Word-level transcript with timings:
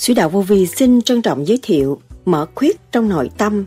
Sứ 0.00 0.14
đạo 0.14 0.28
vô 0.28 0.40
vi 0.40 0.66
xin 0.66 1.02
trân 1.02 1.22
trọng 1.22 1.46
giới 1.46 1.58
thiệu 1.62 2.00
mở 2.24 2.46
khuyết 2.54 2.80
trong 2.92 3.08
nội 3.08 3.30
tâm, 3.38 3.64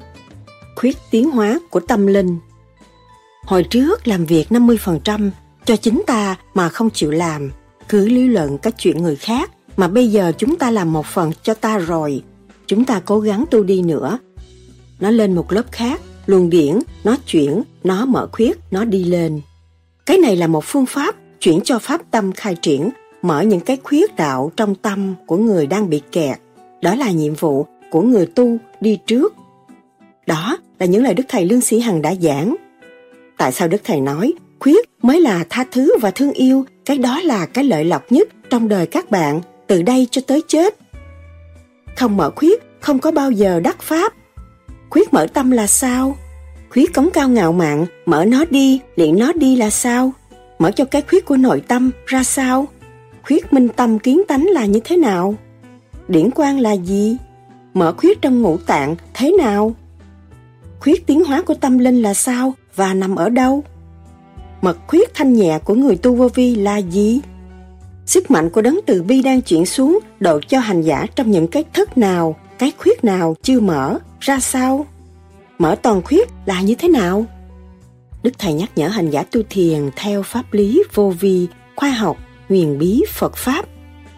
khuyết 0.76 0.98
tiến 1.12 1.32
hóa 1.32 1.59
của 1.70 1.80
tâm 1.80 2.08
linh. 2.08 2.38
Hồi 3.46 3.64
trước 3.64 4.08
làm 4.08 4.26
việc 4.26 4.48
50% 4.50 5.30
cho 5.66 5.76
chính 5.76 6.02
ta 6.08 6.36
mà 6.54 6.70
không 6.70 6.90
chịu 6.90 7.12
làm, 7.12 7.52
cứ 7.90 8.08
lý 8.08 8.28
luận 8.28 8.58
các 8.58 8.76
chuyện 8.78 9.04
người 9.04 9.16
khác 9.16 9.52
mà 9.78 9.88
bây 9.88 10.08
giờ 10.08 10.32
chúng 10.38 10.56
ta 10.56 10.72
làm 10.72 10.94
một 10.94 11.06
phần 11.06 11.32
cho 11.44 11.54
ta 11.54 11.78
rồi. 11.78 12.23
Chúng 12.68 12.86
ta 12.86 13.02
cố 13.06 13.20
gắng 13.20 13.45
tu 13.52 13.64
đi 13.64 13.81
nữa. 13.81 14.20
Nó 15.00 15.09
lên 15.09 15.36
một 15.36 15.52
lớp 15.52 15.72
khác, 15.72 16.02
luồng 16.26 16.50
điển, 16.50 16.80
nó 17.04 17.17
chuyển, 17.26 17.64
nó 17.84 18.06
mở 18.06 18.30
khuyết, 18.31 18.58
nó 18.72 18.86
đi 18.86 19.04
lên. 19.04 19.42
Cái 20.06 20.17
này 20.17 20.36
là 20.36 20.48
một 20.48 20.64
phương 20.66 20.86
pháp 20.86 21.16
chuyển 21.39 21.61
cho 21.61 21.80
pháp 21.80 22.02
tâm 22.11 22.31
khai 22.31 22.56
triển, 22.61 22.89
mở 23.24 23.42
những 23.42 23.60
cái 23.60 23.78
khuyết 23.84 24.16
đạo 24.16 24.52
trong 24.58 24.76
tâm 24.76 25.16
của 25.26 25.38
người 25.38 25.68
đang 25.68 25.90
bị 25.90 26.02
kẹt. 26.12 26.38
Đó 26.82 26.96
là 26.96 27.12
nhiệm 27.12 27.34
vụ 27.34 27.66
của 27.92 28.02
người 28.02 28.26
tu 28.26 28.58
đi 28.82 29.00
trước. 29.06 29.36
Đó 30.28 30.58
là 30.80 30.86
những 30.86 31.04
lời 31.04 31.14
Đức 31.14 31.24
Thầy 31.30 31.46
Lương 31.46 31.62
Sĩ 31.62 31.80
Hằng 31.80 32.02
đã 32.02 32.16
giảng. 32.22 32.56
Tại 33.38 33.52
sao 33.52 33.68
Đức 33.68 33.82
Thầy 33.84 34.02
nói 34.02 34.34
khuyết 34.60 34.90
mới 35.02 35.22
là 35.22 35.46
tha 35.50 35.66
thứ 35.72 35.96
và 36.02 36.12
thương 36.12 36.32
yêu, 36.32 36.66
cái 36.86 36.98
đó 36.98 37.22
là 37.22 37.46
cái 37.46 37.64
lợi 37.64 37.86
lộc 37.86 38.12
nhất 38.12 38.28
trong 38.50 38.68
đời 38.68 38.86
các 38.86 39.12
bạn 39.12 39.42
từ 39.68 39.82
đây 39.82 40.08
cho 40.12 40.22
tới 40.28 40.42
chết. 40.48 40.76
Không 41.96 42.18
mở 42.18 42.32
khuyết, 42.36 42.64
không 42.80 43.00
có 43.00 43.12
bao 43.12 43.32
giờ 43.32 43.60
đắc 43.60 43.82
pháp. 43.82 44.14
Khuyết 44.90 45.14
mở 45.14 45.28
tâm 45.34 45.52
là 45.52 45.68
sao? 45.68 46.18
Khuyết 46.70 46.94
cống 46.94 47.10
cao 47.14 47.30
ngạo 47.30 47.54
mạn, 47.54 47.86
mở 48.06 48.26
nó 48.26 48.46
đi, 48.50 48.80
luyện 48.96 49.20
nó 49.20 49.34
đi 49.34 49.56
là 49.56 49.70
sao? 49.70 50.12
Mở 50.60 50.72
cho 50.72 50.86
cái 50.86 51.02
khuyết 51.02 51.26
của 51.26 51.38
nội 51.38 51.64
tâm 51.68 51.92
ra 52.06 52.24
sao? 52.24 52.68
Khuyết 53.24 53.54
minh 53.54 53.70
tâm 53.76 54.00
kiến 54.00 54.22
tánh 54.28 54.46
là 54.46 54.66
như 54.66 54.80
thế 54.84 54.98
nào? 54.98 55.36
Điển 56.08 56.30
quan 56.36 56.60
là 56.60 56.72
gì? 56.72 57.18
Mở 57.74 57.94
khuyết 57.98 58.22
trong 58.22 58.42
ngũ 58.42 58.58
tạng 58.58 58.96
thế 59.14 59.32
nào? 59.38 59.76
Khuyết 60.80 61.08
tiến 61.08 61.26
hóa 61.26 61.42
của 61.42 61.54
tâm 61.54 61.78
linh 61.78 62.02
là 62.02 62.14
sao 62.14 62.54
và 62.76 62.94
nằm 62.94 63.16
ở 63.16 63.30
đâu? 63.30 63.64
Mật 64.62 64.78
khuyết 64.88 65.14
thanh 65.14 65.34
nhẹ 65.34 65.60
của 65.66 65.76
người 65.76 65.96
tu 65.96 66.16
vô 66.16 66.28
vi 66.28 66.56
là 66.56 66.78
gì? 66.78 67.22
Sức 68.06 68.32
mạnh 68.32 68.50
của 68.50 68.62
đấng 68.62 68.80
từ 68.86 69.04
bi 69.04 69.22
đang 69.22 69.42
chuyển 69.42 69.66
xuống 69.66 70.00
độ 70.20 70.40
cho 70.48 70.60
hành 70.60 70.82
giả 70.82 71.06
trong 71.16 71.32
những 71.32 71.48
cái 71.48 71.64
thức 71.74 71.98
nào, 71.98 72.36
cái 72.60 72.72
khuyết 72.78 73.04
nào 73.04 73.36
chưa 73.42 73.60
mở, 73.60 73.98
ra 74.20 74.40
sao? 74.40 74.86
Mở 75.60 75.76
toàn 75.82 76.02
khuyết 76.02 76.30
là 76.46 76.62
như 76.62 76.76
thế 76.76 76.90
nào? 76.90 77.26
Đức 78.24 78.32
Thầy 78.38 78.54
nhắc 78.54 78.70
nhở 78.76 78.88
hành 78.88 79.10
giả 79.10 79.23
tu 79.23 79.42
thiền 79.50 79.89
theo 79.95 80.23
pháp 80.23 80.54
lý 80.54 80.83
vô 80.94 81.14
vi, 81.20 81.48
khoa 81.76 81.89
học, 81.89 82.17
huyền 82.53 82.80
bí 82.80 83.03
Phật 83.14 83.36
Pháp. 83.36 83.65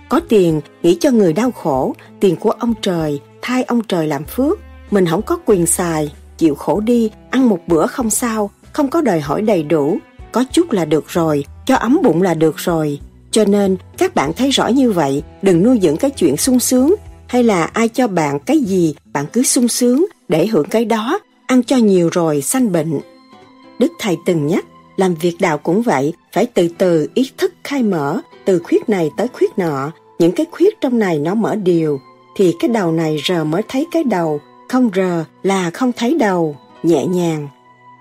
Có 0.09 0.19
tiền 0.29 0.61
nghĩ 0.83 0.97
cho 0.99 1.11
người 1.11 1.33
đau 1.33 1.51
khổ, 1.51 1.95
tiền 2.19 2.35
của 2.35 2.51
ông 2.51 2.73
trời, 2.81 3.19
thay 3.41 3.63
ông 3.63 3.81
trời 3.83 4.07
làm 4.07 4.23
phước. 4.23 4.59
Mình 4.91 5.05
không 5.05 5.21
có 5.21 5.39
quyền 5.45 5.65
xài, 5.65 6.11
chịu 6.37 6.55
khổ 6.55 6.79
đi, 6.79 7.11
ăn 7.29 7.49
một 7.49 7.59
bữa 7.67 7.87
không 7.87 8.09
sao, 8.09 8.49
không 8.73 8.87
có 8.87 9.01
đòi 9.01 9.19
hỏi 9.19 9.41
đầy 9.41 9.63
đủ, 9.63 9.97
có 10.31 10.43
chút 10.51 10.71
là 10.71 10.85
được 10.85 11.07
rồi, 11.07 11.45
cho 11.65 11.75
ấm 11.75 11.99
bụng 12.03 12.21
là 12.21 12.33
được 12.33 12.57
rồi. 12.57 12.99
Cho 13.31 13.45
nên 13.45 13.77
các 13.97 14.15
bạn 14.15 14.33
thấy 14.33 14.49
rõ 14.49 14.67
như 14.67 14.91
vậy, 14.91 15.23
đừng 15.41 15.63
nuôi 15.63 15.79
dưỡng 15.81 15.97
cái 15.97 16.11
chuyện 16.11 16.37
sung 16.37 16.59
sướng, 16.59 16.95
hay 17.27 17.43
là 17.43 17.63
ai 17.63 17.89
cho 17.89 18.07
bạn 18.07 18.39
cái 18.39 18.59
gì, 18.59 18.95
bạn 19.13 19.25
cứ 19.33 19.43
sung 19.43 19.67
sướng 19.67 20.05
để 20.27 20.47
hưởng 20.47 20.69
cái 20.69 20.85
đó, 20.85 21.19
ăn 21.47 21.63
cho 21.63 21.77
nhiều 21.77 22.09
rồi 22.11 22.41
sanh 22.41 22.71
bệnh. 22.71 22.99
Đức 23.79 23.91
Thầy 23.99 24.17
từng 24.25 24.47
nhắc, 24.47 24.65
làm 24.95 25.15
việc 25.15 25.35
đạo 25.39 25.57
cũng 25.57 25.81
vậy, 25.81 26.13
phải 26.33 26.45
từ 26.45 26.67
từ 26.77 27.07
ý 27.13 27.31
thức 27.37 27.53
khai 27.63 27.83
mở, 27.83 28.21
từ 28.45 28.59
khuyết 28.59 28.89
này 28.89 29.09
tới 29.17 29.27
khuyết 29.27 29.57
nọ, 29.57 29.91
những 30.19 30.31
cái 30.31 30.45
khuyết 30.51 30.81
trong 30.81 30.99
này 30.99 31.19
nó 31.19 31.35
mở 31.35 31.55
điều, 31.55 31.99
thì 32.35 32.53
cái 32.59 32.69
đầu 32.69 32.91
này 32.91 33.17
rờ 33.27 33.43
mới 33.43 33.61
thấy 33.67 33.87
cái 33.91 34.03
đầu, 34.03 34.39
không 34.69 34.89
rờ 34.95 35.23
là 35.43 35.69
không 35.69 35.91
thấy 35.97 36.17
đầu, 36.19 36.55
nhẹ 36.83 37.05
nhàng. 37.05 37.47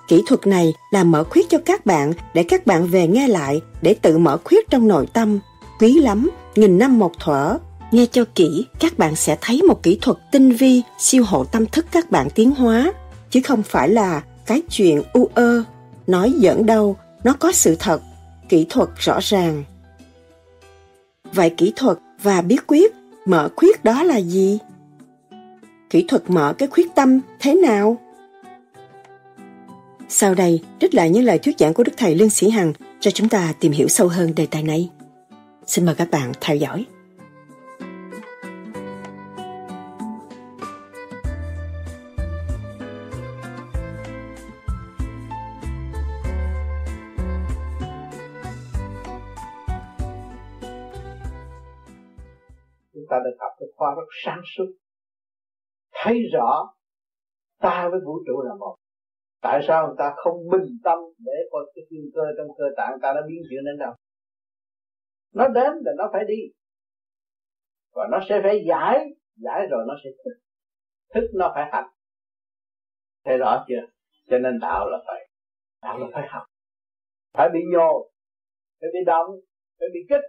Kỹ 0.08 0.22
thuật 0.26 0.46
này 0.46 0.74
là 0.90 1.04
mở 1.04 1.24
khuyết 1.24 1.48
cho 1.50 1.58
các 1.64 1.86
bạn 1.86 2.12
để 2.34 2.42
các 2.42 2.66
bạn 2.66 2.86
về 2.86 3.06
nghe 3.06 3.28
lại 3.28 3.60
để 3.82 3.94
tự 3.94 4.18
mở 4.18 4.38
khuyết 4.44 4.70
trong 4.70 4.88
nội 4.88 5.06
tâm. 5.12 5.38
Quý 5.80 6.00
lắm, 6.00 6.30
nghìn 6.56 6.78
năm 6.78 6.98
một 6.98 7.12
thuở. 7.20 7.58
Nghe 7.90 8.06
cho 8.06 8.24
kỹ, 8.34 8.66
các 8.80 8.98
bạn 8.98 9.16
sẽ 9.16 9.36
thấy 9.40 9.62
một 9.62 9.82
kỹ 9.82 9.98
thuật 10.00 10.18
tinh 10.32 10.52
vi 10.52 10.82
siêu 10.98 11.24
hộ 11.26 11.44
tâm 11.44 11.66
thức 11.66 11.86
các 11.90 12.10
bạn 12.10 12.28
tiến 12.34 12.50
hóa, 12.50 12.92
chứ 13.30 13.40
không 13.44 13.62
phải 13.62 13.88
là 13.88 14.22
cái 14.46 14.62
chuyện 14.70 15.02
u 15.12 15.30
ơ, 15.34 15.64
nói 16.06 16.34
giỡn 16.38 16.66
đâu, 16.66 16.96
nó 17.24 17.32
có 17.32 17.52
sự 17.52 17.76
thật, 17.78 18.00
kỹ 18.48 18.66
thuật 18.70 18.88
rõ 18.96 19.18
ràng. 19.22 19.64
Vậy 21.32 21.50
kỹ 21.56 21.72
thuật 21.76 21.98
và 22.22 22.42
bí 22.42 22.56
quyết 22.66 22.92
mở 23.26 23.48
khuyết 23.56 23.84
đó 23.84 24.02
là 24.02 24.16
gì? 24.16 24.58
Kỹ 25.90 26.04
thuật 26.08 26.22
mở 26.30 26.54
cái 26.58 26.68
khuyết 26.68 26.94
tâm 26.94 27.20
thế 27.40 27.54
nào? 27.54 28.00
Sau 30.08 30.34
đây, 30.34 30.62
trích 30.80 30.94
lại 30.94 31.10
những 31.10 31.24
lời 31.24 31.38
thuyết 31.38 31.58
giảng 31.58 31.74
của 31.74 31.84
Đức 31.84 31.92
Thầy 31.96 32.14
Lương 32.14 32.30
Sĩ 32.30 32.50
Hằng 32.50 32.72
cho 33.00 33.10
chúng 33.10 33.28
ta 33.28 33.54
tìm 33.60 33.72
hiểu 33.72 33.88
sâu 33.88 34.08
hơn 34.08 34.34
đề 34.34 34.46
tài 34.46 34.62
này. 34.62 34.90
Xin 35.66 35.86
mời 35.86 35.94
các 35.94 36.10
bạn 36.10 36.32
theo 36.40 36.56
dõi. 36.56 36.84
Chúng 53.04 53.10
ta 53.10 53.18
được 53.24 53.36
học 53.40 53.52
cái 53.58 53.68
khoa 53.76 53.94
rất 53.94 54.08
sáng 54.24 54.40
suốt. 54.56 54.66
Thấy 55.92 56.22
rõ 56.32 56.74
ta 57.58 57.88
với 57.90 58.00
vũ 58.04 58.18
trụ 58.26 58.42
là 58.42 58.54
một. 58.54 58.76
Tại 59.40 59.60
sao 59.68 59.86
người 59.86 59.96
ta 59.98 60.14
không 60.16 60.36
bình 60.50 60.78
tâm 60.84 60.98
để 61.18 61.32
coi 61.50 61.72
cái 61.74 61.84
thiên 61.90 62.10
cơ 62.14 62.22
trong 62.38 62.46
cơ 62.58 62.64
tạng 62.76 62.98
ta 63.02 63.12
nó 63.14 63.20
biến 63.28 63.42
chuyển 63.50 63.64
đến 63.64 63.78
đâu? 63.78 63.92
Nó 65.34 65.48
đến 65.48 65.72
là 65.84 65.92
nó 65.98 66.10
phải 66.12 66.24
đi. 66.28 66.40
Và 67.92 68.08
nó 68.10 68.18
sẽ 68.28 68.40
phải 68.42 68.64
giải 68.68 69.06
giải 69.36 69.66
rồi 69.70 69.84
nó 69.88 69.94
sẽ 70.04 70.10
thức. 70.24 70.40
Thức 71.14 71.30
nó 71.34 71.52
phải 71.54 71.70
hành. 71.72 71.88
Thấy 73.24 73.38
rõ 73.38 73.64
chưa? 73.68 73.86
Cho 74.30 74.38
nên 74.38 74.58
đạo 74.60 74.88
là 74.90 74.98
phải, 75.06 75.28
đạo 75.82 75.98
là 75.98 76.06
phải 76.12 76.28
học. 76.28 76.42
Phải 77.32 77.48
bị 77.54 77.60
nhô 77.72 78.10
phải 78.80 78.90
bị 78.92 78.98
động, 79.06 79.30
phải 79.78 79.88
bị 79.94 80.00
kích. 80.08 80.24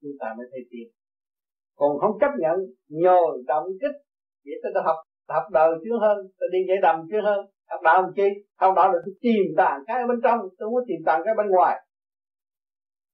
Chúng 0.00 0.12
ta 0.20 0.34
mới 0.38 0.46
thấy 0.50 0.60
tiền 0.70 0.97
còn 1.78 1.98
không 2.00 2.18
chấp 2.20 2.30
nhận, 2.38 2.56
nhồi 2.88 3.42
động 3.46 3.66
kích. 3.80 3.96
Vậy 4.44 4.72
ta 4.74 4.80
học 4.84 4.96
học 5.28 5.42
đời 5.52 5.70
chưa 5.84 5.98
hơn 6.00 6.18
tôi 6.38 6.48
đi 6.52 6.58
dễ 6.68 6.74
đầm 6.82 6.96
chưa 7.10 7.22
hơn. 7.22 7.40
Học 7.70 7.80
đạo 7.84 8.02
làm 8.02 8.12
chi? 8.16 8.28
Học 8.60 8.72
đạo 8.76 8.92
là 8.92 8.98
tôi 9.04 9.14
tìm 9.20 9.44
tàng 9.56 9.80
cái 9.86 10.06
bên 10.08 10.20
trong 10.24 10.38
tôi 10.58 10.70
muốn 10.70 10.82
tìm 10.88 11.00
tàng 11.06 11.22
cái 11.24 11.34
bên 11.38 11.46
ngoài. 11.50 11.76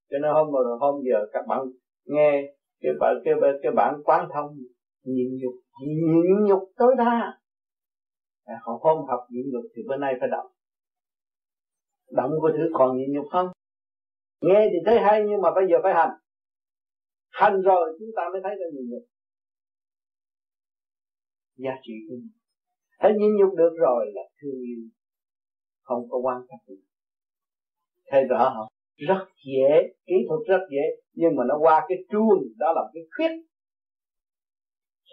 Cho 0.09 0.17
nên 0.21 0.31
hôm 0.31 0.51
rồi, 0.51 0.77
hôm 0.79 0.95
giờ 1.03 1.17
các 1.33 1.47
bạn 1.47 1.59
nghe 2.05 2.53
cái 2.81 2.91
bạn 2.99 3.15
cái 3.25 3.33
cái 3.63 3.71
bạn 3.71 3.95
quán 4.03 4.27
thông, 4.33 4.49
nhịn 5.03 5.27
nhục 5.41 5.53
nhịn 5.85 6.45
nhục 6.47 6.63
tối 6.77 6.95
đa. 6.97 7.39
À, 8.45 8.55
Họ 8.61 8.77
không 8.77 9.05
học 9.07 9.19
nhịn 9.29 9.45
nhục 9.53 9.63
thì 9.75 9.81
bữa 9.87 9.95
nay 9.97 10.13
phải 10.19 10.29
động. 10.31 10.47
Động 12.11 12.31
có 12.41 12.49
thứ 12.57 12.69
còn 12.73 12.97
nhịn 12.97 13.11
nhục 13.13 13.25
không? 13.31 13.47
Nghe 14.41 14.69
thì 14.71 14.77
thấy 14.85 14.99
hay, 14.99 15.23
nhưng 15.29 15.41
mà 15.41 15.51
bây 15.55 15.67
giờ 15.69 15.77
phải 15.83 15.93
hành 15.93 16.09
hành 17.39 17.61
rồi, 17.61 17.85
chúng 17.99 18.13
ta 18.17 18.23
mới 18.31 18.41
thấy 18.43 18.55
được 18.59 18.71
nhịn 18.73 18.85
nhục. 18.91 19.05
Giá 21.63 21.73
trị 21.83 21.93
của 22.09 22.15
mình. 22.15 22.37
Thấy 22.99 23.11
nhịn 23.19 23.31
nhục 23.37 23.51
được 23.61 23.73
rồi 23.85 24.11
là 24.15 24.21
thương 24.41 24.59
yêu. 24.69 24.81
Không 25.81 26.01
có 26.09 26.17
quan 26.23 26.37
trọng 26.49 26.63
gì 26.67 26.85
thấy 28.11 28.23
rõ 28.23 28.53
không 28.55 28.67
rất 28.95 29.25
dễ, 29.45 29.93
kỹ 30.05 30.13
thuật 30.27 30.39
rất 30.47 30.65
dễ, 30.71 30.85
nhưng 31.13 31.35
mà 31.35 31.43
nó 31.47 31.55
qua 31.59 31.85
cái 31.87 31.97
chuông, 32.11 32.43
đó 32.57 32.73
là 32.75 32.81
cái 32.93 33.03
khuyết. 33.15 33.31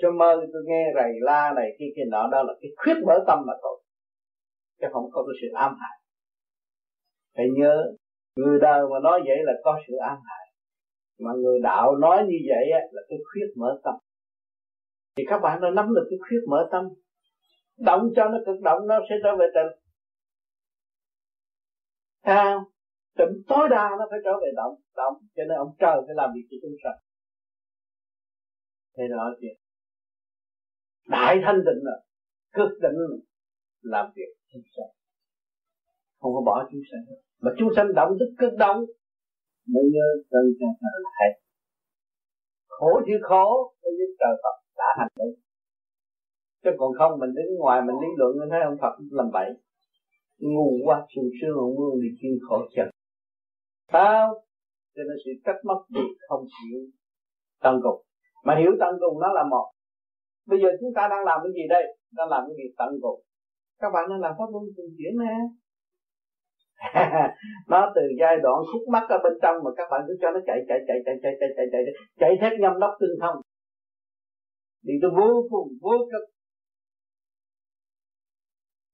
Cho 0.03 0.13
mơ 0.13 0.47
tôi 0.53 0.63
nghe 0.67 0.85
rầy 0.95 1.13
la 1.21 1.53
này 1.57 1.71
kia 1.79 1.93
kia 1.97 2.03
nọ, 2.11 2.29
đó 2.33 2.43
là 2.43 2.55
cái 2.61 2.71
khuyết 2.77 2.95
mở 3.07 3.25
tâm 3.27 3.39
mà 3.47 3.53
thôi. 3.63 3.83
Chứ 4.81 4.87
không 4.93 5.11
có 5.13 5.25
cái 5.27 5.35
sự 5.41 5.49
ám 5.55 5.75
hại. 5.81 5.99
Phải 7.37 7.47
nhớ, 7.59 7.93
người 8.37 8.59
đời 8.61 8.83
mà 8.91 8.99
nói 9.03 9.21
vậy 9.27 9.37
là 9.43 9.53
có 9.65 9.81
sự 9.87 9.95
ám 9.97 10.19
hại 10.25 10.42
mà 11.19 11.31
người 11.43 11.61
đạo 11.63 11.97
nói 11.97 12.23
như 12.29 12.37
vậy 12.49 12.65
là 12.93 13.03
cái 13.09 13.19
khuyết 13.33 13.47
mở 13.57 13.81
tâm. 13.85 13.95
Thì 15.17 15.25
các 15.27 15.39
bạn 15.39 15.61
đã 15.61 15.71
nắm 15.71 15.95
được 15.95 16.07
cái 16.11 16.19
khuyết 16.29 16.41
mở 16.49 16.69
tâm. 16.73 16.85
Động 17.79 18.03
cho 18.17 18.29
nó 18.29 18.39
cực 18.47 18.61
động 18.63 18.87
nó 18.87 19.01
sẽ 19.09 19.15
trở 19.23 19.37
về 19.37 19.47
tình 19.55 19.83
à, 22.23 22.57
tịnh 23.19 23.43
tối 23.49 23.69
đa 23.71 23.91
nó 23.99 24.07
phải 24.11 24.19
trở 24.25 24.31
về 24.43 24.49
động. 24.57 24.75
Động 24.97 25.15
cho 25.37 25.43
nên 25.49 25.59
ông 25.59 25.73
trời 25.79 25.97
phải 26.07 26.15
làm 26.15 26.31
việc 26.35 26.47
cho 26.51 26.57
chúng 26.63 26.77
sanh. 26.85 26.99
Thế 28.97 29.05
đó 29.11 29.35
chuyện. 29.41 29.57
Đại 31.09 31.37
thanh 31.45 31.57
định 31.65 31.81
là 31.83 31.97
cực 32.53 32.81
định 32.83 32.99
làm 33.81 34.07
việc 34.15 34.31
chúng 34.53 34.63
sanh. 34.77 34.91
Không 36.21 36.35
có 36.35 36.43
bỏ 36.47 36.69
chúng 36.71 36.81
sanh. 36.91 37.17
Mà 37.41 37.51
chúng 37.59 37.69
sanh 37.77 37.95
động 37.95 38.17
tức 38.21 38.35
cực 38.39 38.59
động 38.59 38.85
mới 39.73 39.85
nhớ 39.95 40.07
chân 40.31 40.45
cha 40.59 40.91
là 41.05 41.11
hay. 41.19 41.31
Khổ 42.69 42.91
chịu 43.07 43.19
khổ, 43.29 43.47
mới 43.83 43.93
biết 43.99 44.11
trời 44.21 44.35
Phật 44.43 44.57
đã 44.79 44.89
hành 44.99 45.13
động 45.19 45.35
chứ 46.65 46.71
còn 46.79 46.91
không, 46.99 47.13
mình 47.21 47.33
đứng 47.37 47.51
ngoài, 47.59 47.83
mình 47.87 47.97
lý 48.03 48.09
luận, 48.19 48.33
mình 48.41 48.49
thấy 48.51 48.61
ông 48.71 48.79
Phật 48.83 48.95
làm 49.11 49.29
bậy 49.33 49.49
ngu 50.39 50.69
quá, 50.87 51.07
sung 51.15 51.31
sướng 51.39 51.57
ông 51.65 51.75
vương 51.79 52.01
đi 52.03 52.09
kiên 52.21 52.35
khổ 52.49 52.59
chật 52.77 52.89
sao 53.93 54.45
cho 54.95 55.03
nên 55.09 55.17
sự 55.25 55.31
trách 55.45 55.61
móc 55.65 55.81
thì 55.95 56.03
không 56.29 56.45
chịu 56.55 56.79
tận 57.63 57.75
cùng. 57.83 58.01
Mà 58.45 58.53
hiểu 58.61 58.73
tận 58.81 58.93
cùng 59.01 59.21
nó 59.21 59.33
là 59.33 59.45
một. 59.51 59.67
Bây 60.47 60.59
giờ 60.63 60.69
chúng 60.81 60.93
ta 60.97 61.03
đang 61.11 61.25
làm 61.25 61.39
cái 61.45 61.53
gì 61.57 61.65
đây? 61.69 61.85
Đang 62.17 62.29
làm 62.29 62.43
cái 62.47 62.55
việc 62.61 62.73
tận 62.79 62.89
cùng? 63.03 63.21
Các 63.81 63.91
bạn 63.95 64.05
đang 64.11 64.21
làm 64.21 64.33
pháp 64.39 64.49
luân 64.53 64.65
thường 64.77 64.93
chuyển 64.97 65.15
nè. 65.23 65.35
nó 67.69 67.93
từ 67.95 68.03
giai 68.21 68.37
đoạn 68.43 68.59
khúc 68.73 68.83
mắc 68.93 69.07
ở 69.09 69.19
bên 69.25 69.33
trong 69.43 69.57
mà 69.65 69.71
các 69.77 69.89
bạn 69.91 70.01
cứ 70.09 70.17
cho 70.21 70.31
nó 70.31 70.41
chạy 70.47 70.59
chạy 70.69 70.79
chạy 70.89 70.99
chạy 71.07 71.17
chạy 71.23 71.35
chạy 71.41 71.49
chạy 71.51 71.51
chạy 71.57 71.67
chạy, 71.73 71.83
chạy 72.21 72.31
thét 72.41 72.61
nhâm 72.61 72.81
đốc 72.81 72.91
tương 73.01 73.19
thông. 73.21 73.37
Thì 74.87 74.93
tôi 75.03 75.11
vô 75.17 75.49
cùng 75.51 75.69
vô 75.81 75.93
cực. 76.13 76.35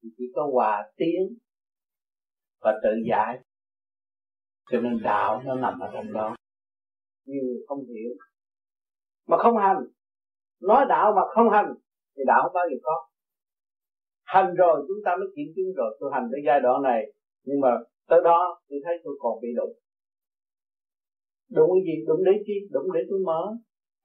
Thì 0.03 0.09
chỉ 0.17 0.25
có 0.35 0.49
hòa 0.53 0.91
tiến 0.97 1.39
và 2.61 2.81
tự 2.83 2.91
giải. 3.11 3.39
Cho 4.71 4.81
nên 4.81 5.03
đạo 5.03 5.43
nó 5.45 5.55
nằm 5.55 5.81
ở 5.81 5.91
trong 5.93 6.13
đó. 6.13 6.37
Nhiều 7.25 7.45
không 7.69 7.79
hiểu. 7.79 8.11
Mà 9.27 9.37
không 9.39 9.57
hành. 9.57 9.79
Nói 10.61 10.87
đạo 10.89 11.13
mà 11.17 11.23
không 11.35 11.51
hành 11.51 11.75
thì 12.17 12.23
đạo 12.27 12.43
không 12.43 12.53
bao 12.55 12.65
giờ 12.71 12.77
có. 12.83 13.09
Hành 14.25 14.55
rồi 14.55 14.85
chúng 14.89 14.99
ta 15.05 15.17
mới 15.17 15.29
kiểm 15.37 15.47
chứng 15.57 15.75
rồi. 15.77 15.97
Tôi 16.01 16.11
hành 16.15 16.29
tới 16.33 16.41
giai 16.47 16.61
đoạn 16.61 16.83
này 16.83 17.13
nhưng 17.49 17.61
mà 17.61 17.71
tới 18.09 18.21
đó 18.25 18.61
tôi 18.69 18.79
thấy 18.85 18.95
tôi 19.05 19.15
còn 19.21 19.41
bị 19.43 19.49
đụng. 19.57 19.75
Đụng 21.57 21.71
cái 21.75 21.83
gì? 21.89 22.05
Đụng 22.09 22.23
để 22.25 22.33
chi? 22.47 22.57
Đụng 22.71 22.93
để 22.95 23.01
tôi 23.11 23.19
mở. 23.29 23.43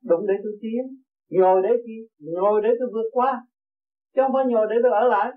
Đụng 0.09 0.27
để 0.27 0.33
tôi 0.43 0.53
tiến. 0.61 0.81
Ngồi 1.29 1.61
để 1.63 1.69
chi? 1.85 1.97
Ngồi 2.19 2.61
để 2.63 2.69
tôi 2.79 2.89
vượt 2.93 3.09
qua. 3.11 3.31
Chứ 4.15 4.21
không 4.21 4.33
phải 4.33 4.45
ngồi 4.45 4.67
để 4.69 4.75
tôi 4.83 4.91
ở 4.91 5.07
lại. 5.07 5.31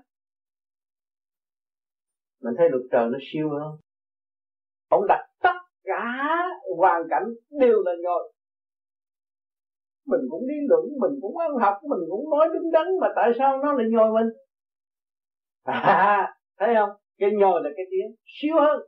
Mình 2.43 2.53
thấy 2.57 2.69
luật 2.69 2.83
trời 2.91 3.05
nó 3.11 3.17
siêu 3.31 3.49
hơn. 3.49 3.71
Ông 4.89 5.07
đặt 5.07 5.21
tất 5.41 5.57
cả 5.83 6.03
hoàn 6.77 7.01
cảnh 7.09 7.25
đều 7.59 7.83
là 7.85 7.91
ngồi 8.03 8.33
mình 10.07 10.21
cũng 10.29 10.47
đi 10.47 10.55
luận 10.69 10.85
mình 11.01 11.19
cũng 11.21 11.37
ăn 11.37 11.51
học 11.61 11.77
mình 11.83 11.99
cũng 12.09 12.29
nói 12.29 12.47
đứng 12.53 12.71
đắn 12.71 12.87
mà 13.01 13.07
tại 13.15 13.31
sao 13.37 13.57
nó 13.57 13.73
lại 13.73 13.87
nhồi 13.89 14.11
mình? 14.11 14.33
À, 15.63 16.33
thấy 16.59 16.75
không? 16.75 16.89
Cái 17.17 17.29
nhồi 17.39 17.61
là 17.63 17.69
cái 17.77 17.85
tiếng 17.91 18.15
siêu 18.25 18.55
hơn. 18.59 18.79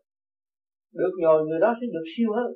Được 0.94 1.14
nhồi, 1.22 1.46
người 1.48 1.60
đó 1.60 1.74
sẽ 1.82 1.88
được 1.94 2.06
siêu 2.18 2.30
hơn. 2.36 2.54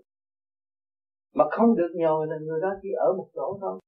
Mà 1.34 1.46
không 1.52 1.76
được 1.76 1.92
nhồi 1.96 2.28
là 2.28 2.36
người 2.42 2.62
đó 2.62 2.70
chỉ 2.82 2.90
ở 2.98 3.14
một 3.18 3.30
chỗ 3.34 3.58
thôi. 3.62 3.80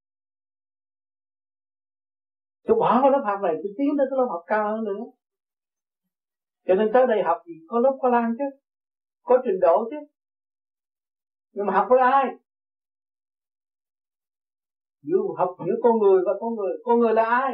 Tôi 2.64 2.78
bỏ 2.80 3.00
cái 3.02 3.12
lớp 3.12 3.24
học 3.26 3.40
này, 3.44 3.54
tôi 3.64 3.74
tiến 3.78 3.90
tới 3.98 4.08
cái 4.10 4.18
lớp 4.18 4.28
học 4.30 4.44
cao 4.48 4.72
hơn 4.72 4.84
nữa. 4.84 5.04
Cho 6.68 6.74
nên 6.76 6.88
tới 6.94 7.08
đây 7.08 7.24
học 7.24 7.38
gì? 7.46 7.54
Có 7.68 7.80
lớp 7.80 7.98
có 8.02 8.10
lan 8.10 8.36
chứ. 8.38 8.58
Có 9.24 9.38
trình 9.46 9.60
độ 9.62 9.90
chứ. 9.90 9.98
Nhưng 11.54 11.66
mà 11.66 11.74
học 11.74 11.88
với 11.90 12.00
ai? 12.00 12.26
Giữa 15.02 15.18
học 15.38 15.56
giữa 15.66 15.76
con 15.84 16.00
người 16.00 16.22
và 16.26 16.32
con 16.40 16.56
người. 16.56 16.74
Con 16.84 17.00
người 17.00 17.14
là 17.14 17.26
ai? 17.26 17.54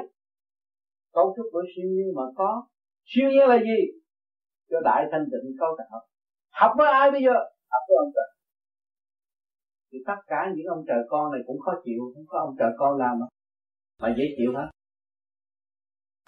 Cấu 1.13 1.33
trúc 1.37 1.45
của 1.51 1.63
siêu 1.75 1.89
nhiên 1.89 2.15
mà 2.15 2.23
có. 2.35 2.67
Siêu 3.05 3.29
nhiên 3.29 3.47
là 3.47 3.57
gì? 3.57 4.00
Cho 4.71 4.77
đại 4.83 5.05
thanh 5.11 5.25
tịnh 5.31 5.57
cấu 5.59 5.75
tạo 5.77 6.01
học 6.53 6.71
với 6.77 6.91
ai 6.91 7.11
bây 7.11 7.21
giờ? 7.21 7.33
Học 7.71 7.83
với 7.87 7.97
ông 7.97 8.11
trời. 8.15 8.29
Thì 9.91 9.97
tất 10.07 10.19
cả 10.27 10.51
những 10.55 10.65
ông 10.65 10.83
trời 10.87 11.03
con 11.09 11.31
này 11.31 11.41
cũng 11.47 11.59
khó 11.59 11.71
chịu 11.83 12.01
không 12.13 12.25
có 12.27 12.39
ông 12.39 12.55
trời 12.59 12.71
con 12.77 12.97
làm 12.97 13.19
mà 13.19 13.25
mà 14.01 14.15
dễ 14.17 14.23
chịu 14.37 14.51
hết. 14.55 14.69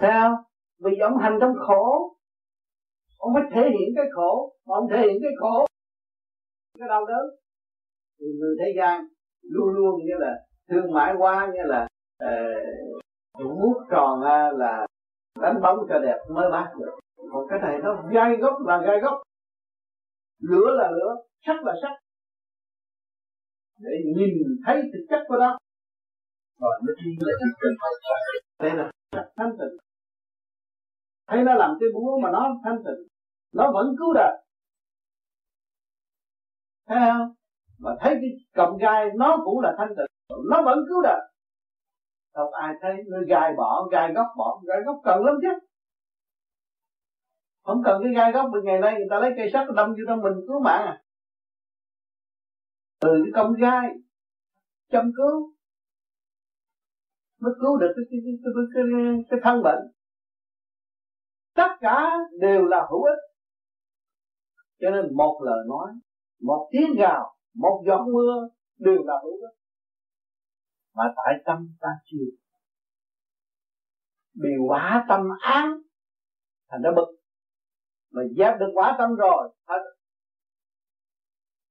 Theo 0.02 0.38
vì 0.84 0.98
ông 0.98 1.18
hành 1.18 1.38
trong 1.42 1.54
khổ. 1.68 2.16
Ông 3.18 3.34
phải 3.34 3.44
thể 3.54 3.62
hiện 3.70 3.90
cái 3.96 4.06
khổ 4.16 4.56
mà 4.66 4.76
ông 4.76 4.88
thể 4.92 4.98
hiện 4.98 5.18
cái 5.22 5.32
khổ. 5.40 5.66
Cái 6.80 6.88
đau 6.88 7.06
đớn. 7.06 7.26
Thì 8.20 8.26
người 8.40 8.56
thế 8.60 8.74
gian 8.78 9.08
luôn 9.42 9.70
luôn 9.70 10.00
như 10.06 10.14
là 10.20 10.46
thương 10.70 10.94
mại 10.94 11.14
quá 11.18 11.52
như 11.54 11.60
là 11.66 11.88
ờ, 12.18 12.54
uh, 13.44 13.52
mút 13.52 13.78
tròn 13.92 14.22
à, 14.22 14.52
là 14.52 14.86
đánh 15.42 15.62
bóng 15.62 15.78
cho 15.90 16.00
đẹp 16.00 16.18
mới 16.30 16.50
mát 16.52 16.72
được 16.80 17.00
còn 17.34 17.48
cái 17.50 17.60
này 17.62 17.80
nó 17.84 18.04
gai 18.12 18.36
gốc 18.38 18.54
là 18.66 18.82
gai 18.86 19.00
gốc 19.00 19.22
lửa 20.40 20.76
là 20.78 20.92
lửa, 20.92 21.16
sắt 21.46 21.56
là 21.64 21.74
sắt. 21.82 21.92
Để 23.80 23.92
nhìn 24.16 24.34
thấy 24.66 24.82
thực 24.94 25.06
chất 25.10 25.24
của 25.28 25.36
nó. 25.40 25.58
Rồi 26.60 26.74
nó 26.88 26.94
đi 27.04 27.12
là 27.20 27.34
thực 27.40 27.54
chất 27.62 27.74
đây 28.60 28.72
là 28.76 28.92
thanh 29.38 29.52
tịnh. 29.52 29.78
Thấy 31.28 31.44
nó 31.44 31.54
làm 31.54 31.78
cái 31.80 31.90
búa 31.94 32.20
mà 32.20 32.32
nó 32.32 32.56
thanh 32.64 32.78
tịnh. 32.78 33.08
Nó 33.54 33.72
vẫn 33.74 33.96
cứu 34.00 34.14
đời. 34.14 34.38
Thấy 36.88 36.98
không? 37.00 37.34
Mà 37.80 37.92
thấy 38.00 38.14
cái 38.22 38.30
cầm 38.54 38.78
gai 38.78 39.06
nó 39.16 39.38
cũng 39.46 39.60
là 39.60 39.76
thanh 39.78 39.90
tịnh. 39.90 40.38
Nó 40.50 40.62
vẫn 40.66 40.80
cứu 40.90 41.02
đời. 41.02 41.22
Không 42.34 42.54
ai 42.54 42.74
thấy 42.82 42.94
nó 43.08 43.18
gai 43.28 43.54
bỏ, 43.58 43.88
gai 43.92 44.14
gốc 44.14 44.28
bỏ, 44.38 44.62
gai 44.68 44.78
gốc 44.86 45.02
cần 45.04 45.26
lắm 45.26 45.36
chứ 45.42 45.68
không 47.64 47.82
cần 47.86 48.02
cái 48.04 48.14
gai 48.14 48.32
góc 48.32 48.50
mình 48.52 48.64
ngày 48.66 48.80
nay 48.80 48.94
người 48.94 49.08
ta 49.10 49.20
lấy 49.20 49.32
cây 49.38 49.50
sắt 49.54 49.68
đâm 49.76 49.90
vô 49.90 50.04
trong 50.08 50.22
mình 50.22 50.34
cứu 50.48 50.60
mạng 50.64 50.86
à. 50.86 51.04
Từ 53.00 53.10
cái 53.24 53.32
công 53.36 53.54
gai 53.54 53.90
châm 54.92 55.12
cứu 55.18 55.54
mới 57.40 57.54
cứu 57.62 57.78
được 57.78 57.94
cái 57.96 58.06
cái 58.10 58.20
cái, 58.26 58.34
cái, 58.44 58.64
cái, 58.74 58.84
cái, 58.92 59.24
cái 59.30 59.40
thân 59.44 59.64
bệnh. 59.64 59.80
Tất 61.56 61.70
cả 61.82 62.10
đều 62.40 62.66
là 62.66 62.88
hữu 62.92 63.04
ích. 63.04 63.20
Cho 64.80 64.90
nên 64.90 65.16
một 65.16 65.42
lời 65.46 65.66
nói 65.68 65.92
một 66.42 66.70
tiếng 66.72 66.96
gào 66.98 67.36
một 67.54 67.84
giọt 67.88 68.06
mưa 68.14 68.50
đều 68.78 69.04
là 69.04 69.14
hữu 69.24 69.42
ích. 69.42 69.58
Mà 70.96 71.04
tại 71.16 71.34
tâm 71.46 71.68
ta 71.80 71.88
chưa. 72.06 72.26
Bị 74.34 74.50
quả 74.68 75.06
tâm 75.10 75.22
án 75.42 75.78
thành 76.70 76.82
ra 76.82 76.90
bực 76.96 77.23
mà 78.14 78.22
dẹp 78.38 78.60
được 78.60 78.72
quả 78.74 78.96
tâm 78.98 79.16
rồi 79.16 79.50
thật. 79.68 79.84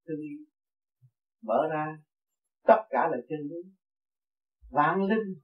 Thì 0.09 0.15
mở 1.43 1.69
ra 1.71 1.99
tất 2.67 2.83
cả 2.91 3.09
là 3.13 3.17
chân 3.29 3.39
lý 3.41 3.71
vạn 4.71 5.09
linh. 5.09 5.35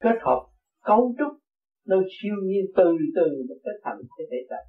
Kết 0.00 0.18
hợp 0.22 0.46
cấu 0.84 1.14
trúc 1.18 1.40
nó 1.86 1.96
siêu 2.10 2.34
nhiên 2.42 2.64
từ 2.76 2.96
từ 3.16 3.26
nó 3.48 3.54
kết 3.64 3.80
thành 3.84 3.98
cái 4.16 4.26
thể 4.30 4.36
xác. 4.50 4.64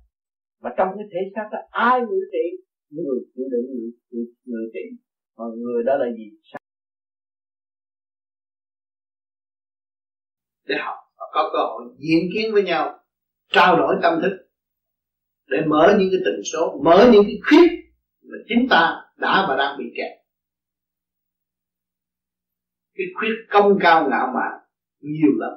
Mà 0.61 0.69
trong 0.77 0.87
cái 0.97 1.07
thể 1.11 1.19
xác 1.35 1.49
đó 1.51 1.57
ai 1.69 2.01
ngự 2.01 2.19
trị? 2.31 2.63
Người 2.89 3.19
chịu 3.35 3.45
đựng 3.51 3.65
người, 3.75 3.91
người, 4.11 4.25
người 4.45 4.69
trị. 4.73 5.03
Mà 5.37 5.45
người 5.57 5.83
đó 5.83 5.97
là 5.97 6.05
gì? 6.17 6.37
Để 10.67 10.75
học 10.85 10.95
và 11.17 11.25
có 11.33 11.49
cơ 11.53 11.59
hội 11.59 11.95
diễn 11.97 12.29
kiến 12.33 12.53
với 12.53 12.63
nhau 12.63 12.99
trao 13.47 13.77
đổi 13.77 13.95
tâm 14.01 14.19
thức 14.21 14.50
để 15.51 15.57
mở 15.67 15.95
những 15.99 16.09
cái 16.11 16.19
tần 16.25 16.41
số, 16.53 16.81
mở 16.83 17.09
những 17.13 17.23
cái 17.23 17.39
khuyết 17.49 17.69
mà 18.21 18.37
chính 18.47 18.67
ta 18.69 19.01
đã 19.17 19.45
và 19.49 19.55
đang 19.55 19.77
bị 19.77 19.85
kẹt. 19.97 20.11
Cái 22.95 23.05
khuyết 23.19 23.35
công 23.49 23.77
cao 23.81 24.09
ngạo 24.09 24.27
mạn 24.33 24.59
nhiều 24.99 25.31
lắm. 25.35 25.51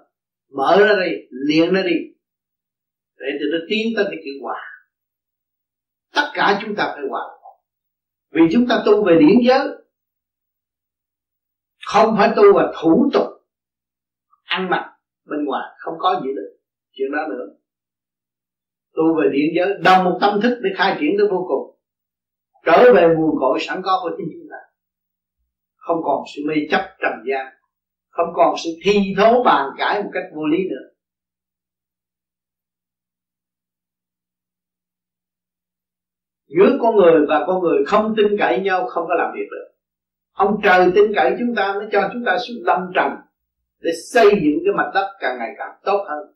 Mở 0.56 0.76
ra 0.78 1.04
đi 1.04 1.12
liền 1.30 1.74
nó 1.74 1.82
đi. 1.82 1.96
Để 3.18 3.26
cho 3.40 3.46
nó 3.52 3.58
tiến 3.68 3.92
tới 3.96 4.04
cái 4.08 4.18
chữ 4.24 4.30
hòa. 4.42 4.60
Tất 6.14 6.30
cả 6.34 6.60
chúng 6.62 6.74
ta 6.76 6.92
phải 6.94 7.04
hòa. 7.10 7.22
Vì 8.30 8.42
chúng 8.52 8.66
ta 8.68 8.82
tu 8.86 9.04
về 9.04 9.18
điển 9.20 9.38
giới, 9.48 9.68
không 11.86 12.14
phải 12.18 12.32
tu 12.36 12.42
về 12.58 12.64
thủ 12.82 13.10
tục 13.12 13.26
ăn 14.44 14.70
mặc 14.70 14.96
bên 15.24 15.44
ngoài, 15.44 15.68
không 15.78 15.94
có 15.98 16.20
gì 16.24 16.28
được 16.36 16.56
chuyện 16.92 17.12
đó 17.12 17.18
nữa 17.30 17.63
tu 18.96 19.04
về 19.20 19.28
điện 19.32 19.52
giới, 19.56 19.74
đồng 19.84 20.04
một 20.04 20.18
tâm 20.20 20.40
thức 20.40 20.60
để 20.62 20.70
khai 20.76 20.96
triển 21.00 21.10
tới 21.18 21.26
vô 21.30 21.46
cùng. 21.48 21.78
Trở 22.64 22.92
về 22.94 23.14
nguồn 23.16 23.36
cội 23.40 23.58
sẵn 23.60 23.82
có 23.84 24.00
của 24.02 24.10
chính 24.18 24.26
chúng 24.32 24.48
ta. 24.50 24.56
Không 25.76 26.00
còn 26.04 26.24
sự 26.34 26.42
mê 26.48 26.54
chấp 26.70 26.80
trần 27.02 27.12
gian, 27.30 27.46
không 28.10 28.28
còn 28.34 28.54
sự 28.64 28.70
thi 28.84 29.14
thố 29.16 29.42
bàn 29.42 29.70
cãi 29.78 30.02
một 30.02 30.10
cách 30.12 30.24
vô 30.34 30.46
lý 30.46 30.68
nữa. 30.68 30.88
Giữa 36.46 36.78
con 36.80 36.96
người 36.96 37.26
và 37.28 37.44
con 37.46 37.62
người 37.62 37.84
không 37.86 38.14
tin 38.16 38.26
cậy 38.38 38.60
nhau, 38.60 38.86
không 38.86 39.04
có 39.08 39.14
làm 39.14 39.32
việc 39.34 39.46
được. 39.50 39.74
Ông 40.32 40.60
trời 40.62 40.92
tin 40.94 41.12
cậy 41.14 41.34
chúng 41.38 41.54
ta 41.54 41.72
mới 41.72 41.88
cho 41.92 42.10
chúng 42.12 42.24
ta 42.26 42.38
xuống 42.38 42.56
lâm 42.64 42.78
trần 42.94 43.12
để 43.80 43.90
xây 44.12 44.30
dựng 44.30 44.58
cái 44.64 44.74
mặt 44.76 44.90
đất 44.94 45.12
càng 45.20 45.38
ngày 45.38 45.50
càng 45.58 45.78
tốt 45.84 46.04
hơn 46.08 46.34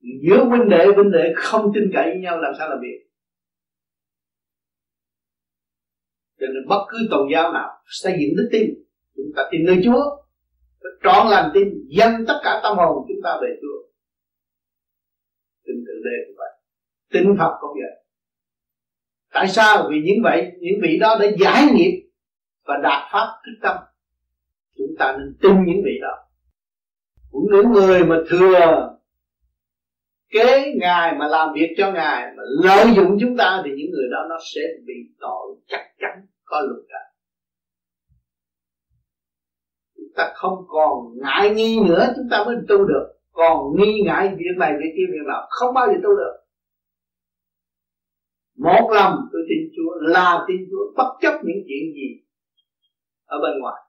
giữa 0.00 0.44
huynh 0.44 0.68
đệ 0.68 0.86
huynh 0.96 1.10
đệ 1.10 1.32
không 1.36 1.72
tin 1.74 1.90
cậy 1.94 2.04
với 2.04 2.20
nhau, 2.20 2.40
làm 2.40 2.52
sao 2.58 2.68
làm 2.68 2.78
việc? 2.82 3.08
Cho 6.40 6.46
nên 6.46 6.68
bất 6.68 6.86
cứ 6.88 6.98
tôn 7.10 7.28
giáo 7.32 7.52
nào 7.52 7.68
xây 7.86 8.12
dựng 8.12 8.36
đức 8.36 8.48
tin. 8.52 8.70
Chúng 9.16 9.32
ta 9.36 9.42
tin 9.50 9.64
nơi 9.64 9.80
Chúa 9.84 10.18
trọn 11.02 11.26
lành 11.30 11.50
tin, 11.54 11.68
dâng 11.88 12.12
tất 12.28 12.40
cả 12.44 12.60
tâm 12.62 12.76
hồn 12.76 13.04
chúng 13.08 13.22
ta 13.24 13.38
về 13.42 13.48
Chúa. 13.62 13.88
Tin 15.66 15.76
tự 15.86 15.92
đế 16.04 16.26
cũng 16.26 16.36
vậy. 16.38 16.50
Tin 17.12 17.38
Phật 17.38 17.56
cũng 17.60 17.70
vậy. 17.70 18.04
Tại 19.32 19.48
sao? 19.48 19.88
Vì 19.90 19.96
những 20.04 20.22
vậy, 20.22 20.52
những 20.60 20.80
vị 20.82 20.98
đó 21.00 21.18
đã 21.20 21.26
giải 21.40 21.62
nghiệp 21.72 22.10
và 22.64 22.74
đạt 22.82 23.08
pháp 23.12 23.26
thức 23.46 23.58
tâm. 23.62 23.76
Chúng 24.76 24.94
ta 24.98 25.16
nên 25.18 25.36
tin 25.42 25.64
những 25.64 25.82
vị 25.84 25.98
đó. 26.02 26.14
Cũng 27.30 27.46
những 27.52 27.72
người 27.72 28.04
mà 28.04 28.16
thừa 28.28 28.97
kế 30.30 30.72
ngài 30.80 31.14
mà 31.18 31.26
làm 31.28 31.48
việc 31.54 31.74
cho 31.78 31.92
ngài 31.92 32.32
mà 32.36 32.42
lợi 32.62 32.86
dụng 32.96 33.16
chúng 33.20 33.36
ta 33.36 33.62
thì 33.64 33.70
những 33.70 33.90
người 33.90 34.08
đó 34.10 34.18
nó 34.28 34.36
sẽ 34.54 34.60
bị 34.86 34.94
tội 35.20 35.56
chắc 35.66 35.80
chắn, 35.98 36.26
có 36.44 36.60
luật 36.60 36.84
cả 36.88 36.98
chúng 39.96 40.12
ta 40.16 40.32
không 40.34 40.64
còn 40.68 41.18
ngại 41.22 41.54
nghi 41.54 41.80
nữa, 41.88 42.06
chúng 42.16 42.28
ta 42.30 42.44
mới 42.44 42.56
tu 42.68 42.76
được. 42.76 43.14
Còn 43.32 43.76
nghi 43.76 44.02
ngại 44.04 44.34
việc 44.38 44.56
này, 44.58 44.72
việc 44.72 44.92
kia, 44.96 45.12
việc 45.12 45.26
nào, 45.26 45.46
không 45.50 45.74
bao 45.74 45.86
giờ 45.86 45.94
tu 46.02 46.10
được. 46.16 46.34
Một 48.56 48.90
lòng 48.94 49.14
tôi 49.32 49.42
tin 49.48 49.70
Chúa 49.76 49.94
là 50.00 50.44
tin 50.48 50.56
Chúa, 50.70 50.92
bất 50.96 51.10
chấp 51.20 51.40
những 51.44 51.62
chuyện 51.66 51.92
gì 51.94 52.08
ở 53.24 53.38
bên 53.42 53.60
ngoài. 53.60 53.82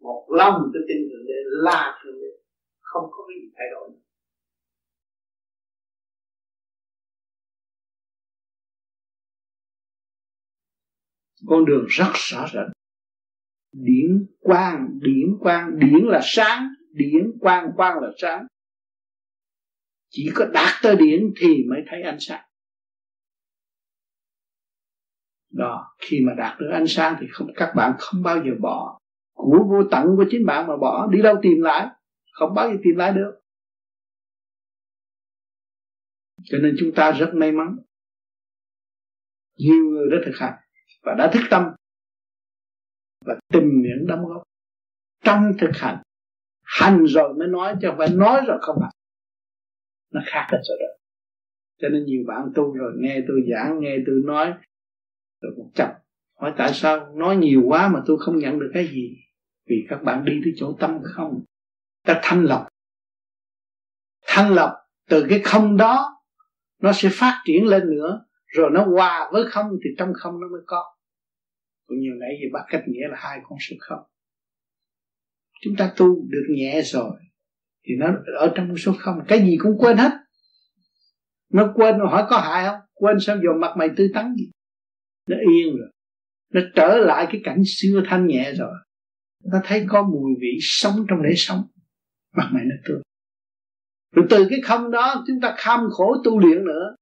Một 0.00 0.26
lòng 0.30 0.54
tôi 0.72 0.82
tin 0.88 0.96
thượng 1.10 1.26
đế 1.26 1.38
là 1.44 2.00
thượng 2.04 2.20
đế, 2.20 2.32
không 2.80 3.04
có 3.10 3.24
cái 3.28 3.36
gì 3.40 3.48
thay 3.56 3.66
đổi 3.72 3.88
nữa. 3.90 4.05
Con 11.46 11.64
đường 11.64 11.84
rất 11.88 12.12
rõ 12.14 12.46
rệt. 12.52 12.66
Điển 13.72 14.26
quang 14.40 14.88
điển 15.00 15.38
quang, 15.40 15.78
điển 15.78 16.04
là 16.04 16.20
sáng, 16.22 16.68
điển 16.92 17.32
quang 17.40 17.70
quang 17.76 17.98
là 17.98 18.08
sáng 18.18 18.46
chỉ 20.16 20.30
có 20.34 20.46
đạt 20.52 20.72
tới 20.82 20.96
điển 20.96 21.32
thì 21.40 21.64
mới 21.70 21.80
thấy 21.86 22.02
ánh 22.02 22.16
sáng. 22.20 22.44
Đó, 25.50 25.96
khi 25.98 26.20
mà 26.26 26.34
đạt 26.34 26.60
được 26.60 26.70
ánh 26.72 26.86
sáng 26.88 27.16
thì 27.20 27.26
không, 27.32 27.48
các 27.56 27.72
bạn 27.76 27.92
không 27.98 28.22
bao 28.22 28.36
giờ 28.36 28.50
bỏ. 28.60 28.98
Của 29.32 29.66
vô 29.70 29.82
tận 29.90 30.06
của 30.16 30.24
chính 30.30 30.46
bạn 30.46 30.66
mà 30.66 30.76
bỏ, 30.76 31.08
đi 31.12 31.22
đâu 31.22 31.36
tìm 31.42 31.60
lại? 31.62 31.88
Không 32.32 32.54
bao 32.54 32.70
giờ 32.70 32.76
tìm 32.82 32.96
lại 32.96 33.12
được. 33.12 33.40
Cho 36.44 36.58
nên 36.58 36.76
chúng 36.78 36.92
ta 36.96 37.12
rất 37.12 37.30
may 37.34 37.52
mắn. 37.52 37.76
Nhiều 39.56 39.84
người 39.84 40.06
đã 40.10 40.16
thực 40.26 40.36
hành 40.38 40.54
và 41.06 41.14
đã 41.14 41.30
thức 41.32 41.42
tâm 41.50 41.62
và 43.26 43.38
tìm 43.52 43.62
những 43.64 44.06
đóng 44.06 44.26
góp. 44.26 44.42
Trong 45.24 45.52
thực 45.60 45.70
hành 45.74 46.02
hành 46.62 47.04
rồi 47.04 47.34
mới 47.34 47.48
nói 47.48 47.74
chứ 47.80 47.88
không 47.88 47.98
phải 47.98 48.08
nói 48.08 48.40
rồi 48.46 48.58
không 48.60 48.76
hành. 48.82 48.92
Nó 50.12 50.20
khác 50.26 50.46
hết 50.50 50.58
rồi 50.68 50.78
đó. 50.80 50.86
Cho 51.78 51.88
nên 51.88 52.04
nhiều 52.04 52.24
bạn 52.26 52.52
tu 52.54 52.74
rồi, 52.74 52.92
nghe 52.98 53.20
tôi 53.28 53.42
giảng, 53.50 53.80
nghe 53.80 53.96
tôi 54.06 54.22
nói, 54.24 54.54
rồi 55.40 55.52
một 55.56 55.70
chập, 55.74 55.98
hỏi 56.40 56.54
tại 56.56 56.70
sao 56.74 57.14
nói 57.14 57.36
nhiều 57.36 57.62
quá 57.66 57.88
mà 57.88 58.02
tôi 58.06 58.16
không 58.20 58.38
nhận 58.38 58.58
được 58.58 58.70
cái 58.74 58.88
gì? 58.88 59.16
Vì 59.66 59.86
các 59.88 60.02
bạn 60.02 60.24
đi 60.24 60.40
tới 60.44 60.52
chỗ 60.56 60.76
tâm 60.80 60.98
không. 61.02 61.44
Ta 62.02 62.20
thanh 62.22 62.44
lọc. 62.44 62.68
Thanh 64.26 64.54
lọc 64.54 64.70
từ 65.10 65.26
cái 65.28 65.40
không 65.44 65.76
đó, 65.76 66.22
nó 66.82 66.92
sẽ 66.92 67.08
phát 67.12 67.42
triển 67.46 67.66
lên 67.66 67.90
nữa. 67.90 68.24
Rồi 68.46 68.70
nó 68.72 68.84
hòa 68.84 69.30
với 69.32 69.44
không 69.50 69.66
thì 69.84 69.90
trong 69.98 70.12
không 70.14 70.40
nó 70.40 70.48
mới 70.48 70.60
có 70.66 70.95
cũng 71.86 71.98
như 72.00 72.10
nãy 72.20 72.30
thì 72.40 72.44
bác 72.52 72.64
cách 72.68 72.82
nghĩa 72.86 73.08
là 73.08 73.16
hai 73.18 73.38
con 73.42 73.58
số 73.60 73.76
không. 73.80 74.02
Chúng 75.62 75.76
ta 75.76 75.92
tu 75.96 76.06
được 76.28 76.46
nhẹ 76.50 76.82
rồi, 76.82 77.20
thì 77.86 77.94
nó 77.98 78.06
ở 78.38 78.52
trong 78.56 78.76
số 78.76 78.92
không. 78.98 79.18
Cái 79.28 79.38
gì 79.38 79.56
cũng 79.58 79.78
quên 79.78 79.96
hết. 79.96 80.10
Nó 81.52 81.72
quên 81.74 81.98
nó 81.98 82.06
hỏi 82.06 82.26
có 82.28 82.38
hại 82.38 82.64
không? 82.66 82.80
Quên 82.94 83.16
sao 83.20 83.36
giờ 83.36 83.58
mặt 83.60 83.76
mày 83.78 83.88
tươi 83.96 84.10
tắn 84.14 84.34
gì? 84.34 84.50
Nó 85.28 85.36
yên 85.36 85.76
rồi. 85.76 85.90
Nó 86.52 86.60
trở 86.74 86.98
lại 86.98 87.26
cái 87.32 87.40
cảnh 87.44 87.62
xưa 87.66 88.02
thanh 88.06 88.26
nhẹ 88.26 88.52
rồi. 88.52 88.74
Nó 89.44 89.58
thấy 89.64 89.86
có 89.88 90.02
mùi 90.02 90.32
vị 90.40 90.58
sống 90.60 91.06
trong 91.08 91.22
để 91.22 91.32
sống. 91.36 91.62
Mặt 92.36 92.50
mày 92.52 92.64
nó 92.64 92.74
tươi 92.88 93.00
rồi 94.16 94.26
từ 94.30 94.46
cái 94.50 94.60
không 94.64 94.90
đó 94.90 95.24
chúng 95.26 95.40
ta 95.40 95.54
kham 95.58 95.80
khổ 95.90 96.16
tu 96.24 96.38
luyện 96.38 96.64
nữa. 96.64 96.96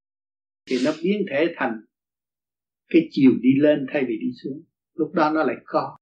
Thì 0.67 0.77
nó 0.85 0.91
biến 1.03 1.27
thể 1.31 1.55
thành 1.57 1.81
cái 2.89 3.09
chiều 3.11 3.31
đi 3.41 3.51
lên 3.61 3.87
thay 3.93 4.05
vì 4.09 4.19
đi 4.21 4.27
xuống 4.43 4.63
lúc 4.95 5.13
đó 5.13 5.31
nó 5.31 5.43
lại 5.43 5.57
có. 5.65 5.97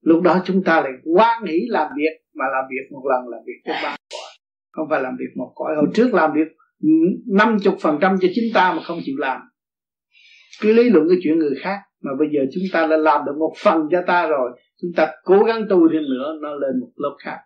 Lúc 0.00 0.22
đó 0.22 0.42
chúng 0.44 0.64
ta 0.64 0.80
lại 0.80 0.92
quan 1.04 1.44
nghĩ 1.44 1.66
làm 1.68 1.90
việc, 1.96 2.20
mà 2.34 2.44
làm 2.52 2.64
việc 2.70 2.92
một 2.92 3.02
lần 3.10 3.28
làm 3.28 3.40
việc 3.46 3.60
cho 3.64 3.72
ba 3.72 3.96
cõi 4.10 4.34
không 4.74 4.86
phải 4.90 5.02
làm 5.02 5.16
việc 5.18 5.36
một 5.36 5.52
cõi. 5.54 5.76
Hồi 5.76 5.86
trước 5.94 6.14
làm 6.14 6.32
việc 6.32 6.48
năm 7.26 7.56
chục 7.62 7.76
phần 7.80 7.98
trăm 8.00 8.16
cho 8.20 8.28
chính 8.34 8.54
ta 8.54 8.74
mà 8.74 8.82
không 8.82 8.98
chịu 9.04 9.16
làm. 9.18 9.40
Cứ 10.60 10.72
lý 10.72 10.90
luận 10.90 11.08
cái 11.08 11.18
chuyện 11.22 11.38
người 11.38 11.54
khác. 11.60 11.78
Mà 12.02 12.10
bây 12.18 12.28
giờ 12.32 12.40
chúng 12.54 12.62
ta 12.72 12.86
đã 12.86 12.96
làm 12.96 13.24
được 13.26 13.36
một 13.38 13.52
phần 13.64 13.88
cho 13.90 14.02
ta 14.06 14.26
rồi. 14.26 14.50
Chúng 14.82 14.90
ta 14.96 15.12
cố 15.24 15.44
gắng 15.44 15.66
tu 15.68 15.88
thêm 15.92 16.02
nữa, 16.02 16.38
nó 16.42 16.54
lên 16.54 16.80
một 16.80 16.90
lớp 16.96 17.16
khác. 17.24 17.38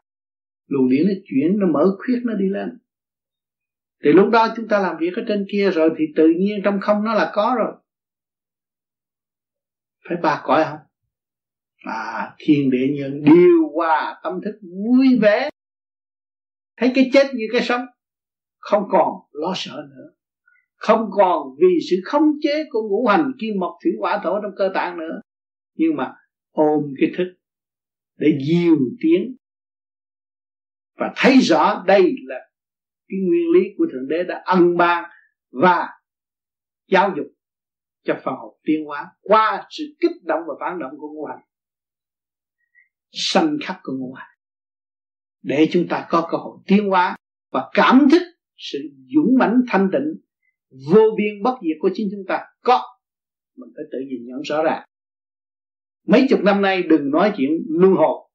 Luồng 0.69 0.89
điển 0.89 1.07
nó 1.07 1.13
chuyển, 1.25 1.59
nó 1.59 1.67
mở 1.67 1.97
khuyết, 1.99 2.21
nó 2.25 2.35
đi 2.35 2.49
lên. 2.49 2.69
Thì 4.05 4.13
lúc 4.13 4.31
đó 4.31 4.49
chúng 4.57 4.69
ta 4.69 4.79
làm 4.79 4.97
việc 5.01 5.13
ở 5.17 5.23
trên 5.29 5.47
kia 5.53 5.71
rồi 5.71 5.91
thì 5.99 6.05
tự 6.17 6.29
nhiên 6.39 6.59
trong 6.65 6.81
không 6.81 7.05
nó 7.05 7.15
là 7.15 7.31
có 7.35 7.55
rồi 7.59 7.73
phải 10.09 10.17
ba 10.23 10.43
cõi 10.45 10.65
không? 10.65 10.79
À 11.85 12.35
thiên 12.39 12.71
địa 12.71 12.87
nhân 12.95 13.23
điều 13.25 13.71
hòa 13.75 14.21
tâm 14.23 14.41
thức 14.45 14.59
vui 14.63 15.19
vẻ. 15.23 15.51
Thấy 16.77 16.93
cái 16.95 17.11
chết 17.13 17.27
như 17.35 17.45
cái 17.53 17.63
sống. 17.63 17.87
Không 18.59 18.83
còn 18.91 19.09
lo 19.33 19.53
sợ 19.57 19.87
nữa. 19.91 20.15
Không 20.77 21.11
còn 21.13 21.57
vì 21.61 21.79
sự 21.91 21.97
khống 22.05 22.31
chế 22.43 22.65
của 22.71 22.89
ngũ 22.89 23.07
hành 23.07 23.33
kim 23.41 23.55
mộc 23.61 23.79
thủy 23.85 23.93
hỏa 24.01 24.21
thổ 24.25 24.41
trong 24.43 24.53
cơ 24.57 24.71
tạng 24.75 24.99
nữa. 24.99 25.21
Nhưng 25.75 25.97
mà 25.97 26.15
ôm 26.51 26.95
cái 27.01 27.11
thức 27.17 27.35
để 28.17 28.39
diều 28.47 28.77
tiến. 29.01 29.37
Và 30.97 31.13
thấy 31.17 31.39
rõ 31.39 31.85
đây 31.87 32.15
là 32.27 32.39
cái 33.09 33.19
nguyên 33.29 33.51
lý 33.55 33.69
của 33.79 33.87
thượng 33.93 34.09
đế 34.09 34.23
đã 34.23 34.43
ân 34.45 34.77
ban 34.77 35.11
và 35.51 35.89
giáo 36.89 37.13
dục 37.17 37.27
cho 38.05 38.21
phần 38.25 38.35
hồn 38.35 38.57
tiến 38.65 38.85
hóa, 38.85 39.07
qua 39.21 39.67
sự 39.71 39.85
kích 40.01 40.25
động 40.25 40.41
và 40.47 40.55
phản 40.61 40.79
động 40.79 40.93
của 40.99 41.09
ngũ 41.09 41.25
hành, 41.25 41.41
sanh 43.13 43.57
khắc 43.65 43.81
của 43.83 43.93
ngũ 43.99 44.13
hành. 44.13 44.29
Để 45.43 45.69
chúng 45.73 45.87
ta 45.89 46.07
có 46.11 46.29
cơ 46.31 46.39
hội 46.39 46.59
tiến 46.67 46.89
hóa 46.89 47.17
và 47.53 47.71
cảm 47.75 48.09
thức 48.11 48.23
sự 48.57 48.79
dũng 49.15 49.39
mãnh, 49.39 49.61
thanh 49.69 49.89
tịnh, 49.93 50.15
vô 50.93 51.03
biên 51.17 51.43
bất 51.43 51.59
diệt 51.63 51.77
của 51.81 51.91
chính 51.95 52.09
chúng 52.11 52.25
ta 52.29 52.45
có, 52.61 52.83
mình 53.57 53.71
phải 53.77 53.85
tự 53.93 53.99
nhìn 53.99 54.27
nhận 54.27 54.41
rõ 54.43 54.63
ràng. 54.63 54.85
Mấy 56.07 56.27
chục 56.31 56.41
năm 56.41 56.63
nay 56.63 56.83
đừng 56.83 57.11
nói 57.11 57.33
chuyện 57.37 57.51
luân 57.69 57.93
hồi. 57.93 58.29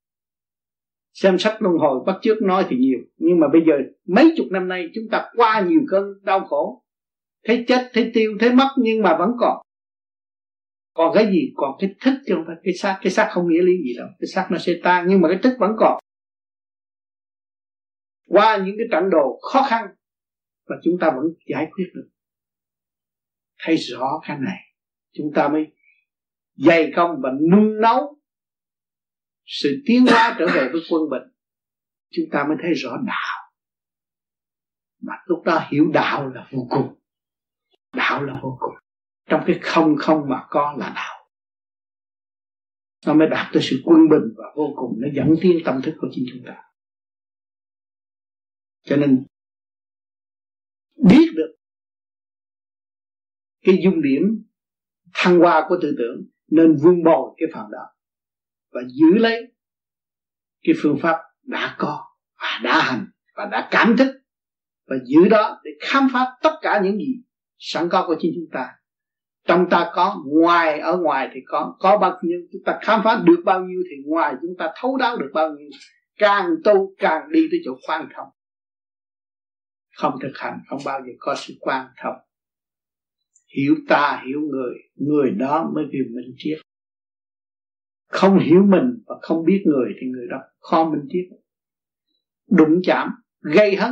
Xem 1.13 1.37
sách 1.39 1.61
luân 1.61 1.77
hồi 1.77 2.03
bắt 2.05 2.15
trước 2.21 2.41
nói 2.41 2.65
thì 2.69 2.77
nhiều, 2.77 2.99
nhưng 3.17 3.39
mà 3.39 3.47
bây 3.53 3.61
giờ 3.67 3.73
mấy 4.07 4.33
chục 4.37 4.47
năm 4.51 4.67
nay 4.67 4.89
chúng 4.93 5.03
ta 5.11 5.31
qua 5.35 5.65
nhiều 5.67 5.81
cơn 5.89 6.03
đau 6.21 6.45
khổ 6.45 6.82
thấy 7.43 7.65
chết, 7.67 7.91
thấy 7.93 8.11
tiêu, 8.13 8.37
thấy 8.39 8.53
mất 8.53 8.69
nhưng 8.77 9.01
mà 9.01 9.17
vẫn 9.17 9.29
còn. 9.39 9.65
Còn 10.93 11.11
cái 11.15 11.25
gì? 11.25 11.53
Còn 11.55 11.71
cái 11.79 11.95
thức 12.01 12.13
chứ 12.25 12.33
không 12.35 12.43
phải. 12.47 12.55
Cái 12.63 12.73
xác 12.73 12.99
cái 13.01 13.11
xác 13.11 13.29
không 13.31 13.47
nghĩa 13.47 13.61
lý 13.61 13.73
gì 13.83 13.93
đâu. 13.97 14.07
Cái 14.19 14.27
xác 14.27 14.47
nó 14.51 14.57
sẽ 14.57 14.73
tan 14.83 15.05
nhưng 15.09 15.21
mà 15.21 15.29
cái 15.29 15.39
thức 15.43 15.57
vẫn 15.59 15.71
còn. 15.77 16.03
Qua 18.27 18.57
những 18.65 18.75
cái 18.77 18.87
trận 18.91 19.09
đồ 19.09 19.39
khó 19.51 19.65
khăn 19.69 19.85
và 20.65 20.75
chúng 20.83 20.93
ta 21.01 21.11
vẫn 21.11 21.25
giải 21.45 21.67
quyết 21.71 21.85
được. 21.93 22.09
Thấy 23.59 23.77
rõ 23.77 24.21
cái 24.27 24.37
này, 24.39 24.59
chúng 25.11 25.31
ta 25.35 25.47
mới 25.49 25.65
dày 26.55 26.91
công 26.95 27.21
và 27.23 27.29
nung 27.51 27.81
nấu 27.81 28.19
sự 29.45 29.83
tiến 29.85 30.05
hóa 30.05 30.35
trở 30.39 30.45
về 30.45 30.69
với 30.71 30.81
quân 30.91 31.09
bình. 31.09 31.23
Chúng 32.11 32.25
ta 32.31 32.45
mới 32.47 32.57
thấy 32.61 32.73
rõ 32.73 32.97
đạo. 33.07 33.51
Mà 35.01 35.13
lúc 35.25 35.43
đó 35.45 35.67
hiểu 35.71 35.91
đạo 35.93 36.29
là 36.29 36.47
vô 36.51 36.67
cùng 36.69 37.02
đạo 37.93 38.23
là 38.23 38.39
vô 38.43 38.57
cùng. 38.59 38.73
Trong 39.29 39.43
cái 39.47 39.59
không 39.61 39.95
không 39.99 40.29
mà 40.29 40.45
có 40.49 40.75
là 40.77 40.93
đạo. 40.95 41.29
Nó 43.05 43.13
mới 43.13 43.27
đạt 43.29 43.49
tới 43.53 43.63
sự 43.63 43.81
quân 43.85 44.09
bình 44.09 44.33
và 44.37 44.45
vô 44.55 44.73
cùng. 44.75 44.97
Nó 44.97 45.07
dẫn 45.13 45.35
tiến 45.41 45.57
tâm 45.65 45.81
thức 45.81 45.95
của 46.01 46.07
chính 46.11 46.25
chúng 46.33 46.43
ta. 46.45 46.63
Cho 48.83 48.95
nên, 48.95 49.25
biết 51.09 51.27
được 51.35 51.55
cái 53.61 53.75
dung 53.83 54.01
điểm 54.01 54.21
thăng 55.13 55.39
hoa 55.39 55.65
của 55.69 55.77
tư 55.81 55.95
tưởng 55.97 56.27
nên 56.47 56.75
vun 56.75 57.03
bồi 57.03 57.35
cái 57.37 57.49
phần 57.53 57.71
đó 57.71 57.93
và 58.71 58.81
giữ 58.87 59.17
lấy 59.17 59.53
cái 60.63 60.75
phương 60.81 60.97
pháp 61.01 61.17
đã 61.43 61.75
có 61.79 62.03
và 62.41 62.59
đã 62.63 62.81
hành 62.81 63.07
và 63.35 63.45
đã 63.45 63.67
cảm 63.71 63.97
thức 63.97 64.21
và 64.87 64.95
giữ 65.05 65.29
đó 65.29 65.61
để 65.63 65.71
khám 65.81 66.07
phá 66.13 66.37
tất 66.41 66.55
cả 66.61 66.81
những 66.83 66.97
gì 66.97 67.23
sẵn 67.65 67.89
có 67.89 68.03
của 68.07 68.15
chính 68.19 68.31
chúng 68.35 68.49
ta. 68.51 68.69
Trong 69.47 69.69
ta 69.69 69.91
có, 69.95 70.23
ngoài, 70.25 70.79
ở 70.79 70.97
ngoài 70.97 71.29
thì 71.33 71.39
có. 71.45 71.75
Có 71.79 71.97
bao 71.97 72.19
nhiêu, 72.21 72.39
chúng 72.51 72.61
ta 72.65 72.79
khám 72.81 73.01
phá 73.03 73.21
được 73.25 73.41
bao 73.45 73.65
nhiêu 73.65 73.81
thì 73.89 73.95
ngoài 74.05 74.35
chúng 74.41 74.55
ta 74.57 74.73
thấu 74.81 74.97
đáo 74.97 75.17
được 75.17 75.29
bao 75.33 75.49
nhiêu. 75.49 75.69
Càng 76.17 76.55
tu, 76.63 76.93
càng 76.97 77.31
đi 77.31 77.47
tới 77.51 77.59
chỗ 77.65 77.71
quan 77.87 78.09
thông 78.15 78.27
không 79.97 80.13
thực 80.21 80.31
hành, 80.35 80.59
không 80.69 80.79
bao 80.85 81.01
giờ 81.01 81.11
có 81.19 81.35
sự 81.37 81.53
quan 81.59 81.87
thông 82.03 82.15
hiểu 83.55 83.75
ta, 83.89 84.23
hiểu 84.27 84.41
người. 84.41 84.73
Người 84.95 85.31
đó 85.31 85.71
mới 85.75 85.85
vì 85.91 85.99
mình 86.15 86.35
triết. 86.37 86.57
Không 88.07 88.39
hiểu 88.39 88.63
mình 88.65 89.03
và 89.05 89.15
không 89.21 89.45
biết 89.45 89.63
người 89.65 89.93
thì 90.01 90.07
người 90.07 90.27
đó 90.29 90.37
khó 90.59 90.89
minh 90.89 91.05
triết. 91.09 91.25
Đụng 92.49 92.81
chạm, 92.83 93.09
gây 93.41 93.75
hấn, 93.75 93.91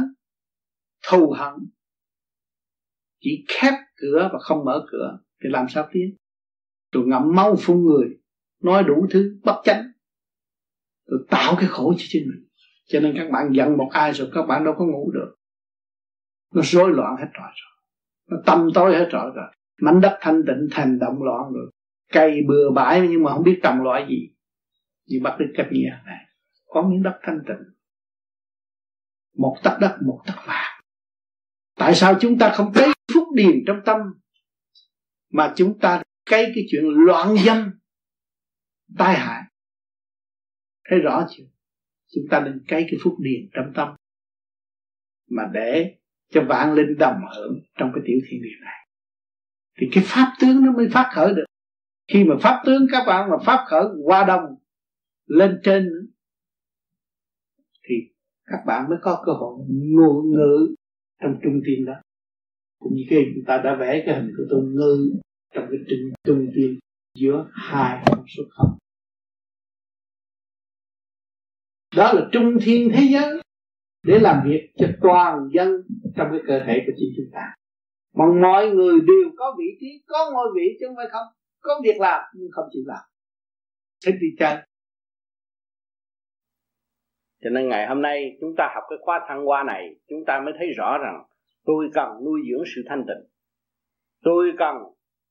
thù 1.10 1.32
hận 1.38 1.54
chỉ 3.22 3.46
khép 3.48 3.74
cửa 3.96 4.30
và 4.34 4.40
không 4.40 4.66
mở 4.66 4.86
cửa 4.92 5.20
thì 5.44 5.50
làm 5.50 5.66
sao 5.70 5.90
tiến? 5.92 6.16
Tôi 6.92 7.04
ngậm 7.06 7.36
máu 7.36 7.56
phun 7.60 7.84
người, 7.84 8.08
nói 8.62 8.84
đủ 8.84 9.08
thứ 9.12 9.40
bất 9.44 9.62
chánh. 9.64 9.92
Tôi 11.08 11.20
tạo 11.30 11.56
cái 11.60 11.68
khổ 11.70 11.94
cho 11.98 12.06
chính 12.08 12.24
mình. 12.28 12.48
Cho 12.86 13.00
nên 13.00 13.14
các 13.18 13.32
bạn 13.32 13.50
giận 13.54 13.78
một 13.78 13.90
ai 13.92 14.14
rồi 14.14 14.30
các 14.34 14.42
bạn 14.42 14.64
đâu 14.64 14.74
có 14.78 14.86
ngủ 14.86 15.12
được. 15.12 15.36
Nó 16.54 16.62
rối 16.62 16.92
loạn 16.92 17.16
hết 17.20 17.30
rồi. 17.34 17.50
Rồi 17.56 17.72
nó 18.30 18.38
tâm 18.46 18.68
tối 18.74 18.96
hết 18.96 19.08
rồi 19.12 19.32
rồi. 19.36 19.46
Mảnh 19.82 20.02
đất 20.02 20.18
thanh 20.22 20.44
tịnh, 20.48 20.68
thành 20.72 21.00
động 21.00 21.24
loạn 21.24 21.52
rồi. 21.54 21.72
Cây 22.12 22.42
bừa 22.48 22.70
bãi 22.76 23.08
nhưng 23.08 23.24
mà 23.24 23.34
không 23.34 23.44
biết 23.44 23.60
trồng 23.64 23.82
loại 23.82 24.06
gì. 24.10 24.30
Như 25.08 25.20
bác 25.24 25.36
đức 25.40 25.54
cách 25.56 25.68
nghĩa 25.72 25.90
này. 26.06 26.26
Có 26.68 26.82
miếng 26.82 27.04
đất 27.04 27.20
thanh 27.22 27.40
tịnh. 27.48 27.74
Một 29.38 29.58
tấc 29.64 29.74
đất, 29.82 29.98
một 30.06 30.22
tấc 30.26 30.36
vàng. 30.46 30.82
Tại 31.76 31.96
sao 31.96 32.16
chúng 32.20 32.38
ta 32.38 32.52
không 32.56 32.72
cấy 32.74 32.88
điền 33.36 33.64
trong 33.68 33.82
tâm 33.86 34.00
mà 35.30 35.54
chúng 35.56 35.80
ta 35.80 36.04
cấy 36.26 36.52
cái 36.56 36.66
chuyện 36.72 36.84
loạn 36.86 37.36
dâm, 37.46 37.72
tai 38.98 39.16
hại. 39.16 39.44
Thấy 40.90 41.00
rõ 41.00 41.28
chưa? 41.30 41.44
Chúng 42.14 42.24
ta 42.32 42.40
nên 42.40 42.64
cấy 42.68 42.86
cái 42.92 43.00
phúc 43.04 43.14
điền 43.20 43.50
trong 43.54 43.74
tâm 43.76 43.96
mà 45.30 45.44
để 45.54 45.98
cho 46.30 46.44
vạn 46.50 46.74
linh 46.74 46.98
đồng 47.00 47.22
hưởng 47.36 47.60
trong 47.78 47.92
cái 47.96 48.04
tiểu 48.06 48.18
thiên 48.30 48.42
địa 48.42 48.66
này. 48.66 48.88
Thì 49.80 49.88
cái 49.92 50.04
pháp 50.08 50.34
tướng 50.42 50.66
nó 50.66 50.72
mới 50.72 50.88
phát 50.94 51.12
khởi 51.14 51.34
được. 51.34 51.46
Khi 52.14 52.24
mà 52.24 52.36
pháp 52.42 52.64
tướng 52.66 52.88
các 52.92 53.04
bạn 53.08 53.30
mà 53.30 53.38
pháp 53.46 53.66
khởi 53.68 53.84
qua 54.04 54.26
đông 54.28 54.42
lên 55.26 55.60
trên 55.64 55.90
thì 57.84 57.96
các 58.46 58.60
bạn 58.66 58.90
mới 58.90 58.98
có 59.02 59.24
cơ 59.26 59.32
hội 59.32 59.66
ngụ 59.70 60.22
ngữ 60.22 60.76
trong 61.22 61.40
trung 61.44 61.62
tim 61.66 61.86
đó 61.86 61.94
cũng 62.82 62.96
như 62.96 63.04
khi 63.10 63.32
chúng 63.36 63.46
ta 63.46 63.62
đã 63.64 63.76
vẽ 63.76 64.04
cái 64.06 64.16
hình 64.16 64.34
của 64.38 64.44
tôi 64.50 64.62
ngư 64.64 65.12
trong 65.54 65.68
cái 65.72 65.80
trung 65.90 66.00
trung 66.24 66.48
tiên 66.56 66.80
giữa 67.14 67.50
hai 67.54 68.04
con 68.06 68.26
số 68.28 68.44
không. 68.50 68.78
Đó 71.96 72.14
là 72.14 72.30
trung 72.32 72.58
thiên 72.62 72.92
thế 72.94 73.08
giới 73.12 73.42
để 74.04 74.20
làm 74.20 74.42
việc 74.50 74.72
cho 74.76 74.88
toàn 75.02 75.50
dân 75.54 75.82
trong 76.16 76.28
cái 76.32 76.40
cơ 76.48 76.60
thể 76.68 76.84
của 76.86 76.94
chính 76.98 77.14
chúng 77.18 77.32
ta. 77.34 77.56
Mà 78.14 78.26
mọi 78.42 78.70
người 78.70 79.00
đều 79.00 79.32
có 79.38 79.56
vị 79.60 79.78
trí, 79.80 80.04
có 80.08 80.32
ngôi 80.34 80.48
vị 80.56 80.78
chứ 80.80 80.86
không 80.88 80.96
phải 80.96 81.08
không. 81.12 81.28
Có 81.62 81.82
việc 81.84 82.00
làm, 82.00 82.22
nhưng 82.34 82.52
không 82.52 82.66
chịu 82.72 82.84
làm. 82.86 83.06
Thích 84.06 84.16
đi 84.22 84.28
chân 84.40 84.58
cho 87.44 87.50
nên 87.50 87.70
ngày 87.70 87.88
hôm 87.88 88.02
nay 88.02 88.38
chúng 88.42 88.56
ta 88.58 88.72
học 88.76 88.84
cái 88.90 89.00
khóa 89.02 89.26
thăng 89.28 89.46
hoa 89.46 89.64
này, 89.64 89.96
chúng 90.10 90.26
ta 90.28 90.42
mới 90.46 90.54
thấy 90.58 90.68
rõ 90.78 90.98
rằng 90.98 91.24
tôi 91.66 91.90
cần 91.94 92.10
nuôi 92.26 92.42
dưỡng 92.50 92.64
sự 92.76 92.82
thanh 92.86 93.04
tịnh. 93.08 93.30
Tôi 94.24 94.52
cần 94.58 94.76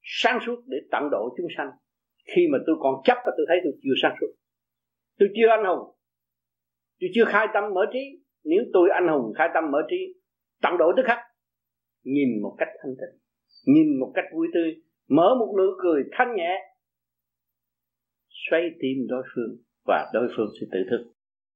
sáng 0.02 0.38
suốt 0.46 0.62
để 0.66 0.78
tận 0.90 1.02
độ 1.10 1.34
chúng 1.36 1.46
sanh. 1.56 1.70
Khi 2.34 2.42
mà 2.52 2.58
tôi 2.66 2.76
còn 2.80 2.94
chấp 3.04 3.16
và 3.24 3.32
tôi 3.36 3.46
thấy 3.48 3.58
tôi 3.64 3.72
chưa 3.82 3.94
sáng 4.02 4.16
suốt. 4.20 4.32
Tôi 5.18 5.28
chưa 5.36 5.48
anh 5.48 5.64
hùng. 5.64 5.96
Tôi 7.00 7.10
chưa 7.14 7.24
khai 7.24 7.46
tâm 7.54 7.64
mở 7.74 7.86
trí. 7.92 8.20
Nếu 8.44 8.62
tôi 8.72 8.88
anh 8.94 9.08
hùng, 9.08 9.32
khai 9.38 9.48
tâm 9.54 9.70
mở 9.70 9.78
trí, 9.90 9.96
tận 10.62 10.72
độ 10.78 10.92
tức 10.96 11.02
khắc, 11.06 11.18
nhìn 12.04 12.42
một 12.42 12.54
cách 12.58 12.68
thanh 12.82 12.94
tịnh, 13.00 13.20
nhìn 13.74 14.00
một 14.00 14.12
cách 14.14 14.24
vui 14.32 14.48
tươi, 14.54 14.76
mở 15.08 15.34
một 15.38 15.54
nụ 15.58 15.64
cười 15.82 16.02
thanh 16.12 16.34
nhẹ, 16.36 16.58
xoay 18.28 18.62
tim 18.80 19.06
đối 19.08 19.22
phương 19.34 19.56
và 19.86 20.10
đối 20.14 20.28
phương 20.36 20.48
sẽ 20.60 20.66
tự 20.72 20.78
thức. 20.90 21.12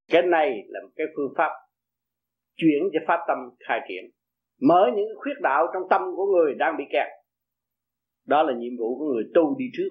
Cái 0.08 0.22
này 0.22 0.62
là 0.68 0.80
một 0.82 0.90
cái 0.96 1.06
phương 1.16 1.32
pháp 1.36 1.50
chuyển 2.56 2.82
cho 2.92 3.00
pháp 3.06 3.20
tâm 3.28 3.38
khai 3.68 3.80
triển 3.88 4.10
mở 4.68 4.90
những 4.96 5.08
khuyết 5.16 5.34
đạo 5.42 5.66
trong 5.74 5.82
tâm 5.90 6.02
của 6.16 6.26
người 6.26 6.54
đang 6.54 6.76
bị 6.78 6.84
kẹt. 6.92 7.06
Đó 8.26 8.42
là 8.42 8.52
nhiệm 8.52 8.72
vụ 8.78 8.98
của 8.98 9.04
người 9.14 9.24
tu 9.34 9.56
đi 9.58 9.64
trước. 9.72 9.88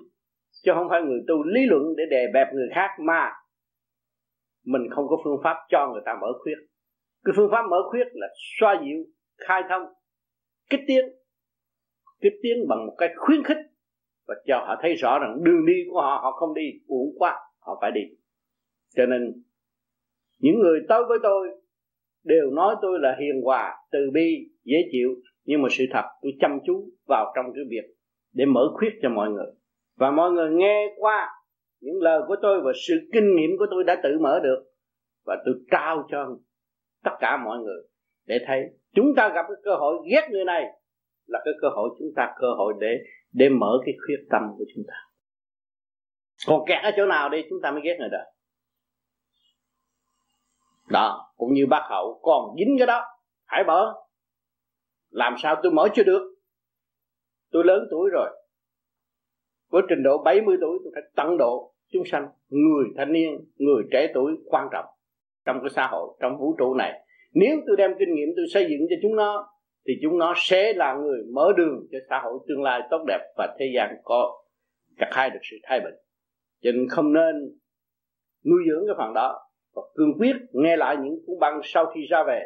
Chứ 0.64 0.72
không 0.76 0.88
phải 0.90 1.02
người 1.02 1.20
tu 1.28 1.44
lý 1.44 1.66
luận 1.66 1.84
để 1.98 2.04
đè 2.10 2.28
bẹp 2.34 2.48
người 2.54 2.68
khác 2.76 2.90
mà 3.00 3.32
mình 4.66 4.82
không 4.96 5.08
có 5.08 5.18
phương 5.24 5.42
pháp 5.44 5.58
cho 5.70 5.90
người 5.94 6.02
ta 6.06 6.14
mở 6.22 6.28
khuyết. 6.44 6.56
Cái 7.26 7.34
phương 7.38 7.50
pháp 7.52 7.62
mở 7.70 7.78
khuyết 7.90 8.08
là 8.14 8.28
xoa 8.60 8.82
dịu, 8.86 9.04
khai 9.48 9.62
thông, 9.70 9.82
kích 10.70 10.82
tiến. 10.88 11.06
Kích 12.22 12.34
tiến 12.44 12.58
bằng 12.70 12.86
một 12.86 12.96
cái 12.98 13.10
khuyến 13.18 13.44
khích 13.44 13.58
và 14.28 14.36
cho 14.48 14.58
họ 14.58 14.76
thấy 14.82 14.94
rõ 14.94 15.20
rằng 15.20 15.44
đường 15.44 15.66
đi 15.66 15.74
của 15.90 16.02
họ 16.02 16.20
họ 16.24 16.32
không 16.32 16.54
đi 16.54 16.72
uổng 16.88 17.16
quá, 17.18 17.40
họ 17.60 17.78
phải 17.82 17.92
đi. 17.92 18.02
Cho 18.96 19.06
nên, 19.06 19.44
những 20.40 20.60
người 20.60 20.80
tới 20.90 21.02
với 21.10 21.18
tôi 21.24 21.63
đều 22.24 22.52
nói 22.52 22.76
tôi 22.82 23.00
là 23.02 23.16
hiền 23.20 23.42
hòa, 23.44 23.74
từ 23.92 24.00
bi, 24.14 24.50
dễ 24.64 24.78
chịu, 24.92 25.10
nhưng 25.46 25.62
mà 25.62 25.70
sự 25.72 25.84
thật 25.92 26.04
tôi 26.22 26.32
chăm 26.40 26.60
chú 26.66 26.90
vào 27.08 27.34
trong 27.36 27.46
cái 27.56 27.64
việc 27.70 27.96
để 28.34 28.46
mở 28.46 28.62
khuyết 28.74 28.90
cho 29.02 29.10
mọi 29.10 29.30
người. 29.30 29.52
Và 29.98 30.12
mọi 30.12 30.32
người 30.32 30.52
nghe 30.52 30.96
qua 30.98 31.30
những 31.82 32.02
lời 32.02 32.22
của 32.28 32.36
tôi 32.42 32.62
và 32.62 32.72
sự 32.88 32.94
kinh 33.14 33.36
nghiệm 33.36 33.50
của 33.60 33.66
tôi 33.72 33.84
đã 33.84 34.02
tự 34.04 34.20
mở 34.20 34.40
được, 34.44 34.64
và 35.26 35.38
tôi 35.46 35.56
trao 35.72 36.08
cho 36.12 36.38
tất 37.04 37.12
cả 37.20 37.38
mọi 37.46 37.58
người 37.60 37.84
để 38.28 38.40
thấy 38.48 38.62
chúng 38.96 39.16
ta 39.16 39.30
gặp 39.30 39.46
cái 39.48 39.58
cơ 39.64 39.76
hội 39.76 39.98
ghét 40.12 40.28
người 40.32 40.46
này 40.46 40.64
là 41.28 41.40
cái 41.46 41.54
cơ 41.62 41.70
hội 41.70 41.90
chúng 42.00 42.10
ta, 42.16 42.34
cơ 42.40 42.48
hội 42.58 42.74
để 42.80 42.98
để 43.34 43.50
mở 43.50 43.80
cái 43.86 43.96
khuyết 44.06 44.28
tâm 44.30 44.42
của 44.58 44.66
chúng 44.76 44.84
ta. 44.88 44.94
Còn 46.48 46.62
kẹt 46.68 46.84
ở 46.84 46.92
chỗ 46.98 47.06
nào 47.06 47.30
đi, 47.30 47.42
chúng 47.50 47.60
ta 47.64 47.72
mới 47.72 47.82
ghét 47.84 47.96
người 48.00 48.10
đó 48.12 48.20
đó, 50.90 51.34
cũng 51.38 51.54
như 51.54 51.66
bác 51.70 51.84
hậu 51.90 52.20
còn 52.24 52.56
dính 52.58 52.76
cái 52.78 52.88
đó. 52.88 53.02
Hãy 53.46 53.64
mở 53.68 53.94
làm 55.14 55.36
sao 55.38 55.56
tôi 55.64 55.72
mở 55.72 55.88
chưa 55.94 56.04
được? 56.04 56.36
Tôi 57.52 57.64
lớn 57.66 57.88
tuổi 57.92 58.10
rồi. 58.14 58.30
Với 59.70 59.82
trình 59.90 60.04
độ 60.04 60.24
70 60.26 60.58
tuổi, 60.62 60.80
tôi 60.84 60.92
phải 60.96 61.04
tận 61.16 61.38
độ 61.38 61.74
chúng 61.92 62.04
sanh, 62.06 62.28
người 62.50 62.86
thanh 62.98 63.14
niên, 63.14 63.30
người 63.56 63.84
trẻ 63.92 64.12
tuổi 64.14 64.34
quan 64.46 64.68
trọng 64.72 64.86
trong 65.46 65.60
cái 65.62 65.70
xã 65.70 65.88
hội, 65.88 66.18
trong 66.20 66.38
vũ 66.38 66.56
trụ 66.58 66.74
này. 66.74 67.06
Nếu 67.34 67.58
tôi 67.68 67.76
đem 67.78 67.92
kinh 68.00 68.16
nghiệm 68.16 68.30
tôi 68.36 68.46
xây 68.54 68.64
dựng 68.64 68.88
cho 68.90 68.96
chúng 69.02 69.16
nó, 69.16 69.48
thì 69.88 69.94
chúng 70.02 70.18
nó 70.18 70.34
sẽ 70.38 70.74
là 70.74 70.94
người 70.94 71.20
mở 71.34 71.54
đường 71.58 71.88
cho 71.92 71.98
xã 72.10 72.20
hội 72.24 72.40
tương 72.48 72.64
lai 72.64 72.82
tốt 72.90 73.04
đẹp 73.08 73.20
và 73.38 73.56
thế 73.60 73.66
gian 73.76 73.96
có 74.04 74.44
cả 74.98 75.10
hai 75.12 75.30
được 75.30 75.40
sự 75.52 75.58
thay 75.64 75.80
bình. 75.80 75.96
Cho 76.62 76.72
nên 76.72 76.88
không 76.90 77.14
nên 77.14 77.36
nuôi 78.46 78.64
dưỡng 78.70 78.84
cái 78.88 78.96
phần 78.98 79.14
đó 79.14 79.40
và 79.76 79.82
cương 79.96 80.18
quyết 80.20 80.36
nghe 80.52 80.78
lại 80.78 80.98
những 81.04 81.20
cuốn 81.26 81.40
băng 81.40 81.62
sau 81.64 81.86
khi 81.86 82.02
ra 82.10 82.24
về 82.28 82.42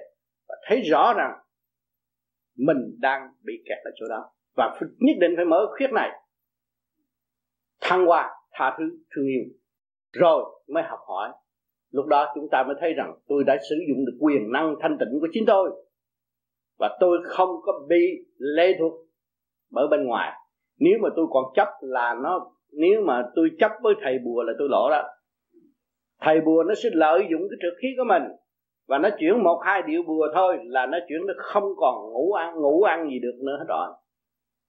và 0.47 0.55
thấy 0.67 0.81
rõ 0.81 1.13
rằng 1.17 1.31
mình 2.57 2.77
đang 2.99 3.21
bị 3.43 3.53
kẹt 3.65 3.77
ở 3.83 3.91
chỗ 3.95 4.05
đó. 4.09 4.31
Và 4.55 4.79
nhất 4.99 5.17
định 5.19 5.33
phải 5.35 5.45
mở 5.45 5.67
khuyết 5.77 5.91
này. 5.91 6.09
Thăng 7.81 8.05
hoa, 8.05 8.29
tha 8.51 8.75
thứ, 8.77 8.83
thương 9.15 9.25
yêu. 9.25 9.43
Rồi 10.13 10.43
mới 10.67 10.83
học 10.83 10.99
hỏi. 11.07 11.29
Lúc 11.91 12.05
đó 12.05 12.31
chúng 12.35 12.49
ta 12.51 12.63
mới 12.63 12.75
thấy 12.79 12.93
rằng 12.93 13.13
tôi 13.27 13.43
đã 13.43 13.57
sử 13.69 13.75
dụng 13.89 14.05
được 14.05 14.17
quyền 14.19 14.51
năng 14.51 14.75
thanh 14.81 14.97
tịnh 14.99 15.19
của 15.21 15.27
chính 15.31 15.45
tôi. 15.47 15.69
Và 16.79 16.97
tôi 16.99 17.17
không 17.25 17.49
có 17.63 17.85
bị 17.89 18.25
lệ 18.37 18.75
thuộc 18.79 18.93
bởi 19.71 19.87
bên 19.91 20.05
ngoài. 20.05 20.33
Nếu 20.79 20.99
mà 21.01 21.09
tôi 21.15 21.25
còn 21.29 21.43
chấp 21.55 21.67
là 21.81 22.15
nó, 22.23 22.51
nếu 22.71 23.01
mà 23.01 23.23
tôi 23.35 23.49
chấp 23.59 23.71
với 23.81 23.93
thầy 24.01 24.17
bùa 24.25 24.43
là 24.43 24.53
tôi 24.59 24.67
lỗ 24.71 24.89
đó 24.89 25.03
thầy 26.21 26.41
bùa 26.41 26.63
nó 26.63 26.73
sẽ 26.83 26.89
lợi 26.93 27.19
dụng 27.31 27.41
cái 27.49 27.57
trực 27.61 27.77
khí 27.81 27.87
của 27.97 28.03
mình. 28.07 28.23
Và 28.87 28.97
nó 28.97 29.09
chuyển 29.19 29.43
một, 29.43 29.61
hai 29.65 29.81
điệu 29.87 30.03
bùa 30.07 30.27
thôi 30.33 30.57
là 30.63 30.85
nó 30.85 30.97
chuyển, 31.07 31.25
nó 31.27 31.33
không 31.37 31.63
còn 31.77 31.95
ngủ 32.13 32.31
ăn 32.31 32.55
ngủ 32.55 32.81
ăn 32.81 33.09
gì 33.09 33.19
được 33.19 33.35
nữa 33.45 33.57
hết 33.59 33.65
rồi. 33.67 33.87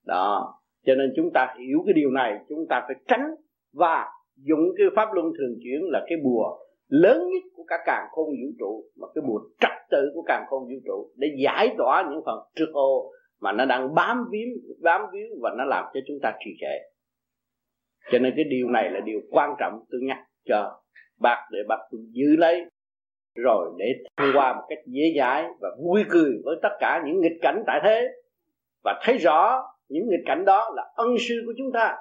Đó. 0.05 0.53
Cho 0.85 0.95
nên 0.95 1.13
chúng 1.15 1.31
ta 1.33 1.55
hiểu 1.59 1.79
cái 1.85 1.93
điều 1.93 2.11
này, 2.11 2.39
chúng 2.49 2.65
ta 2.69 2.83
phải 2.87 2.95
tránh 3.07 3.35
và 3.73 4.05
dùng 4.35 4.59
cái 4.77 4.87
pháp 4.95 5.13
luân 5.13 5.25
thường 5.25 5.55
chuyển 5.63 5.81
là 5.91 6.05
cái 6.07 6.17
bùa 6.23 6.57
lớn 6.87 7.17
nhất 7.17 7.43
của 7.53 7.63
cả 7.67 7.75
càng 7.85 8.07
khôn 8.11 8.25
vũ 8.25 8.47
trụ, 8.59 8.83
mà 8.99 9.07
cái 9.15 9.21
bùa 9.27 9.39
trật 9.59 9.71
tự 9.91 10.11
của 10.15 10.23
càng 10.27 10.45
khôn 10.49 10.63
vũ 10.63 10.75
trụ 10.85 11.11
để 11.15 11.27
giải 11.43 11.75
tỏa 11.77 12.09
những 12.11 12.21
phần 12.25 12.39
trước 12.55 12.71
ô 12.73 13.11
mà 13.41 13.51
nó 13.51 13.65
đang 13.65 13.95
bám 13.95 14.17
víu 14.31 14.47
bám 14.81 15.01
víu 15.13 15.27
và 15.41 15.49
nó 15.57 15.65
làm 15.65 15.85
cho 15.93 15.99
chúng 16.07 16.17
ta 16.21 16.33
trì 16.45 16.51
trệ. 16.59 16.77
Cho 18.11 18.19
nên 18.19 18.33
cái 18.35 18.45
điều 18.49 18.69
này 18.69 18.91
là 18.91 18.99
điều 18.99 19.19
quan 19.31 19.55
trọng 19.59 19.79
tôi 19.91 20.01
nhắc 20.03 20.17
cho 20.45 20.78
bạc 21.19 21.47
để 21.51 21.59
bác 21.67 21.79
giữ 22.11 22.35
lấy, 22.37 22.65
rồi 23.35 23.71
để 23.77 23.85
thông 24.17 24.29
qua 24.33 24.53
một 24.53 24.63
cách 24.69 24.79
dễ 24.85 25.13
dãi 25.17 25.47
và 25.61 25.69
vui 25.83 26.03
cười 26.09 26.31
với 26.43 26.55
tất 26.61 26.77
cả 26.79 27.03
những 27.05 27.21
nghịch 27.21 27.37
cảnh 27.41 27.63
tại 27.67 27.79
thế. 27.83 28.07
Và 28.83 28.99
thấy 29.03 29.17
rõ 29.17 29.63
những 29.89 30.09
nghịch 30.09 30.23
cảnh 30.25 30.45
đó 30.45 30.69
là 30.75 30.91
ân 30.95 31.15
sư 31.19 31.35
của 31.45 31.53
chúng 31.57 31.71
ta. 31.73 31.97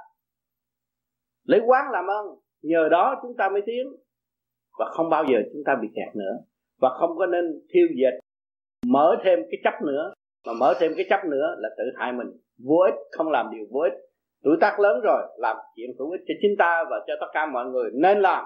Lấy 1.45 1.61
quán 1.67 1.85
làm 1.93 2.07
ơn 2.07 2.27
nhờ 2.63 2.89
đó 2.91 3.19
chúng 3.23 3.37
ta 3.37 3.49
mới 3.49 3.63
tiến. 3.67 3.87
Và 4.79 4.87
không 4.91 5.11
bao 5.11 5.25
giờ 5.25 5.39
chúng 5.53 5.63
ta 5.67 5.77
bị 5.83 5.89
kẹt 5.95 6.17
nữa. 6.17 6.39
Và 6.81 6.89
không 6.89 7.17
có 7.19 7.27
nên 7.27 7.45
thiêu 7.71 7.87
diệt 7.97 8.15
mở 8.87 9.17
thêm 9.25 9.39
cái 9.51 9.61
chấp 9.65 9.83
nữa. 9.83 10.13
Mà 10.47 10.53
mở 10.53 10.75
thêm 10.81 10.93
cái 10.97 11.07
chấp 11.11 11.25
nữa 11.25 11.57
là 11.59 11.69
tự 11.79 11.85
hại 11.97 12.13
mình. 12.13 12.27
Vô 12.59 12.77
ích, 12.77 12.95
không 13.11 13.31
làm 13.31 13.51
điều 13.53 13.67
vô 13.71 13.81
ích. 13.81 13.93
Tuổi 14.45 14.57
tác 14.61 14.81
lớn 14.81 15.01
rồi, 15.05 15.23
làm 15.37 15.57
chuyện 15.77 15.91
hữu 15.99 16.11
ích 16.11 16.21
cho 16.29 16.35
chính 16.43 16.57
ta 16.59 16.85
và 16.91 17.05
cho 17.07 17.15
tất 17.21 17.27
cả 17.33 17.47
mọi 17.47 17.67
người. 17.67 17.91
Nên 17.95 18.21
làm 18.21 18.45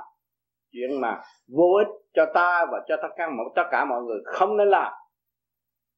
chuyện 0.72 1.00
mà 1.00 1.20
vô 1.48 1.74
ích 1.78 1.88
cho 2.14 2.26
ta 2.34 2.66
và 2.72 2.84
cho 2.88 2.96
tất 3.02 3.08
cả 3.16 3.28
mọi 3.28 3.46
tất 3.54 3.68
cả 3.70 3.84
mọi 3.84 4.02
người 4.02 4.18
không 4.24 4.56
nên 4.56 4.68
làm. 4.68 4.92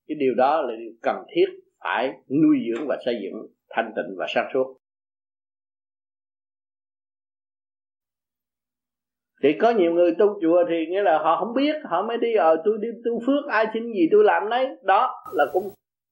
Cái 0.09 0.17
điều 0.21 0.35
đó 0.37 0.63
là 0.63 0.77
điều 0.79 0.93
cần 1.03 1.17
thiết 1.35 1.47
phải 1.85 2.13
nuôi 2.43 2.59
dưỡng 2.69 2.87
và 2.89 2.97
xây 3.05 3.15
dựng 3.23 3.47
thanh 3.71 3.93
tịnh 3.97 4.17
và 4.19 4.27
sáng 4.29 4.51
suốt. 4.55 4.77
Thì 9.43 9.53
có 9.61 9.71
nhiều 9.71 9.93
người 9.93 10.15
tu 10.19 10.41
chùa 10.43 10.65
thì 10.69 10.87
nghĩa 10.87 11.03
là 11.03 11.19
họ 11.19 11.37
không 11.41 11.55
biết 11.55 11.77
họ 11.85 12.03
mới 12.03 12.19
đi 12.19 12.35
ở 12.35 12.51
ờ, 12.57 12.63
tôi 12.65 12.79
đi 12.81 12.89
tu 13.05 13.21
phước 13.27 13.51
ai 13.51 13.67
xin 13.75 13.83
gì 13.93 14.09
tôi 14.13 14.25
làm 14.25 14.49
đấy 14.49 14.69
đó 14.83 15.25
là 15.33 15.47
cũng 15.53 15.71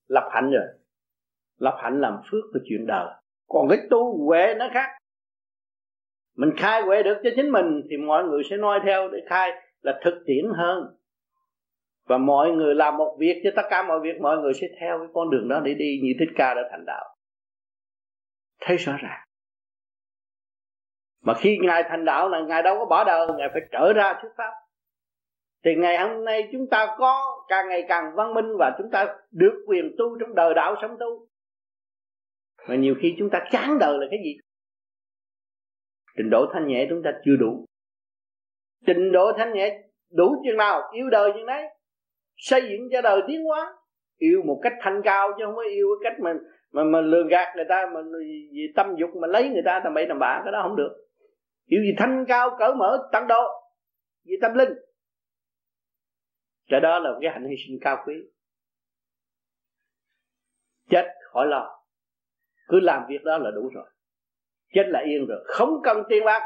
lập 0.09 0.29
hạnh 0.33 0.51
rồi. 0.51 0.66
Lập 1.59 1.77
hạnh 1.83 2.01
làm 2.01 2.16
phước 2.31 2.44
là 2.55 2.61
chuyện 2.64 2.87
đời. 2.87 3.07
Còn 3.48 3.68
cái 3.68 3.79
tu 3.90 4.27
huệ 4.27 4.55
nó 4.59 4.68
khác 4.75 5.02
mình 6.37 6.51
khai 6.57 6.83
huệ 6.83 7.03
được 7.03 7.16
cho 7.23 7.31
chính 7.37 7.51
mình 7.51 7.83
thì 7.90 7.97
mọi 7.97 8.25
người 8.25 8.42
sẽ 8.51 8.57
noi 8.57 8.81
theo 8.87 9.09
để 9.09 9.18
khai 9.29 9.51
là 9.81 10.01
thực 10.05 10.14
tiễn 10.27 10.45
hơn. 10.57 10.97
Và 12.07 12.18
mọi 12.18 12.51
người 12.51 12.75
làm 12.75 12.97
một 12.97 13.16
việc 13.18 13.40
cho 13.45 13.51
tất 13.57 13.62
cả 13.71 13.83
mọi 13.83 14.01
việc, 14.01 14.21
mọi 14.21 14.38
người 14.38 14.53
sẽ 14.55 14.66
theo 14.81 14.99
cái 14.99 15.09
con 15.14 15.31
đường 15.31 15.49
đó 15.49 15.61
để 15.64 15.75
đi 15.75 16.01
như 16.03 16.12
thích 16.18 16.35
ca 16.37 16.55
đã 16.55 16.62
thành 16.71 16.85
đạo. 16.87 17.16
Thấy 18.61 18.77
rõ 18.77 18.92
ràng. 19.03 19.21
Mà 21.23 21.35
khi 21.35 21.59
ngài 21.62 21.83
thành 21.88 22.05
đạo 22.05 22.29
là 22.29 22.40
ngài 22.40 22.62
đâu 22.62 22.79
có 22.79 22.85
bỏ 22.85 23.05
đời, 23.05 23.27
ngài 23.38 23.49
phải 23.53 23.62
trở 23.73 23.92
ra 23.92 24.18
thuyết 24.23 24.31
pháp. 24.37 24.53
Thì 25.64 25.75
ngày 25.75 25.99
hôm 25.99 26.25
nay 26.25 26.49
chúng 26.53 26.66
ta 26.71 26.97
có 26.99 27.45
càng 27.49 27.68
ngày 27.68 27.85
càng 27.88 28.12
văn 28.14 28.35
minh 28.35 28.57
và 28.59 28.75
chúng 28.79 28.90
ta 28.90 29.16
được 29.31 29.64
quyền 29.66 29.95
tu 29.99 30.18
trong 30.21 30.35
đời 30.35 30.55
đạo 30.55 30.77
sống 30.83 30.97
tu. 31.01 31.27
Mà 32.68 32.75
nhiều 32.75 32.95
khi 33.01 33.14
chúng 33.18 33.31
ta 33.31 33.45
chán 33.51 33.79
đời 33.79 33.99
là 33.99 34.07
cái 34.11 34.18
gì? 34.25 34.38
Trình 36.16 36.31
độ 36.31 36.46
thanh 36.53 36.66
nhẹ 36.66 36.87
chúng 36.90 37.03
ta 37.05 37.11
chưa 37.25 37.37
đủ. 37.37 37.64
Trình 38.87 39.12
độ 39.12 39.33
thanh 39.38 39.53
nhẹ 39.53 39.83
đủ 40.11 40.42
chừng 40.44 40.57
nào, 40.57 40.90
yêu 40.92 41.11
đời 41.11 41.31
chừng 41.35 41.46
đấy. 41.46 41.64
Xây 42.37 42.62
dựng 42.62 42.88
cho 42.92 43.03
đời 43.03 43.20
tiến 43.29 43.44
hóa. 43.44 43.75
Yêu 44.16 44.42
một 44.44 44.61
cách 44.62 44.72
thanh 44.81 45.01
cao 45.05 45.29
chứ 45.38 45.44
không 45.46 45.57
có 45.57 45.62
yêu 45.62 45.87
cái 46.03 46.12
cách 46.12 46.20
mà 46.20 46.35
mà 46.72 46.85
mà 46.85 47.01
lừa 47.01 47.22
gạt 47.31 47.57
người 47.57 47.64
ta, 47.68 47.87
mà 47.94 48.01
vì 48.53 48.72
tâm 48.77 48.94
dục 48.98 49.11
mà 49.20 49.29
lấy 49.29 49.48
người 49.48 49.62
ta 49.64 49.81
tầm 49.85 49.94
bậy 49.94 50.07
tầm 50.09 50.18
bạ, 50.18 50.40
cái 50.44 50.53
đó 50.53 50.61
không 50.62 50.77
được. 50.77 51.09
Yêu 51.66 51.81
gì 51.83 51.94
thanh 51.98 52.25
cao 52.29 52.57
cởi 52.59 52.75
mở, 52.75 53.09
tăng 53.12 53.29
độ, 53.29 53.44
vì 54.25 54.35
tâm 54.42 54.55
linh. 54.55 54.68
Cái 56.68 56.81
đó 56.81 56.98
là 56.98 57.11
cái 57.20 57.31
hạnh 57.31 57.46
hy 57.51 57.57
sinh 57.66 57.79
cao 57.81 58.03
quý. 58.07 58.14
Chết 60.90 61.07
khỏi 61.33 61.46
lo. 61.46 61.85
Cứ 62.68 62.81
làm 62.81 63.03
việc 63.09 63.25
đó 63.25 63.38
là 63.38 63.51
đủ 63.51 63.70
rồi 63.75 63.90
chết 64.73 64.85
là 64.87 65.01
yên 65.01 65.27
rồi, 65.27 65.45
không 65.47 65.71
cần 65.85 66.03
tiền 66.09 66.25
bạc. 66.25 66.43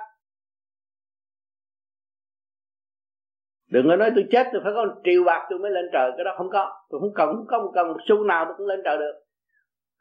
Đừng 3.71 3.87
có 3.89 3.97
nói 3.97 4.11
tôi 4.15 4.25
chết, 4.31 4.47
tôi 4.53 4.61
phải 4.65 4.73
có 4.75 4.95
triệu 5.05 5.25
bạc 5.25 5.47
tôi 5.51 5.59
mới 5.59 5.71
lên 5.71 5.85
trời, 5.93 6.11
cái 6.17 6.25
đó 6.25 6.35
không 6.37 6.51
có. 6.53 6.87
Tôi 6.89 7.01
không 7.01 7.15
cần, 7.15 7.29
không 7.29 7.47
có 7.47 7.59
một 7.59 7.73
cần 7.75 7.89
một 7.89 7.99
xu 8.09 8.25
nào 8.25 8.45
tôi 8.45 8.55
cũng 8.59 8.67
lên 8.67 8.81
trời 8.85 8.99
được. 8.99 9.23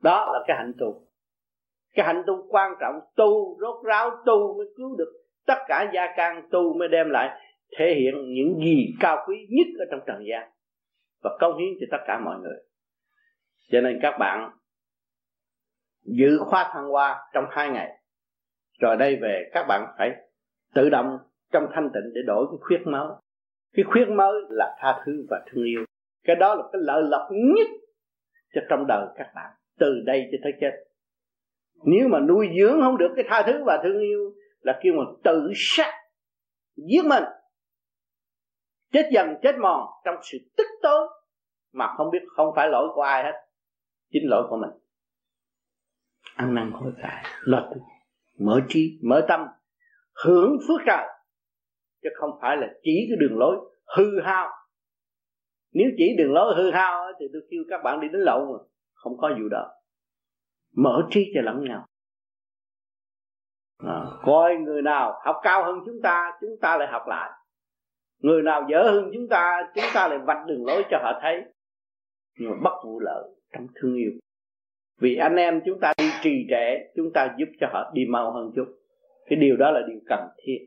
Đó 0.02 0.32
là 0.34 0.40
cái 0.48 0.58
hạnh 0.58 0.74
tu. 0.80 1.08
Cái 1.94 2.06
hạnh 2.06 2.24
tu 2.28 2.48
quan 2.50 2.72
trọng, 2.82 3.00
tu, 3.16 3.58
rốt 3.62 3.86
ráo 3.86 4.12
tu 4.26 4.58
mới 4.58 4.68
cứu 4.78 4.96
được 4.98 5.14
tất 5.46 5.58
cả 5.68 5.92
gia 5.94 6.14
can, 6.18 6.48
tu 6.52 6.74
mới 6.74 6.88
đem 6.88 7.10
lại, 7.10 7.42
thể 7.78 7.96
hiện 7.96 8.16
những 8.34 8.60
gì 8.66 8.94
cao 9.00 9.24
quý 9.28 9.48
nhất 9.50 9.68
ở 9.80 9.86
trong 9.92 10.00
trần 10.08 10.24
gian 10.30 10.50
và 11.24 11.38
công 11.40 11.58
hiến 11.58 11.70
cho 11.80 11.86
tất 11.92 12.04
cả 12.08 12.20
mọi 12.20 12.40
người. 12.40 12.58
Cho 13.72 13.82
nên 13.82 14.00
các 14.02 14.18
bạn 14.20 14.52
giữ 16.04 16.40
khóa 16.40 16.70
thăng 16.74 16.90
hoa 16.90 17.30
trong 17.34 17.46
hai 17.50 17.70
ngày 17.70 18.05
rồi 18.80 18.98
đây 18.98 19.16
về 19.22 19.50
các 19.54 19.66
bạn 19.68 19.88
phải 19.98 20.12
tự 20.74 20.90
động 20.90 21.18
trong 21.52 21.68
thanh 21.74 21.90
tịnh 21.94 22.14
để 22.14 22.22
đổi 22.28 22.46
cái 22.52 22.58
khuyết 22.62 22.82
máu, 22.86 23.20
cái 23.74 23.86
khuyết 23.92 24.06
máu 24.10 24.32
là 24.50 24.76
tha 24.80 25.02
thứ 25.06 25.26
và 25.30 25.42
thương 25.52 25.64
yêu. 25.64 25.86
Cái 26.24 26.36
đó 26.36 26.56
là 26.56 26.64
cái 26.74 26.82
lợi 26.86 27.04
lộc 27.04 27.30
nhất 27.32 27.68
cho 28.54 28.62
trong 28.70 28.88
đời 28.88 29.08
các 29.18 29.32
bạn 29.36 29.52
từ 29.80 30.02
đây 30.06 30.30
cho 30.32 30.38
tới 30.44 30.54
chết. 30.62 30.72
Nếu 31.84 32.08
mà 32.08 32.20
nuôi 32.20 32.48
dưỡng 32.60 32.82
không 32.82 32.98
được 32.98 33.14
cái 33.16 33.26
tha 33.30 33.44
thứ 33.48 33.64
và 33.64 33.80
thương 33.84 34.00
yêu 34.00 34.34
là 34.62 34.80
kêu 34.84 34.94
mà 34.94 35.04
tự 35.24 35.52
sát 35.56 35.94
giết 36.76 37.06
mình. 37.06 37.24
Chết 38.92 39.10
dần 39.12 39.36
chết 39.44 39.56
mòn 39.62 39.88
trong 40.06 40.16
sự 40.22 40.38
tức 40.58 40.68
tối 40.82 41.08
mà 41.74 41.94
không 41.98 42.12
biết 42.12 42.20
không 42.36 42.48
phải 42.56 42.70
lỗi 42.70 42.88
của 42.94 43.02
ai 43.02 43.24
hết 43.24 43.46
chính 44.12 44.30
lỗi 44.30 44.48
của 44.50 44.58
mình. 44.58 44.70
Ăn 46.36 46.56
năn 46.56 46.72
hối 46.72 46.92
cải 47.02 47.24
lo 47.42 47.70
tu 47.72 47.82
mở 48.39 48.62
trí 48.67 49.00
mở 49.04 49.26
tâm 49.28 49.48
hưởng 50.26 50.58
phước 50.67 50.82
trời. 50.88 51.08
Chứ 52.04 52.10
không 52.15 52.30
phải 52.41 52.58
là 52.58 52.67
chỉ 52.82 53.08
cái 53.10 53.17
đường 53.19 53.38
lối 53.39 53.58
hư 53.98 54.21
hao. 54.21 54.50
Nếu 55.74 55.88
chỉ 55.98 56.15
đường 56.17 56.34
lối 56.34 56.56
hư 56.58 56.71
hao 56.71 57.12
thì 57.19 57.26
tôi 57.34 57.41
kêu 57.52 57.63
các 57.69 57.82
bạn 57.84 58.02
đi 58.02 58.08
đến 58.08 58.21
lậu 58.21 58.39
mà 58.45 58.58
không 58.93 59.17
có 59.17 59.30
vụ 59.30 59.50
đó. 59.52 59.71
Mở 60.76 61.08
trí 61.10 61.32
cho 61.36 61.41
lẫn 61.41 61.63
nhau. 61.63 61.86
À, 63.78 64.06
coi 64.24 64.56
người 64.56 64.82
nào 64.82 65.21
học 65.26 65.36
cao 65.43 65.63
hơn 65.65 65.76
chúng 65.86 66.02
ta 66.04 66.32
chúng 66.41 66.60
ta 66.62 66.78
lại 66.78 66.88
học 66.91 67.04
lại. 67.08 67.32
Người 68.19 68.41
nào 68.41 68.67
dở 68.69 68.84
hơn 68.84 69.12
chúng 69.13 69.28
ta 69.30 69.71
chúng 69.76 69.84
ta 69.93 70.08
lại 70.08 70.19
vạch 70.28 70.48
đường 70.48 70.65
lối 70.65 70.84
cho 70.91 70.98
họ 71.04 71.19
thấy. 71.21 71.43
Nhưng 72.39 72.50
mà 72.50 72.56
bất 72.63 72.76
vụ 72.86 73.00
lợi 73.00 73.24
trong 73.54 73.67
thương 73.76 73.95
yêu 73.95 74.12
vì 74.97 75.15
anh 75.15 75.36
em 75.36 75.62
chúng 75.65 75.79
ta 75.79 75.93
đi 75.97 76.10
trì 76.21 76.45
trệ, 76.49 76.91
chúng 76.95 77.12
ta 77.13 77.36
giúp 77.38 77.45
cho 77.60 77.67
họ 77.73 77.91
đi 77.93 78.05
mau 78.10 78.31
hơn 78.31 78.51
chút. 78.55 78.65
Cái 79.25 79.39
điều 79.39 79.58
đó 79.58 79.71
là 79.71 79.81
điều 79.88 79.99
cần 80.05 80.19
thiết. 80.43 80.58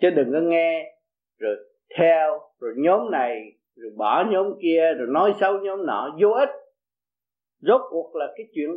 Chứ 0.00 0.10
đừng 0.10 0.32
có 0.32 0.40
nghe, 0.40 0.96
rồi 1.38 1.56
theo, 1.98 2.40
rồi 2.60 2.74
nhóm 2.76 3.10
này, 3.10 3.52
rồi 3.76 3.92
bỏ 3.96 4.24
nhóm 4.30 4.46
kia, 4.62 4.94
rồi 4.98 5.08
nói 5.10 5.34
xấu 5.40 5.58
nhóm 5.58 5.86
nọ, 5.86 6.16
vô 6.20 6.28
ích. 6.30 6.50
Rốt 7.60 7.80
cuộc 7.90 8.16
là 8.16 8.26
cái 8.36 8.46
chuyện 8.54 8.70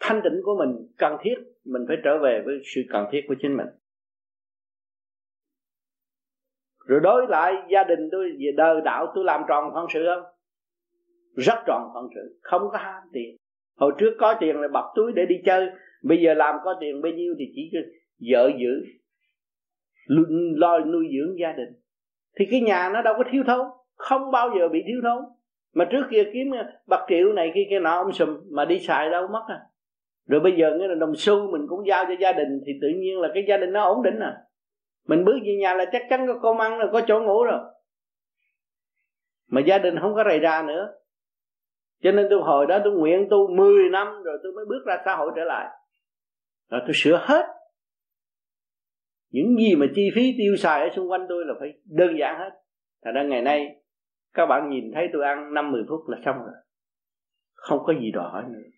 thanh 0.00 0.20
tịnh 0.24 0.40
của 0.44 0.56
mình 0.58 0.86
cần 0.98 1.16
thiết. 1.22 1.34
Mình 1.64 1.82
phải 1.88 1.96
trở 2.04 2.18
về 2.18 2.42
với 2.44 2.54
sự 2.74 2.80
cần 2.90 3.06
thiết 3.12 3.20
của 3.28 3.34
chính 3.42 3.56
mình. 3.56 3.66
Rồi 6.86 7.00
đối 7.02 7.26
lại 7.28 7.54
gia 7.70 7.84
đình 7.84 8.08
tôi, 8.12 8.30
về 8.38 8.52
đời 8.56 8.80
đạo 8.84 9.12
tôi 9.14 9.24
làm 9.24 9.42
tròn 9.48 9.70
phận 9.74 9.86
sự 9.94 10.06
không? 10.06 10.32
Rất 11.36 11.58
tròn 11.66 11.90
phận 11.94 12.08
sự, 12.14 12.38
không 12.42 12.62
có 12.72 12.78
ham 12.78 13.02
tiền 13.12 13.36
hồi 13.76 13.92
trước 13.98 14.14
có 14.18 14.34
tiền 14.40 14.60
là 14.60 14.68
bọc 14.68 14.84
túi 14.94 15.12
để 15.12 15.26
đi 15.26 15.36
chơi, 15.44 15.66
bây 16.02 16.18
giờ 16.22 16.34
làm 16.34 16.54
có 16.64 16.76
tiền 16.80 17.02
bao 17.02 17.12
nhiêu 17.12 17.34
thì 17.38 17.44
chỉ 17.54 17.70
vợ 18.32 18.50
giữ 18.58 18.84
lo 20.56 20.80
nuôi 20.80 21.06
dưỡng 21.16 21.38
gia 21.40 21.52
đình. 21.52 21.68
Thì 22.38 22.46
cái 22.50 22.60
nhà 22.60 22.90
nó 22.94 23.02
đâu 23.02 23.14
có 23.18 23.24
thiếu 23.30 23.42
thốn, 23.46 23.66
không 23.94 24.30
bao 24.30 24.50
giờ 24.58 24.68
bị 24.68 24.82
thiếu 24.86 25.00
thốn. 25.02 25.24
Mà 25.74 25.84
trước 25.90 26.06
kia 26.10 26.24
kiếm 26.32 26.50
bạc 26.86 27.00
triệu 27.08 27.32
này 27.32 27.52
kia 27.54 27.66
kia 27.70 27.80
nọ, 27.80 28.02
ông 28.02 28.12
sùm, 28.12 28.40
mà 28.50 28.64
đi 28.64 28.78
xài 28.78 29.10
đâu 29.10 29.26
mất 29.26 29.42
à. 29.48 29.60
Rồi 30.26 30.40
bây 30.40 30.52
giờ 30.52 30.76
nghĩa 30.78 30.88
là 30.88 30.94
đồng 30.94 31.12
xu 31.16 31.50
mình 31.52 31.66
cũng 31.68 31.86
giao 31.86 32.04
cho 32.08 32.14
gia 32.20 32.32
đình 32.32 32.60
thì 32.66 32.72
tự 32.82 32.88
nhiên 32.88 33.20
là 33.20 33.28
cái 33.34 33.44
gia 33.48 33.56
đình 33.56 33.72
nó 33.72 33.84
ổn 33.84 34.02
định 34.02 34.18
à. 34.18 34.36
Mình 35.08 35.24
bước 35.24 35.38
về 35.44 35.56
nhà 35.60 35.74
là 35.74 35.84
chắc 35.92 36.02
chắn 36.10 36.26
có 36.26 36.38
cơm 36.42 36.62
ăn 36.62 36.78
rồi, 36.78 36.88
có 36.92 37.00
chỗ 37.06 37.20
ngủ 37.20 37.44
rồi. 37.44 37.60
Mà 39.48 39.60
gia 39.60 39.78
đình 39.78 39.98
không 40.00 40.14
có 40.14 40.24
rầy 40.24 40.38
ra 40.38 40.62
nữa 40.62 40.92
cho 42.02 42.12
nên 42.12 42.26
tôi 42.30 42.40
hồi 42.42 42.66
đó 42.66 42.78
tôi 42.84 42.92
nguyện 42.92 43.26
tu 43.30 43.56
10 43.56 43.88
năm 43.90 44.22
rồi 44.24 44.38
tôi 44.42 44.52
mới 44.52 44.64
bước 44.64 44.84
ra 44.86 45.02
xã 45.04 45.16
hội 45.16 45.32
trở 45.36 45.44
lại. 45.44 45.68
Rồi 46.70 46.80
tôi 46.84 46.92
sửa 46.94 47.24
hết. 47.26 47.46
Những 49.30 49.56
gì 49.56 49.74
mà 49.76 49.86
chi 49.94 50.10
phí 50.14 50.34
tiêu 50.38 50.56
xài 50.56 50.80
ở 50.80 50.88
xung 50.96 51.10
quanh 51.10 51.26
tôi 51.28 51.44
là 51.46 51.54
phải 51.60 51.72
đơn 51.84 52.18
giản 52.18 52.38
hết. 52.38 52.50
Thành 53.04 53.14
ra 53.14 53.22
ngày 53.22 53.42
nay, 53.42 53.66
các 54.34 54.46
bạn 54.46 54.70
nhìn 54.70 54.84
thấy 54.94 55.08
tôi 55.12 55.24
ăn 55.24 55.54
năm 55.54 55.72
mười 55.72 55.82
phút 55.88 56.00
là 56.08 56.18
xong 56.24 56.36
rồi. 56.36 56.54
Không 57.54 57.78
có 57.84 57.92
gì 58.00 58.10
đòi 58.10 58.30
hỏi 58.30 58.44
nữa. 58.48 58.68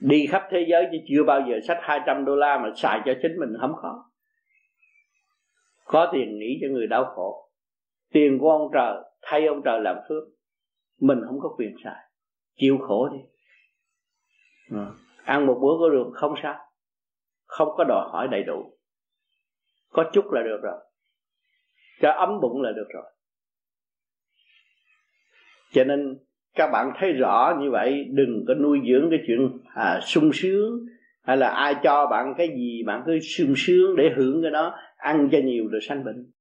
Đi 0.00 0.26
khắp 0.26 0.48
thế 0.50 0.66
giới 0.68 0.86
chứ 0.92 0.98
chưa 1.08 1.24
bao 1.24 1.40
giờ 1.48 1.54
sách 1.68 1.78
200 1.80 2.24
đô 2.24 2.36
la 2.36 2.58
mà 2.58 2.70
xài 2.76 3.00
cho 3.04 3.12
chính 3.22 3.40
mình 3.40 3.56
không 3.60 3.72
có 3.82 4.06
có 5.86 6.10
tiền 6.12 6.38
nghĩ 6.38 6.58
cho 6.60 6.68
người 6.70 6.86
đau 6.86 7.04
khổ. 7.04 7.50
Tiền 8.12 8.38
của 8.38 8.50
ông 8.50 8.70
trời, 8.72 8.94
thay 9.22 9.46
ông 9.46 9.62
trời 9.64 9.80
làm 9.80 9.96
phước 10.08 10.22
mình 11.00 11.18
không 11.26 11.40
có 11.40 11.54
quyền 11.58 11.74
xài. 11.84 12.10
Chịu 12.56 12.78
khổ 12.78 13.08
đi. 13.08 13.18
À. 14.76 14.86
ăn 15.24 15.46
một 15.46 15.58
bữa 15.62 15.78
có 15.80 15.88
được 15.88 16.10
không 16.14 16.34
sao. 16.42 16.58
Không 17.46 17.68
có 17.76 17.84
đòi 17.84 18.08
hỏi 18.12 18.28
đầy 18.30 18.42
đủ. 18.42 18.78
Có 19.92 20.10
chút 20.12 20.24
là 20.32 20.42
được 20.42 20.60
rồi. 20.62 20.80
Cho 22.00 22.10
ấm 22.10 22.40
bụng 22.42 22.62
là 22.62 22.72
được 22.72 22.88
rồi. 22.94 23.12
Cho 25.72 25.84
nên 25.84 26.18
các 26.54 26.70
bạn 26.72 26.92
thấy 26.96 27.12
rõ 27.12 27.56
như 27.60 27.70
vậy 27.70 28.04
đừng 28.10 28.44
có 28.48 28.54
nuôi 28.54 28.80
dưỡng 28.88 29.10
cái 29.10 29.18
chuyện 29.26 29.58
à, 29.74 30.00
sung 30.02 30.30
sướng 30.32 30.86
hay 31.22 31.36
là 31.36 31.48
ai 31.48 31.74
cho 31.82 32.06
bạn 32.10 32.34
cái 32.38 32.48
gì 32.48 32.82
bạn 32.86 33.02
cứ 33.06 33.18
sung 33.20 33.52
sướng 33.56 33.96
để 33.96 34.10
hưởng 34.16 34.42
cái 34.42 34.50
đó 34.50 34.74
ăn 34.96 35.28
cho 35.32 35.38
nhiều 35.44 35.68
rồi 35.70 35.80
sanh 35.80 36.04
bệnh. 36.04 36.32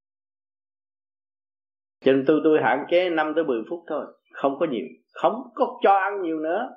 Cho 2.06 2.12
nên 2.12 2.26
tôi 2.28 2.42
tôi 2.44 2.60
hạn 2.64 2.86
chế 2.90 3.10
5 3.10 3.34
tới 3.36 3.44
10 3.44 3.62
phút 3.70 3.84
thôi 3.88 4.06
không 4.36 4.58
có 4.60 4.66
nhiều. 4.72 4.86
Không 5.14 5.34
có 5.56 5.80
cho 5.84 5.94
ăn 5.94 6.22
nhiều 6.22 6.40
nữa. 6.40 6.70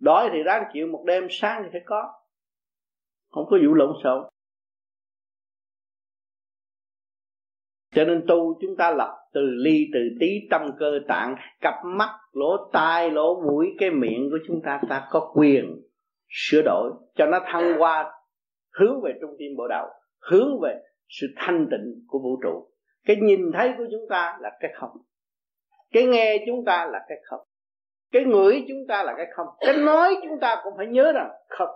Đói 0.00 0.30
thì 0.32 0.42
ráng 0.42 0.64
chịu, 0.72 0.86
một 0.86 1.04
đêm 1.06 1.26
sáng 1.30 1.62
thì 1.62 1.68
phải 1.72 1.80
có. 1.86 2.12
Không 3.30 3.44
có 3.50 3.58
vụ 3.66 3.74
lộn 3.74 3.92
xộn. 4.02 4.24
Cho 7.94 8.04
nên 8.04 8.24
tu 8.28 8.58
chúng 8.60 8.76
ta 8.76 8.90
lập 8.90 9.16
từ 9.32 9.40
ly, 9.40 9.86
từ 9.94 10.00
tí 10.20 10.26
tâm 10.50 10.62
cơ 10.78 10.98
tạng, 11.08 11.36
cặp 11.60 11.74
mắt, 11.84 12.10
lỗ 12.32 12.70
tai, 12.72 13.10
lỗ 13.10 13.42
mũi, 13.42 13.74
cái 13.78 13.90
miệng 13.90 14.30
của 14.30 14.38
chúng 14.46 14.60
ta 14.64 14.80
ta 14.88 15.08
có 15.10 15.32
quyền 15.34 15.82
sửa 16.28 16.62
đổi. 16.64 16.92
Cho 17.14 17.26
nó 17.26 17.40
thăng 17.46 17.78
hoa, 17.78 18.12
hướng 18.78 19.02
về 19.02 19.12
trung 19.20 19.30
tâm 19.30 19.48
bộ 19.56 19.68
đầu 19.68 19.86
hướng 20.30 20.60
về 20.62 20.82
sự 21.08 21.26
thanh 21.36 21.66
tịnh 21.70 22.04
của 22.06 22.18
vũ 22.18 22.40
trụ. 22.42 22.70
Cái 23.04 23.16
nhìn 23.16 23.40
thấy 23.52 23.74
của 23.78 23.84
chúng 23.90 24.08
ta 24.10 24.38
là 24.40 24.50
cái 24.60 24.72
không 24.74 24.90
cái 25.94 26.06
nghe 26.06 26.44
chúng 26.46 26.64
ta 26.64 26.86
là 26.86 27.04
cái 27.08 27.18
không. 27.24 27.40
Cái 28.12 28.24
ngửi 28.24 28.64
chúng 28.68 28.86
ta 28.88 29.02
là 29.02 29.14
cái 29.16 29.26
không. 29.34 29.46
Cái 29.60 29.76
nói 29.76 30.16
chúng 30.22 30.40
ta 30.40 30.60
cũng 30.64 30.74
phải 30.76 30.86
nhớ 30.86 31.12
rằng 31.12 31.30
không. 31.48 31.68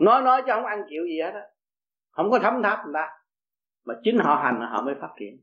Nói 0.00 0.22
nói 0.22 0.42
cho 0.46 0.54
không 0.54 0.64
ăn 0.64 0.84
chịu 0.88 1.06
gì 1.06 1.20
hết 1.20 1.30
á. 1.34 1.42
Không 2.10 2.30
có 2.30 2.38
thấm 2.38 2.62
tháp 2.62 2.78
người 2.84 2.94
ta. 2.94 3.08
Mà 3.84 3.94
chính 4.02 4.18
họ 4.18 4.40
hành 4.42 4.60
họ 4.70 4.82
mới 4.82 4.94
phát 5.00 5.08
triển. 5.18 5.38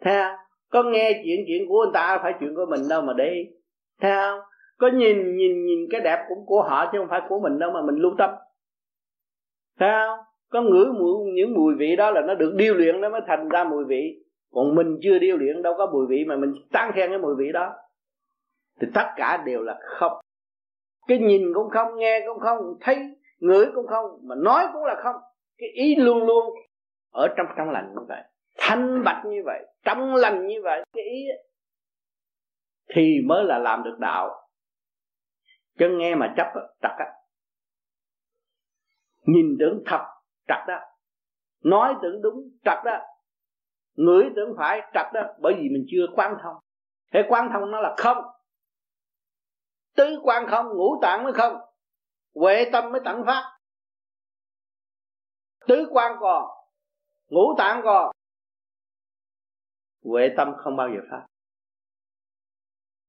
Thấy 0.00 0.14
không? 0.14 0.36
Có 0.70 0.82
nghe 0.82 1.22
chuyện 1.24 1.44
chuyện 1.46 1.68
của 1.68 1.84
người 1.84 1.92
ta 1.94 2.18
phải 2.22 2.32
chuyện 2.40 2.54
của 2.54 2.66
mình 2.70 2.88
đâu 2.88 3.02
mà 3.02 3.12
để 3.16 3.46
thấy 4.00 4.12
không? 4.12 4.40
Có 4.78 4.88
nhìn 4.88 5.36
nhìn 5.36 5.66
nhìn 5.66 5.78
cái 5.90 6.00
đẹp 6.00 6.24
cũng 6.28 6.46
của 6.46 6.62
họ 6.62 6.90
chứ 6.92 6.98
không 6.98 7.08
phải 7.10 7.20
của 7.28 7.40
mình 7.40 7.58
đâu 7.58 7.70
mà 7.70 7.82
mình 7.82 7.96
lưu 7.96 8.14
tâm. 8.18 8.30
Thấy 9.78 9.90
không? 9.92 10.18
Có 10.48 10.62
ngửi 10.62 10.86
mùi, 10.86 11.32
những 11.34 11.54
mùi 11.54 11.74
vị 11.78 11.96
đó 11.96 12.10
là 12.10 12.20
nó 12.20 12.34
được 12.34 12.54
điêu 12.56 12.74
luyện 12.74 13.00
nó 13.00 13.08
mới 13.08 13.20
thành 13.26 13.48
ra 13.48 13.64
mùi 13.64 13.84
vị 13.84 14.24
còn 14.54 14.74
mình 14.74 14.98
chưa 15.02 15.18
điêu 15.18 15.36
luyện, 15.36 15.62
đâu 15.62 15.74
có 15.78 15.86
mùi 15.86 16.06
vị 16.06 16.24
mà 16.28 16.36
mình 16.36 16.52
tán 16.72 16.92
khen 16.94 17.10
cái 17.10 17.18
mùi 17.18 17.34
vị 17.38 17.52
đó. 17.52 17.74
Thì 18.80 18.86
tất 18.94 19.12
cả 19.16 19.42
đều 19.46 19.62
là 19.62 19.78
không. 19.82 20.12
Cái 21.06 21.18
nhìn 21.18 21.42
cũng 21.54 21.70
không, 21.70 21.96
nghe 21.96 22.24
cũng 22.26 22.40
không, 22.40 22.58
thấy, 22.80 22.96
ngửi 23.38 23.66
cũng 23.74 23.86
không, 23.86 24.04
mà 24.22 24.34
nói 24.34 24.66
cũng 24.72 24.84
là 24.84 24.94
không. 25.02 25.16
Cái 25.58 25.68
ý 25.68 25.96
luôn 25.96 26.26
luôn 26.26 26.54
ở 27.12 27.28
trong 27.36 27.46
trong 27.56 27.70
lành 27.70 27.94
như 27.94 28.02
vậy. 28.08 28.22
Thanh 28.58 29.02
bạch 29.04 29.22
như 29.26 29.42
vậy, 29.44 29.66
trong 29.84 30.14
lành 30.14 30.46
như 30.46 30.62
vậy. 30.62 30.84
Cái 30.92 31.04
ý 31.04 31.24
thì 32.94 33.20
mới 33.26 33.44
là 33.44 33.58
làm 33.58 33.82
được 33.82 33.96
đạo. 33.98 34.48
Chứ 35.78 35.88
nghe 35.98 36.14
mà 36.14 36.34
chấp 36.36 36.46
trật 36.82 36.92
á. 36.98 37.06
Nhìn 39.22 39.56
tưởng 39.58 39.82
thật, 39.86 40.04
trật 40.48 40.58
đó 40.68 40.80
nói 41.64 41.94
tưởng 42.02 42.22
đúng, 42.22 42.34
trật 42.64 42.78
đó 42.84 43.00
ngửi 43.94 44.24
tưởng 44.36 44.54
phải 44.58 44.80
trật 44.94 45.06
đó, 45.14 45.22
bởi 45.40 45.54
vì 45.54 45.68
mình 45.68 45.84
chưa 45.88 46.06
quan 46.14 46.36
thông. 46.42 46.56
Thế 47.12 47.22
quan 47.28 47.48
thông 47.52 47.70
nó 47.70 47.80
là 47.80 47.94
không. 47.98 48.18
Tứ 49.96 50.20
quan 50.22 50.46
không, 50.50 50.66
ngũ 50.76 51.00
tạng 51.02 51.24
mới 51.24 51.32
không. 51.32 51.56
Huệ 52.34 52.70
tâm 52.72 52.92
mới 52.92 53.00
tận 53.04 53.22
phát 53.26 53.54
tứ 55.66 55.88
quan 55.90 56.16
còn, 56.20 56.44
ngũ 57.28 57.54
tạng 57.58 57.80
còn. 57.84 58.12
Huệ 60.04 60.30
tâm 60.36 60.52
không 60.56 60.76
bao 60.76 60.88
giờ 60.88 61.00
phát. 61.10 61.26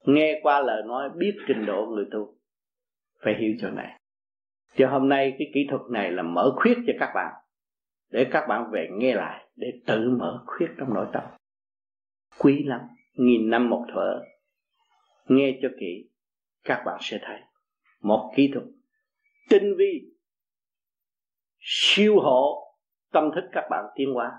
Nghe 0.05 0.39
qua 0.43 0.61
lời 0.61 0.83
nói, 0.85 1.09
biết 1.15 1.37
trình 1.47 1.65
độ 1.65 1.85
người 1.85 2.05
tu, 2.11 2.37
phải 3.23 3.33
hiểu 3.39 3.53
chỗ 3.61 3.69
này. 3.69 3.99
Cho 4.75 4.89
hôm 4.89 5.09
nay 5.09 5.35
cái 5.39 5.47
kỹ 5.53 5.67
thuật 5.69 5.81
này 5.89 6.11
là 6.11 6.23
mở 6.23 6.51
khuyết 6.55 6.77
cho 6.87 6.93
các 6.99 7.11
bạn 7.15 7.33
để 8.09 8.27
các 8.31 8.45
bạn 8.47 8.71
về 8.71 8.87
nghe 8.91 9.15
lại, 9.15 9.47
để 9.55 9.67
tự 9.85 10.09
mở 10.19 10.43
khuyết 10.45 10.67
trong 10.77 10.93
nội 10.93 11.07
tâm. 11.13 11.23
Quý 12.39 12.63
lắm, 12.63 12.81
nghìn 13.13 13.49
năm 13.49 13.69
một 13.69 13.85
thở, 13.93 14.21
nghe 15.27 15.59
cho 15.61 15.69
kỹ, 15.79 16.09
các 16.63 16.83
bạn 16.85 16.97
sẽ 17.01 17.19
thấy. 17.21 17.39
Một 18.01 18.33
kỹ 18.35 18.51
thuật 18.53 18.65
tinh 19.49 19.75
vi, 19.77 20.01
siêu 21.59 22.19
hộ 22.19 22.71
tâm 23.11 23.31
thức 23.35 23.43
các 23.51 23.67
bạn 23.69 23.85
tiến 23.95 24.13
hóa. 24.13 24.31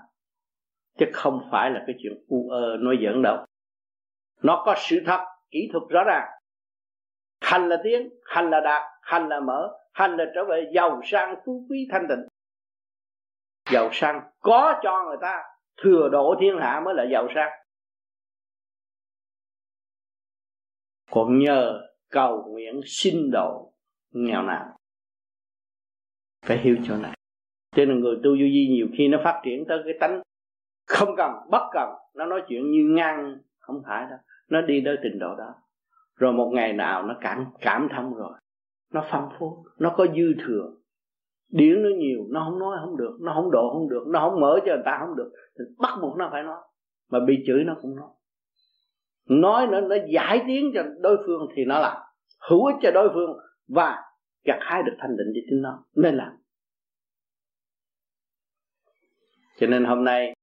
Chứ 0.99 1.05
không 1.13 1.47
phải 1.51 1.71
là 1.71 1.83
cái 1.87 1.95
chuyện 1.99 2.13
u 2.27 2.49
ơ, 2.49 2.77
nói 2.79 2.97
giỡn 3.03 3.21
đâu. 3.21 3.45
Nó 4.43 4.63
có 4.65 4.75
sự 4.77 4.99
thật, 5.05 5.25
kỹ 5.51 5.69
thuật 5.71 5.83
rõ 5.89 6.03
ràng. 6.03 6.27
Hành 7.41 7.69
là 7.69 7.77
tiến, 7.83 8.09
hành 8.25 8.49
là 8.49 8.59
đạt, 8.59 8.81
hành 9.01 9.27
là 9.27 9.39
mở, 9.39 9.69
hành 9.93 10.17
là 10.17 10.25
trở 10.35 10.45
về 10.45 10.71
giàu 10.75 11.01
sang, 11.03 11.35
phú 11.45 11.65
quý 11.69 11.87
thanh 11.91 12.05
tịnh 12.09 12.27
giàu 13.71 13.89
sang, 13.91 14.21
có 14.39 14.79
cho 14.83 15.05
người 15.07 15.17
ta 15.21 15.43
thừa 15.83 16.09
độ 16.11 16.35
thiên 16.39 16.57
hạ 16.59 16.81
mới 16.85 16.93
là 16.95 17.05
giàu 17.11 17.27
sang. 17.35 17.51
Còn 21.11 21.39
nhờ 21.39 21.81
cầu 22.09 22.45
nguyện 22.47 22.81
xin 22.85 23.31
độ 23.31 23.73
nghèo 24.11 24.41
nàn, 24.41 24.67
phải 26.45 26.57
hiểu 26.57 26.75
chỗ 26.83 26.95
này. 26.95 27.13
Cho 27.75 27.85
nên 27.85 27.99
người 27.99 28.15
tu 28.15 28.29
du 28.31 28.45
di 28.53 28.67
nhiều 28.69 28.87
khi 28.97 29.07
nó 29.07 29.17
phát 29.23 29.41
triển 29.43 29.65
tới 29.67 29.79
cái 29.85 29.93
tánh 29.99 30.21
không 30.87 31.15
cần, 31.17 31.31
bất 31.49 31.69
cần, 31.71 31.89
nó 32.15 32.25
nói 32.25 32.41
chuyện 32.47 32.71
như 32.71 32.95
ngang, 32.95 33.37
không 33.59 33.81
phải 33.87 34.05
đâu. 34.09 34.19
Nó 34.49 34.61
đi 34.61 34.81
tới 34.85 34.97
trình 35.03 35.19
độ 35.19 35.35
đó. 35.35 35.55
Rồi 36.15 36.33
một 36.33 36.51
ngày 36.53 36.73
nào 36.73 37.03
nó 37.03 37.15
cảm 37.21 37.45
cảm 37.61 37.87
thông 37.95 38.13
rồi. 38.13 38.39
Nó 38.93 39.05
phong 39.11 39.29
phú, 39.39 39.65
nó 39.79 39.93
có 39.97 40.05
dư 40.07 40.33
thừa 40.45 40.71
điển 41.49 41.83
nó 41.83 41.89
nhiều, 41.97 42.25
nó 42.29 42.47
không 42.49 42.59
nói 42.59 42.77
không 42.81 42.97
được, 42.97 43.17
nó 43.21 43.33
không 43.35 43.51
độ 43.51 43.69
không 43.73 43.89
được, 43.89 44.03
nó 44.07 44.19
không 44.19 44.39
mở 44.39 44.59
cho 44.65 44.75
người 44.75 44.83
ta 44.85 44.97
không 44.99 45.15
được. 45.15 45.31
Thì 45.59 45.65
bắt 45.77 45.99
buộc 46.01 46.17
nó 46.17 46.29
phải 46.31 46.43
nói. 46.43 46.61
Mà 47.09 47.19
bị 47.27 47.43
chửi 47.47 47.63
nó 47.63 47.75
cũng 47.81 47.95
nói. 47.95 48.09
Nói 49.29 49.67
nó 49.67 49.81
nó 49.81 49.95
giải 50.13 50.43
tiếng 50.47 50.71
cho 50.73 50.83
đối 50.99 51.17
phương 51.25 51.47
thì 51.55 51.65
nó 51.65 51.79
làm. 51.79 51.97
Hữu 52.49 52.65
ích 52.65 52.75
cho 52.81 52.91
đối 52.91 53.09
phương 53.13 53.37
và 53.67 54.03
gặt 54.43 54.59
hái 54.61 54.83
được 54.83 54.95
thanh 54.99 55.17
định 55.17 55.27
cho 55.35 55.41
chính 55.49 55.61
nó. 55.61 55.83
Nên 55.95 56.15
làm. 56.15 56.31
Cho 59.59 59.67
nên 59.67 59.85
hôm 59.85 60.03
nay, 60.03 60.33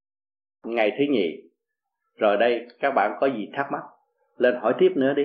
ngày 0.65 0.93
thứ 0.99 1.05
nhì, 1.11 1.43
rồi 2.17 2.37
đây 2.37 2.67
các 2.79 2.91
bạn 2.91 3.13
có 3.21 3.27
gì 3.27 3.49
thắc 3.53 3.67
mắc, 3.73 3.83
lên 4.37 4.55
hỏi 4.61 4.75
tiếp 4.79 4.93
nữa 4.97 5.15
đi. 5.15 5.25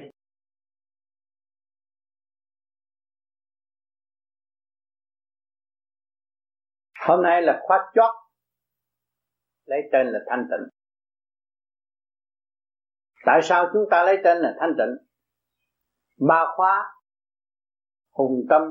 Hôm 7.09 7.23
nay 7.23 7.41
là 7.41 7.59
khóa 7.63 7.91
chót. 7.95 8.15
Lấy 9.65 9.79
tên 9.91 10.07
là 10.07 10.19
thanh 10.29 10.47
tịnh. 10.51 10.67
Tại 13.25 13.39
sao 13.43 13.69
chúng 13.73 13.83
ta 13.91 14.03
lấy 14.03 14.17
tên 14.23 14.37
là 14.37 14.55
thanh 14.59 14.73
tịnh? 14.77 15.07
Ba 16.27 16.45
khóa. 16.55 16.85
Hùng 18.09 18.45
tâm, 18.49 18.61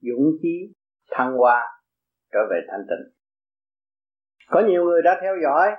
dũng 0.00 0.38
chí, 0.42 0.74
thăng 1.10 1.32
hoa 1.36 1.82
trở 2.32 2.38
về 2.50 2.60
thanh 2.70 2.86
tịnh. 2.88 3.14
Có 4.48 4.62
nhiều 4.68 4.84
người 4.84 5.02
đã 5.02 5.18
theo 5.22 5.34
dõi 5.42 5.70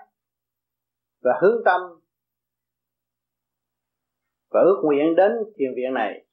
và 1.21 1.31
hướng 1.41 1.61
tâm 1.65 1.81
và 4.49 4.59
ước 4.61 4.81
nguyện 4.83 5.15
đến 5.15 5.31
thiền 5.57 5.69
viện 5.75 5.93
này 5.93 6.25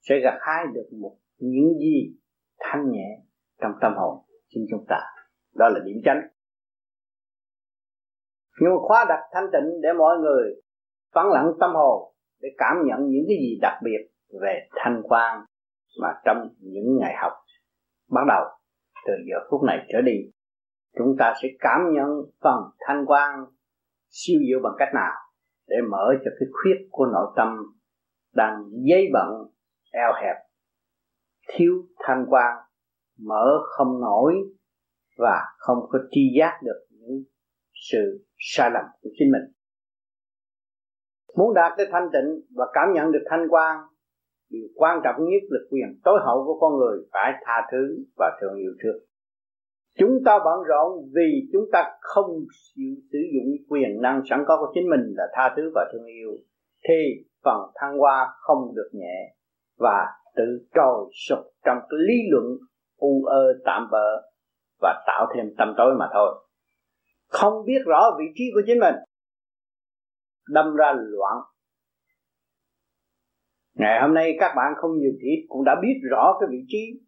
sẽ 0.00 0.14
gặt 0.22 0.38
hái 0.40 0.64
được 0.74 0.88
một 1.00 1.18
những 1.36 1.78
gì 1.78 2.16
thanh 2.58 2.90
nhẹ 2.90 3.23
trong 3.64 3.72
tâm 3.80 3.92
hồn, 3.96 4.24
chính 4.48 4.66
chúng 4.70 4.84
ta. 4.88 5.00
Đó 5.54 5.68
là 5.68 5.80
điểm 5.84 5.96
chánh. 6.04 6.20
Nhưng 8.60 8.70
mà 8.70 8.80
khóa 8.80 9.04
đặt 9.08 9.20
thanh 9.32 9.44
tịnh 9.52 9.80
để 9.82 9.88
mọi 9.98 10.18
người 10.18 10.62
vắng 11.14 11.30
lặng 11.30 11.52
tâm 11.60 11.70
hồn, 11.74 12.14
để 12.40 12.48
cảm 12.58 12.76
nhận 12.84 12.98
những 13.08 13.24
cái 13.28 13.36
gì 13.36 13.58
đặc 13.62 13.78
biệt 13.84 14.10
về 14.42 14.68
thanh 14.76 15.02
quan 15.04 15.44
mà 16.00 16.08
trong 16.24 16.48
những 16.60 16.96
ngày 17.00 17.14
học 17.22 17.32
bắt 18.10 18.20
đầu, 18.28 18.44
từ 19.06 19.12
giờ 19.30 19.36
phút 19.50 19.62
này 19.62 19.86
trở 19.92 20.00
đi, 20.00 20.16
chúng 20.98 21.16
ta 21.18 21.34
sẽ 21.42 21.48
cảm 21.58 21.80
nhận 21.92 22.08
phần 22.42 22.60
thanh 22.80 23.04
quan 23.06 23.44
siêu 24.08 24.40
diệu 24.48 24.58
bằng 24.62 24.72
cách 24.78 24.88
nào 24.94 25.12
để 25.68 25.76
mở 25.90 26.14
cho 26.24 26.30
cái 26.40 26.48
khuyết 26.52 26.88
của 26.90 27.06
nội 27.06 27.32
tâm 27.36 27.48
đang 28.34 28.64
dây 28.70 29.06
bận, 29.12 29.28
eo 29.92 30.12
hẹp, 30.22 30.36
thiếu 31.48 31.72
thanh 31.98 32.26
quan 32.28 32.56
mở 33.18 33.46
không 33.64 34.00
nổi 34.00 34.34
và 35.18 35.40
không 35.58 35.78
có 35.88 35.98
tri 36.10 36.20
giác 36.38 36.60
được 36.64 36.86
những 36.90 37.24
sự 37.90 38.24
sai 38.38 38.70
lầm 38.70 38.84
của 39.02 39.10
chính 39.18 39.32
mình. 39.32 39.52
Muốn 41.36 41.54
đạt 41.54 41.72
tới 41.76 41.86
thanh 41.92 42.08
tịnh 42.12 42.40
và 42.54 42.64
cảm 42.72 42.92
nhận 42.94 43.12
được 43.12 43.24
thanh 43.30 43.46
quan 43.50 43.76
điều 44.50 44.68
quan 44.74 45.00
trọng 45.04 45.16
nhất 45.24 45.42
là 45.48 45.60
quyền 45.70 46.00
tối 46.04 46.18
hậu 46.24 46.44
của 46.44 46.58
con 46.60 46.76
người 46.76 46.98
phải 47.12 47.32
tha 47.44 47.68
thứ 47.72 48.04
và 48.16 48.38
thương 48.40 48.54
yêu 48.58 48.72
thương 48.82 49.04
chúng 49.98 50.18
ta 50.24 50.38
bận 50.44 50.62
rộn 50.68 51.10
vì 51.14 51.48
chúng 51.52 51.64
ta 51.72 51.90
không 52.00 52.30
chịu 52.74 52.94
sử 53.12 53.18
dụng 53.34 53.66
quyền 53.68 54.00
năng 54.02 54.22
sẵn 54.30 54.44
có 54.46 54.56
của 54.60 54.72
chính 54.74 54.90
mình 54.90 55.14
là 55.16 55.24
tha 55.32 55.54
thứ 55.56 55.72
và 55.74 55.90
thương 55.92 56.06
yêu, 56.06 56.30
thì 56.88 57.24
phần 57.44 57.60
thăng 57.74 57.98
hoa 57.98 58.26
không 58.40 58.74
được 58.74 58.90
nhẹ 58.92 59.34
và 59.78 60.06
tự 60.36 60.66
trồi 60.74 61.10
sụp 61.28 61.38
trong 61.64 61.78
cái 61.90 61.98
lý 62.08 62.14
luận 62.30 62.44
u 62.96 63.24
ơ, 63.24 63.44
tạm 63.64 63.88
bỡ 63.90 64.22
và 64.80 65.04
tạo 65.06 65.26
thêm 65.34 65.54
tâm 65.58 65.74
tối 65.76 65.94
mà 65.98 66.08
thôi. 66.14 66.46
Không 67.28 67.64
biết 67.66 67.82
rõ 67.86 68.16
vị 68.18 68.24
trí 68.34 68.44
của 68.54 68.62
chính 68.66 68.80
mình. 68.80 68.94
Đâm 70.48 70.76
ra 70.76 70.92
loạn. 70.96 71.36
Ngày 73.74 74.00
hôm 74.02 74.14
nay 74.14 74.36
các 74.40 74.52
bạn 74.56 74.72
không 74.76 74.98
nhiều 74.98 75.12
thì 75.22 75.28
cũng 75.48 75.64
đã 75.64 75.74
biết 75.82 76.00
rõ 76.10 76.36
cái 76.40 76.48
vị 76.50 76.64
trí 76.68 77.00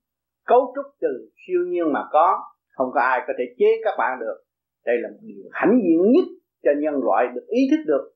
cấu 0.46 0.72
trúc 0.75 0.85
từ 1.01 1.31
siêu 1.46 1.61
nhiên 1.66 1.92
mà 1.92 2.05
có. 2.12 2.38
Không 2.68 2.90
có 2.94 3.01
ai 3.01 3.20
có 3.27 3.33
thể 3.38 3.44
chế 3.59 3.66
các 3.85 3.94
bạn 3.99 4.18
được. 4.20 4.44
Đây 4.85 4.96
là 4.99 5.09
một 5.09 5.18
điều 5.22 5.44
hãnh 5.53 5.81
diện 5.83 6.12
nhất 6.12 6.25
cho 6.64 6.70
nhân 6.83 6.94
loại 7.05 7.27
được 7.35 7.46
ý 7.46 7.61
thức 7.70 7.83
được. 7.87 8.12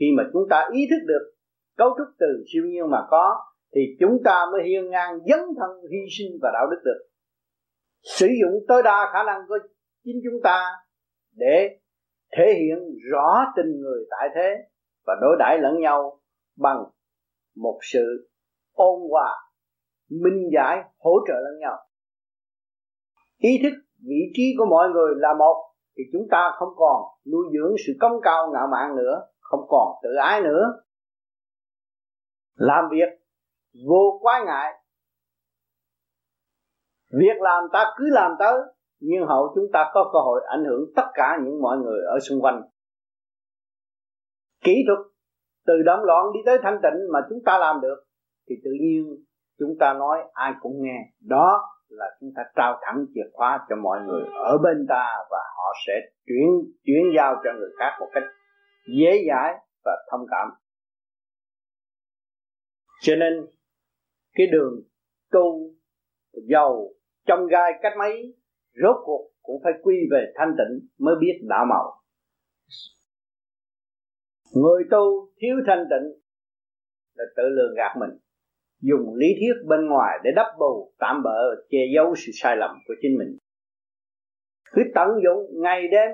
Khi 0.00 0.06
mà 0.16 0.24
chúng 0.32 0.42
ta 0.50 0.68
ý 0.72 0.80
thức 0.90 1.04
được 1.06 1.34
cấu 1.76 1.88
trúc 1.88 2.08
từ 2.18 2.44
siêu 2.52 2.64
nhiên 2.66 2.90
mà 2.90 3.06
có 3.10 3.36
thì 3.74 3.80
chúng 4.00 4.18
ta 4.24 4.46
mới 4.52 4.68
hiên 4.68 4.90
ngang 4.90 5.18
dấn 5.26 5.38
thân 5.58 5.70
hy 5.90 5.98
sinh 6.18 6.38
và 6.42 6.50
đạo 6.52 6.66
đức 6.70 6.82
được. 6.84 7.08
Sử 8.02 8.26
dụng 8.26 8.64
tối 8.68 8.82
đa 8.82 9.10
khả 9.12 9.22
năng 9.26 9.40
của 9.48 9.58
chính 10.04 10.20
chúng 10.24 10.40
ta 10.44 10.72
để 11.36 11.78
thể 12.36 12.44
hiện 12.58 12.78
rõ 13.12 13.44
tình 13.56 13.80
người 13.80 14.04
tại 14.10 14.28
thế 14.34 14.68
và 15.06 15.14
đối 15.20 15.36
đãi 15.38 15.58
lẫn 15.58 15.80
nhau 15.80 16.20
bằng 16.56 16.84
một 17.56 17.78
sự 17.92 18.30
ôn 18.72 19.00
hòa, 19.10 19.36
minh 20.10 20.50
giải, 20.54 20.82
hỗ 20.98 21.12
trợ 21.28 21.34
lẫn 21.34 21.58
nhau. 21.60 21.76
Ý 23.38 23.50
thức, 23.62 23.72
vị 24.08 24.20
trí 24.34 24.42
của 24.58 24.66
mọi 24.70 24.88
người 24.88 25.14
là 25.16 25.34
một, 25.38 25.56
thì 25.96 26.04
chúng 26.12 26.26
ta 26.30 26.50
không 26.58 26.72
còn 26.76 27.02
nuôi 27.32 27.44
dưỡng 27.52 27.74
sự 27.86 27.92
công 28.00 28.12
cao 28.22 28.50
ngạo 28.52 28.66
mạn 28.72 28.96
nữa, 28.96 29.22
không 29.40 29.60
còn 29.68 29.88
tự 30.02 30.08
ái 30.14 30.40
nữa. 30.40 30.64
Làm 32.54 32.84
việc 32.90 33.17
vô 33.86 34.18
quái 34.22 34.40
ngại. 34.46 34.72
Việc 37.10 37.40
làm 37.40 37.64
ta 37.72 37.84
cứ 37.96 38.04
làm 38.10 38.32
tới, 38.38 38.58
nhưng 39.00 39.26
hậu 39.26 39.52
chúng 39.54 39.64
ta 39.72 39.90
có 39.94 40.10
cơ 40.12 40.18
hội 40.18 40.40
ảnh 40.48 40.64
hưởng 40.64 40.84
tất 40.96 41.06
cả 41.14 41.38
những 41.44 41.62
mọi 41.62 41.78
người 41.78 42.00
ở 42.06 42.18
xung 42.20 42.40
quanh. 42.40 42.62
Kỹ 44.64 44.84
thuật, 44.86 44.98
từ 45.66 45.74
động 45.86 46.00
loạn 46.02 46.26
đi 46.34 46.40
tới 46.46 46.58
thanh 46.62 46.78
tịnh 46.82 47.12
mà 47.12 47.20
chúng 47.28 47.38
ta 47.44 47.58
làm 47.58 47.80
được, 47.80 48.04
thì 48.48 48.54
tự 48.64 48.70
nhiên 48.80 49.04
chúng 49.58 49.76
ta 49.80 49.92
nói 49.92 50.18
ai 50.32 50.52
cũng 50.60 50.72
nghe. 50.82 50.98
Đó 51.20 51.62
là 51.88 52.06
chúng 52.20 52.30
ta 52.36 52.42
trao 52.56 52.80
thẳng 52.82 53.04
chìa 53.14 53.30
khóa 53.32 53.66
cho 53.68 53.76
mọi 53.76 54.00
người 54.06 54.22
ở 54.34 54.58
bên 54.58 54.86
ta 54.88 55.16
và 55.30 55.38
họ 55.56 55.72
sẽ 55.86 55.92
chuyển 56.26 56.46
chuyển 56.84 57.02
giao 57.16 57.34
cho 57.44 57.50
người 57.58 57.70
khác 57.78 57.96
một 58.00 58.08
cách 58.12 58.22
dễ 58.98 59.24
dãi 59.28 59.54
và 59.84 59.92
thông 60.10 60.26
cảm. 60.30 60.48
Cho 63.00 63.16
nên 63.16 63.46
cái 64.34 64.46
đường 64.52 64.82
tu 65.30 65.70
giàu 66.48 66.88
trong 67.26 67.46
gai 67.46 67.72
cách 67.82 67.92
mấy, 67.98 68.34
rốt 68.82 68.96
cuộc 69.04 69.30
cũng 69.42 69.60
phải 69.64 69.72
quy 69.82 69.96
về 70.10 70.32
thanh 70.34 70.54
tịnh 70.58 70.88
mới 70.98 71.14
biết 71.20 71.40
đạo 71.48 71.66
màu 71.70 71.98
người 74.54 74.84
tu 74.90 75.30
thiếu 75.40 75.56
thanh 75.66 75.84
tịnh 75.90 76.20
là 77.14 77.24
tự 77.36 77.42
lường 77.48 77.74
gạt 77.74 77.96
mình. 78.00 78.10
Dùng 78.80 79.14
lý 79.14 79.26
thuyết 79.38 79.66
bên 79.68 79.86
ngoài 79.86 80.18
để 80.24 80.30
đắp 80.36 80.46
bù, 80.58 80.92
tạm 80.98 81.22
bỡ 81.22 81.54
che 81.70 81.78
giấu 81.94 82.14
sự 82.16 82.32
sai 82.34 82.56
lầm 82.56 82.70
của 82.88 82.94
chính 83.02 83.18
mình. 83.18 83.38
Cứ 84.72 84.82
tận 84.94 85.08
dụng 85.24 85.62
ngày 85.62 85.88
đêm, 85.88 86.10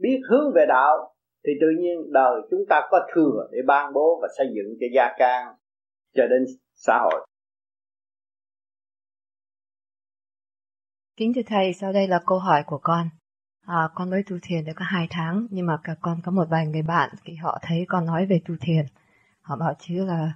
biết 0.00 0.20
hướng 0.30 0.52
về 0.54 0.66
đạo, 0.68 1.14
thì 1.46 1.52
tự 1.60 1.66
nhiên 1.78 2.12
đời 2.12 2.40
chúng 2.50 2.60
ta 2.68 2.88
có 2.90 3.06
thừa 3.14 3.48
để 3.52 3.58
ban 3.66 3.92
bố 3.92 4.18
và 4.22 4.28
xây 4.38 4.46
dựng 4.54 4.76
cho 4.80 4.86
gia 4.94 5.14
can, 5.18 5.54
cho 6.14 6.26
đến 6.26 6.44
xã 6.74 6.98
hội. 7.02 7.26
Kính 11.16 11.34
thưa 11.34 11.42
Thầy, 11.46 11.72
sau 11.72 11.92
đây 11.92 12.08
là 12.08 12.20
câu 12.26 12.38
hỏi 12.38 12.62
của 12.66 12.78
con. 12.82 13.08
À, 13.66 13.88
con 13.94 14.10
mới 14.10 14.22
tu 14.22 14.36
thiền 14.42 14.64
được 14.64 14.72
có 14.76 14.84
hai 14.84 15.06
tháng, 15.10 15.46
nhưng 15.50 15.66
mà 15.66 15.76
cả 15.84 15.94
con 16.00 16.20
có 16.24 16.32
một 16.32 16.44
vài 16.50 16.66
người 16.66 16.82
bạn 16.82 17.10
thì 17.24 17.34
họ 17.34 17.58
thấy 17.62 17.84
con 17.88 18.06
nói 18.06 18.26
về 18.26 18.40
tu 18.48 18.54
thiền. 18.60 18.86
Họ 19.42 19.56
bảo 19.56 19.74
chứ 19.78 20.04
là 20.04 20.32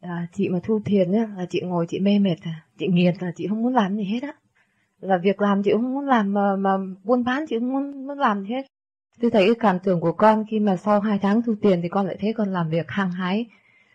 à, 0.00 0.26
chị 0.32 0.48
mà 0.48 0.58
tu 0.66 0.80
thiền 0.80 1.12
á, 1.12 1.28
là 1.36 1.46
chị 1.50 1.60
ngồi 1.60 1.86
chị 1.88 2.00
mê 2.00 2.18
mệt, 2.18 2.36
à, 2.42 2.64
chị 2.78 2.86
nghiền 2.88 3.14
là 3.20 3.32
chị 3.36 3.46
không 3.48 3.62
muốn 3.62 3.74
làm 3.74 3.96
gì 3.96 4.04
hết 4.04 4.22
á. 4.22 4.32
Là 5.00 5.18
việc 5.18 5.40
làm 5.40 5.62
chị 5.62 5.70
không 5.72 5.94
muốn 5.94 6.06
làm 6.06 6.32
mà, 6.32 6.56
mà 6.56 6.70
buôn 7.04 7.24
bán 7.24 7.44
chị 7.48 7.58
không 7.58 7.72
muốn, 7.72 8.06
muốn 8.06 8.18
làm 8.18 8.42
gì 8.42 8.48
hết. 8.54 8.66
Tôi 9.20 9.30
thấy 9.30 9.46
cái 9.46 9.54
cảm 9.60 9.78
tưởng 9.78 10.00
của 10.00 10.12
con 10.12 10.44
khi 10.50 10.60
mà 10.60 10.76
sau 10.76 11.00
hai 11.00 11.18
tháng 11.18 11.42
tu 11.46 11.54
tiền 11.62 11.80
thì 11.82 11.88
con 11.88 12.06
lại 12.06 12.16
thấy 12.20 12.32
con 12.32 12.52
làm 12.52 12.70
việc 12.70 12.90
hăng 12.90 13.10
hái 13.10 13.46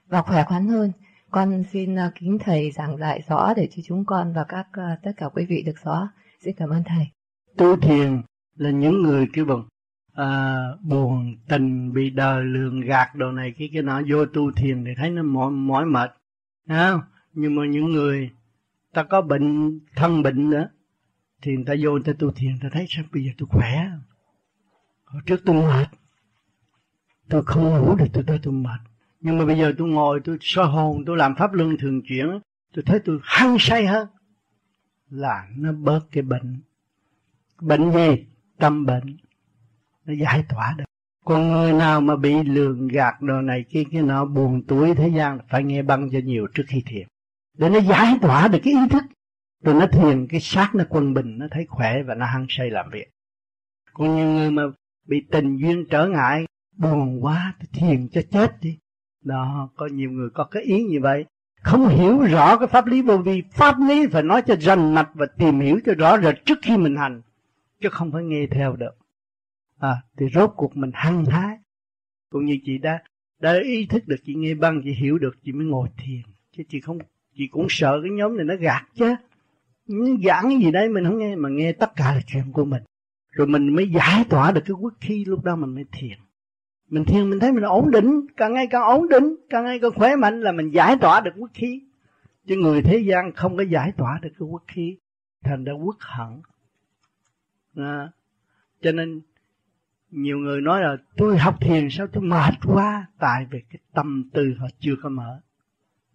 và 0.07 0.21
khỏe 0.21 0.43
khoắn 0.43 0.67
hơn. 0.67 0.91
Con 1.31 1.63
xin 1.71 1.95
ờ, 1.95 2.11
kính 2.15 2.37
thầy 2.39 2.71
giảng 2.71 2.95
lại 2.95 3.23
rõ 3.27 3.53
để 3.53 3.67
cho 3.75 3.81
chúng 3.85 4.05
con 4.05 4.33
và 4.33 4.43
các 4.43 4.67
ờ, 4.71 4.83
tất 5.03 5.11
cả 5.17 5.29
quý 5.29 5.45
vị 5.45 5.63
được 5.65 5.75
rõ. 5.83 6.09
Xin 6.41 6.55
cảm 6.57 6.69
ơn 6.69 6.83
thầy. 6.85 7.07
Tu 7.57 7.75
thiền 7.75 8.21
là 8.55 8.69
những 8.69 9.01
người 9.01 9.27
kêu 9.33 9.45
bằng 9.45 9.63
à, 10.13 10.57
buồn 10.81 11.35
tình 11.47 11.93
bị 11.93 12.09
đời 12.09 12.43
lường 12.43 12.81
gạt 12.81 13.15
đồ 13.15 13.31
này 13.31 13.53
cái 13.57 13.69
cái 13.73 13.81
nọ 13.81 14.01
vô 14.09 14.25
tu 14.25 14.51
thiền 14.51 14.85
thì 14.85 14.91
thấy 14.97 15.09
nó 15.09 15.23
mỏi 15.23 15.51
mỏi 15.51 15.85
mệt, 15.85 16.11
không? 16.67 17.01
Nhưng 17.33 17.55
mà 17.55 17.65
những 17.65 17.85
người 17.91 18.31
ta 18.93 19.03
có 19.03 19.21
bệnh 19.21 19.79
thân 19.95 20.23
bệnh 20.23 20.49
nữa 20.49 20.69
thì 21.41 21.55
người 21.55 21.65
ta 21.65 21.73
vô 21.81 21.91
người 21.91 22.03
ta 22.05 22.13
tu 22.19 22.31
thiền 22.31 22.59
ta 22.61 22.69
thấy 22.71 22.85
sao 22.89 23.03
bây 23.13 23.23
giờ 23.23 23.31
tôi 23.37 23.47
khỏe 23.51 23.91
hồi 25.05 25.21
trước 25.25 25.41
tôi 25.45 25.55
mệt 25.55 25.87
tôi 27.29 27.43
không 27.45 27.63
ngủ 27.63 27.95
được 27.95 28.05
tôi 28.13 28.23
tôi 28.27 28.39
tôi 28.43 28.53
mệt 28.53 28.79
nhưng 29.19 29.37
mà 29.37 29.45
bây 29.45 29.57
giờ 29.57 29.73
tôi 29.77 29.87
ngồi, 29.87 30.19
tôi 30.23 30.37
soi 30.41 30.67
hồn, 30.67 31.03
tôi 31.05 31.17
làm 31.17 31.35
pháp 31.35 31.53
luân 31.53 31.77
thường 31.77 32.01
chuyển, 32.07 32.39
tôi 32.73 32.83
thấy 32.85 32.99
tôi 33.05 33.19
hăng 33.23 33.57
say 33.59 33.85
hơn. 33.85 34.07
Là 35.09 35.47
nó 35.57 35.71
bớt 35.71 35.99
cái 36.11 36.23
bệnh. 36.23 36.61
Bệnh 37.61 37.91
gì? 37.91 38.25
Tâm 38.57 38.85
bệnh. 38.85 39.17
Nó 40.05 40.13
giải 40.13 40.43
tỏa 40.49 40.75
được. 40.77 40.83
Còn 41.25 41.51
người 41.51 41.73
nào 41.73 42.01
mà 42.01 42.15
bị 42.15 42.43
lường 42.43 42.87
gạt 42.87 43.21
đồ 43.21 43.41
này 43.41 43.65
kia, 43.69 43.83
cái 43.91 44.01
nọ 44.01 44.25
buồn 44.25 44.63
tuổi 44.67 44.95
thế 44.95 45.11
gian, 45.15 45.39
phải 45.49 45.63
nghe 45.63 45.81
băng 45.81 46.09
cho 46.11 46.19
nhiều 46.23 46.47
trước 46.53 46.63
khi 46.67 46.83
thiền. 46.85 47.07
Để 47.57 47.69
nó 47.69 47.79
giải 47.79 48.17
tỏa 48.21 48.47
được 48.47 48.59
cái 48.63 48.73
ý 48.73 48.79
thức. 48.89 49.03
Rồi 49.63 49.75
nó 49.75 49.87
thiền, 49.87 50.27
cái 50.27 50.39
xác 50.39 50.75
nó 50.75 50.83
quân 50.89 51.13
bình, 51.13 51.37
nó 51.37 51.47
thấy 51.51 51.65
khỏe 51.69 52.03
và 52.03 52.15
nó 52.15 52.25
hăng 52.25 52.45
say 52.49 52.69
làm 52.69 52.89
việc. 52.89 53.09
Còn 53.93 54.15
nhiều 54.15 54.27
người 54.27 54.51
mà 54.51 54.63
bị 55.07 55.25
tình 55.31 55.57
duyên 55.57 55.85
trở 55.89 56.07
ngại, 56.07 56.45
buồn 56.77 57.23
quá 57.23 57.53
thì 57.59 57.67
thiền 57.73 58.07
cho 58.09 58.21
chết 58.31 58.61
đi 58.61 58.77
đó 59.27 59.69
có 59.75 59.87
nhiều 59.91 60.11
người 60.11 60.29
có 60.29 60.43
cái 60.43 60.63
ý 60.63 60.83
như 60.83 60.99
vậy. 61.01 61.25
Không 61.61 61.87
hiểu 61.87 62.21
rõ 62.21 62.57
cái 62.57 62.67
pháp 62.67 62.85
lý 62.85 63.01
vô 63.01 63.17
vi. 63.17 63.43
Pháp 63.51 63.75
lý 63.87 64.07
phải 64.07 64.23
nói 64.23 64.41
cho 64.41 64.55
rành 64.59 64.93
mạch 64.93 65.09
và 65.13 65.25
tìm 65.25 65.59
hiểu 65.59 65.79
cho 65.85 65.93
rõ 65.93 66.17
rệt 66.21 66.45
trước 66.45 66.59
khi 66.61 66.77
mình 66.77 66.95
hành 66.95 67.21
chứ 67.81 67.89
không 67.89 68.11
phải 68.11 68.23
nghe 68.23 68.47
theo 68.51 68.75
được. 68.75 68.97
À, 69.79 70.01
thì 70.17 70.25
rốt 70.33 70.51
cuộc 70.55 70.77
mình 70.77 70.91
hăng 70.93 71.25
hái. 71.25 71.57
Cũng 72.29 72.45
như 72.45 72.57
chị 72.65 72.77
đã 72.77 72.99
đã 73.39 73.59
ý 73.63 73.85
thức 73.85 74.07
được 74.07 74.17
chị 74.25 74.35
nghe 74.35 74.53
băng 74.53 74.81
chị 74.83 74.91
hiểu 74.91 75.17
được 75.17 75.35
chị 75.43 75.51
mới 75.51 75.65
ngồi 75.65 75.89
thiền. 75.97 76.21
Chứ 76.57 76.63
chị 76.69 76.81
không 76.81 76.97
chị 77.37 77.47
cũng 77.47 77.67
sợ 77.69 77.99
cái 78.03 78.11
nhóm 78.11 78.37
này 78.37 78.45
nó 78.45 78.55
gạt 78.55 78.85
chứ. 78.95 79.15
Giảng 80.23 80.43
cái 80.43 80.57
gì 80.63 80.71
đấy 80.71 80.89
mình 80.89 81.03
không 81.03 81.17
nghe 81.17 81.35
mà 81.35 81.49
nghe 81.49 81.71
tất 81.71 81.95
cả 81.95 82.13
là 82.13 82.21
chuyện 82.27 82.51
của 82.53 82.65
mình. 82.65 82.83
Rồi 83.31 83.47
mình 83.47 83.75
mới 83.75 83.89
giải 83.89 84.25
tỏa 84.29 84.51
được 84.51 84.61
cái 84.65 84.75
quốc 84.79 84.93
khí 85.01 85.25
lúc 85.25 85.43
đó 85.43 85.55
mình 85.55 85.75
mới 85.75 85.85
thiền 85.91 86.17
mình 86.89 87.05
thiền 87.05 87.29
mình 87.29 87.39
thấy 87.39 87.51
mình 87.51 87.63
ổn 87.63 87.91
định 87.91 88.21
càng 88.37 88.53
ngày 88.53 88.67
càng 88.67 88.83
ổn 88.83 89.09
định 89.09 89.35
càng 89.49 89.63
ngày 89.63 89.79
càng 89.79 89.91
khỏe 89.95 90.15
mạnh 90.15 90.41
là 90.41 90.51
mình 90.51 90.69
giải 90.69 90.95
tỏa 91.01 91.21
được 91.21 91.31
quốc 91.37 91.51
khí. 91.53 91.81
Chứ 92.47 92.55
người 92.55 92.81
thế 92.81 92.97
gian 92.97 93.31
không 93.35 93.57
có 93.57 93.63
giải 93.63 93.91
tỏa 93.97 94.19
được 94.21 94.29
cái 94.39 94.47
quốc 94.51 94.63
khí 94.67 94.97
thành 95.43 95.63
ra 95.63 95.73
quốc 95.73 95.97
hận. 95.99 96.41
À, 97.75 98.09
cho 98.81 98.91
nên 98.91 99.21
nhiều 100.11 100.37
người 100.37 100.61
nói 100.61 100.81
là 100.81 100.97
tôi 101.17 101.37
học 101.37 101.55
thiền 101.61 101.87
sao 101.89 102.07
tôi 102.07 102.23
mệt 102.23 102.53
quá. 102.65 103.05
Tại 103.19 103.45
vì 103.51 103.59
cái 103.69 103.79
tâm 103.93 104.29
tư 104.33 104.55
họ 104.59 104.67
chưa 104.79 104.95
có 105.03 105.09
mở. 105.09 105.39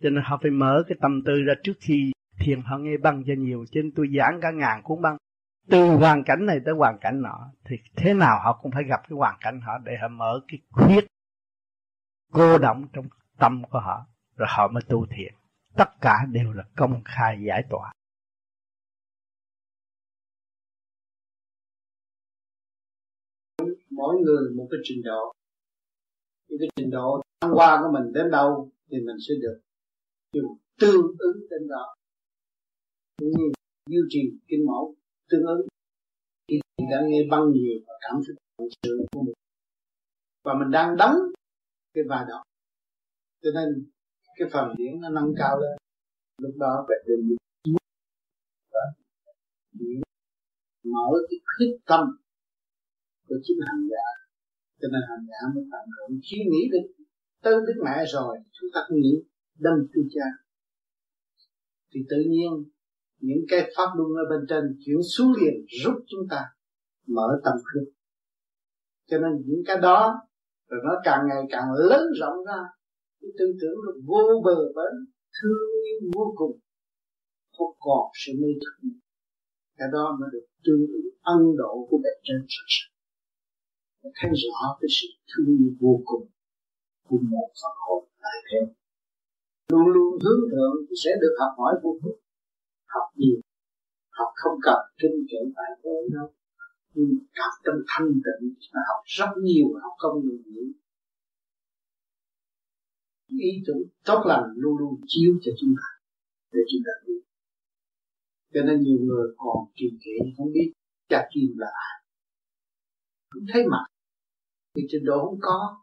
Cho 0.02 0.10
nên 0.10 0.22
họ 0.24 0.38
phải 0.42 0.50
mở 0.50 0.82
cái 0.88 0.98
tâm 1.00 1.22
tư 1.22 1.42
ra 1.42 1.54
trước 1.62 1.76
khi 1.80 2.12
thiền 2.38 2.60
họ 2.62 2.78
nghe 2.78 2.96
băng 2.96 3.24
cho 3.26 3.32
nhiều. 3.38 3.64
Cho 3.70 3.80
nên 3.82 3.92
tôi 3.92 4.08
giảng 4.16 4.40
cả 4.40 4.50
ngàn 4.50 4.82
cuốn 4.82 5.02
băng 5.02 5.16
từ 5.68 5.96
hoàn 5.96 6.22
cảnh 6.26 6.46
này 6.46 6.58
tới 6.64 6.74
hoàn 6.74 6.98
cảnh 7.00 7.22
nọ, 7.22 7.50
thì 7.64 7.76
thế 7.96 8.14
nào 8.14 8.40
họ 8.44 8.58
cũng 8.62 8.72
phải 8.72 8.84
gặp 8.84 9.00
cái 9.08 9.16
hoàn 9.16 9.38
cảnh 9.40 9.60
họ 9.60 9.78
để 9.78 9.92
họ 10.02 10.08
mở 10.08 10.40
cái 10.48 10.60
khuyết 10.70 11.06
cô 12.32 12.58
động 12.58 12.88
trong 12.92 13.04
tâm 13.38 13.62
của 13.70 13.78
họ, 13.78 14.06
rồi 14.36 14.48
họ 14.50 14.68
mới 14.68 14.82
tu 14.88 15.06
thiện. 15.16 15.34
Tất 15.76 15.88
cả 16.00 16.14
đều 16.32 16.52
là 16.52 16.64
công 16.76 17.02
khai 17.04 17.38
giải 17.48 17.62
tỏa. 17.70 17.92
Mỗi 23.90 24.16
người 24.20 24.50
một 24.56 24.68
cái 24.70 24.80
trình 24.84 25.02
độ. 25.04 25.32
Những 26.48 26.58
cái 26.60 26.68
trình 26.76 26.90
độ 26.90 27.22
thăng 27.40 27.50
hoa 27.50 27.82
của 27.82 27.98
mình 27.98 28.12
đến 28.12 28.30
đâu 28.30 28.70
thì 28.90 28.96
mình 29.06 29.16
sẽ 29.28 29.34
được 29.42 29.60
dùng 30.32 30.58
tương 30.80 31.06
ứng 31.18 31.36
đến 31.50 31.68
đó. 31.68 31.94
Như 33.20 33.52
duy 33.88 33.98
trì 34.08 34.20
kinh 34.48 34.66
mẫu 34.66 34.94
tương 35.32 35.46
ứng. 35.46 35.66
Thì 36.48 36.60
mình 36.78 36.88
đang 36.90 37.04
nghe 37.10 37.20
băng 37.30 37.44
nhiều 37.52 37.76
và 37.86 37.94
cảm 38.00 38.20
thấy 38.24 38.68
sự 38.82 39.06
của 39.12 39.22
mình. 39.22 39.34
Và 40.44 40.52
mình 40.60 40.70
đang 40.70 40.96
đóng 40.96 41.16
cái 41.94 42.04
va 42.08 42.26
đó. 42.28 42.42
Cho 43.42 43.50
nên, 43.54 43.90
cái 44.36 44.48
phần 44.52 44.74
điển 44.78 45.00
nó 45.00 45.08
nâng 45.08 45.34
cao 45.38 45.60
lên. 45.60 45.76
Lúc 46.38 46.54
đó 46.58 46.84
phải 46.88 46.96
đừng 47.06 47.36
mở 50.84 51.06
cái 51.28 51.38
khuyết 51.50 51.72
tâm 51.86 52.00
của 53.28 53.36
chính 53.42 53.58
hành 53.66 53.88
giả. 53.90 54.06
Cho 54.80 54.88
nên 54.92 55.02
hành 55.08 55.26
giả 55.30 55.40
mới 55.54 55.64
tận 55.72 55.84
hưởng 55.94 56.20
khi 56.30 56.36
nghĩ 56.50 56.62
đến 56.72 57.06
tới 57.42 57.54
Đức 57.66 57.82
Mẹ 57.84 58.04
rồi, 58.14 58.38
chúng 58.52 58.70
ta 58.74 58.80
cũng 58.88 58.98
nghĩ, 59.00 59.14
đâm 59.58 59.74
tu 59.92 60.02
cha. 60.14 60.26
Thì 61.94 62.00
tự 62.10 62.16
nhiên 62.28 62.50
những 63.22 63.44
cái 63.48 63.60
pháp 63.76 63.88
luân 63.96 64.08
ở 64.22 64.24
bên 64.30 64.40
trên, 64.48 64.64
chuyển 64.84 65.00
xuống 65.12 65.32
liền 65.40 65.54
giúp 65.84 65.94
chúng 66.06 66.24
ta, 66.30 66.40
mở 67.06 67.40
tâm 67.44 67.54
thức. 67.68 67.84
Cho 69.10 69.18
nên 69.18 69.32
những 69.46 69.62
cái 69.66 69.76
đó, 69.82 70.14
rồi 70.68 70.80
nó 70.84 70.94
càng 71.04 71.20
ngày 71.28 71.42
càng 71.50 71.68
lớn 71.88 72.02
rộng 72.20 72.44
ra, 72.46 72.60
cái 73.20 73.30
tư 73.38 73.46
tưởng 73.60 73.78
nó 73.86 73.92
vô 74.06 74.42
bờ 74.44 74.56
bến, 74.76 74.94
thương 75.36 75.68
yêu 75.86 76.10
vô 76.14 76.34
cùng, 76.36 76.58
không 77.58 77.76
còn 77.78 78.10
sự 78.14 78.32
mê 78.40 78.48
thức 78.62 78.88
cái 79.82 79.88
đó 79.92 80.16
mới 80.20 80.28
được 80.32 80.46
tương 80.64 80.84
ứng 80.98 81.08
ân 81.20 81.40
độ 81.56 81.86
của 81.88 81.98
bề 82.04 82.10
trên 82.22 82.40
sự 82.48 82.64
sống 82.68 82.92
thấy 84.16 84.30
rõ 84.42 84.78
cái 84.80 84.88
sự 84.96 85.06
thương 85.30 85.46
yêu 85.46 85.72
vô 85.80 85.94
cùng 86.04 86.26
của 87.08 87.18
một 87.32 87.48
phần 87.60 87.74
hồn 87.86 88.04
tại 88.22 88.36
thế. 88.48 88.60
Luôn 89.72 89.86
luôn 89.94 90.10
hướng 90.22 90.42
thượng 90.50 90.76
thì 90.86 90.94
sẽ 91.04 91.10
được 91.20 91.34
học 91.40 91.52
hỏi 91.58 91.74
vô 91.82 91.98
cùng 92.02 92.18
học 92.94 93.06
nhiều, 93.16 93.40
học 94.18 94.30
không 94.34 94.58
cần 94.62 94.80
kinh 95.00 95.26
kệ 95.30 95.40
tại 95.56 95.70
thế 95.82 95.96
đâu. 96.14 96.28
Nhưng 96.94 97.10
học 97.38 97.54
tâm 97.64 97.74
thanh 97.88 98.08
tịnh 98.24 98.54
mà 98.74 98.80
học 98.88 99.02
rất 99.04 99.30
nhiều, 99.42 99.66
học 99.82 99.92
không 99.98 100.16
ngừng 100.24 100.42
nghỉ. 100.46 100.66
Ý 103.28 103.62
tưởng 103.66 103.82
tốt 104.04 104.22
lành 104.26 104.46
luôn 104.56 104.76
luôn 104.78 105.00
chiếu 105.06 105.32
cho 105.42 105.52
chúng 105.60 105.74
ta, 105.80 105.88
để 106.52 106.60
chúng 106.70 106.82
ta 106.86 106.92
biết. 107.06 107.22
Cho 108.54 108.60
nên 108.66 108.80
nhiều 108.80 108.98
người 109.00 109.26
còn 109.36 109.56
trì 109.74 109.86
trệ 110.00 110.16
không 110.36 110.52
biết 110.52 110.72
cha 111.08 111.28
kim 111.34 111.50
là 111.56 111.66
ai. 111.66 112.04
Không 113.30 113.42
thấy 113.52 113.62
mặt, 113.70 113.84
thì 114.74 114.82
trình 114.88 115.04
độ 115.04 115.18
không 115.26 115.38
có 115.40 115.82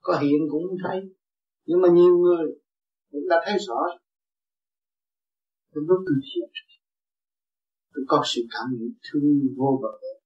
có 0.00 0.18
hiện 0.18 0.40
cũng 0.50 0.62
không 0.68 0.78
thấy. 0.84 1.00
Nhưng 1.66 1.80
mà 1.80 1.88
nhiều 1.88 2.18
người 2.18 2.46
cũng 3.10 3.28
đã 3.28 3.36
thấy 3.44 3.58
rõ 3.68 3.80
tôi 5.78 5.84
lúc 5.88 6.04
tôi 6.06 6.18
thiền 6.28 6.48
tôi 7.94 8.04
có 8.08 8.22
sự 8.24 8.42
cảm 8.50 8.66
nhận 8.78 8.92
thương 9.04 9.38
vô 9.56 9.80
bờ. 9.82 9.88
Bến 10.02 10.22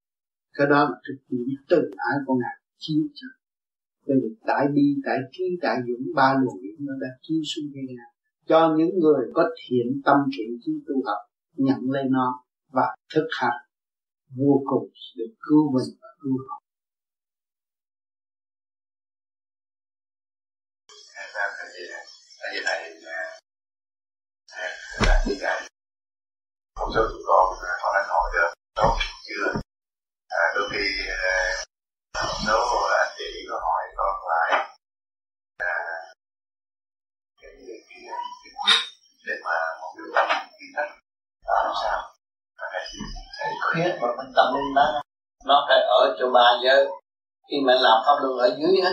cái 0.53 0.67
đó 0.67 0.85
là 0.91 0.97
thực 1.09 1.19
hiện 1.31 1.47
từ 1.69 1.77
ái 1.97 2.17
của 2.27 2.35
ngài 2.35 2.57
chiếu 2.79 3.03
cho 3.15 3.27
về 4.07 4.15
đại 4.47 4.67
bi, 4.75 4.83
đại 5.05 5.19
trí, 5.33 5.45
đại 5.61 5.79
dũng, 5.87 6.15
ba 6.15 6.35
luồng 6.41 6.63
điển 6.63 6.87
nó 6.87 6.93
đã 7.01 7.09
chiếu 7.23 7.41
xuống 7.45 7.71
thế 7.75 7.81
gian 7.89 8.11
cho 8.47 8.75
những 8.79 8.99
người 8.99 9.31
có 9.35 9.51
thiện 9.61 10.03
tâm 10.05 10.17
thiện 10.37 10.59
trí 10.63 10.73
tu 10.87 10.95
học 11.07 11.19
nhận 11.57 11.91
lấy 11.91 12.05
nó 12.11 12.45
và 12.73 12.97
thực 13.15 13.29
hành. 13.41 13.61
Vô 14.37 14.63
cùng 14.67 14.89
được 15.17 15.35
cứu 15.49 15.73
mình 15.73 15.99
và 16.01 16.09
cứu 16.21 16.33
họ. 16.49 16.62
Một 25.27 26.89
số 26.95 27.01
tụi 27.11 27.23
con 27.27 27.55
họ 27.83 27.93
đang 27.95 28.09
hỏi 28.09 28.31
được 28.35 28.55
tốt 28.75 28.97
chưa. 29.27 29.61
À, 30.29 30.43
đôi 30.55 30.69
khi 30.73 30.87
à, 31.09 31.55
một 32.23 32.29
số 32.47 32.79
anh 32.99 33.15
chị 33.19 33.47
có 33.51 33.61
hỏi 33.63 33.83
con 33.97 34.15
lại 34.29 34.69
à, 35.59 35.75
cái 37.43 37.51
cái 37.67 37.79
cái 37.89 38.53
quyết 38.65 38.79
để 39.27 39.35
mà 39.45 39.55
một 39.81 39.95
đứa 39.97 40.13
bạn 40.15 40.49
kiến 40.61 40.69
thức. 40.77 40.89
Làm 41.45 41.73
sao? 41.83 42.15
Cái 43.39 43.51
khuyết. 43.63 43.99
Mà 44.01 44.09
mình 44.17 44.33
tâm 44.37 44.47
linh 44.55 44.75
đó 44.75 45.03
nó 45.45 45.67
phải 45.69 45.81
ở 45.81 46.17
chỗ 46.19 46.31
ba 46.35 46.51
giới. 46.65 46.87
Khi 47.51 47.57
mình 47.67 47.77
làm 47.81 48.03
pháp 48.07 48.17
luân 48.23 48.39
ở 48.39 48.57
dưới 48.59 48.81
á 48.85 48.91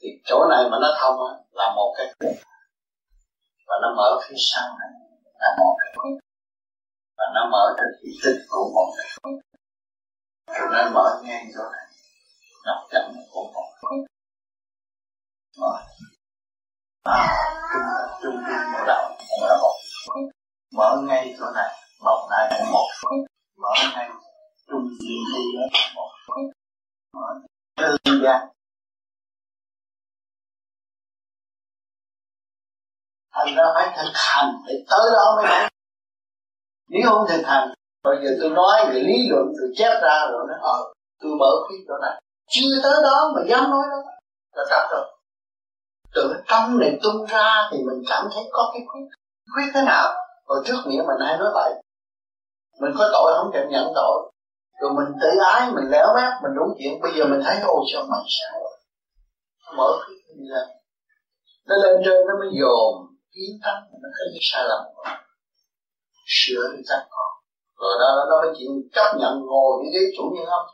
thì 0.00 0.08
chỗ 0.24 0.46
này 0.50 0.64
mà 0.70 0.78
nó 0.80 0.88
thông 1.00 1.16
á 1.28 1.32
là 1.50 1.72
một 1.76 1.94
cái 1.98 2.14
khuyết 2.18 2.32
và 3.70 3.76
nó 3.82 3.94
mở 3.96 4.20
phía 4.24 4.34
sau 4.38 4.76
này 4.78 4.90
là 5.40 5.56
một 5.58 5.76
cái 5.80 5.92
khối 5.96 6.10
và 7.18 7.24
nó 7.34 7.48
mở 7.52 7.74
ra 7.78 7.84
ý 8.02 8.10
tích 8.24 8.40
của 8.48 8.70
một 8.74 8.94
cái 8.96 9.06
khối 9.16 9.32
rồi 10.58 10.68
nó 10.72 10.90
mở 10.94 11.20
ngang 11.24 11.46
chỗ 11.54 11.62
này 11.72 11.86
nằm 12.66 12.76
chậm 12.90 13.12
của 13.32 13.50
một 13.54 13.68
khuyết 13.80 14.04
rồi. 15.56 15.78
À, 17.02 17.18
kinh 17.72 17.82
là 17.82 18.18
trung 18.22 18.42
tâm 18.46 18.72
mở 18.72 18.84
đầu 18.86 19.10
cũng 19.18 19.48
là 19.48 19.56
một 19.62 19.76
khối 20.06 20.22
mở 20.76 21.02
ngay 21.08 21.34
chỗ 21.38 21.46
này 21.54 21.70
một 22.04 22.28
này 22.30 22.50
cũng 22.58 22.72
một 22.72 22.88
khuyết 23.00 23.24
mở 23.62 23.72
ngay 23.94 24.08
trung 24.66 24.88
tâm 24.88 24.98
đi 25.00 25.42
là 25.54 25.66
một 25.94 26.10
khuyết 26.26 26.50
mở 27.14 27.28
đơn 27.76 28.20
giản. 28.24 28.48
Thành 33.32 33.54
ra 33.56 33.64
phải 33.74 33.96
thực 33.96 34.12
hành 34.14 34.52
phải 34.64 34.74
tới 34.90 35.10
đó 35.12 35.36
mới 35.36 35.44
thấy 35.48 35.68
nếu 36.88 37.02
không 37.10 37.26
thực 37.28 37.42
hành, 37.44 37.68
bây 38.04 38.16
giờ 38.22 38.30
tôi 38.40 38.50
nói 38.50 38.86
về 38.88 39.00
lý 39.00 39.28
luận, 39.30 39.46
tôi 39.58 39.68
chép 39.76 40.02
ra 40.02 40.26
rồi 40.30 40.46
nó 40.48 40.54
ờ 40.62 40.92
tôi 41.22 41.32
mở 41.40 41.50
cái 41.68 41.78
chỗ 41.88 41.94
này. 42.02 42.22
Chưa 42.50 42.80
tới 42.82 43.02
đó 43.02 43.32
mà 43.34 43.42
dám 43.48 43.70
nói 43.70 43.82
đó, 43.90 44.10
là 44.54 44.64
trật 44.70 44.90
rồi. 44.90 45.06
Từ 46.14 46.34
trong 46.48 46.78
này 46.78 46.98
tung 47.02 47.26
ra 47.26 47.68
thì 47.70 47.78
mình 47.78 48.02
cảm 48.08 48.28
thấy 48.34 48.44
có 48.52 48.70
cái 48.72 48.82
khuyết 48.88 49.02
khuyết 49.54 49.70
thế 49.74 49.82
nào? 49.82 50.14
Hồi 50.46 50.62
trước 50.64 50.76
nghĩa 50.86 51.02
mình 51.06 51.26
hay 51.26 51.38
nói 51.38 51.50
vậy. 51.54 51.72
Mình 52.80 52.92
có 52.98 53.08
tội 53.12 53.32
không 53.36 53.50
chịu 53.52 53.62
nhận 53.70 53.92
tội. 53.94 54.30
Rồi 54.80 54.90
mình 54.96 55.12
tự 55.22 55.28
ái, 55.44 55.70
mình 55.74 55.84
léo 55.90 56.06
mép, 56.16 56.32
mình 56.42 56.52
đúng 56.56 56.74
chuyện. 56.78 57.00
Bây 57.02 57.12
giờ 57.16 57.24
mình 57.24 57.40
thấy, 57.44 57.60
ô, 57.60 57.82
sao 57.92 58.02
mày 58.10 58.20
sao? 58.28 58.60
Mở 59.76 59.92
khuyết 60.04 60.34
đi 60.36 60.44
lên 60.48 60.68
nó 61.70 61.76
lên 61.76 62.02
trên 62.04 62.26
nó 62.26 62.34
mới 62.40 62.48
dồn 62.60 63.09
kiến 63.32 63.52
tâm 63.64 63.76
nó 64.02 64.08
có 64.16 64.24
những 64.32 64.42
sai 64.42 64.64
lầm 64.68 64.82
của 64.94 65.02
nó. 65.04 65.16
Sửa 66.26 66.62
thì 66.72 66.82
chắc 66.88 67.06
có. 67.10 67.24
Rồi 67.80 67.94
đó 68.00 68.08
nó 68.30 68.42
mới 68.42 68.54
chịu 68.58 68.70
chấp 68.92 69.16
nhận 69.20 69.40
ngồi 69.40 69.72
như 69.80 69.90
ghế 69.94 70.00
chủ 70.16 70.24
nhân 70.34 70.46
ông 70.46 70.66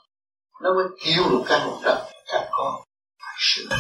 nó 0.62 0.74
mới 0.74 0.84
kêu 1.04 1.24
được 1.30 1.42
căn 1.48 1.61
một 1.66 1.78
trận 1.84 1.98
chắc 2.26 2.48
có 2.50 2.82
phải 3.20 3.36
sửa 3.38 3.76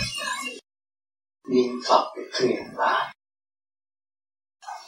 niệm 1.50 1.72
phật 1.88 2.12
để 2.16 2.22
truyền 2.32 2.64
lại 2.76 3.14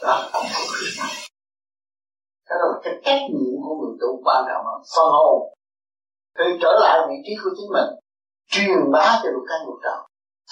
đó, 0.02 0.30
cũng 0.32 0.46
có 0.54 0.60
việc 0.80 0.94
này 0.98 1.14
cái 2.46 2.58
đó 2.58 2.64
là 2.72 2.78
cái 2.84 2.94
trách 3.04 3.22
nhiệm 3.30 3.56
của 3.64 3.74
người 3.80 3.96
tu 4.00 4.22
quan 4.24 4.44
trọng 4.48 4.62
mà 4.66 4.74
phân 4.96 5.08
hồn. 5.18 5.54
Thì 6.38 6.44
trở 6.62 6.72
lại 6.80 6.98
vị 7.08 7.14
trí 7.24 7.32
của 7.42 7.50
chính 7.56 7.70
mình, 7.72 7.90
truyền 8.52 8.78
bá 8.92 9.20
cho 9.22 9.28
được 9.30 9.44
căn 9.48 9.66
một 9.66 9.78
trận 9.84 9.98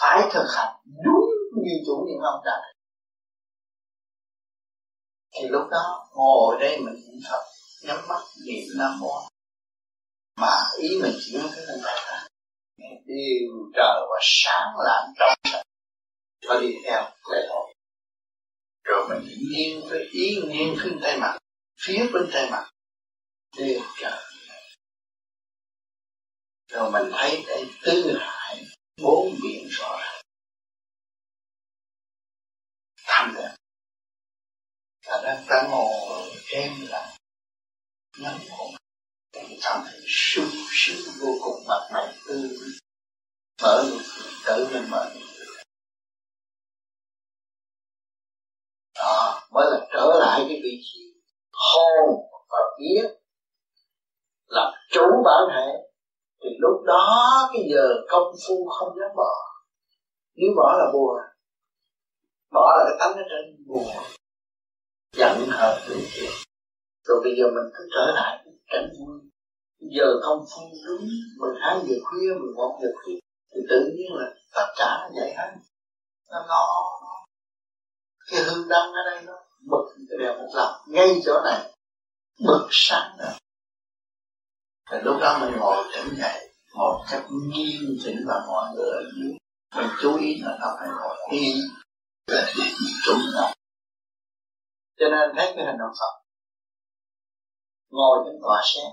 phải 0.01 0.29
thực 0.33 0.47
hành 0.57 0.75
đúng 1.05 1.27
như 1.65 1.75
chủ 1.87 2.05
nhân 2.07 2.19
ông 2.33 2.41
đã 2.45 2.53
thì 5.37 5.49
lúc 5.49 5.69
đó, 5.71 6.09
ngồi 6.15 6.57
đây 6.61 6.79
mình 6.81 6.95
niệm 6.95 7.21
phật 7.31 7.45
nhắm 7.83 8.09
mắt 8.09 8.21
niệm 8.47 8.65
nam 8.77 8.99
mô 9.01 9.29
mà 10.41 10.57
ý 10.79 10.89
mình 11.03 11.13
chỉ 11.21 11.39
nói 11.39 11.49
cái 11.55 11.65
này 11.67 11.77
ta 12.07 12.27
điều 13.07 13.71
trời 13.75 14.01
và 14.11 14.19
sáng 14.23 14.75
lạng 14.85 15.13
trong 15.19 15.53
sạch. 15.53 15.63
Và 16.49 16.61
đi 16.61 16.75
theo 16.85 17.03
lễ 17.33 17.47
hội. 17.49 17.75
Rồi 18.85 19.09
mình 19.09 19.29
nghiêng 19.51 19.89
với 19.89 20.09
ý 20.13 20.37
nghiêng 20.49 20.77
phía 20.83 20.99
tay 21.03 21.19
mặt, 21.19 21.39
phía 21.87 22.07
bên 22.13 22.31
tay 22.33 22.51
mặt. 22.51 22.71
Điều 23.57 23.81
trời. 24.01 24.23
Rồi 26.69 26.91
mình 26.91 27.13
thấy 27.13 27.45
đây 27.47 27.65
tư 27.83 28.17
hải 28.21 28.65
bốn 29.03 29.35
biển 29.43 29.69
rõ 29.71 29.97
ràng. 30.01 30.06
Đang 35.27 35.45
ta 35.49 35.69
ngồi 35.71 36.31
em 36.53 36.73
là 36.89 37.17
ngắm 38.19 38.35
hồn 38.51 38.75
cảm 39.63 39.83
thấy 39.85 40.01
sung 40.09 40.51
sướng 40.71 41.15
vô 41.21 41.33
cùng 41.45 41.65
mặt 41.69 41.89
mày 41.93 42.15
tươi 42.29 42.51
mở 43.63 43.85
nụ 43.91 43.97
cười 44.17 44.33
tự 44.47 44.69
mình 44.73 44.91
mở 44.91 45.11
nụ 45.15 45.21
cười 45.39 45.47
đó, 48.95 49.41
mới 49.53 49.67
là 49.71 49.87
trở 49.93 50.17
lại 50.21 50.45
cái 50.49 50.61
vị 50.63 50.81
trí 50.83 51.01
hồn 51.53 52.11
và 52.49 52.59
biết 52.79 53.19
làm 54.47 54.73
chủ 54.91 55.23
bản 55.25 55.43
thể. 55.55 55.73
Thì 56.43 56.49
lúc 56.59 56.83
đó 56.87 57.51
cái 57.53 57.63
giờ 57.71 57.89
công 58.09 58.33
phu 58.49 58.69
không 58.79 58.99
dám 59.01 59.17
bỏ. 59.17 59.33
Nếu 60.35 60.51
bỏ 60.57 60.77
là 60.79 60.93
buồn 60.93 61.17
bỏ 62.53 62.77
là 62.79 62.85
cái 62.89 62.97
tánh 63.01 63.17
ở 63.17 63.23
trên 63.31 63.67
buồn 63.67 64.16
giận 65.17 65.47
hợp 65.51 65.83
chuyện 65.87 66.31
rồi 67.07 67.21
bây 67.25 67.33
giờ 67.39 67.45
mình 67.55 67.73
cứ 67.75 67.89
trở 67.95 68.13
lại 68.15 68.45
cảnh 68.67 68.89
vui. 68.99 69.21
Giờ 69.81 70.21
không 70.23 70.45
phun 70.51 70.71
đúng 70.87 71.09
12 71.39 71.81
giờ 71.87 71.95
khuya 72.05 72.35
11 72.41 72.79
giờ 72.83 72.89
khuya, 73.05 73.19
thì 73.55 73.61
tự 73.71 73.93
nhiên 73.97 74.13
là 74.15 74.35
tất 74.55 74.67
cả 74.77 74.99
nó 75.03 75.09
vậy 75.21 75.35
hết. 75.37 75.53
Nó 76.31 76.39
lo 76.49 76.67
cái 78.31 78.43
hương 78.45 78.69
đăng 78.69 78.93
ở 78.93 79.03
đây 79.05 79.23
nó 79.27 79.33
bật 79.71 79.85
cái 80.09 80.19
đèn 80.19 80.39
một 80.39 80.49
lần, 80.55 80.75
ngay 80.87 81.21
chỗ 81.25 81.33
này. 81.45 81.73
Bật 82.47 82.69
sáng 82.71 83.17
rồi. 83.19 83.33
Thì 84.91 84.97
lúc 85.05 85.17
đó 85.21 85.39
mình 85.41 85.59
ngồi 85.59 85.85
tỉnh 85.95 86.17
dậy, 86.19 86.51
một 86.75 87.05
cách 87.11 87.25
nghiêm 87.31 87.97
chỉnh 88.05 88.25
và 88.27 88.45
mọi 88.49 88.75
người 88.75 88.91
ở 88.91 89.03
dưới. 89.17 89.33
Mình 89.77 89.91
chú 90.03 90.17
ý 90.17 90.41
là 90.43 90.57
nó 90.61 90.77
phải 90.79 90.89
ngồi 90.89 91.17
yên, 91.31 91.57
là 92.27 92.53
chuyện 92.55 92.67
gì 92.67 92.93
trúng 93.07 93.21
cho 94.99 95.07
nên 95.13 95.27
thấy 95.37 95.53
cái 95.57 95.65
hành 95.65 95.79
động 95.79 95.95
Phật. 96.01 96.15
Ngồi 97.91 98.17
trên 98.25 98.37
tòa 98.43 98.59
sen, 98.71 98.91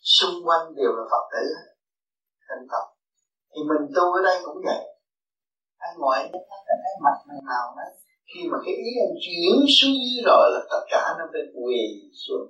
xung 0.00 0.36
quanh 0.46 0.74
đều 0.76 0.90
là 0.96 1.04
Phật 1.10 1.24
tử. 1.32 1.44
Thành 2.48 2.66
Phật. 2.70 2.86
Thì 3.52 3.60
mình 3.70 3.82
tu 3.96 4.04
ở 4.18 4.20
đây 4.24 4.36
cũng 4.44 4.60
vậy. 4.64 4.82
Anh 5.78 5.94
ngồi 5.98 6.16
anh 6.16 6.32
thấy 6.32 6.94
mặt 7.04 7.16
này 7.28 7.40
nào 7.46 7.74
đấy 7.76 7.90
khi 8.30 8.40
mà 8.50 8.58
cái 8.64 8.74
ý 8.74 8.90
anh 9.04 9.14
chuyển 9.24 9.54
xuống 9.76 9.96
dưới 10.04 10.22
rồi 10.26 10.44
là 10.54 10.60
tất 10.70 10.82
cả 10.90 11.02
nó 11.18 11.24
phải 11.32 11.42
quỳ 11.54 11.80
xuống. 12.22 12.46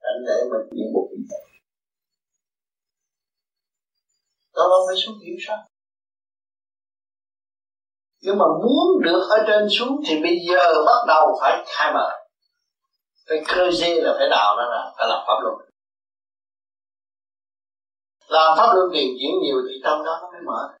Anh 0.00 0.18
để 0.26 0.38
mình 0.50 0.64
chuyển 0.70 0.92
một 0.94 1.08
ý 1.16 1.18
đó 4.54 4.64
đâu 4.72 4.80
phải 4.86 4.96
xuống 5.02 5.18
hiểu 5.24 5.36
sao? 5.46 5.58
Nhưng 8.20 8.38
mà 8.38 8.44
muốn 8.46 9.02
được 9.04 9.22
ở 9.30 9.38
trên 9.46 9.68
xuống 9.70 10.00
thì 10.08 10.22
bây 10.22 10.36
giờ 10.48 10.84
bắt 10.86 11.00
đầu 11.08 11.38
phải 11.40 11.64
khai 11.66 11.92
mở 11.94 12.10
cái 13.28 13.38
cơ 13.48 13.70
dê 13.80 14.00
là 14.00 14.12
phải 14.18 14.28
đào 14.30 14.56
nó 14.56 14.64
ra 14.72 14.82
phải 14.96 15.06
làm 15.08 15.20
pháp 15.26 15.38
luân. 15.42 15.54
Làm 18.28 18.58
pháp 18.58 18.74
luân 18.74 18.92
điều 18.92 19.08
chuyển 19.18 19.32
nhiều 19.42 19.56
thì 19.68 19.74
trong 19.84 20.04
đó 20.04 20.18
nó 20.22 20.28
mới 20.32 20.42
mở. 20.46 20.78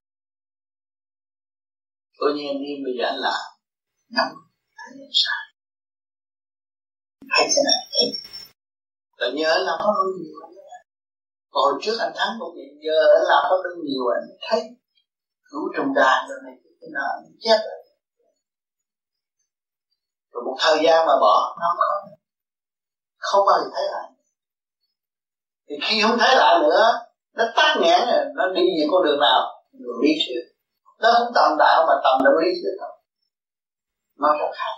Tôi 2.18 2.32
nhiên 2.34 2.58
đi 2.62 2.70
bây 2.84 2.92
giờ 2.98 3.04
anh 3.06 3.18
làm 3.18 3.40
nắm 4.10 4.28
thấy 4.76 5.08
sai 5.12 5.42
thấy 7.30 7.48
thế 7.56 7.62
này. 7.68 7.80
Thấy 7.92 8.10
là 9.18 9.34
nhớ 9.34 9.58
làm 9.66 9.78
pháp 9.78 9.92
luân 9.96 10.22
nhiều 10.22 10.38
còn 11.50 11.64
hồi 11.64 11.80
trước 11.82 11.96
anh 12.00 12.12
thắng 12.16 12.38
một 12.38 12.52
chuyện 12.54 12.80
giờ 12.84 12.98
anh 13.16 13.24
làm 13.30 13.42
pháp 13.50 13.58
luân 13.64 13.78
nhiều 13.84 14.04
anh 14.16 14.28
thấy 14.40 14.60
cứu 15.44 15.62
trong 15.76 15.94
đàn 15.94 16.28
rồi 16.28 16.38
này 16.44 16.54
cái 16.80 16.90
nào 16.92 17.08
anh 17.16 17.36
chết 17.40 17.58
rồi. 17.66 17.80
Rồi 20.32 20.42
một 20.44 20.56
thời 20.60 20.78
gian 20.84 21.06
mà 21.06 21.12
bỏ, 21.20 21.56
nó 21.60 21.66
không 21.78 22.17
không 23.18 23.46
bao 23.46 23.58
giờ 23.60 23.70
thấy 23.74 23.84
lại. 23.92 24.10
Thì 25.68 25.74
khi 25.82 26.02
không 26.02 26.18
thấy 26.18 26.36
lại 26.36 26.58
nữa, 26.62 26.84
nó 27.32 27.44
tắt 27.56 27.76
nghẽn 27.80 28.00
rồi, 28.10 28.24
nó 28.34 28.48
đi 28.54 28.62
về 28.62 28.86
con 28.90 29.04
đường 29.04 29.20
nào? 29.20 29.64
Đường 29.72 30.00
lý 30.02 30.10
thuyết. 30.26 30.42
Nó 30.98 31.08
không 31.18 31.32
tầm 31.34 31.58
đạo 31.58 31.84
mà 31.88 31.94
tầm 32.04 32.24
đạo 32.24 32.34
lý 32.40 32.50
thuyết 32.62 32.74
thôi 32.80 32.90
nó 34.18 34.28
rất 34.38 34.50
hay. 34.54 34.74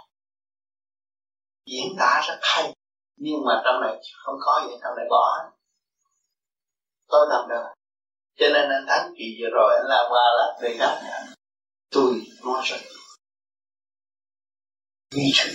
Diễn 1.67 1.97
tả 1.99 2.23
rất 2.29 2.39
hay. 2.43 2.75
Nhưng 3.17 3.45
mà 3.47 3.63
trong 3.65 3.81
này 3.81 4.01
không 4.25 4.35
có 4.41 4.67
gì, 4.69 4.75
trong 4.83 4.97
này 4.97 5.07
bỏ. 5.11 5.39
Tôi 7.09 7.27
làm 7.31 7.49
được. 7.49 7.63
Cho 8.39 8.47
nên 8.53 8.71
anh 8.71 8.85
thắng 8.89 9.13
kỳ 9.19 9.25
vừa 9.41 9.49
rồi 9.53 9.75
anh 9.77 9.87
làm 9.89 10.07
qua 10.11 10.23
lát 10.39 10.59
về 10.63 10.77
gặp 10.79 11.01
tôi 11.91 12.23
nói 12.45 12.63
rất 12.65 12.77
vì 15.15 15.23
chuyện 15.35 15.55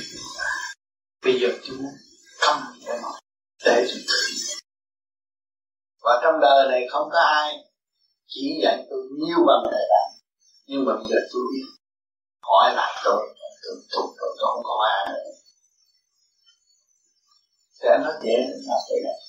bây 1.25 1.39
giờ 1.39 1.47
chúng 1.63 1.77
không 2.45 2.61
thể 2.85 2.93
mà 3.03 3.09
để 3.65 3.87
tôi 3.89 4.01
tự 4.07 4.15
và 6.03 6.19
trong 6.23 6.39
đời 6.41 6.67
này 6.69 6.81
không 6.91 7.09
có 7.11 7.19
ai 7.19 7.53
chỉ 8.27 8.59
dạy 8.63 8.85
tôi 8.89 8.99
nhiều 9.19 9.37
bằng 9.47 9.63
đời 9.71 9.85
này 9.89 10.05
nhưng 10.67 10.85
mà 10.85 10.93
bây 10.95 11.03
giờ 11.09 11.17
tôi. 11.33 11.43
Biết 11.53 11.65
hỏi 12.41 12.73
lại 12.75 13.01
tôi 13.03 13.35
tôi 13.61 13.75
tôi 13.91 14.05
tôi, 14.19 14.29
tôi 14.39 14.47
không 14.53 14.63
có 14.63 14.87
ai. 14.95 15.13
Nữa 15.13 15.31
thì 17.81 17.89
anh 17.91 18.03
nói 18.03 18.13
dễ 18.23 18.37
là 18.67 18.77
thế 18.89 18.95
này. 19.03 19.19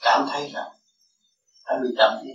Cảm 0.00 0.26
thấy 0.30 0.50
rằng 0.54 0.70
anh 1.64 1.82
bị 1.82 1.88
trầm 1.98 2.12
đi 2.22 2.30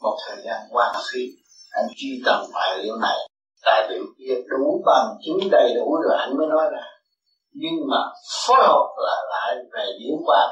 một 0.00 0.18
thời 0.26 0.42
gian 0.44 0.66
qua 0.70 0.92
khi 1.12 1.36
anh 1.70 1.86
truy 1.96 2.22
tầm 2.24 2.46
tài 2.54 2.78
liệu 2.82 2.96
này 2.96 3.29
tài 3.64 3.88
liệu 3.88 4.04
kia 4.18 4.34
đủ 4.50 4.82
bằng 4.86 5.06
chứng 5.24 5.50
đầy 5.50 5.74
đủ 5.74 5.96
rồi 6.04 6.18
anh 6.18 6.36
mới 6.36 6.46
nói 6.46 6.64
ra. 6.72 6.84
Nhưng 7.52 7.76
mà 7.90 7.96
phối 8.46 8.58
hợp 8.68 8.88
là 8.96 9.16
lại 9.30 9.56
về 9.72 9.86
điển 9.98 10.14
quan 10.26 10.48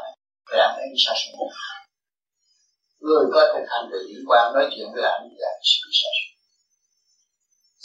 về 0.50 0.58
anh 0.58 0.76
ấy 0.76 0.88
sẽ 1.06 1.12
sống 1.16 1.48
người 3.00 3.24
có 3.32 3.40
thực 3.54 3.64
hành 3.68 3.90
về 3.92 3.98
điển 4.08 4.20
quan, 4.28 4.52
nói 4.54 4.68
chuyện 4.76 4.86
với 4.94 5.02
anh 5.02 5.22
là 5.36 5.50
sự 5.62 5.88
sẽ 5.92 6.08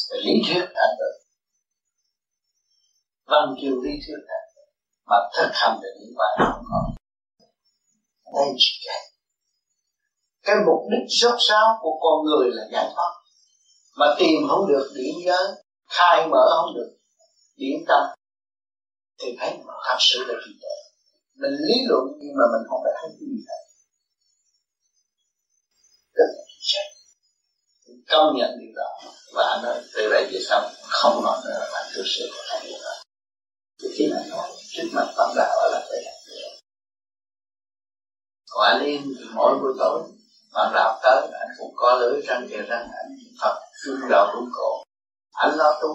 về 0.09 0.21
lý 0.26 0.34
thuyết 0.47 0.65
anh 0.76 0.95
được. 0.99 1.15
Văn 3.26 3.55
chương 3.61 3.82
lý 3.84 3.91
thuyết 4.05 4.21
anh 4.28 4.47
mà 5.05 5.17
thực 5.38 5.49
hành 5.53 5.80
về 5.84 5.89
điển 5.99 6.13
quan 6.17 6.32
không 6.39 6.65
có. 6.71 6.82
Đây 8.36 8.47
chỉ 8.57 8.71
cái 8.86 9.01
cái 10.43 10.55
mục 10.67 10.82
đích 10.91 11.07
rốt 11.19 11.39
ráo 11.49 11.67
của 11.82 11.99
con 12.01 12.26
người 12.26 12.51
là 12.51 12.63
giải 12.71 12.91
thoát 12.95 13.11
mà 13.95 14.15
tìm 14.19 14.47
không 14.49 14.67
được 14.67 14.91
điểm 14.95 15.15
giới, 15.25 15.63
khai 15.89 16.27
mở 16.27 16.45
không 16.49 16.75
được 16.75 16.97
điểm 17.55 17.79
tâm, 17.87 18.03
thì 19.21 19.35
thấy 19.39 19.57
thật 19.87 19.97
sự 19.99 20.19
là 20.27 20.33
gì 20.45 20.53
vậy 20.61 20.83
mình 21.35 21.51
lý 21.67 21.75
luận 21.87 22.03
nhưng 22.19 22.35
mà 22.37 22.45
mình 22.53 22.67
không 22.69 22.81
phải 22.83 22.93
thấy 23.01 23.09
cái 23.19 23.27
gì 23.31 23.39
hết 23.49 23.63
rất 26.13 26.25
là 26.35 26.43
chính 27.85 28.03
công 28.09 28.37
nhận 28.37 28.49
điều 28.59 28.73
đó. 28.75 29.11
Và 29.33 29.59
nói, 29.63 29.81
từ 29.93 30.09
đây 30.09 30.29
về 30.33 30.39
sau, 30.49 30.69
không 30.89 31.23
nói 31.23 31.37
nữa 31.45 31.67
là 31.71 31.91
tôi 31.95 32.03
sẽ 32.07 32.25
có 32.31 32.43
thay 32.49 32.59
điều 32.63 32.77
nữa 32.77 33.01
thì 33.81 33.87
khi 33.95 34.07
mà 34.11 34.17
nói, 34.29 34.49
trước 34.71 34.89
mặt 34.93 35.13
bạn 35.17 35.29
đạo 35.35 35.69
là 35.71 35.79
phải 35.89 36.01
làm 36.05 36.13
còn 38.49 38.63
anh 38.63 38.85
yên 38.85 39.13
thì 39.19 39.25
mỗi 39.33 39.59
buổi 39.59 39.73
tối 39.79 40.03
bạn 40.53 40.71
đạo 40.75 40.99
tới, 41.03 41.27
anh 41.39 41.49
cũng 41.57 41.73
có 41.75 41.95
lưới 42.01 42.21
răng 42.21 42.47
kề 42.49 42.57
răng, 42.57 42.87
anh 43.03 43.17
Phật 43.41 43.62
trung 43.86 44.09
lo 44.09 44.31
cũng 44.34 44.49
khổ. 44.53 44.84
Anh 45.31 45.57
lo 45.57 45.79
tu. 45.81 45.89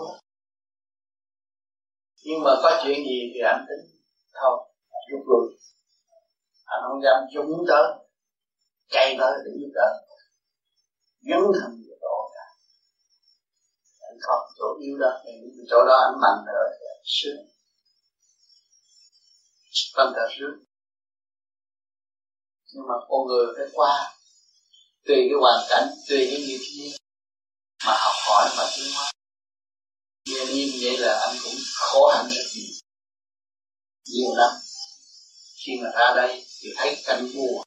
Nhưng 2.25 2.43
mà 2.45 2.51
có 2.63 2.81
chuyện 2.85 2.99
gì 2.99 3.31
thì 3.35 3.41
anh 3.41 3.67
tính. 3.69 4.01
Thôi 4.35 4.59
rút 5.11 5.21
lui 5.27 5.59
anh 6.65 6.81
không 6.89 7.03
dám 7.03 7.25
chúng 7.35 7.65
tới. 7.69 7.85
Chạy 8.91 9.17
tới 9.19 9.33
để 9.45 9.51
giúp 9.61 9.71
đỡ. 9.75 9.89
Dấn 11.21 11.43
thân 11.61 11.71
vào 11.89 11.99
đó 12.01 12.31
cả. 12.35 12.47
Anh 14.01 14.19
không 14.21 14.49
chỗ 14.59 14.79
yêu 14.81 14.99
đó. 14.99 15.21
Thì 15.25 15.33
chỗ 15.71 15.85
đó 15.87 15.95
anh 16.07 16.21
mạnh 16.21 16.45
nữa 16.47 16.65
thì 16.79 16.87
anh 16.95 17.03
sướng 17.05 17.49
tâm 19.97 20.13
ta 20.17 20.23
sướng 20.39 20.69
nhưng 22.73 22.87
mà 22.89 22.95
con 23.09 23.27
người 23.27 23.47
phải 23.57 23.67
qua. 23.73 24.15
Tùy 25.07 25.17
cái 25.17 25.39
hoàn 25.41 25.67
cảnh, 25.71 25.89
tùy 26.09 26.19
cái 26.31 26.41
nghiệp 26.47 26.61
duyên 26.77 26.93
mà 27.87 27.93
học 27.99 28.15
hỏi 28.27 28.51
mà 28.57 28.65
tiến 28.77 28.93
hóa 28.97 29.13
như 30.25 30.47
nhiên 30.47 30.69
vậy 30.83 30.99
là 30.99 31.21
anh 31.27 31.37
cũng 31.45 31.55
khó 31.75 32.01
hạnh 32.15 32.29
rất 32.31 32.45
nhiều 32.55 32.75
nhiều 34.09 34.35
lắm. 34.37 34.51
Khi 35.65 35.73
mà 35.83 35.91
ra 35.91 36.15
đây 36.17 36.47
thì 36.61 36.69
thấy 36.77 37.03
cảnh 37.07 37.27
vua 37.35 37.63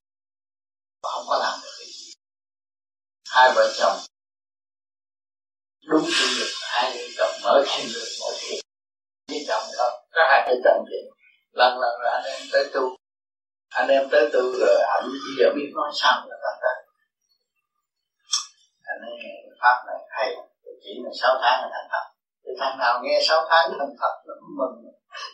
và 1.03 1.09
không 1.11 1.25
có 1.27 1.37
làm 1.37 1.59
được 1.63 1.71
cái 1.79 1.87
gì. 1.87 2.13
Hai 3.29 3.51
vợ 3.55 3.73
chồng 3.79 3.97
đúng 5.85 6.03
chủ 6.03 6.25
nhật 6.39 6.47
hai 6.61 6.91
vợ 6.97 7.03
chồng 7.17 7.41
mở 7.43 7.63
thêm 7.67 7.89
được 7.93 8.07
mỗi 8.19 8.33
chuyện 8.39 8.59
với 9.27 9.45
chồng 9.47 9.63
đó. 9.77 10.03
Có 10.11 10.21
hai 10.29 10.43
vợ 10.47 10.53
chồng 10.63 10.85
thì 10.89 10.97
lần 11.51 11.77
lần 11.79 12.01
là 12.03 12.11
anh 12.11 12.23
em 12.23 12.47
tới 12.51 12.69
tu. 12.73 12.95
Anh 13.69 13.87
em 13.87 14.09
tới 14.11 14.29
tu 14.33 14.39
rồi 14.39 14.81
anh 14.95 15.03
bây 15.03 15.33
giờ 15.39 15.45
biết 15.55 15.71
nói 15.73 15.91
sao 15.93 16.27
là 16.29 16.35
tất 16.43 16.55
ta 16.61 16.73
anh 18.83 19.01
ấy 19.01 19.40
pháp 19.61 19.77
này 19.87 19.99
hay. 20.09 20.35
Chỉ 20.83 20.91
là 21.03 21.11
sáu 21.21 21.33
tháng 21.41 21.61
là 21.61 21.69
thành 21.73 21.87
thật 21.91 22.05
thì 22.45 22.51
thằng 22.59 22.77
nào 22.79 22.99
nghe 23.03 23.19
sáu 23.23 23.45
tháng 23.49 23.71
thành 23.79 23.95
thật 24.01 24.13
nó 24.27 24.33
mừng. 24.59 24.75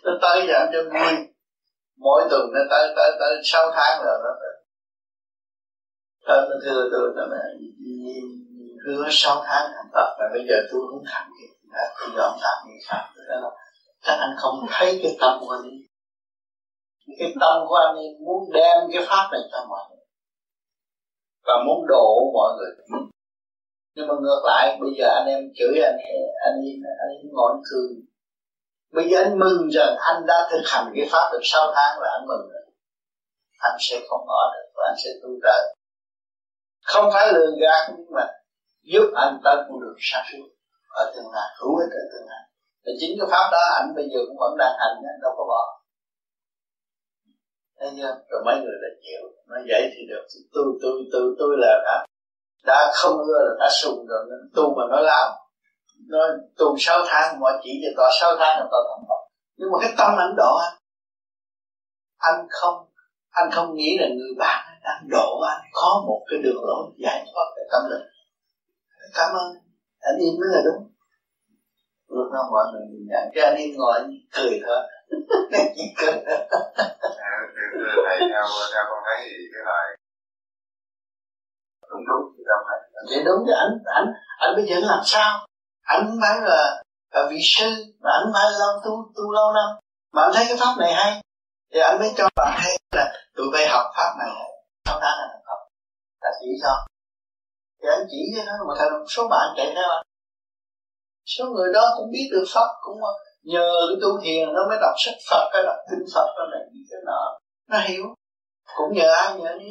Nó 0.04 0.12
tới 0.22 0.48
giờ 0.48 0.60
cho 0.74 0.84
vui 0.94 1.28
mỗi 2.00 2.22
tuần 2.30 2.42
nó 2.54 2.60
tới 2.70 2.94
tới 2.96 3.12
tới 3.20 3.42
sáu 3.44 3.72
tháng 3.76 4.04
rồi 4.06 4.18
nó 4.24 4.30
tới. 4.42 4.54
Nó 6.50 6.56
thưa 6.66 6.90
tôi 6.92 7.14
nó 7.16 7.24
mẹ, 7.32 7.44
hứa 8.86 9.08
sáu 9.12 9.36
tháng 9.46 9.72
thành 9.76 9.90
thật 9.94 10.16
mà 10.20 10.26
bây 10.34 10.46
giờ 10.50 10.56
tôi 10.72 10.82
không 10.92 11.04
thành 11.12 11.30
thì 11.40 11.48
tôi 12.00 12.10
dọn 12.18 12.38
làm 12.42 12.58
như 12.68 12.74
sao 12.88 13.04
đó. 13.16 13.36
Là 13.42 13.50
các 14.06 14.18
anh 14.20 14.36
không 14.38 14.66
thấy 14.70 15.00
cái 15.04 15.18
tâm 15.22 15.40
của 15.40 15.52
anh 15.52 15.62
cái 17.20 17.34
tâm 17.42 17.54
của 17.68 17.76
anh 17.76 17.96
muốn 18.26 18.52
đem 18.54 18.78
cái 18.94 19.06
pháp 19.08 19.30
này 19.32 19.42
cho 19.52 19.66
mọi 19.70 19.82
người. 19.90 20.06
Và 21.46 21.54
muốn 21.66 21.86
độ 21.88 22.32
mọi 22.34 22.52
người 22.58 22.72
nhưng 23.98 24.08
mà 24.08 24.14
ngược 24.22 24.42
lại 24.46 24.78
bây 24.82 24.92
giờ 24.98 25.08
anh 25.18 25.28
em 25.28 25.40
chửi 25.58 25.82
anh 25.90 25.98
anh 26.46 26.58
anh, 26.86 26.98
anh 27.00 27.32
ngồi 27.32 27.52
cười. 27.70 27.90
Bây 28.94 29.10
giờ 29.10 29.18
anh 29.24 29.40
mừng 29.40 29.70
rằng 29.76 29.96
anh 30.00 30.26
đã 30.28 30.48
thực 30.52 30.64
hành 30.66 30.94
cái 30.96 31.08
pháp 31.12 31.30
được 31.32 31.44
6 31.44 31.72
tháng 31.76 32.02
là 32.02 32.10
anh 32.18 32.28
mừng 32.28 32.50
rồi. 32.54 32.66
Anh 33.60 33.78
sẽ 33.80 33.96
không 34.10 34.22
ngỏ 34.28 34.42
được 34.54 34.68
và 34.76 34.84
anh 34.90 34.98
sẽ 35.04 35.10
tu 35.24 35.30
tới 35.44 35.78
không 36.88 37.10
phải 37.14 37.34
lừa 37.34 37.50
gạt 37.62 37.84
nhưng 37.98 38.12
mà 38.18 38.26
giúp 38.84 39.08
anh 39.16 39.40
ta 39.44 39.52
cũng 39.68 39.82
được 39.82 39.96
sáng 40.00 40.26
suốt 40.32 40.48
ở 40.90 41.12
tương 41.16 41.32
lai 41.34 41.48
hữu 41.60 41.76
ích 41.76 41.92
ở 42.02 42.04
tương 42.12 42.28
lai. 42.30 42.44
Và 42.86 42.92
chính 43.00 43.12
cái 43.20 43.28
pháp 43.32 43.50
đó 43.52 43.64
anh 43.80 43.96
bây 43.96 44.06
giờ 44.12 44.20
cũng 44.28 44.38
vẫn 44.40 44.58
đang 44.58 44.76
hành 44.80 44.96
đâu 45.22 45.32
có 45.38 45.44
bỏ. 45.52 45.64
Thấy 47.80 47.90
chưa? 47.98 48.14
Rồi 48.30 48.42
mấy 48.46 48.56
người 48.56 48.78
đã 48.84 48.90
chịu 49.04 49.22
nói 49.48 49.60
vậy 49.68 49.82
thì 49.94 50.02
được. 50.10 50.24
Tôi 50.54 50.66
tôi 50.82 50.94
tôi 51.12 51.36
tôi 51.40 51.52
là 51.58 51.74
đã 51.86 52.06
đã 52.68 52.92
không 52.94 53.18
ưa 53.18 53.40
là 53.46 53.54
ta 53.60 53.68
sùng 53.82 54.08
rồi 54.08 54.26
nên 54.30 54.40
tu 54.56 54.76
mà 54.78 54.84
nói 54.92 55.04
láo 55.04 55.48
nói 56.08 56.28
tu 56.58 56.76
sáu 56.78 57.00
tháng 57.08 57.40
mọi 57.40 57.54
chỉ 57.64 57.72
cho 57.84 57.90
tao 57.98 58.10
sáu 58.22 58.32
tháng 58.40 58.60
là 58.60 58.66
tao 58.72 58.82
thành 58.90 59.06
Phật. 59.10 59.22
Nhưng 59.58 59.70
mà 59.72 59.78
cái 59.82 59.94
tâm 59.98 60.16
anh 60.18 60.36
độ 60.38 60.58
anh. 60.58 60.78
Anh 62.18 62.48
không 62.50 62.86
anh 63.32 63.50
không 63.52 63.76
nghĩ 63.76 63.98
là 64.00 64.08
người 64.08 64.34
bạn 64.38 64.68
đang 64.84 65.10
độ 65.10 65.42
anh. 65.42 65.62
Có 65.74 66.04
một 66.08 66.26
cái 66.30 66.40
đường 66.44 66.64
lối 66.64 66.86
giải 66.98 67.26
thoát 67.34 67.46
về 67.56 67.64
tâm 67.72 67.82
linh. 67.92 68.08
Cảm 69.14 69.30
ơn. 69.30 69.54
Anh 70.00 70.18
im 70.20 70.34
mới 70.40 70.50
là 70.52 70.62
đúng. 70.66 70.92
Lúc 72.08 72.28
đó 72.34 72.40
mọi 72.52 72.66
người 72.74 72.82
nhìn 72.92 73.08
nhận, 73.10 73.24
cái 73.34 73.44
anh 73.46 73.58
im 73.58 73.76
ngồi, 73.78 73.94
anh 73.98 74.10
cười 74.36 74.62
thôi. 74.66 74.80
Chỉ 75.76 75.84
cười. 75.98 76.14
Thầy 78.06 78.18
theo 78.20 78.44
theo 78.74 78.84
con 78.90 79.00
thấy 79.06 79.30
thì 79.30 79.44
cái 79.54 79.64
lời 79.66 79.97
đúng 81.90 82.04
đúng 82.10 82.24
thì 82.38 82.44
đâu 82.50 82.60
phải. 82.68 82.78
Thì 83.10 83.24
đúng 83.26 83.40
chứ 83.46 83.54
anh 83.64 83.74
anh 83.86 84.08
anh 84.38 84.56
bây 84.56 84.66
giờ 84.66 84.76
làm 84.80 85.00
sao? 85.04 85.48
Anh 85.84 86.18
phải 86.22 86.42
là, 86.42 86.84
là 87.12 87.28
vị 87.30 87.40
sư 87.42 87.70
mà 88.00 88.12
anh 88.12 88.32
phải 88.34 88.46
lâu 88.60 88.72
tu 88.86 88.92
tu 89.16 89.32
lâu 89.32 89.54
năm. 89.54 89.70
Mà 90.14 90.22
anh 90.22 90.32
thấy 90.34 90.46
cái 90.48 90.58
pháp 90.60 90.74
này 90.80 90.94
hay. 90.94 91.22
Thì 91.74 91.80
anh 91.80 92.00
mới 92.00 92.14
cho 92.18 92.28
bạn 92.36 92.54
hay 92.58 92.72
là 92.96 93.06
tụi 93.36 93.48
bay 93.54 93.68
học 93.68 93.86
pháp 93.98 94.12
này. 94.20 94.30
Sau 94.86 95.00
đó 95.00 95.08
là 95.20 95.28
học 95.46 95.60
là 96.22 96.30
chỉ 96.40 96.48
cho. 96.64 96.74
Thì 97.82 97.88
anh 97.98 98.08
chỉ 98.12 98.18
cho 98.36 98.44
nó 98.46 98.54
mà 98.68 98.74
thằng 98.80 99.08
số 99.08 99.28
bạn 99.28 99.54
chạy 99.58 99.72
theo 99.76 99.90
anh. 99.90 100.06
Số 101.26 101.46
người 101.46 101.74
đó 101.74 101.82
cũng 101.98 102.12
biết 102.12 102.30
được 102.32 102.46
pháp 102.54 102.68
cũng 102.82 102.98
nhờ 103.44 103.72
cái 103.90 103.98
tu 104.02 104.22
thiền 104.24 104.54
nó 104.54 104.62
mới 104.70 104.78
đọc 104.82 104.96
sách 104.98 105.16
Phật 105.30 105.50
cái 105.54 105.64
đọc 105.66 105.76
kinh 105.90 106.06
Phật 106.16 106.28
nó 106.38 106.46
này 106.52 106.62
cái 106.92 107.00
nọ. 107.06 107.40
Nó 107.70 107.78
hiểu. 107.80 108.04
Cũng 108.78 108.94
nhờ 108.94 109.12
ai 109.12 109.40
nhờ 109.40 109.58
đi 109.60 109.66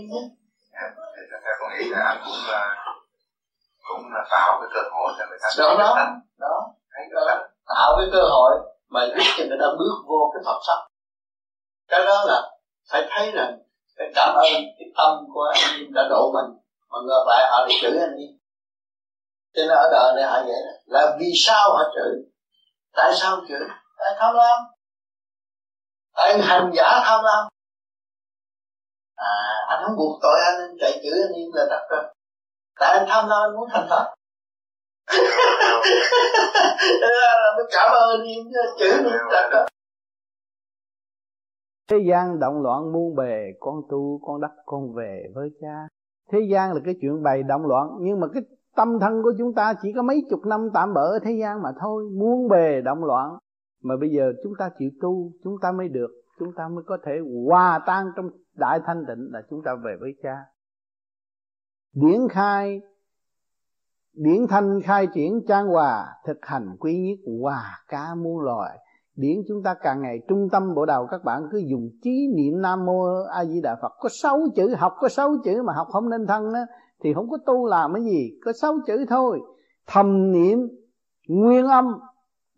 nhé 0.77 0.89
theo 1.45 1.55
con 1.61 1.71
nghĩ 1.73 1.89
là 1.89 1.99
anh 2.05 2.19
cũng 2.25 2.53
là 2.53 2.85
cũng 3.89 4.13
là 4.13 4.25
tạo 4.31 4.61
cái 4.61 4.71
cơ 4.75 4.81
hội 4.93 5.13
cho 5.19 5.27
người 5.29 5.39
ta 5.43 5.49
đó 5.59 5.75
đó. 5.79 5.95
Đó, 6.39 6.73
đó. 7.27 7.45
tạo 7.67 7.97
cái 7.99 8.07
cơ 8.13 8.23
hội 8.23 8.53
mà 8.89 9.07
giúp 9.07 9.33
cho 9.37 9.45
người 9.49 9.59
ta 9.61 9.67
bước 9.79 9.97
vô 10.07 10.33
cái 10.35 10.43
Phật 10.47 10.61
pháp 10.67 10.89
cái 11.89 12.05
đó 12.05 12.25
là 12.27 12.43
phải 12.91 13.07
thấy 13.11 13.33
rằng 13.33 13.59
phải 13.99 14.13
cảm 14.15 14.35
ơn 14.35 14.53
cái 14.79 14.89
tâm 14.97 15.27
của 15.35 15.53
anh 15.55 15.81
em 15.81 15.93
đã 15.95 16.03
độ 16.11 16.33
mình. 16.33 16.59
Mà 16.91 16.99
ngược 17.07 17.25
lại 17.29 17.47
họ 17.51 17.59
lại 17.61 17.79
chửi 17.83 17.99
anh 18.01 18.17
em 18.17 18.37
cho 19.55 19.63
nên 19.63 19.69
ở 19.69 19.89
đời 19.93 20.13
này 20.17 20.25
họ 20.25 20.43
vậy 20.43 20.63
đó. 20.67 20.73
là 20.87 21.17
vì 21.21 21.33
sao 21.37 21.71
họ 21.71 21.83
chửi? 21.95 22.15
Tại 22.93 23.13
sao 23.15 23.37
chửi? 23.49 23.69
Tại 23.99 24.15
tham 24.19 24.35
lam. 24.35 24.59
Tại 26.15 26.39
hành 26.43 26.71
giả 26.75 27.01
tham 27.05 27.25
lam. 27.25 27.49
À 29.15 29.65
anh 29.69 29.83
không 29.87 29.97
buộc 29.97 30.19
tội 30.23 30.41
anh 30.47 30.66
chửi 31.07 31.23
anh 31.23 31.33
em 31.33 31.49
là 31.55 31.67
đặt 31.71 31.83
rồi 31.91 32.05
tại 32.81 32.99
anh 32.99 33.07
tham 33.09 33.29
lam 33.29 33.39
anh 33.45 33.57
muốn 33.57 33.69
thành 33.73 33.87
phật 33.91 34.15
mới 37.57 37.67
cảm 37.71 37.93
ơn 37.93 38.11
anh 38.11 38.27
em 38.27 38.47
chửi 38.79 38.91
anh 38.91 39.05
đặt 39.33 39.51
rồi 39.53 39.67
Thế 41.91 41.97
gian 42.09 42.41
động 42.41 42.63
loạn 42.63 42.93
muôn 42.93 43.15
bề 43.15 43.53
Con 43.61 43.75
tu 43.91 44.21
con 44.27 44.41
đắc 44.41 44.51
con 44.65 44.95
về 44.95 45.25
với 45.35 45.49
cha. 45.61 45.89
Thế 46.33 46.39
gian 46.53 46.73
là 46.73 46.81
cái 46.85 46.95
chuyện 47.01 47.23
bày 47.23 47.43
động 47.43 47.67
loạn 47.67 47.89
Nhưng 48.01 48.21
mà 48.21 48.27
cái 48.35 48.43
tâm 48.77 48.99
thân 49.01 49.23
của 49.23 49.33
chúng 49.39 49.55
ta 49.55 49.75
Chỉ 49.83 49.93
có 49.97 50.03
mấy 50.03 50.23
chục 50.31 50.41
năm 50.47 50.69
tạm 50.75 50.95
bỡ 50.95 51.01
ở 51.01 51.19
thế 51.25 51.31
gian 51.41 51.63
mà 51.63 51.71
thôi. 51.81 52.05
Muôn 52.19 52.49
bề 52.49 52.81
động 52.81 53.05
loạn. 53.05 53.39
Mà 53.83 53.95
bây 54.01 54.11
giờ 54.11 54.33
chúng 54.45 54.53
ta 54.59 54.71
chịu 54.79 54.91
tu 55.03 55.33
Chúng 55.45 55.55
ta 55.63 55.73
mới 55.73 55.89
được 55.89 56.11
Chúng 56.39 56.53
ta 56.57 56.69
mới 56.69 56.85
có 56.87 56.99
thể 57.07 57.13
hòa 57.47 57.81
tan 57.87 58.07
trong 58.17 58.31
đại 58.55 58.81
thanh 58.87 59.05
tịnh 59.09 59.29
Là 59.33 59.43
chúng 59.51 59.63
ta 59.65 59.75
về 59.85 59.97
với 60.01 60.15
cha 60.23 60.37
Điển 61.97 62.29
khai, 62.31 62.81
Điển 64.13 64.47
thanh 64.49 64.81
khai 64.85 65.07
triển 65.15 65.41
trang 65.49 65.67
hòa, 65.67 66.07
Thực 66.27 66.39
hành 66.43 66.77
quý 66.81 66.99
nhất 66.99 67.33
hòa 67.41 67.63
ca 67.89 68.15
muôn 68.15 68.41
loài. 68.41 68.79
Điển 69.15 69.37
chúng 69.49 69.63
ta 69.63 69.75
càng 69.83 70.03
ngày 70.03 70.19
trung 70.29 70.49
tâm 70.53 70.75
bộ 70.75 70.87
đầu 70.87 71.07
các 71.11 71.25
bạn 71.25 71.49
cứ 71.53 71.59
dùng 71.59 71.91
trí 72.03 72.29
niệm 72.37 72.63
nam 72.63 72.87
mô 72.87 73.05
a 73.35 73.45
di 73.45 73.61
đà 73.63 73.77
phật. 73.83 73.93
Có 74.01 74.09
sáu 74.13 74.39
chữ, 74.57 74.75
học 74.75 74.93
có 75.01 75.09
sáu 75.09 75.35
chữ 75.45 75.63
mà 75.63 75.73
học 75.73 75.87
không 75.91 76.11
nên 76.11 76.27
thân 76.27 76.53
á, 76.53 76.67
thì 77.03 77.15
không 77.15 77.31
có 77.31 77.39
tu 77.47 77.67
làm 77.67 77.95
cái 77.95 78.05
gì, 78.05 78.31
có 78.45 78.53
sáu 78.53 78.75
chữ 78.87 79.05
thôi. 79.09 79.41
Thầm 79.87 80.33
niệm 80.33 80.59
nguyên 81.29 81.67
âm 81.67 81.85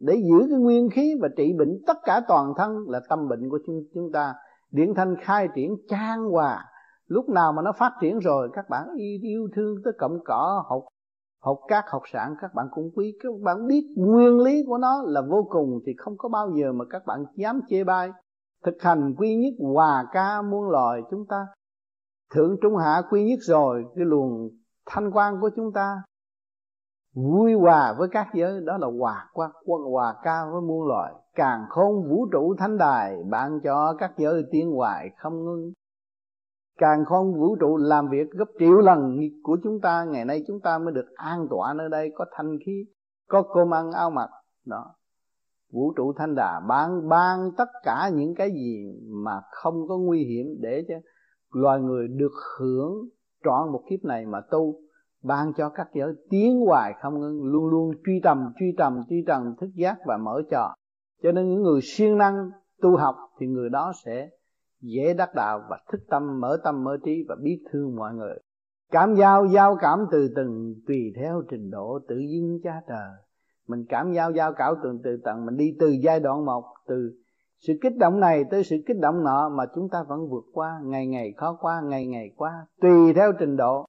để 0.00 0.14
giữ 0.14 0.46
cái 0.50 0.58
nguyên 0.58 0.90
khí 0.90 1.14
và 1.20 1.28
trị 1.36 1.52
bệnh 1.58 1.82
tất 1.86 1.96
cả 2.04 2.20
toàn 2.28 2.52
thân 2.56 2.76
là 2.88 3.00
tâm 3.08 3.28
bệnh 3.28 3.48
của 3.48 3.58
chúng 3.66 3.82
chúng 3.94 4.12
ta. 4.12 4.34
Điển 4.70 4.94
thanh 4.94 5.14
khai 5.22 5.48
triển 5.54 5.76
trang 5.88 6.24
hòa 6.24 6.64
lúc 7.08 7.28
nào 7.28 7.52
mà 7.52 7.62
nó 7.62 7.72
phát 7.72 7.92
triển 8.00 8.18
rồi 8.18 8.50
các 8.52 8.68
bạn 8.68 8.88
yêu, 9.22 9.48
thương 9.56 9.76
tới 9.84 9.92
cọng 9.98 10.18
cỏ 10.24 10.64
học 10.68 10.84
học 11.42 11.58
các 11.68 11.84
học 11.88 12.02
sản 12.12 12.34
các 12.40 12.54
bạn 12.54 12.66
cũng 12.70 12.90
quý. 12.96 13.16
Các 13.22 13.32
bạn 13.42 13.66
biết 13.66 13.94
nguyên 13.96 14.38
lý 14.38 14.64
của 14.66 14.78
nó 14.78 15.02
là 15.06 15.22
vô 15.30 15.46
cùng 15.50 15.80
thì 15.86 15.92
không 15.98 16.14
có 16.18 16.28
bao 16.28 16.50
giờ 16.50 16.72
mà 16.72 16.84
các 16.90 17.06
bạn 17.06 17.24
dám 17.34 17.60
chê 17.68 17.84
bai. 17.84 18.10
Thực 18.64 18.74
hành 18.80 19.14
quy 19.18 19.36
nhất 19.36 19.54
hòa 19.72 20.06
ca 20.12 20.42
muôn 20.42 20.70
loài 20.70 21.02
chúng 21.10 21.26
ta 21.26 21.46
thượng 22.34 22.56
trung 22.62 22.76
hạ 22.76 23.02
quy 23.10 23.24
nhất 23.24 23.38
rồi 23.40 23.84
cái 23.96 24.04
luồng 24.04 24.48
thanh 24.86 25.10
quan 25.10 25.40
của 25.40 25.50
chúng 25.56 25.72
ta 25.72 26.02
vui 27.14 27.54
hòa 27.54 27.94
với 27.98 28.08
các 28.12 28.26
giới 28.34 28.60
đó 28.64 28.78
là 28.78 28.86
hòa 29.00 29.28
qua 29.32 29.50
hòa 29.92 30.14
ca 30.22 30.44
với 30.52 30.60
muôn 30.60 30.86
loài. 30.86 31.14
Càng 31.34 31.64
khôn 31.68 32.08
vũ 32.08 32.26
trụ 32.32 32.54
thánh 32.58 32.78
đài 32.78 33.16
ban 33.30 33.60
cho 33.64 33.94
các 33.98 34.12
giới 34.18 34.44
tiến 34.50 34.70
hoài 34.70 35.10
không 35.16 35.44
ngưng 35.44 35.72
càng 36.78 37.04
không 37.04 37.34
vũ 37.34 37.56
trụ 37.56 37.76
làm 37.76 38.08
việc 38.08 38.30
gấp 38.30 38.48
triệu 38.58 38.72
lần 38.72 39.18
của 39.42 39.58
chúng 39.62 39.80
ta, 39.80 40.04
ngày 40.04 40.24
nay 40.24 40.44
chúng 40.46 40.60
ta 40.60 40.78
mới 40.78 40.94
được 40.94 41.06
an 41.14 41.46
tọa 41.50 41.74
nơi 41.74 41.88
đây, 41.88 42.12
có 42.14 42.24
thanh 42.32 42.58
khí, 42.66 42.84
có 43.28 43.42
cơm 43.54 43.74
ăn 43.74 43.92
ao 43.92 44.10
mặc. 44.10 44.30
Đó. 44.66 44.94
Vũ 45.72 45.92
trụ 45.96 46.12
thanh 46.16 46.34
đà 46.34 46.60
ban 46.68 47.08
ban 47.08 47.50
tất 47.56 47.68
cả 47.82 48.10
những 48.14 48.34
cái 48.34 48.50
gì 48.50 49.00
mà 49.08 49.40
không 49.50 49.88
có 49.88 49.98
nguy 49.98 50.24
hiểm 50.24 50.46
để 50.60 50.84
cho 50.88 50.94
loài 51.52 51.80
người 51.80 52.08
được 52.08 52.32
hưởng 52.58 53.08
trọn 53.44 53.72
một 53.72 53.82
kiếp 53.90 54.04
này 54.04 54.26
mà 54.26 54.40
tu, 54.50 54.74
ban 55.22 55.52
cho 55.56 55.68
các 55.68 55.88
giới 55.94 56.12
tiến 56.30 56.60
hoài 56.60 56.94
không 57.02 57.20
ngưng 57.20 57.44
luôn 57.44 57.66
luôn 57.66 57.90
truy 58.06 58.20
tầm 58.22 58.52
truy 58.60 58.74
tầm 58.78 59.02
truy 59.08 59.24
tầm 59.26 59.54
thức 59.60 59.70
giác 59.74 59.96
và 60.06 60.16
mở 60.16 60.42
trò. 60.50 60.74
Cho 61.22 61.32
nên 61.32 61.48
những 61.48 61.62
người 61.62 61.80
siêng 61.82 62.18
năng 62.18 62.50
tu 62.82 62.96
học 62.96 63.16
thì 63.40 63.46
người 63.46 63.70
đó 63.70 63.92
sẽ 64.04 64.28
dễ 64.80 65.14
đắc 65.14 65.34
đạo 65.34 65.60
và 65.70 65.78
thức 65.92 66.00
tâm, 66.08 66.40
mở 66.40 66.58
tâm, 66.64 66.84
mở 66.84 66.96
trí 67.04 67.24
và 67.28 67.36
biết 67.42 67.64
thương 67.72 67.96
mọi 67.96 68.14
người. 68.14 68.38
Cảm 68.90 69.14
giao 69.14 69.46
giao 69.46 69.76
cảm 69.80 70.06
từ 70.10 70.28
từng, 70.36 70.74
tùy 70.86 71.12
theo 71.16 71.42
trình 71.50 71.70
độ 71.70 71.98
tự 72.08 72.16
dưng 72.18 72.60
cha 72.62 72.82
trời. 72.88 73.10
Mình 73.68 73.84
cảm 73.88 74.12
giao 74.12 74.32
giao 74.32 74.52
cảm 74.52 74.74
từ 74.82 74.98
từ 75.04 75.20
tận, 75.24 75.46
mình 75.46 75.56
đi 75.56 75.76
từ 75.78 75.90
giai 76.02 76.20
đoạn 76.20 76.44
một, 76.44 76.64
từ 76.86 77.12
sự 77.60 77.72
kích 77.82 77.96
động 77.96 78.20
này 78.20 78.44
tới 78.50 78.64
sự 78.64 78.76
kích 78.86 78.98
động 79.00 79.24
nọ 79.24 79.48
mà 79.48 79.64
chúng 79.74 79.88
ta 79.88 80.02
vẫn 80.08 80.28
vượt 80.28 80.44
qua, 80.52 80.80
ngày 80.84 81.06
ngày 81.06 81.34
khó 81.36 81.58
qua, 81.60 81.80
ngày 81.84 82.06
ngày 82.06 82.32
qua, 82.36 82.66
tùy 82.80 83.12
theo 83.14 83.32
trình 83.38 83.56
độ 83.56 83.86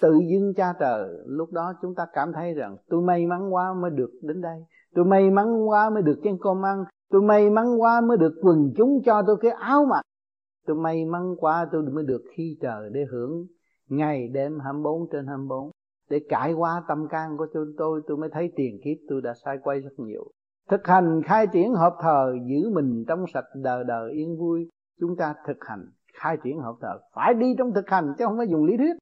tự 0.00 0.20
dưng 0.30 0.54
cha 0.56 0.72
trời. 0.80 1.08
Lúc 1.26 1.52
đó 1.52 1.74
chúng 1.82 1.94
ta 1.94 2.06
cảm 2.12 2.32
thấy 2.32 2.54
rằng, 2.54 2.76
tôi 2.88 3.02
may 3.02 3.26
mắn 3.26 3.54
quá 3.54 3.74
mới 3.74 3.90
được 3.90 4.10
đến 4.22 4.40
đây 4.40 4.64
tôi 4.94 5.04
may 5.04 5.30
mắn 5.30 5.68
quá 5.68 5.90
mới 5.90 6.02
được 6.02 6.20
chén 6.24 6.36
cơm 6.40 6.64
ăn 6.64 6.84
tôi 7.10 7.22
may 7.22 7.50
mắn 7.50 7.80
quá 7.80 8.00
mới 8.00 8.16
được 8.16 8.34
quần 8.42 8.72
chúng 8.76 9.02
cho 9.04 9.22
tôi 9.26 9.36
cái 9.40 9.50
áo 9.50 9.84
mặc 9.84 10.02
tôi 10.66 10.76
may 10.76 11.04
mắn 11.04 11.34
quá 11.38 11.68
tôi 11.72 11.82
mới 11.82 12.04
được 12.04 12.22
khi 12.36 12.58
trời 12.60 12.90
để 12.92 13.04
hưởng 13.10 13.46
ngày 13.88 14.28
đêm 14.28 14.58
24 14.60 15.08
trên 15.12 15.26
24 15.26 15.70
để 16.10 16.20
cải 16.28 16.52
qua 16.52 16.82
tâm 16.88 17.08
can 17.08 17.36
của 17.36 17.46
tôi 17.54 17.66
tôi 17.78 18.02
tôi 18.06 18.16
mới 18.16 18.30
thấy 18.32 18.52
tiền 18.56 18.80
kiếp 18.84 18.96
tôi 19.08 19.20
đã 19.22 19.34
sai 19.44 19.58
quay 19.62 19.80
rất 19.80 19.92
nhiều. 19.96 20.24
Thực 20.70 20.86
hành 20.86 21.22
khai 21.24 21.46
triển 21.46 21.72
hợp 21.72 21.96
thờ 22.00 22.34
giữ 22.46 22.70
mình 22.70 23.04
trong 23.08 23.24
sạch 23.34 23.44
đời 23.54 23.84
đời 23.84 24.12
yên 24.12 24.36
vui. 24.38 24.70
Chúng 25.00 25.16
ta 25.16 25.34
thực 25.46 25.56
hành 25.60 25.86
khai 26.14 26.36
triển 26.44 26.58
hợp 26.58 26.74
thờ. 26.80 26.98
Phải 27.14 27.34
đi 27.34 27.54
trong 27.58 27.72
thực 27.74 27.90
hành 27.90 28.14
chứ 28.18 28.24
không 28.24 28.36
phải 28.36 28.48
dùng 28.48 28.64
lý 28.64 28.76
thuyết. 28.76 28.96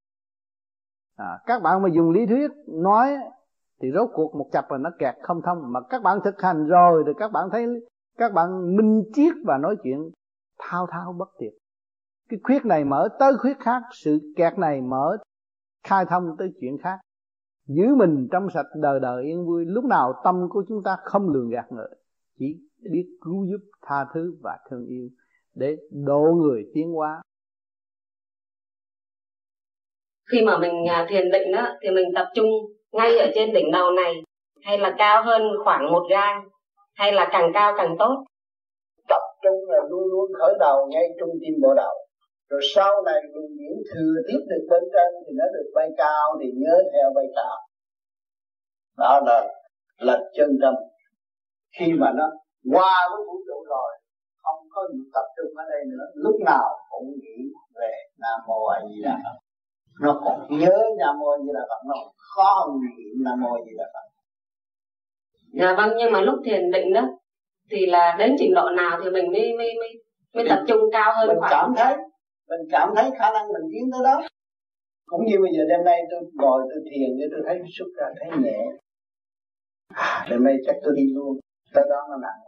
À, 1.17 1.39
các 1.47 1.63
bạn 1.63 1.83
mà 1.83 1.89
dùng 1.93 2.11
lý 2.11 2.27
thuyết 2.27 2.51
nói 2.69 3.17
thì 3.83 3.89
rốt 3.95 4.11
cuộc 4.13 4.35
một 4.35 4.49
chập 4.53 4.65
là 4.71 4.79
nó 4.79 4.91
kẹt 4.99 5.15
không 5.23 5.41
thông. 5.45 5.73
Mà 5.73 5.81
các 5.91 6.03
bạn 6.03 6.19
thực 6.25 6.43
hành 6.43 6.67
rồi 6.67 7.03
thì 7.07 7.13
các 7.19 7.33
bạn 7.33 7.49
thấy, 7.53 7.67
các 8.19 8.33
bạn 8.33 8.77
minh 8.77 9.03
triết 9.15 9.35
và 9.45 9.59
nói 9.59 9.77
chuyện 9.83 10.11
thao 10.59 10.87
thao 10.91 11.15
bất 11.19 11.29
tuyệt. 11.39 11.53
Cái 12.29 12.41
khuyết 12.43 12.65
này 12.65 12.85
mở 12.85 13.09
tới 13.19 13.33
khuyết 13.39 13.59
khác, 13.61 13.83
sự 13.93 14.19
kẹt 14.37 14.59
này 14.59 14.81
mở 14.81 15.17
khai 15.85 16.05
thông 16.11 16.37
tới 16.39 16.49
chuyện 16.61 16.79
khác. 16.83 16.99
Giữ 17.67 17.95
mình 17.97 18.29
trong 18.33 18.51
sạch 18.55 18.67
đời 18.81 19.01
đời 19.01 19.25
yên 19.25 19.47
vui, 19.47 19.65
lúc 19.65 19.85
nào 19.85 20.13
tâm 20.25 20.49
của 20.51 20.65
chúng 20.69 20.83
ta 20.85 20.97
không 21.05 21.29
lường 21.29 21.51
gạt 21.51 21.73
người 21.73 21.89
chỉ 22.39 22.57
biết 22.91 23.19
cứu 23.21 23.47
giúp, 23.47 23.71
tha 23.83 24.07
thứ 24.15 24.37
và 24.43 24.59
thương 24.71 24.87
yêu 24.87 25.09
để 25.55 25.77
độ 25.91 26.23
người 26.43 26.71
tiến 26.75 26.93
hóa. 26.93 27.23
Khi 30.33 30.45
mà 30.47 30.59
mình 30.59 30.89
à, 30.89 31.07
thiền 31.11 31.31
định 31.33 31.53
đó, 31.53 31.69
thì 31.83 31.91
mình 31.91 32.09
tập 32.15 32.29
trung 32.35 32.47
ngay 32.93 33.19
ở 33.19 33.27
trên 33.35 33.53
đỉnh 33.53 33.71
đầu 33.73 33.91
này, 33.91 34.15
hay 34.63 34.79
là 34.79 34.95
cao 34.99 35.23
hơn 35.25 35.43
khoảng 35.65 35.93
một 35.93 36.03
gang, 36.11 36.49
hay 36.95 37.13
là 37.13 37.29
càng 37.33 37.51
cao 37.55 37.75
càng 37.77 37.97
tốt? 37.99 38.25
Tập 39.09 39.23
trung 39.43 39.61
là 39.69 39.79
luôn 39.91 40.03
luôn 40.11 40.31
khởi 40.39 40.55
đầu 40.61 40.87
ngay 40.91 41.05
trung 41.21 41.31
tim 41.41 41.55
bộ 41.63 41.75
đầu. 41.75 41.95
Rồi 42.51 42.61
sau 42.75 43.03
này 43.03 43.21
luồng 43.35 43.57
điển 43.59 43.77
thừa 43.95 44.15
tiếp 44.29 44.41
được 44.49 44.67
bên 44.71 44.83
trên 44.93 45.11
thì 45.27 45.33
nó 45.39 45.45
được 45.55 45.71
bay 45.75 45.89
cao 45.97 46.39
thì 46.41 46.47
nhớ 46.55 46.83
theo 46.93 47.13
bay 47.15 47.25
cao 47.37 47.57
đó 48.99 49.21
là 49.27 49.49
là 49.99 50.19
chân 50.37 50.49
tâm. 50.63 50.75
Khi 51.79 51.93
mà 52.01 52.13
nó 52.17 52.31
qua 52.73 53.09
với 53.11 53.27
vũ 53.27 53.37
trụ 53.49 53.65
rồi, 53.69 53.93
không 54.43 54.67
có 54.71 54.83
gì 54.93 54.99
tập 55.15 55.27
trung 55.37 55.57
ở 55.57 55.65
đây 55.71 55.85
nữa, 55.87 56.07
lúc 56.15 56.37
nào 56.47 56.79
cũng 56.91 57.09
nghĩ 57.21 57.53
về 57.75 57.93
nam 58.19 58.41
mô 58.47 58.67
a 58.67 58.81
di 58.89 59.03
đà 59.05 59.17
phật 59.25 59.37
nó 60.01 60.21
còn 60.25 60.59
nhớ 60.59 60.79
nam 60.99 61.19
mô 61.19 61.39
di 61.43 61.49
đà 61.55 61.61
phật 61.69 61.89
nó 61.89 61.95
khó 62.17 62.55
hơn 62.61 62.77
niệm 62.81 63.25
nam 63.25 63.41
mô 63.41 63.57
di 63.67 63.73
đà 63.79 63.85
phật. 63.95 64.07
Dạ 65.53 65.75
vâng 65.77 65.91
nhưng 65.99 66.13
mà 66.13 66.21
lúc 66.21 66.35
thiền 66.45 66.71
định 66.71 66.93
đó 66.93 67.03
thì 67.71 67.87
là 67.87 68.17
đến 68.19 68.37
trình 68.39 68.55
độ 68.55 68.71
nào 68.77 69.01
thì 69.05 69.11
mình 69.11 69.27
mới 69.33 69.57
mới 69.59 69.71
mới 69.81 69.91
mới 70.35 70.45
tập 70.49 70.65
trung 70.69 70.81
cao 70.93 71.13
hơn 71.17 71.29
mình 71.29 71.39
khoảng 71.41 71.53
cảm 71.53 71.75
thấy 71.77 71.97
mình 72.49 72.61
cảm 72.71 72.89
thấy 72.97 73.11
khả 73.19 73.31
năng 73.31 73.47
mình 73.55 73.67
tiến 73.73 73.85
tới 73.93 74.01
đó. 74.05 74.29
Cũng 75.07 75.25
như 75.27 75.37
bây 75.43 75.51
giờ 75.57 75.63
đêm 75.69 75.85
nay 75.85 75.99
tôi 76.11 76.21
ngồi 76.35 76.61
tôi 76.71 76.81
thiền 76.91 77.11
để 77.19 77.25
tôi 77.33 77.41
thấy 77.47 77.57
xuất 77.77 77.91
ra 77.99 78.07
thấy 78.19 78.31
nhẹ. 78.43 78.59
À, 79.95 80.27
đêm 80.31 80.45
nay 80.45 80.57
chắc 80.67 80.77
tôi 80.85 80.93
đi 80.97 81.03
luôn 81.15 81.33
tới 81.75 81.85
đó 81.91 82.01
nó 82.11 82.17
nặng. 82.27 82.41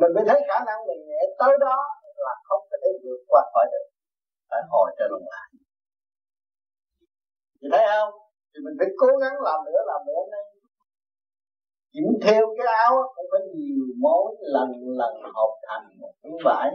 Mình 0.00 0.12
mới 0.14 0.24
thấy 0.28 0.40
khả 0.48 0.58
năng 0.68 0.80
mình 0.88 1.00
nhẹ 1.08 1.20
tới 1.38 1.52
đó 1.60 1.76
là 2.26 2.34
không 2.48 2.62
có 2.70 2.76
thể 2.82 2.90
vượt 3.04 3.20
qua 3.28 3.42
khỏi 3.52 3.66
được. 3.72 3.86
Phải 4.50 4.60
hồi 4.70 4.90
trở 4.98 5.06
lại 5.10 5.48
thì 7.60 7.68
thấy 7.72 7.84
không? 7.92 8.12
Thì 8.50 8.58
mình 8.64 8.74
phải 8.78 8.88
cố 9.00 9.10
gắng 9.22 9.34
làm 9.46 9.58
nữa 9.66 9.80
làm 9.86 10.00
nữa 10.06 10.22
nay 10.32 10.42
chỉnh 11.92 12.10
theo 12.24 12.42
cái 12.58 12.66
áo 12.66 12.92
cũng 13.16 13.26
phải 13.32 13.40
nhiều 13.54 13.84
mối 14.04 14.36
lần 14.40 14.68
lần 15.00 15.14
hợp 15.36 15.52
thành 15.68 15.86
một 16.00 16.12
cái 16.22 16.32
vải 16.44 16.70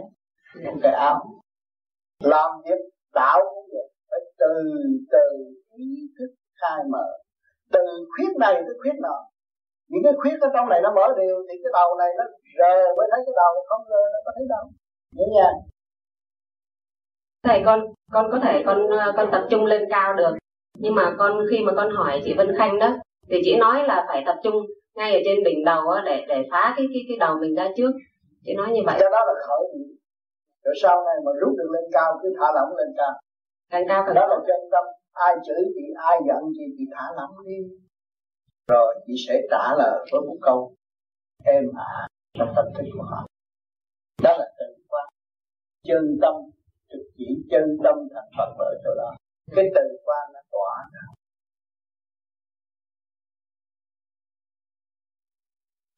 một 0.64 0.78
cái 0.82 0.92
áo. 0.92 1.16
Làm 2.22 2.50
việc 2.64 2.80
tạo 3.12 3.38
cũng 3.54 3.68
vậy, 3.72 3.88
phải 4.10 4.20
từ 4.38 4.54
từ 5.12 5.26
ý 5.76 5.86
thức 6.18 6.34
khai 6.60 6.78
mở. 6.92 7.06
Từ 7.72 7.80
khuyết 8.16 8.32
này 8.40 8.54
tới 8.54 8.74
khuyết 8.82 8.96
nọ. 9.02 9.18
Những 9.88 10.02
cái 10.04 10.12
khuyết 10.22 10.36
ở 10.40 10.48
trong 10.54 10.68
này 10.68 10.80
nó 10.82 10.90
mở 10.94 11.06
đều, 11.16 11.36
thì 11.48 11.54
cái 11.62 11.72
đầu 11.72 11.94
này 11.98 12.08
nó 12.18 12.24
rờ 12.58 12.74
mới 12.96 13.06
thấy 13.10 13.20
cái 13.26 13.34
đầu, 13.36 13.52
không 13.68 13.82
rờ 13.88 14.02
nó 14.12 14.18
có 14.24 14.32
thấy 14.34 14.44
đâu. 14.48 14.64
Nhớ 15.12 15.24
nha 15.34 15.50
thầy, 17.42 17.62
con 17.66 17.80
con 18.12 18.26
có 18.32 18.38
thể, 18.44 18.62
con 18.66 18.78
con 19.16 19.28
tập 19.32 19.46
trung 19.50 19.64
lên 19.64 19.82
cao 19.90 20.14
được 20.14 20.34
nhưng 20.78 20.94
mà 20.94 21.14
con 21.18 21.38
khi 21.50 21.64
mà 21.64 21.72
con 21.76 21.90
hỏi 21.90 22.22
chị 22.24 22.34
Vân 22.34 22.56
Khanh 22.58 22.78
đó 22.78 22.96
thì 23.28 23.40
chị 23.44 23.56
nói 23.56 23.84
là 23.86 24.04
phải 24.08 24.22
tập 24.26 24.36
trung 24.42 24.66
ngay 24.94 25.12
ở 25.12 25.20
trên 25.24 25.44
đỉnh 25.44 25.64
đầu 25.64 25.88
á, 25.88 26.02
để 26.06 26.24
để 26.28 26.42
phá 26.50 26.74
cái 26.76 26.86
cái 26.92 27.02
cái 27.08 27.16
đầu 27.20 27.38
mình 27.40 27.54
ra 27.54 27.68
trước. 27.76 27.92
Chị 28.44 28.54
nói 28.56 28.72
như 28.72 28.80
vậy. 28.86 28.96
Cho 29.00 29.10
đó 29.10 29.18
là 29.26 29.34
khởi 29.46 29.62
điểm. 29.74 29.96
Rồi 30.64 30.74
sau 30.82 30.96
này 31.04 31.14
mà 31.24 31.32
rút 31.40 31.52
được 31.58 31.70
lên 31.72 31.84
cao 31.92 32.18
cứ 32.22 32.28
thả 32.38 32.46
lỏng 32.54 32.76
lên 32.76 32.88
cao. 32.96 33.12
Càng 33.70 33.84
cao 33.88 34.02
càng 34.06 34.14
đó 34.14 34.26
là 34.26 34.36
chân 34.46 34.60
tâm. 34.72 34.84
Ai 35.12 35.34
chửi 35.46 35.64
chị 35.74 35.82
ai 35.96 36.18
giận 36.26 36.42
chị 36.56 36.64
chị 36.78 36.84
thả 36.92 37.04
lỏng 37.16 37.30
đi. 37.46 37.56
Rồi 38.68 38.94
chị 39.06 39.12
sẽ 39.28 39.40
trả 39.50 39.74
lời 39.78 40.04
với 40.12 40.20
một 40.20 40.36
câu. 40.42 40.74
Em 41.44 41.64
à 41.76 42.06
trong 42.38 42.52
tâm 42.56 42.64
thức 42.74 42.84
của 42.98 43.02
họ. 43.02 43.26
Đó 44.22 44.36
là 44.38 44.46
tự 44.58 44.66
quan 44.88 45.06
chân 45.84 46.18
tâm 46.22 46.34
trực 46.92 47.02
chỉ 47.16 47.26
chân 47.50 47.64
tâm 47.84 47.94
thành 48.14 48.28
Phật 48.38 48.54
ở 48.58 48.74
chỗ 48.84 48.90
đó 48.96 49.14
cái 49.56 49.64
từ 49.74 49.82
quan 50.04 50.32
nó 50.34 50.40
tỏa 50.50 50.88
ra. 50.92 51.00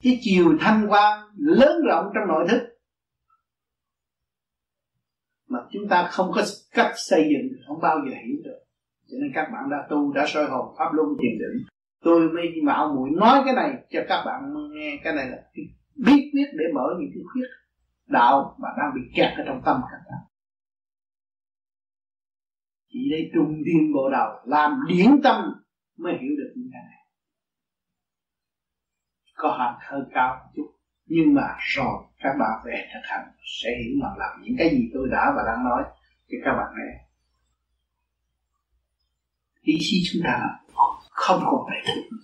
Cái 0.05 0.19
chiều 0.23 0.57
thanh 0.61 0.87
quan 0.89 1.29
lớn 1.37 1.83
rộng 1.89 2.11
trong 2.15 2.29
nội 2.29 2.47
thức 2.49 2.77
mà 5.49 5.59
chúng 5.73 5.89
ta 5.89 6.09
không 6.13 6.33
có 6.35 6.43
cách 6.71 6.93
xây 6.97 7.23
dựng, 7.23 7.63
không 7.67 7.81
bao 7.83 7.99
giờ 7.99 8.15
hiểu 8.27 8.37
được. 8.45 8.59
Cho 9.09 9.17
nên 9.21 9.33
các 9.35 9.49
bạn 9.53 9.71
đã 9.71 9.87
tu, 9.91 10.13
đã 10.13 10.25
soi 10.27 10.45
hồn, 10.45 10.75
pháp 10.79 10.93
luân, 10.93 11.09
thiền 11.23 11.39
định. 11.39 11.67
Tôi 12.05 12.21
mới 12.29 12.45
mạo 12.65 12.95
muội 12.95 13.11
nói 13.11 13.43
cái 13.45 13.55
này 13.55 13.71
cho 13.91 14.01
các 14.09 14.23
bạn 14.27 14.55
nghe. 14.75 15.01
Cái 15.05 15.15
này 15.15 15.31
là 15.31 15.37
biết 15.97 16.31
biết 16.35 16.47
để 16.59 16.65
mở 16.75 16.87
những 16.99 17.11
cái 17.15 17.23
khuyết 17.33 17.49
đạo 18.07 18.57
mà 18.59 18.69
đang 18.79 18.91
bị 18.95 19.01
kẹt 19.15 19.39
ở 19.39 19.45
trong 19.47 19.63
tâm 19.65 19.81
các 19.91 20.01
bạn 20.11 20.26
chỉ 22.97 23.11
lấy 23.11 23.31
trung 23.35 23.63
thiên 23.67 23.93
bộ 23.95 24.11
đầu 24.11 24.29
làm 24.45 24.81
điển 24.89 25.11
tâm 25.23 25.45
mới 25.97 26.13
hiểu 26.13 26.33
được 26.39 26.53
những 26.57 26.69
cái 26.73 26.83
này. 26.83 27.01
Có 29.35 29.57
hạt 29.59 29.79
hơi 29.81 30.01
cao 30.15 30.37
một 30.41 30.51
chút 30.57 30.77
nhưng 31.07 31.35
mà 31.35 31.57
rồi 31.59 32.05
các 32.19 32.33
bạn 32.39 32.63
về 32.65 32.89
thực 32.95 33.01
hành 33.03 33.29
sẽ 33.45 33.69
hiểu 33.85 33.97
mà 34.03 34.09
làm 34.19 34.43
những 34.43 34.55
cái 34.59 34.71
gì 34.71 34.91
tôi 34.95 35.09
đã 35.11 35.33
và 35.37 35.43
đang 35.47 35.65
nói 35.65 35.83
cho 36.29 36.39
các 36.45 36.53
bạn 36.53 36.75
nghe. 36.77 37.07
Ý 39.61 39.75
chí 39.81 40.03
chúng 40.13 40.23
ta 40.25 40.59
không 41.11 41.41
còn 41.45 41.67
phải 41.69 41.95
đủ, 41.95 42.17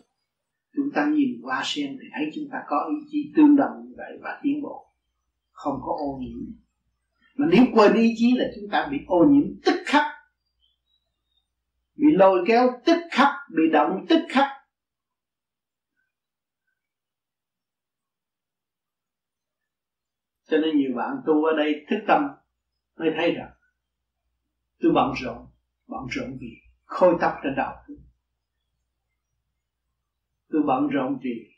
chúng 0.76 0.90
ta 0.94 1.06
nhìn 1.06 1.40
qua 1.42 1.62
sen 1.64 1.98
thì 2.00 2.08
thấy 2.14 2.30
chúng 2.34 2.44
ta 2.52 2.58
có 2.66 2.88
ý 2.90 3.06
chí 3.10 3.32
tương 3.36 3.56
đồng 3.56 3.72
như 3.84 3.94
vậy 3.96 4.18
và 4.22 4.40
tiến 4.42 4.62
bộ. 4.62 4.86
Không 5.50 5.80
có 5.82 5.92
ô 5.98 6.18
nhiễm. 6.20 6.38
Mà 7.36 7.46
nếu 7.50 7.64
quên 7.74 7.94
ý 7.94 8.14
chí 8.16 8.32
là 8.36 8.44
chúng 8.54 8.70
ta 8.70 8.88
bị 8.90 8.98
ô 9.06 9.24
nhiễm 9.24 9.44
tức 9.64 9.82
khắc 9.86 10.11
bị 12.12 12.18
lôi 12.18 12.44
kéo 12.46 12.70
tức 12.86 12.96
khắc, 13.10 13.28
bị 13.56 13.62
động 13.72 14.06
tức 14.08 14.20
khắc. 14.28 14.48
Cho 20.46 20.58
nên 20.58 20.76
nhiều 20.76 20.90
bạn 20.96 21.16
tu 21.26 21.44
ở 21.44 21.56
đây 21.56 21.86
thức 21.90 21.98
tâm, 22.06 22.28
mới 22.98 23.10
thấy 23.16 23.32
rằng, 23.32 23.50
tôi 24.80 24.92
bận 24.94 25.12
rộn 25.22 25.46
bận 25.86 26.00
rộn 26.10 26.36
vì 26.40 26.56
khôi 26.84 27.16
tóc 27.20 27.32
trên 27.42 27.54
đầu 27.56 27.72
tôi. 27.88 27.96
Bận 30.66 30.88
rộn 30.88 31.18
vì 31.22 31.48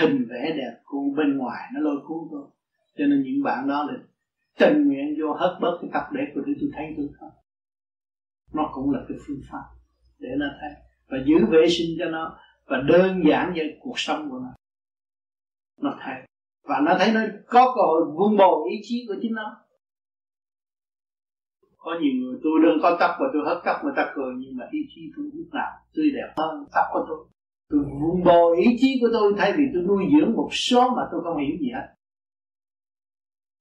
hình 0.00 0.26
vẽ 0.30 0.54
đẹp 0.56 0.80
của 0.84 1.14
bên 1.16 1.36
ngoài 1.36 1.70
nó 1.74 1.80
lôi 1.80 1.96
cuốn 2.06 2.28
tôi. 2.30 2.46
Cho 2.96 3.04
nên 3.06 3.22
những 3.22 3.42
bạn 3.42 3.68
đó 3.68 3.86
là 3.88 3.94
tình 4.58 4.88
nguyện 4.88 5.16
vô 5.20 5.34
hết 5.34 5.58
bớt 5.60 5.78
cái 5.80 5.90
tập 5.92 6.04
để 6.12 6.20
của 6.34 6.40
tôi 6.46 6.54
tôi 6.60 6.70
thấy 6.74 6.94
tôi 6.96 7.08
không 7.20 7.30
nó 8.52 8.70
cũng 8.74 8.90
là 8.90 9.00
cái 9.08 9.18
phương 9.26 9.40
pháp 9.50 9.64
để 10.18 10.28
nó 10.38 10.46
thấy. 10.60 10.70
Và 11.08 11.18
giữ 11.26 11.46
vệ 11.50 11.68
sinh 11.68 11.96
cho 11.98 12.10
nó 12.10 12.38
và 12.66 12.76
đơn 12.88 13.22
giản 13.28 13.52
về 13.56 13.78
cuộc 13.80 13.98
sống 13.98 14.30
của 14.30 14.38
nó. 14.38 14.54
Nó 15.82 15.98
thấy. 16.02 16.14
Và 16.64 16.80
nó 16.84 16.94
thấy 16.98 17.12
nó 17.12 17.20
có 17.46 17.74
cơ 17.74 17.80
hội 17.86 18.00
vun 18.04 18.36
bồi 18.36 18.70
ý 18.70 18.76
chí 18.82 19.04
của 19.08 19.14
chính 19.22 19.34
nó. 19.34 19.56
Có 21.76 21.98
nhiều 22.00 22.12
người, 22.20 22.40
tôi 22.42 22.52
đơn 22.62 22.78
có 22.82 22.96
tóc 23.00 23.10
và 23.20 23.26
tôi 23.32 23.42
hất 23.46 23.58
tóc 23.64 23.76
người 23.84 23.92
ta 23.96 24.12
cười, 24.14 24.34
nhưng 24.38 24.56
mà 24.56 24.64
ý 24.70 24.78
chí 24.88 25.00
tôi 25.16 25.30
lúc 25.34 25.46
nào 25.52 25.70
tươi 25.94 26.10
đẹp 26.14 26.34
hơn 26.36 26.64
tóc 26.74 26.84
của 26.92 27.04
tôi. 27.08 27.26
Tôi 27.70 27.80
vun 28.00 28.24
bồi 28.24 28.56
ý 28.56 28.76
chí 28.80 28.98
của 29.00 29.08
tôi 29.12 29.34
thay 29.38 29.52
vì 29.56 29.64
tôi 29.74 29.82
nuôi 29.82 30.04
dưỡng 30.12 30.36
một 30.36 30.48
số 30.52 30.94
mà 30.96 31.02
tôi 31.12 31.20
không 31.24 31.36
hiểu 31.36 31.56
gì 31.60 31.70
hết 31.74 31.94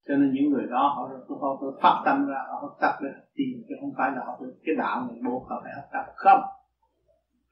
cho 0.07 0.15
nên 0.15 0.33
những 0.33 0.51
người 0.51 0.65
đó 0.69 0.93
họ 0.95 1.09
họ, 1.29 1.35
họ 1.41 1.71
phát 1.81 2.01
tâm 2.05 2.27
ra 2.27 2.37
họ 2.49 2.59
học 2.61 2.77
tập 2.81 2.95
để 3.01 3.09
tìm 3.35 3.63
chứ 3.69 3.75
không 3.81 3.93
phải 3.97 4.11
là 4.11 4.21
họ 4.25 4.39
cái 4.65 4.75
đạo 4.75 5.07
này 5.07 5.19
buộc 5.25 5.49
họ 5.49 5.61
phải 5.63 5.73
học 5.75 5.85
tập. 5.93 6.05
Không. 6.15 6.41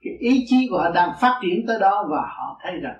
Cái 0.01 0.13
ý 0.19 0.45
chí 0.47 0.67
của 0.69 0.77
họ 0.77 0.91
đang 0.91 1.09
phát 1.21 1.39
triển 1.41 1.67
tới 1.67 1.79
đó 1.79 2.07
và 2.11 2.21
họ 2.37 2.59
thấy 2.63 2.79
rằng 2.79 2.97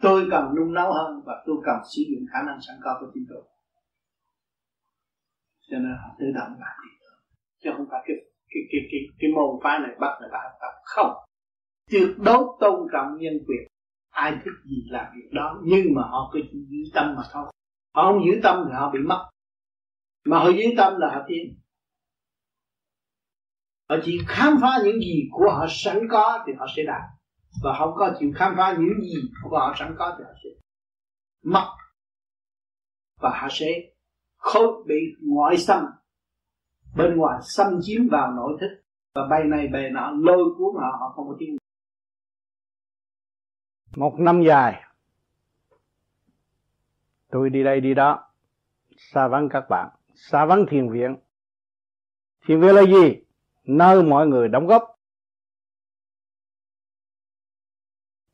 tôi 0.00 0.28
cần 0.30 0.54
nung 0.56 0.74
nấu 0.74 0.92
hơn 0.92 1.22
và 1.26 1.42
tôi 1.46 1.56
cần 1.64 1.76
sử 1.84 2.02
dụng 2.10 2.26
khả 2.32 2.38
năng 2.46 2.58
sẵn 2.60 2.76
có 2.82 2.96
của 3.00 3.06
chính 3.14 3.24
tôi. 3.28 3.42
Cho 5.70 5.78
nên 5.78 5.92
họ 6.02 6.08
tự 6.18 6.26
động 6.34 6.52
làm 6.60 6.76
gì 6.84 6.90
chứ 7.62 7.70
không 7.76 7.86
phải 7.90 8.00
cái 8.06 8.16
cái 8.50 8.62
cái 8.72 8.80
cái, 8.90 9.00
cái 9.18 9.30
môn 9.34 9.60
phái 9.62 9.78
này 9.78 9.90
bắt 10.00 10.16
người 10.20 10.28
ta 10.32 10.38
học 10.42 10.52
tập. 10.60 10.72
Không. 10.84 11.12
Tuyệt 11.90 12.08
đối 12.18 12.44
tôn 12.60 12.88
trọng 12.92 13.16
nhân 13.18 13.34
quyền. 13.46 13.68
Ai 14.10 14.32
thích 14.44 14.58
gì 14.64 14.82
làm 14.90 15.06
việc 15.14 15.28
đó 15.32 15.60
nhưng 15.64 15.94
mà 15.94 16.02
họ 16.02 16.30
cứ 16.32 16.40
giữ 16.52 16.78
tâm 16.94 17.14
mà 17.16 17.22
thôi 17.32 17.52
họ 17.94 18.12
không 18.12 18.24
giữ 18.24 18.40
tâm 18.42 18.64
thì 18.66 18.72
họ 18.72 18.90
bị 18.90 18.98
mất. 18.98 19.30
Mà 20.24 20.38
họ 20.38 20.48
giữ 20.48 20.64
tâm 20.76 20.92
là 20.98 21.14
họ 21.14 21.24
tiến 21.28 21.60
họ 23.90 23.96
chỉ 24.04 24.20
khám 24.26 24.58
phá 24.60 24.78
những 24.84 25.00
gì 25.00 25.28
của 25.32 25.50
họ 25.50 25.66
sẵn 25.68 26.08
có 26.10 26.44
thì 26.46 26.52
họ 26.58 26.66
sẽ 26.76 26.82
đạt. 26.86 27.02
Và 27.62 27.78
không 27.78 27.94
có 27.96 28.14
chịu 28.18 28.32
khám 28.36 28.54
phá 28.56 28.76
những 28.78 29.00
gì 29.02 29.22
của 29.42 29.58
họ 29.58 29.74
sẵn 29.78 29.94
có 29.98 30.16
thì 30.18 30.24
họ 30.24 30.30
sẽ 30.44 30.50
mất. 31.44 31.76
Và 33.20 33.30
họ 33.40 33.48
sẽ 33.50 33.66
không 34.36 34.86
bị 34.86 34.96
ngoại 35.22 35.56
xâm. 35.56 35.84
Bên 36.96 37.16
ngoài 37.16 37.38
xâm 37.42 37.66
chiếm 37.82 38.08
vào 38.10 38.32
nội 38.32 38.56
thức. 38.60 38.82
Và 39.14 39.22
bay 39.30 39.44
này 39.44 39.68
bay 39.72 39.90
nọ, 39.90 40.10
lôi 40.10 40.44
cuốn 40.58 40.74
họ 40.74 40.96
họ 41.00 41.12
không 41.16 41.28
có 41.28 41.36
tin. 41.38 41.56
Một 43.96 44.14
năm 44.18 44.42
dài 44.46 44.82
tôi 47.30 47.50
đi 47.50 47.62
đây 47.62 47.80
đi 47.80 47.94
đó. 47.94 48.26
Xa 48.96 49.28
vắng 49.28 49.48
các 49.48 49.64
bạn. 49.68 49.88
Xa 50.14 50.44
vắng 50.44 50.66
thiền 50.68 50.92
viện. 50.92 51.16
Thiền 52.46 52.60
viện 52.60 52.74
là 52.74 52.82
gì? 52.82 53.22
Nơi 53.64 54.02
mọi 54.02 54.26
người 54.26 54.48
đóng 54.48 54.66
góp. 54.66 54.98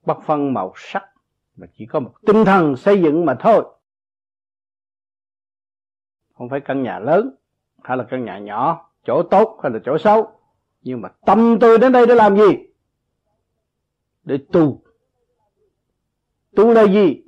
Bất 0.03 0.19
phân 0.27 0.55
màu 0.55 0.73
sắc. 0.77 1.05
Mà 1.57 1.67
chỉ 1.79 1.87
có 1.87 2.01
một 2.01 2.15
tinh 2.27 2.45
thần 2.45 2.77
xây 2.77 3.03
dựng 3.03 3.27
mà 3.27 3.37
thôi. 3.41 3.65
Không 6.35 6.49
phải 6.49 6.61
căn 6.61 6.83
nhà 6.83 6.99
lớn, 6.99 7.37
hay 7.83 7.97
là 7.97 8.07
căn 8.11 8.25
nhà 8.25 8.39
nhỏ, 8.39 8.91
chỗ 9.05 9.23
tốt 9.31 9.61
hay 9.63 9.73
là 9.73 9.79
chỗ 9.85 9.99
xấu. 9.99 10.41
Nhưng 10.83 11.01
mà 11.01 11.09
tâm 11.27 11.59
tôi 11.61 11.79
đến 11.79 11.93
đây 11.93 12.07
để 12.07 12.15
làm 12.15 12.37
gì? 12.37 12.57
Để 14.25 14.39
tu. 14.53 14.83
Tu 16.57 16.73
là 16.73 16.87
gì? 16.87 17.26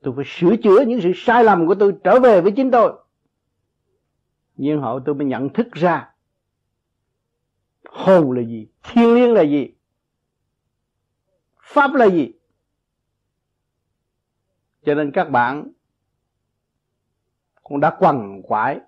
Tôi 0.00 0.14
phải 0.16 0.24
sửa 0.28 0.56
chữa 0.56 0.80
những 0.80 1.00
sự 1.00 1.12
sai 1.16 1.44
lầm 1.44 1.66
của 1.66 1.74
tôi 1.74 1.94
trở 2.04 2.20
về 2.20 2.40
với 2.40 2.52
chính 2.52 2.70
tôi. 2.70 2.92
Nhưng 4.56 4.80
hậu 4.80 5.00
tôi 5.00 5.14
mới 5.14 5.26
nhận 5.26 5.48
thức 5.48 5.66
ra 5.72 6.10
hồn 7.88 8.32
là 8.32 8.42
gì 8.42 8.68
thiên 8.82 9.14
liêng 9.14 9.32
là 9.32 9.42
gì, 9.42 9.74
pháp 11.60 11.94
là 11.94 12.06
gì. 12.06 12.32
Cho 14.84 14.94
nên 14.94 15.10
các 15.12 15.30
bạn 15.30 15.72
cũng 17.62 17.80
đã 17.80 17.96
quằn 17.98 18.42
quại 18.42 18.80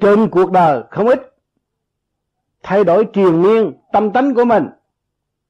trên 0.00 0.30
cuộc 0.30 0.50
đời 0.50 0.82
không 0.90 1.06
ít, 1.06 1.36
thay 2.62 2.84
đổi 2.84 3.08
triền 3.12 3.42
miên 3.42 3.72
tâm 3.92 4.12
tánh 4.12 4.34
của 4.34 4.44
mình, 4.44 4.68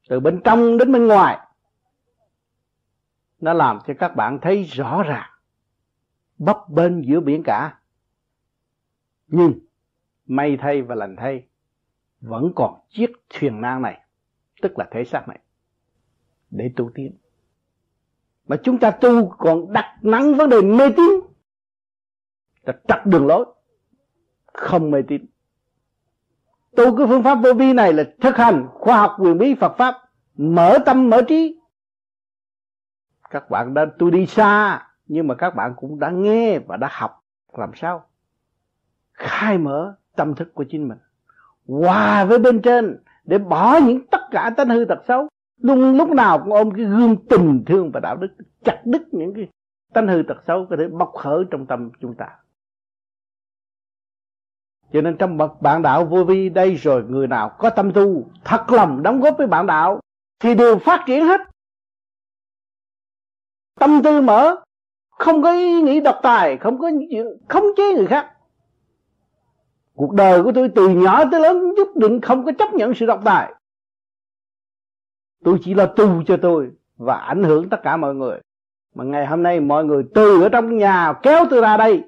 từ 0.09 0.19
bên 0.19 0.41
trong 0.43 0.77
đến 0.77 0.91
bên 0.91 1.07
ngoài 1.07 1.47
nó 3.43 3.53
làm 3.53 3.79
cho 3.87 3.93
các 3.99 4.15
bạn 4.15 4.39
thấy 4.41 4.63
rõ 4.63 5.03
ràng, 5.03 5.29
bấp 6.37 6.69
bên 6.69 7.01
giữa 7.01 7.19
biển 7.19 7.43
cả. 7.43 7.79
Nhưng 9.27 9.59
may 10.25 10.57
thay 10.57 10.81
và 10.81 10.95
lành 10.95 11.15
thay, 11.15 11.47
vẫn 12.21 12.51
còn 12.55 12.79
chiếc 12.89 13.11
thuyền 13.29 13.61
nan 13.61 13.81
này, 13.81 14.01
tức 14.61 14.79
là 14.79 14.87
thể 14.91 15.05
xác 15.05 15.27
này, 15.27 15.39
để 16.49 16.71
tu 16.75 16.91
tiến. 16.95 17.17
Mà 18.47 18.55
chúng 18.63 18.79
ta 18.79 18.91
tu 18.91 19.29
còn 19.29 19.73
đặt 19.73 19.97
nặng 20.01 20.33
vấn 20.33 20.49
đề 20.49 20.61
mê 20.61 20.89
tín. 20.97 21.09
Là 22.61 22.73
trật 22.87 23.05
đường 23.05 23.27
lối, 23.27 23.45
không 24.53 24.91
mê 24.91 25.01
tín. 25.07 25.25
Tu 26.75 26.97
cái 26.97 27.07
phương 27.07 27.23
pháp 27.23 27.35
vô 27.35 27.53
vi 27.53 27.73
này 27.73 27.93
là 27.93 28.03
thực 28.21 28.37
hành 28.37 28.67
khoa 28.71 28.97
học 28.97 29.15
quyền 29.19 29.37
bí 29.37 29.55
Phật 29.55 29.75
pháp, 29.77 29.95
mở 30.35 30.77
tâm, 30.85 31.09
mở 31.09 31.21
trí 31.27 31.59
các 33.33 33.49
bạn 33.49 33.73
đã 33.73 33.85
tôi 33.99 34.11
đi 34.11 34.25
xa, 34.25 34.81
nhưng 35.07 35.27
mà 35.27 35.35
các 35.35 35.55
bạn 35.55 35.73
cũng 35.75 35.99
đã 35.99 36.09
nghe 36.09 36.59
và 36.59 36.77
đã 36.77 36.89
học. 36.91 37.23
Làm 37.57 37.71
sao? 37.75 38.05
Khai 39.13 39.57
mở 39.57 39.95
tâm 40.15 40.35
thức 40.35 40.53
của 40.53 40.63
chính 40.69 40.87
mình. 40.87 40.97
Hòa 41.67 42.25
với 42.25 42.39
bên 42.39 42.61
trên 42.61 43.03
để 43.23 43.37
bỏ 43.37 43.79
những 43.85 44.07
tất 44.11 44.21
cả 44.31 44.49
tánh 44.57 44.69
hư 44.69 44.85
tật 44.85 44.99
xấu. 45.07 45.27
Luôn 45.61 45.97
lúc 45.97 46.09
nào 46.09 46.39
cũng 46.39 46.53
ôm 46.53 46.71
cái 46.71 46.85
gương 46.85 47.15
tình 47.29 47.63
thương 47.67 47.91
và 47.91 47.99
đạo 47.99 48.15
đức, 48.15 48.27
chặt 48.63 48.81
đứt 48.85 49.01
những 49.11 49.33
cái 49.33 49.47
tánh 49.93 50.07
hư 50.07 50.23
tật 50.27 50.37
xấu 50.47 50.67
có 50.69 50.75
thể 50.79 50.87
bộc 50.87 51.13
khởi 51.13 51.43
trong 51.51 51.65
tâm 51.65 51.89
chúng 52.01 52.15
ta. 52.15 52.29
Cho 54.93 55.01
nên 55.01 55.17
trong 55.17 55.37
bậc 55.37 55.61
bạn 55.61 55.81
đạo 55.81 56.05
vô 56.05 56.23
vi 56.23 56.49
đây 56.49 56.75
rồi, 56.75 57.03
người 57.03 57.27
nào 57.27 57.49
có 57.49 57.69
tâm 57.69 57.93
tu, 57.93 58.29
thật 58.43 58.71
lòng 58.71 59.03
đóng 59.03 59.21
góp 59.21 59.37
với 59.37 59.47
bạn 59.47 59.67
đạo, 59.67 59.99
thì 60.39 60.55
đều 60.55 60.79
phát 60.79 61.03
triển 61.07 61.25
hết 61.25 61.41
tâm 63.79 64.03
tư 64.03 64.21
mở, 64.21 64.55
không 65.09 65.43
có 65.43 65.53
ý 65.53 65.81
nghĩ 65.81 65.99
độc 65.99 66.19
tài, 66.23 66.57
không 66.57 66.79
có 66.79 66.91
khống 67.49 67.65
chế 67.77 67.93
người 67.93 68.07
khác. 68.07 68.31
Cuộc 69.95 70.13
đời 70.13 70.43
của 70.43 70.51
tôi 70.55 70.69
từ 70.75 70.89
nhỏ 70.89 71.23
tới 71.31 71.41
lớn 71.41 71.73
nhất 71.73 71.87
định 71.95 72.21
không 72.21 72.45
có 72.45 72.51
chấp 72.59 72.73
nhận 72.73 72.93
sự 72.95 73.05
độc 73.05 73.19
tài. 73.25 73.53
Tôi 75.43 75.59
chỉ 75.63 75.73
là 75.73 75.85
tu 75.85 76.23
cho 76.27 76.37
tôi 76.41 76.71
và 76.97 77.17
ảnh 77.17 77.43
hưởng 77.43 77.69
tất 77.69 77.77
cả 77.83 77.97
mọi 77.97 78.15
người. 78.15 78.39
Mà 78.95 79.03
ngày 79.03 79.25
hôm 79.25 79.43
nay 79.43 79.59
mọi 79.59 79.85
người 79.85 80.03
từ 80.13 80.41
ở 80.41 80.49
trong 80.49 80.77
nhà 80.77 81.13
kéo 81.23 81.45
tôi 81.49 81.61
ra 81.61 81.77
đây 81.77 82.03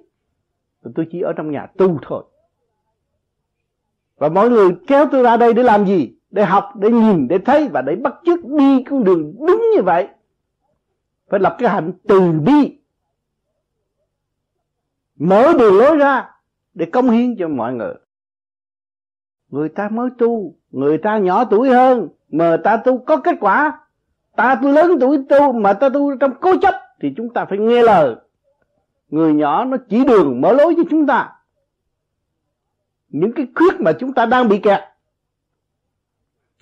tôi 0.95 1.07
chỉ 1.11 1.22
ở 1.22 1.34
trong 1.34 1.51
nhà 1.51 1.68
tu 1.78 1.99
thôi. 2.01 2.24
Và 4.18 4.30
mọi 4.30 4.49
người 4.49 4.76
kéo 4.88 5.05
tôi 5.11 5.24
ra 5.24 5.38
đây 5.38 5.53
để 5.53 5.63
làm 5.63 5.86
gì? 5.86 6.16
Để 6.30 6.45
học, 6.45 6.72
để 6.76 6.89
nhìn, 6.89 7.28
để 7.28 7.38
thấy 7.38 7.68
và 7.68 7.82
để 7.82 7.95
bắt 7.95 8.13
chước 8.26 8.45
đi 8.45 8.84
con 8.84 9.03
đường 9.03 9.34
đúng 9.47 9.63
như 9.76 9.82
vậy 9.82 10.07
phải 11.30 11.40
lập 11.40 11.56
cái 11.60 11.70
hạnh 11.70 11.92
từ 12.08 12.32
bi. 12.32 12.78
Mở 15.16 15.54
đường 15.60 15.78
lối 15.78 15.98
ra 15.98 16.30
để 16.74 16.86
công 16.86 17.10
hiến 17.10 17.36
cho 17.40 17.48
mọi 17.48 17.74
người. 17.74 17.94
Người 19.50 19.70
ta 19.70 19.90
mới 19.90 20.10
tu, 20.18 20.56
người 20.72 20.98
ta 20.98 21.18
nhỏ 21.18 21.46
tuổi 21.46 21.70
hơn 21.70 22.08
mà 22.30 22.58
ta 22.64 22.78
tu 22.78 22.98
có 22.98 23.18
kết 23.18 23.36
quả. 23.40 23.80
Ta 24.36 24.56
tu 24.56 24.72
lớn 24.72 24.92
tuổi 25.02 25.18
tu 25.30 25.54
mà 25.54 25.74
ta 25.74 25.90
tu 25.90 26.16
trong 26.18 26.32
cố 26.42 26.58
chấp 26.62 26.76
thì 27.02 27.14
chúng 27.18 27.34
ta 27.34 27.46
phải 27.46 27.58
nghe 27.58 27.84
lời. 27.84 28.16
Người 29.10 29.34
nhỏ 29.34 29.66
nó 29.66 29.78
chỉ 29.90 30.06
đường 30.06 30.42
mở 30.42 30.52
lối 30.52 30.74
cho 30.78 30.84
chúng 30.90 31.08
ta. 31.08 31.32
Những 33.10 33.34
cái 33.34 33.48
khuyết 33.56 33.82
mà 33.82 33.92
chúng 34.00 34.14
ta 34.14 34.26
đang 34.26 34.50
bị 34.50 34.60
kẹt 34.60 34.82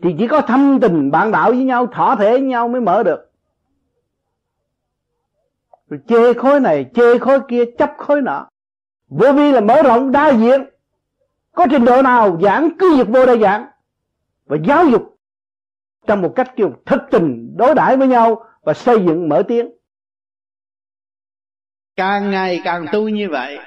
thì 0.01 0.15
chỉ 0.19 0.27
có 0.27 0.41
thâm 0.41 0.79
tình 0.81 1.11
bạn 1.11 1.31
đạo 1.31 1.51
với 1.51 1.63
nhau, 1.63 1.87
thỏa 1.87 2.15
thể 2.15 2.31
với 2.31 2.41
nhau 2.41 2.67
mới 2.67 2.81
mở 2.81 3.03
được 3.03 3.32
rồi 5.93 6.01
chê 6.07 6.39
khối 6.39 6.59
này, 6.59 6.85
chê 6.95 7.19
khối 7.19 7.39
kia, 7.49 7.63
chấp 7.77 7.89
khối 7.97 8.21
nọ. 8.21 8.49
Vô 9.07 9.31
vi 9.33 9.51
là 9.51 9.61
mở 9.61 9.81
rộng 9.83 10.11
đa 10.11 10.33
diện. 10.33 10.65
Có 11.51 11.67
trình 11.71 11.85
độ 11.85 12.01
nào 12.01 12.39
giảng, 12.41 12.69
cứ 12.79 12.97
việc 12.97 13.07
vô 13.07 13.25
đây 13.25 13.39
giảng. 13.39 13.67
Và 14.45 14.57
giáo 14.67 14.89
dục 14.89 15.17
trong 16.07 16.21
một 16.21 16.33
cách 16.35 16.53
kiểu 16.55 16.73
thực 16.85 17.01
tình, 17.11 17.57
đối 17.57 17.75
đãi 17.75 17.97
với 17.97 18.07
nhau 18.07 18.45
và 18.61 18.73
xây 18.73 18.95
dựng, 19.07 19.29
mở 19.29 19.43
tiếng. 19.47 19.69
Càng 21.95 22.31
ngày 22.31 22.61
càng 22.63 22.85
tu 22.91 23.09
như 23.09 23.29
vậy, 23.29 23.57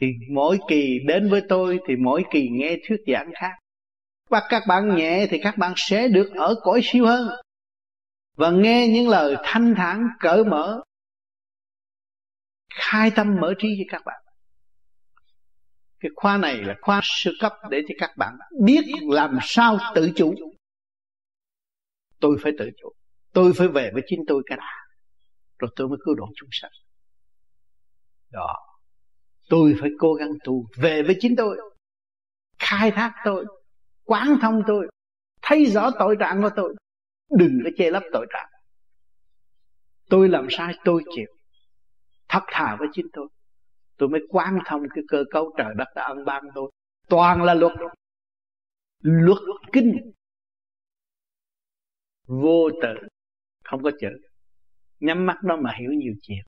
thì 0.00 0.06
mỗi 0.34 0.58
kỳ 0.68 0.98
đến 1.06 1.30
với 1.30 1.42
tôi 1.48 1.80
thì 1.88 1.96
mỗi 1.96 2.24
kỳ 2.30 2.48
nghe 2.48 2.76
thuyết 2.88 3.00
giảng 3.06 3.30
khác. 3.34 3.52
Và 4.30 4.42
các 4.48 4.62
bạn 4.68 4.96
nhẹ 4.96 5.26
thì 5.30 5.38
các 5.42 5.58
bạn 5.58 5.72
sẽ 5.76 6.08
được 6.08 6.30
ở 6.34 6.54
cõi 6.62 6.80
siêu 6.82 7.06
hơn 7.06 7.28
và 8.38 8.50
nghe 8.50 8.88
những 8.88 9.08
lời 9.08 9.36
thanh 9.42 9.74
thản, 9.76 10.08
cởi 10.20 10.44
mở, 10.44 10.82
khai 12.74 13.10
tâm 13.16 13.36
mở 13.40 13.54
trí 13.58 13.68
cho 13.78 13.84
các 13.88 14.02
bạn. 14.04 14.22
Cái 16.00 16.10
khoa 16.16 16.36
này 16.36 16.56
là 16.56 16.74
khoa 16.80 17.00
sơ 17.02 17.30
cấp 17.40 17.52
để 17.70 17.82
cho 17.88 17.94
các 17.98 18.10
bạn 18.16 18.34
biết 18.64 18.84
làm 19.08 19.38
sao 19.42 19.78
tự 19.94 20.10
chủ. 20.16 20.34
Tôi 22.20 22.36
phải 22.42 22.52
tự 22.58 22.70
chủ. 22.82 22.92
Tôi 23.32 23.52
phải 23.56 23.68
về 23.68 23.90
với 23.94 24.02
chính 24.06 24.20
tôi 24.28 24.42
cái 24.46 24.58
đã 24.58 24.78
rồi 25.58 25.70
tôi 25.76 25.88
mới 25.88 25.98
cứu 26.04 26.14
độ 26.14 26.26
chúng 26.36 26.48
sanh. 26.52 26.70
Đó. 28.30 28.54
Tôi 29.48 29.76
phải 29.80 29.90
cố 29.98 30.14
gắng 30.14 30.30
tu 30.44 30.64
về 30.76 31.02
với 31.02 31.16
chính 31.20 31.36
tôi, 31.36 31.58
khai 32.58 32.90
thác 32.90 33.14
tôi, 33.24 33.46
quán 34.04 34.38
thông 34.42 34.62
tôi, 34.66 34.88
thấy 35.42 35.66
rõ 35.66 35.90
tội 35.98 36.16
trạng 36.20 36.42
của 36.42 36.50
tôi 36.56 36.74
đừng 37.30 37.60
có 37.64 37.70
che 37.76 37.90
lấp 37.90 38.02
tội 38.12 38.26
trạng. 38.32 38.48
Tôi 40.10 40.28
làm 40.28 40.46
sai, 40.50 40.74
tôi 40.84 41.02
chịu. 41.16 41.26
Thật 42.28 42.42
thà 42.46 42.76
với 42.78 42.88
chính 42.92 43.06
tôi. 43.12 43.28
Tôi 43.96 44.08
mới 44.08 44.20
quan 44.28 44.58
thông 44.66 44.82
cái 44.94 45.04
cơ 45.08 45.24
cấu 45.30 45.54
trời 45.58 45.74
đất 45.76 45.88
đã 45.96 46.04
ân 46.04 46.24
ban 46.24 46.44
tôi. 46.54 46.70
Toàn 47.08 47.42
là 47.42 47.54
luật. 47.54 47.72
Luật 49.02 49.38
kinh. 49.72 50.12
Vô 52.26 52.70
tự. 52.82 53.08
Không 53.64 53.82
có 53.82 53.90
chữ. 54.00 54.08
Nhắm 55.00 55.26
mắt 55.26 55.42
đó 55.42 55.56
mà 55.56 55.72
hiểu 55.80 55.90
nhiều 55.92 56.14
chuyện. 56.22 56.44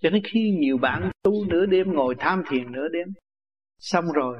Cho 0.00 0.10
nên 0.10 0.22
khi 0.24 0.50
nhiều 0.60 0.78
bạn 0.78 1.10
tu 1.22 1.44
nửa 1.44 1.66
đêm, 1.66 1.92
ngồi 1.92 2.14
tham 2.18 2.42
thiền 2.50 2.72
nửa 2.72 2.88
đêm, 2.88 3.08
xong 3.78 4.04
rồi, 4.14 4.38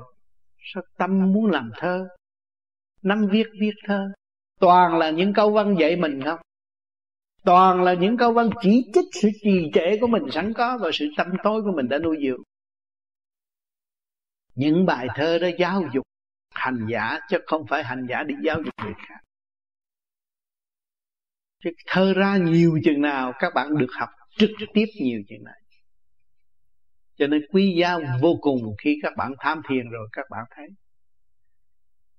sao 0.58 0.82
tâm 0.98 1.32
muốn 1.32 1.50
làm 1.50 1.70
thơ? 1.76 2.08
Nắm 3.02 3.26
viết 3.30 3.46
viết 3.60 3.74
thơ? 3.86 4.12
Toàn 4.60 4.98
là 4.98 5.10
những 5.10 5.32
câu 5.34 5.52
văn 5.52 5.76
dạy 5.78 5.96
mình 5.96 6.20
không? 6.24 6.38
Toàn 7.44 7.82
là 7.82 7.94
những 7.94 8.16
câu 8.16 8.32
văn 8.32 8.50
chỉ 8.62 8.90
trích 8.94 9.04
sự 9.22 9.28
trì 9.42 9.70
trệ 9.74 9.98
của 10.00 10.06
mình 10.06 10.22
sẵn 10.32 10.52
có 10.52 10.78
và 10.80 10.90
sự 10.92 11.06
tâm 11.16 11.26
tối 11.42 11.62
của 11.62 11.72
mình 11.76 11.88
đã 11.88 11.98
nuôi 11.98 12.16
dưỡng. 12.26 12.42
Những 14.54 14.86
bài 14.86 15.06
thơ 15.14 15.38
đó 15.38 15.48
giáo 15.58 15.82
dục 15.94 16.04
hành 16.54 16.86
giả 16.90 17.18
chứ 17.30 17.38
không 17.46 17.66
phải 17.66 17.84
hành 17.84 18.06
giả 18.08 18.22
đi 18.22 18.34
giáo 18.44 18.62
dục 18.64 18.74
người 18.82 18.94
khác. 19.08 19.20
Chứ 21.64 21.70
thơ 21.86 22.12
ra 22.16 22.36
nhiều 22.36 22.78
chừng 22.84 23.00
nào 23.00 23.32
các 23.38 23.52
bạn 23.54 23.78
được 23.78 23.90
học 23.98 24.08
trực 24.38 24.50
tiếp 24.74 24.86
nhiều 25.00 25.22
chừng 25.28 25.44
này 25.44 25.60
cho 27.20 27.26
nên 27.26 27.42
quý 27.52 27.74
giá 27.80 27.98
vô 28.20 28.38
cùng 28.40 28.62
khi 28.82 28.98
các 29.02 29.12
bạn 29.16 29.32
tham 29.38 29.60
thiền 29.68 29.90
rồi 29.90 30.08
các 30.12 30.26
bạn 30.30 30.44
thấy, 30.56 30.66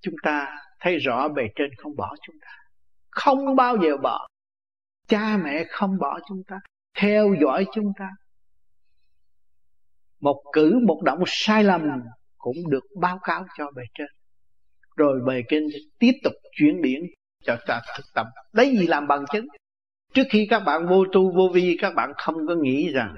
chúng 0.00 0.14
ta 0.22 0.58
thấy 0.82 0.98
rõ 0.98 1.28
bề 1.28 1.42
trên 1.54 1.70
không 1.78 1.96
bỏ 1.96 2.14
chúng 2.26 2.36
ta. 2.42 2.50
Không 3.10 3.56
bao 3.56 3.76
giờ 3.82 3.96
bỏ. 4.02 4.28
Cha 5.08 5.36
mẹ 5.44 5.64
không 5.70 5.98
bỏ 5.98 6.20
chúng 6.28 6.42
ta. 6.46 6.56
Theo 6.98 7.34
dõi 7.40 7.66
chúng 7.74 7.92
ta. 7.98 8.10
Một 10.20 10.42
cử, 10.52 10.78
một 10.86 11.02
động 11.04 11.22
sai 11.26 11.64
lầm 11.64 11.82
cũng 12.36 12.56
được 12.70 12.84
báo 13.00 13.18
cáo 13.22 13.46
cho 13.58 13.70
bề 13.76 13.82
trên. 13.94 14.06
Rồi 14.96 15.20
bề 15.26 15.42
trên 15.48 15.62
tiếp 15.98 16.12
tục 16.24 16.32
chuyển 16.52 16.82
điển 16.82 17.00
cho 17.44 17.56
ta 17.66 17.82
thực 17.96 18.04
tập. 18.14 18.26
Đấy 18.52 18.76
gì 18.78 18.86
làm 18.86 19.06
bằng 19.06 19.24
chứng? 19.32 19.46
Trước 20.14 20.24
khi 20.30 20.46
các 20.50 20.60
bạn 20.60 20.86
vô 20.88 21.04
tu, 21.12 21.32
vô 21.36 21.48
vi, 21.54 21.76
các 21.80 21.94
bạn 21.94 22.12
không 22.16 22.34
có 22.48 22.54
nghĩ 22.54 22.92
rằng 22.92 23.16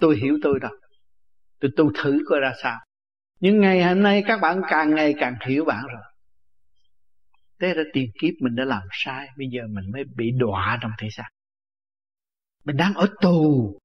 tôi 0.00 0.16
hiểu 0.16 0.38
tôi 0.42 0.60
đâu. 0.60 0.72
Tôi 1.60 1.70
tu 1.76 1.92
thử 1.94 2.18
coi 2.28 2.40
ra 2.40 2.52
sao 2.62 2.78
nhưng 3.40 3.60
ngày 3.60 3.82
hôm 3.82 4.02
nay 4.02 4.24
các 4.26 4.40
bạn 4.40 4.60
càng 4.68 4.94
ngày 4.94 5.14
càng 5.18 5.34
hiểu 5.46 5.64
bạn 5.64 5.84
rồi. 5.86 6.02
Thế 7.60 7.74
ra 7.74 7.82
tiền 7.92 8.10
kiếp 8.20 8.34
mình 8.40 8.54
đã 8.54 8.64
làm 8.64 8.82
sai, 8.92 9.28
bây 9.38 9.46
giờ 9.52 9.62
mình 9.68 9.84
mới 9.92 10.04
bị 10.16 10.30
đọa 10.38 10.78
trong 10.82 10.90
thể 10.98 11.08
xác. 11.10 11.28
Mình 12.64 12.76
đang 12.76 12.94
ở 12.94 13.06
tù. 13.20 13.78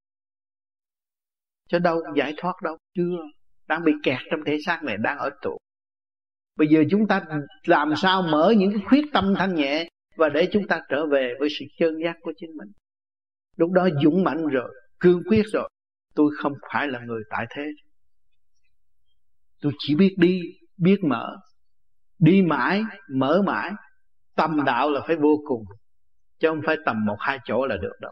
Cho 1.67 1.79
đâu 1.79 2.01
giải 2.15 2.33
thoát 2.37 2.53
đâu, 2.63 2.77
chưa. 2.95 3.17
Đang 3.67 3.83
bị 3.83 3.91
kẹt 4.03 4.19
trong 4.31 4.39
thể 4.45 4.57
xác 4.65 4.83
này, 4.83 4.97
đang 4.97 5.17
ở 5.17 5.29
tù. 5.41 5.57
Bây 6.55 6.67
giờ 6.67 6.83
chúng 6.91 7.07
ta 7.07 7.25
làm 7.65 7.93
sao 7.97 8.21
mở 8.21 8.53
những 8.57 8.71
cái 8.73 8.81
khuyết 8.85 9.05
tâm 9.13 9.33
thanh 9.37 9.55
nhẹ 9.55 9.89
và 10.17 10.29
để 10.29 10.49
chúng 10.51 10.67
ta 10.67 10.81
trở 10.89 11.05
về 11.11 11.33
với 11.39 11.49
sự 11.59 11.65
chân 11.77 11.93
giác 12.03 12.15
của 12.21 12.33
chính 12.37 12.49
mình? 12.57 12.67
Lúc 13.57 13.71
đó 13.71 13.89
dũng 14.03 14.23
mạnh 14.23 14.47
rồi, 14.47 14.75
cương 14.99 15.23
quyết 15.29 15.43
rồi. 15.53 15.69
Tôi 16.15 16.31
không 16.37 16.53
phải 16.73 16.87
là 16.87 16.99
người 16.99 17.23
tại 17.29 17.45
thế 17.49 17.63
tôi 19.65 19.73
chỉ 19.79 19.95
biết 19.95 20.15
đi, 20.17 20.41
biết 20.77 20.97
mở. 21.03 21.37
Đi 22.19 22.41
mãi, 22.41 22.83
mở 23.15 23.41
mãi, 23.45 23.71
tâm 24.35 24.65
đạo 24.65 24.91
là 24.91 25.01
phải 25.07 25.15
vô 25.15 25.37
cùng, 25.47 25.63
chứ 26.39 26.47
không 26.49 26.61
phải 26.65 26.75
tầm 26.85 27.05
một, 27.05 27.15
hai 27.19 27.39
chỗ 27.45 27.65
là 27.65 27.77
được 27.81 27.93
đâu. 28.01 28.11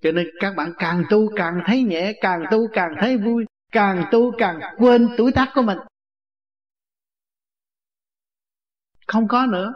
Cho 0.00 0.12
nên 0.12 0.26
các 0.40 0.54
bạn 0.56 0.72
càng 0.78 1.02
tu 1.10 1.36
càng 1.36 1.54
thấy 1.66 1.82
nhẹ, 1.82 2.12
càng 2.20 2.42
tu 2.50 2.58
càng 2.72 2.94
thấy 3.00 3.16
vui, 3.16 3.44
càng 3.72 4.04
tu 4.12 4.32
càng 4.38 4.60
quên 4.78 5.08
tuổi 5.16 5.32
tác 5.32 5.48
của 5.54 5.62
mình. 5.62 5.78
Không 9.06 9.28
có 9.28 9.46
nữa. 9.46 9.72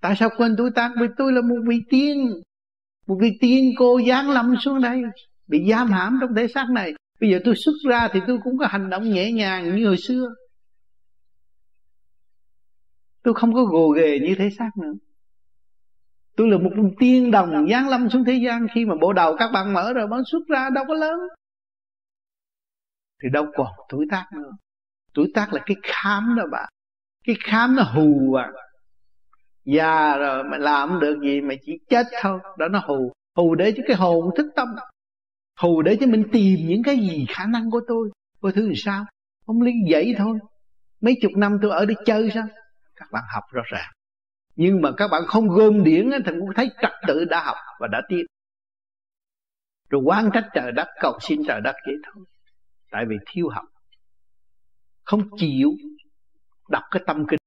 Tại 0.00 0.14
sao 0.18 0.28
quên 0.36 0.54
tuổi 0.58 0.70
tác? 0.74 0.90
Vì 1.00 1.06
tôi 1.16 1.32
là 1.32 1.40
một 1.40 1.58
vị 1.68 1.76
tiên, 1.90 2.30
một 3.06 3.18
vị 3.20 3.38
tiên 3.40 3.72
cô 3.78 4.00
giáng 4.08 4.30
lâm 4.30 4.54
xuống 4.64 4.80
đây, 4.80 5.02
bị 5.46 5.70
giam 5.70 5.90
hãm 5.90 6.18
trong 6.20 6.34
thể 6.34 6.48
xác 6.48 6.66
này 6.70 6.94
bây 7.22 7.30
giờ 7.30 7.38
tôi 7.44 7.54
xuất 7.56 7.72
ra 7.88 8.08
thì 8.12 8.20
tôi 8.26 8.38
cũng 8.44 8.58
có 8.58 8.66
hành 8.66 8.90
động 8.90 9.10
nhẹ 9.10 9.32
nhàng 9.32 9.76
như 9.76 9.86
hồi 9.86 9.96
xưa. 9.96 10.34
Tôi 13.22 13.34
không 13.34 13.54
có 13.54 13.64
gồ 13.64 13.88
ghề 13.88 14.18
như 14.18 14.34
thế 14.38 14.50
xác 14.58 14.70
nữa. 14.82 14.92
Tôi 16.36 16.48
là 16.50 16.58
một 16.58 16.70
tiên 16.98 17.30
đồng 17.30 17.68
giáng 17.70 17.88
lâm 17.88 18.10
xuống 18.10 18.24
thế 18.24 18.40
gian 18.46 18.66
khi 18.74 18.84
mà 18.84 18.94
bộ 19.00 19.12
đầu 19.12 19.36
các 19.38 19.50
bạn 19.52 19.72
mở 19.72 19.92
rồi 19.92 20.06
bạn 20.06 20.20
xuất 20.32 20.40
ra 20.48 20.70
đâu 20.74 20.84
có 20.88 20.94
lớn. 20.94 21.18
Thì 23.22 23.28
đâu 23.32 23.46
còn 23.54 23.66
tuổi 23.88 24.06
tác 24.10 24.26
nữa. 24.36 24.50
Tuổi 25.14 25.30
tác 25.34 25.52
là 25.52 25.62
cái 25.66 25.76
khám 25.82 26.34
đó 26.36 26.44
bạn. 26.52 26.68
Cái 27.24 27.36
khám 27.44 27.76
nó 27.76 27.82
hù 27.82 28.34
à. 28.34 28.52
Già 29.64 30.16
rồi 30.16 30.44
mà 30.44 30.58
làm 30.58 31.00
được 31.00 31.20
gì 31.22 31.40
mà 31.40 31.54
chỉ 31.66 31.72
chết 31.88 32.06
thôi, 32.22 32.38
đó 32.58 32.68
nó 32.68 32.82
hù. 32.86 33.12
Hù 33.36 33.54
để 33.54 33.72
cho 33.76 33.82
cái 33.86 33.96
hồn 33.96 34.30
thức 34.36 34.46
tâm 34.56 34.68
hù 35.60 35.82
để 35.82 35.96
cho 36.00 36.06
mình 36.06 36.24
tìm 36.32 36.58
những 36.68 36.82
cái 36.82 36.96
gì 36.96 37.26
khả 37.28 37.46
năng 37.46 37.70
của 37.70 37.80
tôi. 37.88 38.10
Coi 38.40 38.52
thứ 38.52 38.62
làm 38.62 38.76
sao? 38.76 39.04
Không 39.46 39.62
lý 39.62 39.72
vậy 39.90 40.14
thôi. 40.18 40.38
Mấy 41.00 41.14
chục 41.22 41.32
năm 41.36 41.58
tôi 41.62 41.70
ở 41.70 41.84
đây 41.84 41.96
chơi 42.04 42.30
sao? 42.34 42.44
Các 42.96 43.08
bạn 43.12 43.22
học 43.34 43.44
rõ 43.52 43.62
ràng. 43.72 43.90
Nhưng 44.56 44.80
mà 44.82 44.90
các 44.96 45.08
bạn 45.10 45.22
không 45.26 45.48
gom 45.48 45.84
điển 45.84 46.10
thì 46.26 46.32
cũng 46.40 46.50
thấy 46.56 46.70
trật 46.82 46.92
tự 47.06 47.24
đã 47.24 47.42
học 47.44 47.56
và 47.80 47.88
đã 47.92 48.02
tiếp 48.08 48.24
rồi 49.92 50.02
quan 50.04 50.30
trách 50.32 50.48
trời 50.54 50.72
đất, 50.72 50.88
cầu 51.00 51.12
xin 51.20 51.40
trời 51.46 51.60
đất 51.60 51.74
vậy 51.86 51.94
thôi. 52.04 52.24
Tại 52.90 53.04
vì 53.08 53.16
thiếu 53.26 53.48
học. 53.48 53.64
Không 55.04 55.20
chịu 55.36 55.68
đọc 56.68 56.82
cái 56.90 57.02
tâm 57.06 57.24
kinh. 57.28 57.38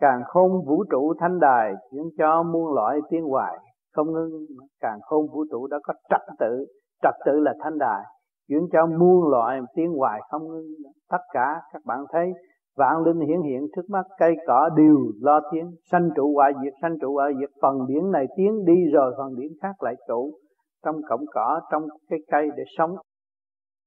Càng 0.00 0.20
không 0.26 0.50
vũ 0.66 0.84
trụ 0.90 1.14
thanh 1.20 1.40
đài 1.40 1.72
chuyển 1.90 2.02
cho 2.18 2.42
muôn 2.42 2.74
loại 2.74 2.96
tiến 3.10 3.22
hoài 3.22 3.54
không 3.96 4.12
ngưng, 4.12 4.46
càng 4.80 4.98
khôn 5.02 5.26
vũ 5.32 5.44
trụ 5.50 5.66
đã 5.66 5.78
có 5.82 5.94
trật 6.10 6.20
tự. 6.38 6.66
Trật 7.02 7.14
tự 7.26 7.32
là 7.40 7.54
thanh 7.60 7.78
đài. 7.78 8.04
Chuyển 8.48 8.68
cho 8.72 8.86
muôn 8.86 9.28
loại 9.30 9.60
tiếng 9.74 9.92
hoài 9.92 10.20
không 10.30 10.48
ngưng. 10.48 10.66
Tất 11.10 11.22
cả 11.32 11.60
các 11.72 11.82
bạn 11.84 12.04
thấy, 12.12 12.32
vạn 12.76 13.02
linh 13.04 13.20
hiển 13.20 13.42
hiện 13.42 13.66
trước 13.76 13.90
mắt, 13.90 14.06
cây 14.18 14.34
cỏ 14.46 14.70
đều 14.76 14.96
lo 15.20 15.40
tiếng. 15.52 15.70
Sanh 15.90 16.10
trụ 16.16 16.34
hoại 16.34 16.52
diệt, 16.62 16.72
sanh 16.82 16.98
trụ 17.00 17.14
hoại 17.14 17.32
diệt. 17.40 17.50
Phần 17.62 17.86
điển 17.86 18.10
này 18.10 18.26
tiếng 18.36 18.64
đi 18.64 18.90
rồi, 18.92 19.14
phần 19.18 19.34
điển 19.36 19.52
khác 19.62 19.82
lại 19.82 19.94
trụ. 20.08 20.30
Trong 20.84 20.96
cọng 21.08 21.24
cỏ, 21.34 21.60
trong 21.70 21.82
cái 22.10 22.18
cây 22.30 22.48
để 22.56 22.64
sống. 22.78 22.96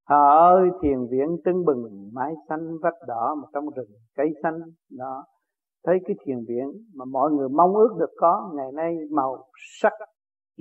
Hà 0.08 0.30
ơi, 0.30 0.70
thiền 0.82 1.08
viện 1.12 1.38
tưng 1.46 1.66
bừng, 1.66 2.10
mái 2.14 2.34
xanh 2.50 2.78
vách 2.82 3.08
đỏ 3.08 3.36
mà 3.36 3.48
trong 3.54 3.66
rừng 3.76 3.90
cây 4.16 4.30
xanh 4.44 4.60
đó 4.98 5.24
thấy 5.86 6.00
cái 6.06 6.16
thiền 6.26 6.38
viện 6.48 6.68
mà 6.96 7.06
mọi 7.06 7.32
người 7.32 7.50
mong 7.50 7.76
ước 7.76 7.96
được 8.00 8.12
có 8.18 8.52
ngày 8.56 8.72
nay 8.72 8.96
màu 9.12 9.44
sắc 9.82 9.94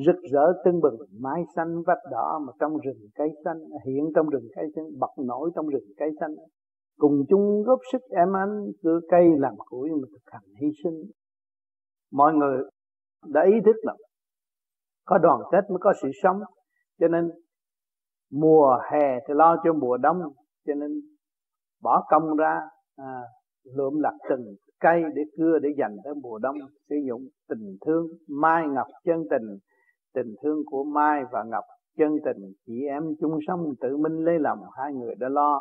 rực 0.06 0.16
rỡ 0.32 0.62
tưng 0.64 0.80
bừng. 0.80 0.96
Mái 1.20 1.42
xanh 1.56 1.82
vách 1.86 2.02
đỏ 2.10 2.40
mà 2.46 2.52
trong 2.60 2.72
rừng 2.84 3.08
cây 3.14 3.28
xanh 3.44 3.58
hiện 3.86 4.04
trong 4.14 4.28
rừng 4.28 4.48
cây 4.56 4.64
xanh 4.76 4.84
bật 4.98 5.22
nổi 5.26 5.50
trong 5.54 5.66
rừng 5.66 5.88
cây 5.96 6.10
xanh. 6.20 6.34
Cùng 6.98 7.24
chung 7.28 7.62
góp 7.66 7.78
sức 7.92 8.02
em 8.10 8.36
anh 8.36 8.66
cưa 8.82 9.00
cây 9.10 9.24
làm 9.38 9.54
củi 9.56 9.90
mà 9.90 10.08
thực 10.12 10.32
hành 10.32 10.42
hy 10.60 10.68
sinh. 10.84 11.02
Mọi 12.12 12.34
người 12.34 12.58
đã 13.26 13.42
ý 13.44 13.60
thức 13.64 13.76
là 13.82 13.94
có 15.06 15.18
đoàn 15.18 15.40
kết 15.52 15.70
mới 15.70 15.78
có 15.80 15.92
sự 16.02 16.08
sống. 16.22 16.40
Cho 17.00 17.08
nên 17.08 17.30
mùa 18.32 18.78
hè 18.92 19.18
thì 19.28 19.34
lo 19.34 19.56
cho 19.64 19.72
mùa 19.72 19.96
đông 19.96 20.18
cho 20.66 20.74
nên 20.74 20.90
bỏ 21.82 22.04
công 22.10 22.36
ra 22.36 22.60
à, 22.96 23.22
lượm 23.64 24.00
lặt 24.00 24.14
từng 24.30 24.54
cây 24.80 25.02
để 25.14 25.22
cưa 25.36 25.58
để 25.58 25.68
dành 25.78 25.96
tới 26.04 26.14
mùa 26.22 26.38
đông, 26.38 26.56
sử 26.88 26.96
dụng 27.08 27.28
tình 27.48 27.76
thương 27.86 28.06
mai 28.28 28.68
ngọc 28.68 28.86
chân 29.04 29.24
tình. 29.30 29.58
Tình 30.14 30.34
thương 30.42 30.62
của 30.66 30.84
mai 30.84 31.22
và 31.32 31.44
ngọc 31.44 31.64
chân 31.96 32.16
tình, 32.24 32.52
chị 32.66 32.86
em 32.88 33.02
chung 33.20 33.38
sống 33.46 33.74
tự 33.80 33.96
minh 33.96 34.24
lấy 34.24 34.38
lòng, 34.38 34.58
hai 34.76 34.92
người 34.92 35.14
đã 35.14 35.28
lo. 35.28 35.60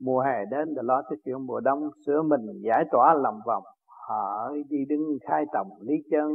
Mùa 0.00 0.20
hè 0.20 0.44
đến 0.50 0.74
đã 0.74 0.82
lo 0.82 1.02
tới 1.10 1.18
chuyện 1.24 1.46
mùa 1.46 1.60
đông, 1.60 1.90
sửa 2.06 2.22
mình 2.22 2.46
giải 2.62 2.84
tỏa 2.92 3.14
lòng 3.14 3.40
vòng 3.46 3.62
họ 4.10 4.52
đi 4.68 4.84
đứng 4.88 5.18
khai 5.28 5.44
tầm 5.52 5.66
lý 5.80 5.94
chân. 6.10 6.28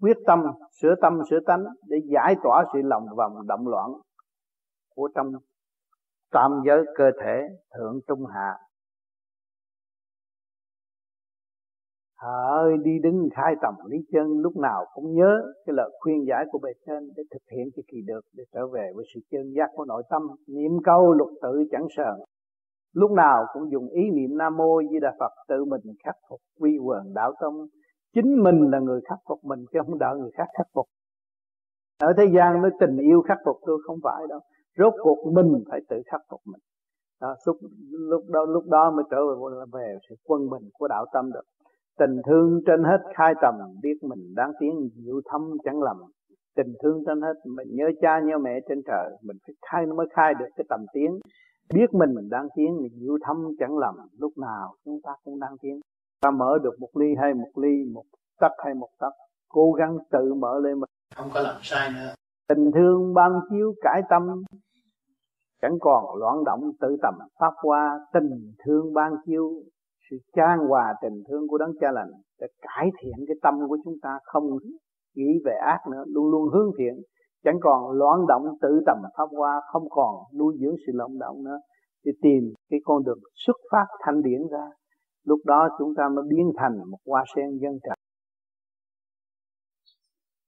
Quyết 0.00 0.16
tâm, 0.26 0.42
sửa 0.80 0.94
tâm, 1.02 1.20
sửa 1.30 1.40
tánh 1.46 1.64
để 1.86 1.96
giải 2.04 2.36
tỏa 2.42 2.64
sự 2.72 2.78
lòng 2.84 3.06
vòng 3.16 3.46
động 3.46 3.68
loạn 3.68 3.90
của 4.94 5.08
trong 5.14 5.32
tam 6.30 6.62
giới 6.66 6.84
cơ 6.94 7.10
thể 7.22 7.48
thượng 7.76 8.00
trung 8.08 8.26
hạ. 8.26 8.54
Ơi 12.60 12.76
đi 12.84 12.98
đứng 13.02 13.28
khai 13.34 13.54
tầm 13.62 13.74
lý 13.86 13.98
chân 14.12 14.26
lúc 14.38 14.56
nào 14.56 14.84
cũng 14.94 15.14
nhớ 15.14 15.42
cái 15.66 15.74
lời 15.76 15.90
khuyên 16.00 16.26
giải 16.28 16.44
của 16.50 16.58
bề 16.58 16.70
trên 16.86 17.08
để 17.16 17.22
thực 17.30 17.42
hiện 17.56 17.68
cho 17.76 17.82
kỳ 17.88 17.98
được 18.06 18.20
để 18.36 18.44
trở 18.52 18.66
về 18.66 18.90
với 18.94 19.04
sự 19.14 19.20
chân 19.30 19.52
giác 19.56 19.70
của 19.74 19.84
nội 19.84 20.02
tâm. 20.10 20.22
Niệm 20.46 20.72
câu 20.84 21.12
lục 21.12 21.28
tự 21.42 21.64
chẳng 21.70 21.86
sờn 21.96 22.14
lúc 22.92 23.10
nào 23.10 23.44
cũng 23.52 23.70
dùng 23.72 23.88
ý 23.88 24.10
niệm 24.10 24.38
nam 24.38 24.56
mô 24.56 24.82
di 24.90 24.98
đà 25.00 25.14
phật 25.20 25.32
tự 25.48 25.64
mình 25.64 25.80
khắc 26.04 26.14
phục 26.30 26.40
quy 26.60 26.78
quần 26.78 27.14
đạo 27.14 27.32
tông 27.40 27.66
chính 28.14 28.42
mình 28.42 28.70
là 28.70 28.78
người 28.78 29.00
khắc 29.08 29.18
phục 29.28 29.44
mình 29.44 29.64
chứ 29.72 29.78
không 29.86 29.98
đợi 29.98 30.18
người 30.18 30.30
khác 30.34 30.46
khắc 30.58 30.66
phục. 30.74 30.86
Ở 32.00 32.12
thế 32.16 32.24
gian 32.34 32.62
nói 32.62 32.70
tình 32.80 32.96
yêu 32.96 33.22
khắc 33.28 33.38
phục 33.44 33.56
tôi 33.66 33.78
không 33.86 33.98
phải 34.02 34.26
đâu. 34.28 34.40
Rốt 34.78 34.94
cuộc 35.02 35.32
mình 35.32 35.64
phải 35.70 35.80
tự 35.88 35.96
khắc 36.06 36.20
phục 36.30 36.40
mình. 36.44 36.60
Đó, 37.20 37.34
lúc, 37.46 37.56
lúc 37.90 38.24
đó 38.28 38.44
lúc 38.44 38.64
đó 38.66 38.90
mới 38.90 39.04
trở 39.10 39.16
về, 39.26 39.64
về 39.72 39.98
sự 40.08 40.14
quân 40.24 40.50
bình 40.50 40.68
của 40.72 40.88
đạo 40.88 41.06
tâm 41.12 41.32
được. 41.32 41.44
Tình 41.98 42.20
thương 42.26 42.60
trên 42.66 42.84
hết 42.84 42.98
khai 43.14 43.34
tầm 43.42 43.54
Biết 43.82 44.02
mình 44.02 44.34
đáng 44.34 44.52
tiến 44.60 44.88
diệu 44.94 45.20
thâm 45.30 45.56
chẳng 45.64 45.82
lầm. 45.82 45.96
Tình 46.58 46.74
thương 46.82 47.02
trên 47.06 47.20
hết 47.20 47.34
Mình 47.44 47.68
nhớ 47.70 47.84
cha 48.00 48.20
nhớ 48.20 48.38
mẹ 48.38 48.60
trên 48.68 48.82
trời 48.86 49.10
Mình 49.22 49.36
phải 49.46 49.54
khai 49.70 49.86
mới 49.86 50.06
khai 50.14 50.34
được 50.34 50.46
cái 50.56 50.64
tầm 50.68 50.86
tiến 50.92 51.20
Biết 51.74 51.94
mình 51.94 52.14
mình 52.14 52.28
đang 52.28 52.48
tiến 52.56 52.76
Mình 52.82 52.92
diệu 53.00 53.18
thâm 53.22 53.36
chẳng 53.58 53.78
lầm 53.78 53.94
Lúc 54.18 54.32
nào 54.38 54.74
chúng 54.84 55.00
ta 55.02 55.12
cũng 55.24 55.40
đang 55.40 55.58
tiến 55.62 55.80
Ta 56.20 56.30
mở 56.30 56.58
được 56.62 56.80
một 56.80 56.90
ly 56.94 57.14
hay 57.20 57.34
một 57.34 57.50
ly 57.56 57.84
Một 57.92 58.04
tấc 58.40 58.52
hay 58.64 58.74
một 58.74 58.88
tấc 58.98 59.12
Cố 59.48 59.72
gắng 59.72 59.98
tự 60.10 60.34
mở 60.34 60.60
lên 60.60 60.80
mình 60.80 60.90
Không 61.16 61.30
có 61.34 61.40
làm 61.40 61.56
sai 61.62 61.90
nữa. 61.90 62.14
Tình 62.48 62.70
thương 62.74 63.14
ban 63.14 63.32
chiếu 63.50 63.74
cải 63.82 64.02
tâm 64.10 64.42
Chẳng 65.62 65.78
còn 65.80 66.16
loạn 66.18 66.44
động 66.44 66.70
tự 66.80 66.96
tầm. 67.02 67.14
Pháp 67.40 67.54
qua 67.62 68.00
Tình 68.12 68.52
thương 68.64 68.94
ban 68.94 69.12
chiếu 69.26 69.52
sự 70.10 70.16
chan 70.36 70.58
hòa 70.68 70.94
tình 71.02 71.22
thương 71.28 71.48
của 71.48 71.58
đấng 71.58 71.72
cha 71.80 71.90
lành 71.92 72.10
để 72.40 72.46
cải 72.62 72.86
thiện 73.00 73.26
cái 73.26 73.36
tâm 73.42 73.54
của 73.68 73.78
chúng 73.84 73.94
ta, 74.02 74.18
không 74.22 74.44
nghĩ 75.14 75.32
về 75.44 75.52
ác 75.66 75.78
nữa, 75.92 76.04
luôn 76.06 76.30
luôn 76.30 76.48
hướng 76.52 76.70
thiện. 76.78 76.94
Chẳng 77.44 77.58
còn 77.60 77.90
loạn 77.90 78.18
động 78.28 78.42
tự 78.62 78.80
tầm 78.86 78.96
pháp 79.18 79.28
hoa, 79.30 79.60
không 79.72 79.88
còn 79.90 80.14
nuôi 80.38 80.56
dưỡng 80.60 80.76
sự 80.86 80.92
loạn 80.94 81.18
động 81.18 81.44
nữa. 81.44 81.58
Thì 82.04 82.12
tìm 82.22 82.54
cái 82.70 82.80
con 82.84 83.04
đường 83.04 83.18
xuất 83.34 83.56
phát 83.72 83.86
thanh 84.04 84.22
điển 84.22 84.40
ra. 84.52 84.64
Lúc 85.24 85.40
đó 85.46 85.68
chúng 85.78 85.94
ta 85.96 86.08
mới 86.08 86.24
biến 86.28 86.52
thành 86.58 86.90
một 86.90 86.98
hoa 87.06 87.24
sen 87.36 87.58
dân 87.62 87.78
trần 87.82 87.98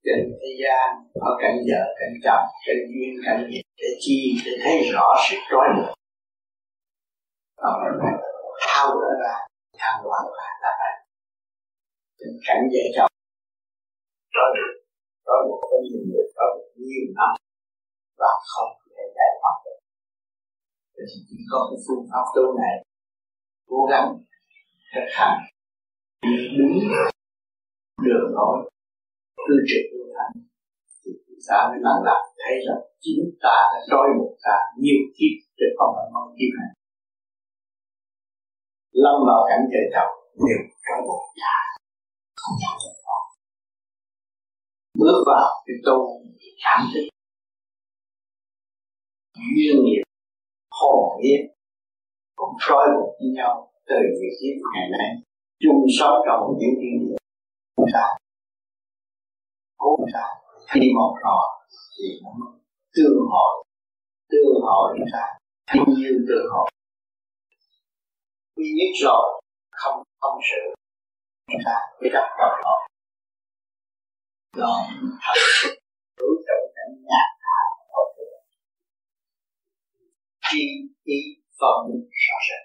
trên 0.05 0.21
thế 0.41 0.51
gian 0.63 0.89
ở 1.15 1.31
cảnh 1.43 1.57
vợ, 1.69 1.83
cảnh 2.01 2.15
chồng, 2.25 2.47
cảnh 2.67 2.83
duyên, 2.93 3.15
cảnh 3.27 3.51
nghiệp 3.51 3.63
chi, 4.01 4.19
để 4.47 4.53
thấy 4.65 4.79
rõ 4.93 5.07
sức 5.31 5.37
trói 5.51 5.67
buộc. 5.77 5.95
Còn 7.57 7.81
thao 8.61 8.89
gỡ 8.89 9.11
ra 9.23 9.50
tham 9.81 9.95
loạn 10.05 10.25
và 10.37 10.49
là 10.63 10.73
vậy 10.81 10.95
tình 12.19 12.37
cảnh 12.47 12.63
dễ 12.73 12.85
chồng 12.97 13.11
có 14.37 14.47
được. 14.57 14.73
Có 15.27 15.35
một 15.49 15.61
cái 15.71 15.79
nhìn 15.85 16.03
được, 16.13 16.29
có 16.37 16.45
một 16.55 16.69
nhiều 16.77 17.07
năm 17.19 17.31
và 18.21 18.33
không 18.53 18.73
thể 18.95 19.05
giải 19.17 19.31
thoát 19.41 19.57
được. 19.65 19.79
Thì 20.95 21.17
chỉ 21.29 21.37
có 21.51 21.59
cái 21.69 21.79
phương 21.85 22.05
pháp 22.11 22.25
tu 22.35 22.45
này. 22.63 22.75
Cố 23.71 23.81
gắng 23.91 24.07
thực 24.95 25.09
hành. 25.19 25.39
Đúng. 26.59 26.77
Đường 28.07 28.29
lối. 28.37 28.57
Cư 29.47 29.57
trị 29.69 29.81
tu 29.91 30.01
hành 30.17 30.33
thì 31.01 31.11
chúng 31.27 31.43
ta 31.49 31.57
mới 31.69 31.79
làm 31.87 31.99
lại 32.09 32.23
thấy 32.41 32.55
rằng 32.67 32.83
chính 33.05 33.23
ta 33.43 33.57
đã 33.73 33.79
trói 33.91 34.07
buộc 34.19 34.33
ta 34.45 34.57
nhiều 34.83 35.01
kiếp 35.17 35.35
trên 35.59 35.71
con 35.79 35.89
đường 35.97 36.13
mong 36.15 36.31
kiếp 36.39 36.53
này 36.61 36.73
lâm 38.93 39.17
vào 39.29 39.41
cảnh 39.49 39.65
trời 39.73 39.87
chồng 39.95 40.13
đều 40.47 40.61
trói 40.85 40.99
buộc 41.07 41.23
nhà 41.41 41.57
không 42.41 42.57
bao 42.63 42.75
giờ 42.83 42.91
thoát 43.05 43.23
bước 45.01 45.19
vào 45.27 45.49
cái 45.67 45.77
tu 45.87 46.21
cảm 46.65 46.81
thức. 46.95 47.07
Duyên 49.57 49.85
nghiệp, 49.85 50.03
hồn 50.71 51.21
nghiệp 51.21 51.43
cũng 52.37 52.55
trói 52.61 52.87
buộc 52.95 53.11
với 53.21 53.31
nhau 53.37 53.73
từ 53.87 53.97
việc 54.21 54.35
kiếp 54.41 54.57
ngày 54.75 54.89
nay. 54.91 55.11
Chung 55.61 55.87
sống 55.99 56.17
trong 56.27 56.41
một 56.41 56.57
những 56.61 56.75
thiên 56.81 57.09
địa. 57.09 57.17
Chúng 57.77 57.87
ta 57.93 58.05
cố 59.79 59.97
ta 60.13 60.27
khi 60.69 60.81
một 60.97 61.15
rồi 61.25 61.47
thì 61.99 62.09
nó 62.23 62.31
tương 62.95 63.19
hội. 63.31 63.65
Tương 64.31 64.61
hội 64.63 64.95
chúng 64.99 65.09
ta 65.13 65.25
thiên 65.73 65.85
nhiên 65.97 66.25
tương 66.29 66.47
hội 66.53 66.71
quy 68.61 68.71
nhất 68.79 68.93
rồi, 69.05 69.43
không 69.71 70.03
không 70.21 70.39
sự 70.51 70.63
chúng 71.51 71.61
ta 71.67 71.77
mới 72.01 72.11
gặp 72.13 72.27
đầu 72.39 72.53
đó 72.65 72.75
đó 74.57 74.75
thật, 75.25 75.39
đối 76.19 76.35
trong 76.47 76.65
cảnh 76.77 76.93
nhạc 77.11 77.29
hạ 77.45 77.61
chi 80.51 80.65
ý 81.05 81.21
phân 81.61 81.81
rõ 82.25 82.37
rệt 82.49 82.65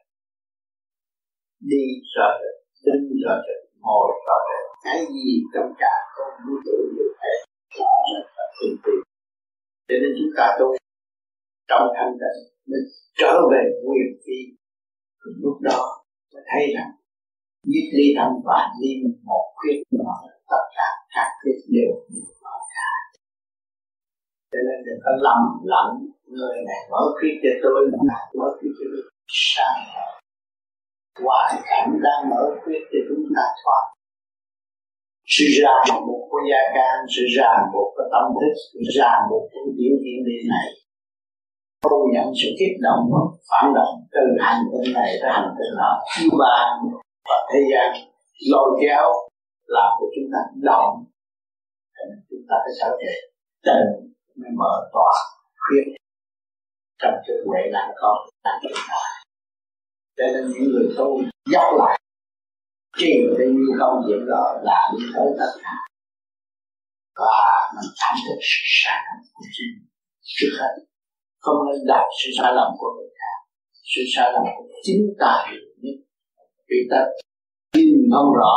đi 1.59 1.83
rõ 2.15 2.27
rệt 2.39 2.55
đứng 2.85 3.05
rõ 3.23 3.33
rệt 3.45 3.61
ngồi 3.83 4.07
rõ 4.25 4.35
rệt 4.47 4.63
cái 4.85 4.99
gì 5.13 5.29
trong 5.53 5.73
cả 5.77 5.93
con 6.15 6.31
vũ 6.43 6.53
trụ 6.65 6.77
đều 6.97 7.11
thấy 7.19 7.35
rõ 7.77 7.91
rệt 8.09 8.25
và 8.37 8.43
tinh 8.59 8.75
tì 8.83 8.95
cho 9.87 9.95
nên 10.01 10.11
chúng 10.17 10.33
ta 10.37 10.57
tu 10.59 10.67
trong 11.69 11.85
thanh 11.95 12.13
tịnh, 12.21 12.41
mình 12.69 12.85
trở 13.19 13.33
về 13.51 13.63
nguyên 13.83 14.09
phi 14.23 14.39
lúc 15.43 15.57
đó, 15.61 15.81
tôi 16.31 16.41
thấy 16.49 16.63
rằng 16.75 16.91
nhất 17.71 17.85
ly 17.97 18.07
tâm 18.17 18.29
và 18.47 18.59
niệm 18.81 18.99
một 19.29 19.45
khuyết 19.55 19.79
nhỏ 19.91 20.13
tất 20.51 20.63
cả 20.77 20.87
các 21.15 21.27
khuyết 21.41 21.59
đều 21.75 21.91
mở 22.43 22.57
ra. 22.75 22.91
Cho 24.51 24.59
nên 24.67 24.77
đừng 24.85 24.99
có 25.05 25.11
lầm 25.25 25.41
lẫn 25.71 25.89
người 26.37 26.57
này 26.67 26.81
mở 26.91 27.03
khuyết 27.15 27.35
cho 27.43 27.51
tôi, 27.63 27.79
người 27.89 28.05
này 28.13 28.25
mở 28.39 28.47
khuyết 28.57 28.73
cho 28.77 28.85
tôi. 28.93 29.03
Sáng 29.27 29.81
hoàn 31.25 31.55
cảnh 31.69 31.89
đang 32.05 32.21
mở 32.31 32.43
khuyết 32.61 32.81
cho 32.91 32.99
chúng 33.09 33.25
ta 33.35 33.45
thoát. 33.61 33.83
Sự 35.35 35.45
ràng 35.61 35.89
buộc 36.07 36.23
của 36.31 36.41
gia 36.49 36.61
can, 36.75 36.97
sự 37.15 37.23
ràng 37.37 37.61
buộc 37.73 37.89
của 37.95 38.07
tâm 38.13 38.25
thức, 38.39 38.53
sự 38.71 38.79
ràng 38.97 39.21
buộc 39.29 39.43
của 39.51 39.65
diễn 39.77 39.93
hiện 40.03 40.19
địa 40.27 40.43
này 40.53 40.67
không 41.89 42.11
nhận 42.13 42.27
sự 42.39 42.49
kích 42.59 42.77
động 42.87 43.03
phản 43.49 43.73
động 43.77 43.93
từ 44.11 44.23
hành 44.45 44.61
tinh 44.71 44.93
này 44.93 45.11
tới 45.21 45.31
hành 45.37 45.51
tinh 45.57 45.73
nọ. 45.79 45.91
Chiêu 46.11 46.29
ban 46.41 46.69
và 47.29 47.37
thế 47.49 47.59
gian 47.71 47.87
lôi 48.51 48.69
kéo 48.81 49.07
làm 49.75 49.89
cho 49.99 50.05
chúng 50.15 50.29
ta 50.33 50.39
động 50.69 51.05
chúng 52.29 52.43
ta 52.49 52.55
phải 52.63 52.73
trở 52.79 52.89
về 53.01 53.13
tình 53.65 54.13
mới 54.39 54.51
mở 54.59 54.89
tỏa 54.93 55.13
khuyết 55.63 55.85
trong 57.01 57.13
cái 57.27 57.37
huệ 57.45 57.61
là 57.71 57.93
con 58.01 58.17
là 58.43 58.59
chúng 58.61 58.79
ta 58.89 59.01
cho 60.17 60.23
nên 60.33 60.51
những 60.51 60.71
người 60.71 60.87
tu 60.97 61.21
dốc 61.51 61.67
lại 61.77 61.99
truyền 62.97 63.21
cái 63.37 63.47
như 63.47 63.67
công 63.79 64.01
việc 64.07 64.21
đó 64.27 64.43
là 64.63 64.79
đi 64.97 65.05
tới 65.15 65.27
tất 65.39 65.51
cả. 65.63 65.75
Và 67.15 67.37
mình 67.75 67.91
cảm 67.99 68.15
được 68.25 68.39
sự 68.41 68.61
sáng 68.83 69.03
của 69.33 69.45
chính 69.51 69.87
trước 70.21 70.51
hết 70.59 70.73
không 71.45 71.59
nên 71.67 71.79
đặt 71.91 72.05
sự 72.19 72.29
sai 72.37 72.51
lầm 72.57 72.69
của 72.79 72.91
người 72.95 73.11
khác. 73.19 73.37
Sự 73.91 74.01
sai 74.15 74.27
lầm 74.33 74.43
của 74.55 74.65
chính 74.85 75.01
ta 75.21 75.31
hiểu 75.47 75.67
nhất 75.83 75.97
vì 76.69 76.79
ta 76.91 76.99
nhìn 77.73 77.97
không 78.13 78.29
rõ, 78.39 78.55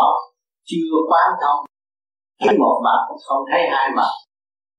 chưa 0.68 0.96
quán 1.10 1.28
thông. 1.42 1.60
Thấy 2.40 2.54
một 2.58 2.76
mặt 2.86 3.00
không 3.26 3.42
thấy 3.50 3.62
hai 3.74 3.88
mặt, 3.96 4.12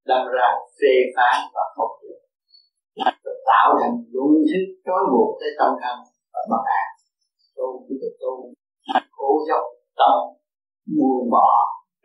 đâm 0.10 0.22
ra 0.36 0.47
phê 0.78 0.93
phán 1.16 1.38
và 1.53 1.64
không 1.76 1.91
được 2.03 2.20
tạo 3.51 3.68
thành 3.80 3.95
luân 4.14 4.31
thức 4.49 4.65
trói 4.86 5.02
buộc 5.11 5.30
tới 5.40 5.52
tâm 5.60 5.72
thân 5.81 5.98
và 6.34 6.41
bất 6.49 6.64
an 6.80 6.88
tu 7.57 7.69
cái 7.86 7.95
được 8.02 8.15
tu, 8.23 8.34
cố 9.18 9.30
dốc 9.49 9.64
tâm, 9.99 10.15
buông 10.95 11.26
bỏ, 11.36 11.52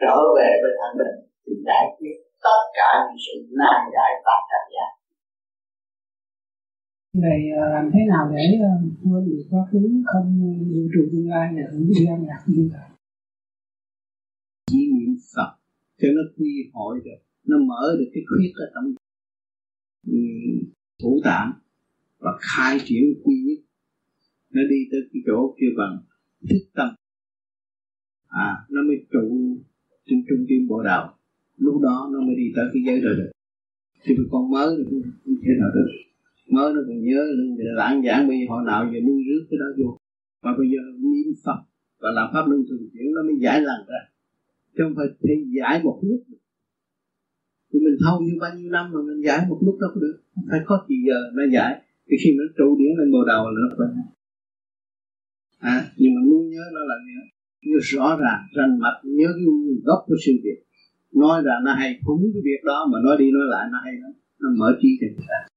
trở 0.01 0.17
về 0.37 0.49
với 0.63 0.73
thanh 0.79 0.95
bình, 1.01 1.17
thì 1.43 1.53
giải 1.67 1.85
quyết 1.97 2.17
tất 2.45 2.61
cả 2.79 2.89
những 3.05 3.21
sự 3.25 3.35
nan 3.61 3.81
giải 3.95 4.11
và 4.27 4.37
cảnh 4.51 4.69
giác. 4.75 4.91
Vậy 7.23 7.41
ờ, 7.61 7.69
làm 7.75 7.91
thế 7.93 8.01
nào 8.09 8.31
để 8.33 8.59
ờ, 8.71 8.73
quên 9.03 9.25
được 9.29 9.45
quá 9.51 9.61
khứ 9.71 10.03
không 10.07 10.29
dự 10.71 10.89
trụ 10.95 11.09
tương 11.13 11.29
lai 11.29 11.55
để 11.57 11.63
hưởng 11.73 11.89
đi 11.89 12.07
âm 12.07 12.27
nhạc 12.27 12.43
như 12.47 12.71
vậy? 12.73 12.89
Chỉ 14.71 14.79
niệm 14.93 15.17
Phật 15.37 15.51
cho 15.99 16.09
nó 16.17 16.23
quy 16.37 16.71
hội 16.73 17.01
được, 17.05 17.21
nó 17.47 17.57
mở 17.59 17.97
được 17.99 18.11
cái 18.15 18.23
khuyết 18.29 18.53
ở 18.55 18.67
trong 18.75 18.95
ừ, 20.07 20.19
thủ 21.03 21.21
tạng 21.25 21.53
và 22.19 22.31
khai 22.41 22.79
triển 22.85 23.05
quy 23.25 23.35
nhất. 23.47 23.65
Nó 24.51 24.63
đi 24.71 24.77
tới 24.91 25.01
cái 25.13 25.23
chỗ 25.27 25.55
kia 25.61 25.71
bằng 25.79 25.99
thức 26.51 26.71
tâm. 26.75 26.89
À 28.29 28.67
nó 28.71 28.83
mới 28.83 28.97
trụ 29.13 29.57
trên 30.07 30.25
trung 30.29 30.47
tâm 30.49 30.69
bộ 30.69 30.83
đạo 30.83 31.19
lúc 31.57 31.83
đó 31.83 32.11
nó 32.13 32.21
mới 32.21 32.35
đi 32.37 32.53
tới 32.57 32.65
cái 32.73 32.83
giới 32.87 33.01
đời 33.01 33.17
được. 33.17 33.31
Thì 34.05 34.15
con 34.31 34.51
mới 34.51 34.77
thì 34.79 34.85
thế 34.91 34.97
không 35.25 35.35
thể 35.43 35.53
nào 35.61 35.71
được 35.75 36.14
mới 36.51 36.75
nó 36.75 36.81
còn 36.89 36.99
nhớ 37.09 37.23
luôn 37.37 37.57
để 37.59 37.65
lãng 37.75 38.03
giảng 38.07 38.29
bây 38.29 38.37
giờ 38.39 38.45
họ 38.49 38.63
nào 38.63 38.91
giờ 38.93 39.01
nuôi 39.07 39.23
rước 39.29 39.43
cái 39.51 39.59
đó 39.63 39.69
vô. 39.79 39.99
Và 40.43 40.51
bây 40.59 40.67
giờ 40.73 40.81
niệm 41.03 41.35
phật 41.45 41.61
và 42.01 42.11
làm 42.11 42.31
pháp 42.33 42.45
luân 42.49 42.61
thường 42.69 42.89
chuyển 42.93 43.15
nó 43.15 43.23
mới 43.23 43.37
giải 43.41 43.61
lần 43.61 43.81
ra. 43.89 44.01
Chứ 44.75 44.81
không 44.85 44.95
phải 44.97 45.07
thì 45.23 45.35
giải 45.59 45.83
một 45.85 45.99
lúc. 46.03 46.23
Thì 47.73 47.79
mình 47.85 47.97
thâu 48.05 48.21
như 48.21 48.33
bao 48.41 48.51
nhiêu 48.57 48.71
năm 48.71 48.93
mà 48.93 49.01
mình 49.09 49.21
giải 49.27 49.47
một 49.49 49.59
lúc 49.67 49.77
đâu 49.81 49.91
có 49.95 50.01
được. 50.01 50.17
Phải 50.51 50.61
có 50.67 50.87
gì 50.89 50.97
giờ 51.09 51.19
nó 51.35 51.43
giải. 51.55 51.83
Thì 52.09 52.17
khi 52.25 52.31
nó 52.39 52.45
trụ 52.57 52.77
điển 52.79 52.93
lên 52.99 53.13
bồ 53.13 53.25
đầu 53.25 53.43
là 53.51 53.59
nó 53.65 53.69
phải 53.79 53.89
à, 55.59 55.77
nhưng 55.97 56.15
mà 56.15 56.21
muốn 56.29 56.49
nhớ 56.49 56.65
nó 56.75 56.81
là 56.91 56.95
nhớ, 57.07 57.21
nhớ 57.63 57.79
rõ 57.83 58.19
ràng 58.23 58.41
rành 58.57 58.79
mạch 58.79 59.01
nhớ 59.03 59.29
cái 59.35 59.45
nguồn 59.45 59.81
gốc 59.85 60.01
của 60.07 60.15
sự 60.27 60.33
việc. 60.45 60.59
Nói 61.15 61.43
ra 61.45 61.55
nó 61.65 61.73
hay 61.75 62.01
cũng 62.05 62.21
cái 62.35 62.43
việc 62.45 62.61
đó 62.65 62.89
mà 62.93 62.99
nói 63.05 63.17
đi 63.19 63.31
nói 63.31 63.43
lại 63.51 63.69
nó 63.73 63.79
hay 63.85 63.95
lắm. 64.03 64.13
Nó 64.41 64.49
mở 64.59 64.79
trí 64.81 64.89
cho 65.01 65.07
người 65.07 65.27
ta. 65.29 65.54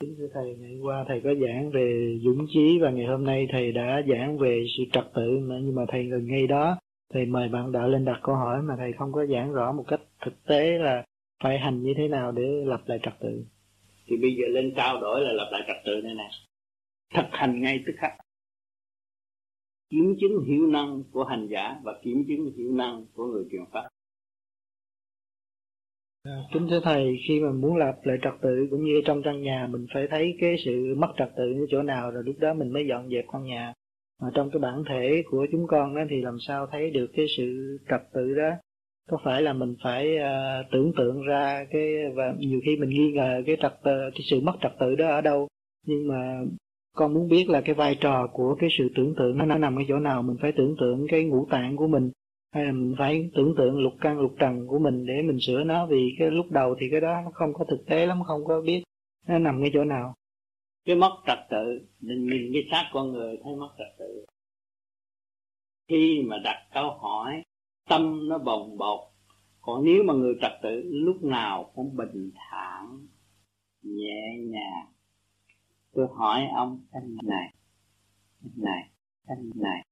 Kính 0.00 0.14
thưa 0.18 0.28
Thầy, 0.34 0.56
ngày 0.58 0.78
qua 0.82 1.04
Thầy 1.08 1.20
có 1.24 1.34
giảng 1.34 1.70
về 1.70 2.18
dũng 2.24 2.46
chí 2.48 2.78
và 2.82 2.90
ngày 2.90 3.06
hôm 3.06 3.24
nay 3.24 3.46
Thầy 3.52 3.72
đã 3.72 4.02
giảng 4.08 4.38
về 4.38 4.64
sự 4.76 4.82
trật 4.92 5.04
tự 5.14 5.38
mà 5.38 5.54
nhưng 5.62 5.74
mà 5.74 5.82
Thầy 5.88 6.04
gần 6.04 6.26
ngay 6.26 6.46
đó 6.46 6.76
Thầy 7.12 7.26
mời 7.26 7.48
bạn 7.48 7.72
đạo 7.72 7.88
lên 7.88 8.04
đặt 8.04 8.20
câu 8.22 8.34
hỏi 8.34 8.62
mà 8.62 8.74
Thầy 8.78 8.92
không 8.92 9.12
có 9.12 9.26
giảng 9.26 9.52
rõ 9.52 9.72
một 9.72 9.84
cách 9.88 10.00
thực 10.24 10.44
tế 10.44 10.78
là 10.78 11.04
phải 11.42 11.58
hành 11.58 11.82
như 11.82 11.94
thế 11.96 12.08
nào 12.08 12.32
để 12.32 12.42
lập 12.64 12.82
lại 12.86 12.98
trật 13.02 13.14
tự. 13.20 13.44
Thì 14.06 14.16
bây 14.16 14.34
giờ 14.34 14.46
lên 14.48 14.72
trao 14.76 15.00
đổi 15.00 15.20
là 15.20 15.32
lập 15.32 15.48
lại 15.52 15.62
trật 15.66 15.76
tự 15.84 16.00
này 16.04 16.14
nè. 16.14 16.30
Thực 17.14 17.28
hành 17.30 17.60
ngay 17.60 17.82
tức 17.86 17.92
khắc. 17.98 18.12
Kiểm 19.90 20.16
chứng 20.20 20.44
hiệu 20.44 20.66
năng 20.66 21.02
của 21.12 21.24
hành 21.24 21.46
giả 21.50 21.80
và 21.82 22.00
kiểm 22.02 22.24
chứng 22.28 22.52
hiệu 22.56 22.72
năng 22.72 23.06
của 23.14 23.26
người 23.26 23.44
truyền 23.50 23.62
pháp. 23.72 23.88
Ờ, 26.28 26.32
kính 26.52 26.66
thưa 26.70 26.80
thầy, 26.84 27.16
khi 27.28 27.40
mà 27.40 27.52
muốn 27.52 27.76
lập 27.76 27.94
lại 28.02 28.18
trật 28.22 28.32
tự 28.42 28.66
cũng 28.70 28.84
như 28.84 29.02
trong 29.04 29.22
căn 29.22 29.42
nhà 29.42 29.68
mình 29.70 29.86
phải 29.94 30.06
thấy 30.10 30.36
cái 30.40 30.56
sự 30.64 30.94
mất 30.98 31.08
trật 31.18 31.28
tự 31.36 31.44
ở 31.44 31.66
chỗ 31.70 31.82
nào 31.82 32.10
rồi 32.10 32.22
lúc 32.26 32.34
đó 32.38 32.54
mình 32.54 32.72
mới 32.72 32.86
dọn 32.86 33.10
dẹp 33.10 33.24
căn 33.32 33.44
nhà. 33.44 33.72
Mà 34.22 34.28
trong 34.34 34.50
cái 34.50 34.60
bản 34.60 34.84
thể 34.88 35.22
của 35.30 35.46
chúng 35.52 35.66
con 35.66 35.94
đó 35.94 36.02
thì 36.10 36.22
làm 36.22 36.36
sao 36.40 36.66
thấy 36.72 36.90
được 36.90 37.06
cái 37.16 37.26
sự 37.36 37.78
trật 37.90 38.00
tự 38.14 38.34
đó? 38.34 38.50
Có 39.10 39.18
phải 39.24 39.42
là 39.42 39.52
mình 39.52 39.74
phải 39.82 40.16
uh, 40.16 40.66
tưởng 40.72 40.92
tượng 40.96 41.22
ra 41.22 41.64
cái 41.70 41.92
và 42.14 42.34
nhiều 42.38 42.60
khi 42.64 42.76
mình 42.76 42.90
nghi 42.90 43.12
ngờ 43.12 43.42
cái 43.46 43.56
trật 43.62 43.72
tự, 43.84 44.10
cái 44.14 44.22
sự 44.30 44.40
mất 44.40 44.54
trật 44.62 44.72
tự 44.80 44.94
đó 44.94 45.08
ở 45.08 45.20
đâu? 45.20 45.48
Nhưng 45.86 46.08
mà 46.08 46.40
con 46.96 47.14
muốn 47.14 47.28
biết 47.28 47.48
là 47.48 47.60
cái 47.60 47.74
vai 47.74 47.96
trò 48.00 48.26
của 48.32 48.54
cái 48.54 48.70
sự 48.78 48.88
tưởng 48.96 49.14
tượng 49.18 49.38
nó 49.38 49.44
nằm 49.58 49.76
ở 49.76 49.82
chỗ 49.88 49.98
nào 49.98 50.22
mình 50.22 50.36
phải 50.40 50.52
tưởng 50.56 50.76
tượng 50.80 51.06
cái 51.08 51.24
ngũ 51.24 51.46
tạng 51.50 51.76
của 51.76 51.86
mình 51.86 52.10
hay 52.54 52.64
là 52.64 52.72
mình 52.72 52.94
phải 52.98 53.30
tưởng 53.34 53.54
tượng 53.56 53.78
lục 53.78 53.92
căn, 54.00 54.20
lục 54.20 54.34
trần 54.38 54.66
của 54.66 54.78
mình 54.78 55.06
để 55.06 55.22
mình 55.22 55.38
sửa 55.40 55.64
nó, 55.64 55.86
vì 55.86 56.16
cái 56.18 56.30
lúc 56.30 56.46
đầu 56.50 56.74
thì 56.80 56.86
cái 56.90 57.00
đó 57.00 57.20
nó 57.24 57.30
không 57.34 57.54
có 57.54 57.64
thực 57.68 57.86
tế 57.86 58.06
lắm, 58.06 58.22
không 58.26 58.44
có 58.44 58.60
biết 58.60 58.82
nó 59.26 59.38
nằm 59.38 59.60
cái 59.60 59.70
chỗ 59.74 59.84
nào. 59.84 60.14
Cái 60.84 60.96
mất 60.96 61.22
trật 61.26 61.38
tự, 61.50 61.86
mình 62.00 62.26
nhìn 62.26 62.50
cái 62.52 62.62
xác 62.70 62.90
con 62.92 63.12
người 63.12 63.38
thấy 63.44 63.56
mất 63.56 63.68
trật 63.78 63.98
tự. 63.98 64.24
Khi 65.88 66.22
mà 66.26 66.36
đặt 66.44 66.66
câu 66.74 66.90
hỏi, 66.90 67.42
tâm 67.88 68.28
nó 68.28 68.38
bồng 68.38 68.76
bột. 68.76 69.00
Còn 69.60 69.84
nếu 69.84 70.02
mà 70.02 70.14
người 70.14 70.34
trật 70.40 70.52
tự, 70.62 70.82
lúc 70.84 71.24
nào 71.24 71.72
cũng 71.74 71.96
bình 71.96 72.30
thản, 72.34 73.06
nhẹ 73.82 74.36
nhàng. 74.38 74.86
Tôi 75.92 76.06
hỏi 76.16 76.46
ông, 76.56 76.80
anh 76.92 77.16
này 77.22 77.54
anh 78.42 78.52
này 78.56 78.90
anh 79.26 79.50
này. 79.54 79.84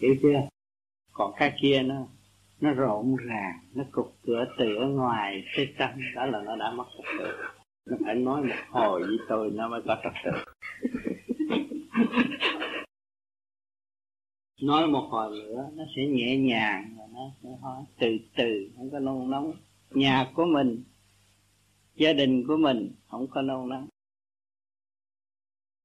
Hiểu 0.00 0.14
chưa? 0.22 0.48
Còn 1.12 1.32
cái 1.36 1.52
kia 1.60 1.82
nó 1.82 2.06
nó 2.60 2.72
rộn 2.72 3.16
ràng 3.16 3.58
nó 3.74 3.84
cục 3.92 4.16
cửa 4.22 4.44
từ 4.58 4.76
ở 4.76 4.86
ngoài 4.86 5.44
tới 5.56 5.74
trong 5.78 5.90
đó 6.14 6.26
là 6.26 6.42
nó 6.42 6.56
đã 6.56 6.70
mất 6.70 6.84
trật 6.96 7.04
tự. 7.18 7.32
Nó 7.86 7.96
phải 8.04 8.14
nói 8.14 8.42
một 8.42 8.54
hồi 8.70 9.00
với 9.00 9.18
tôi 9.28 9.50
nó 9.50 9.68
mới 9.68 9.80
có 9.86 9.96
trật 10.02 10.12
tự. 10.24 10.30
Nói 14.62 14.86
một 14.86 15.08
hồi 15.10 15.38
nữa 15.38 15.70
nó 15.74 15.84
sẽ 15.96 16.06
nhẹ 16.06 16.36
nhàng 16.36 16.96
và 16.98 17.04
nó 17.12 17.30
sẽ 17.42 17.48
hỏi 17.62 17.84
từ 17.98 18.08
từ 18.36 18.70
không 18.76 18.90
có 18.90 18.98
nôn 18.98 19.30
nóng. 19.30 19.52
Nhà 19.90 20.30
của 20.34 20.44
mình 20.44 20.82
gia 21.94 22.12
đình 22.12 22.46
của 22.46 22.56
mình 22.56 22.92
không 23.08 23.26
có 23.26 23.42
nôn 23.42 23.68
nóng. 23.68 23.88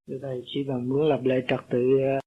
Thưa 0.07 0.17
thầy, 0.21 0.43
chỉ 0.45 0.63
cần 0.67 0.89
muốn 0.89 1.09
lập 1.09 1.19
lại 1.23 1.41
trật 1.47 1.59
tự 1.69 1.99
ờ, 1.99 2.19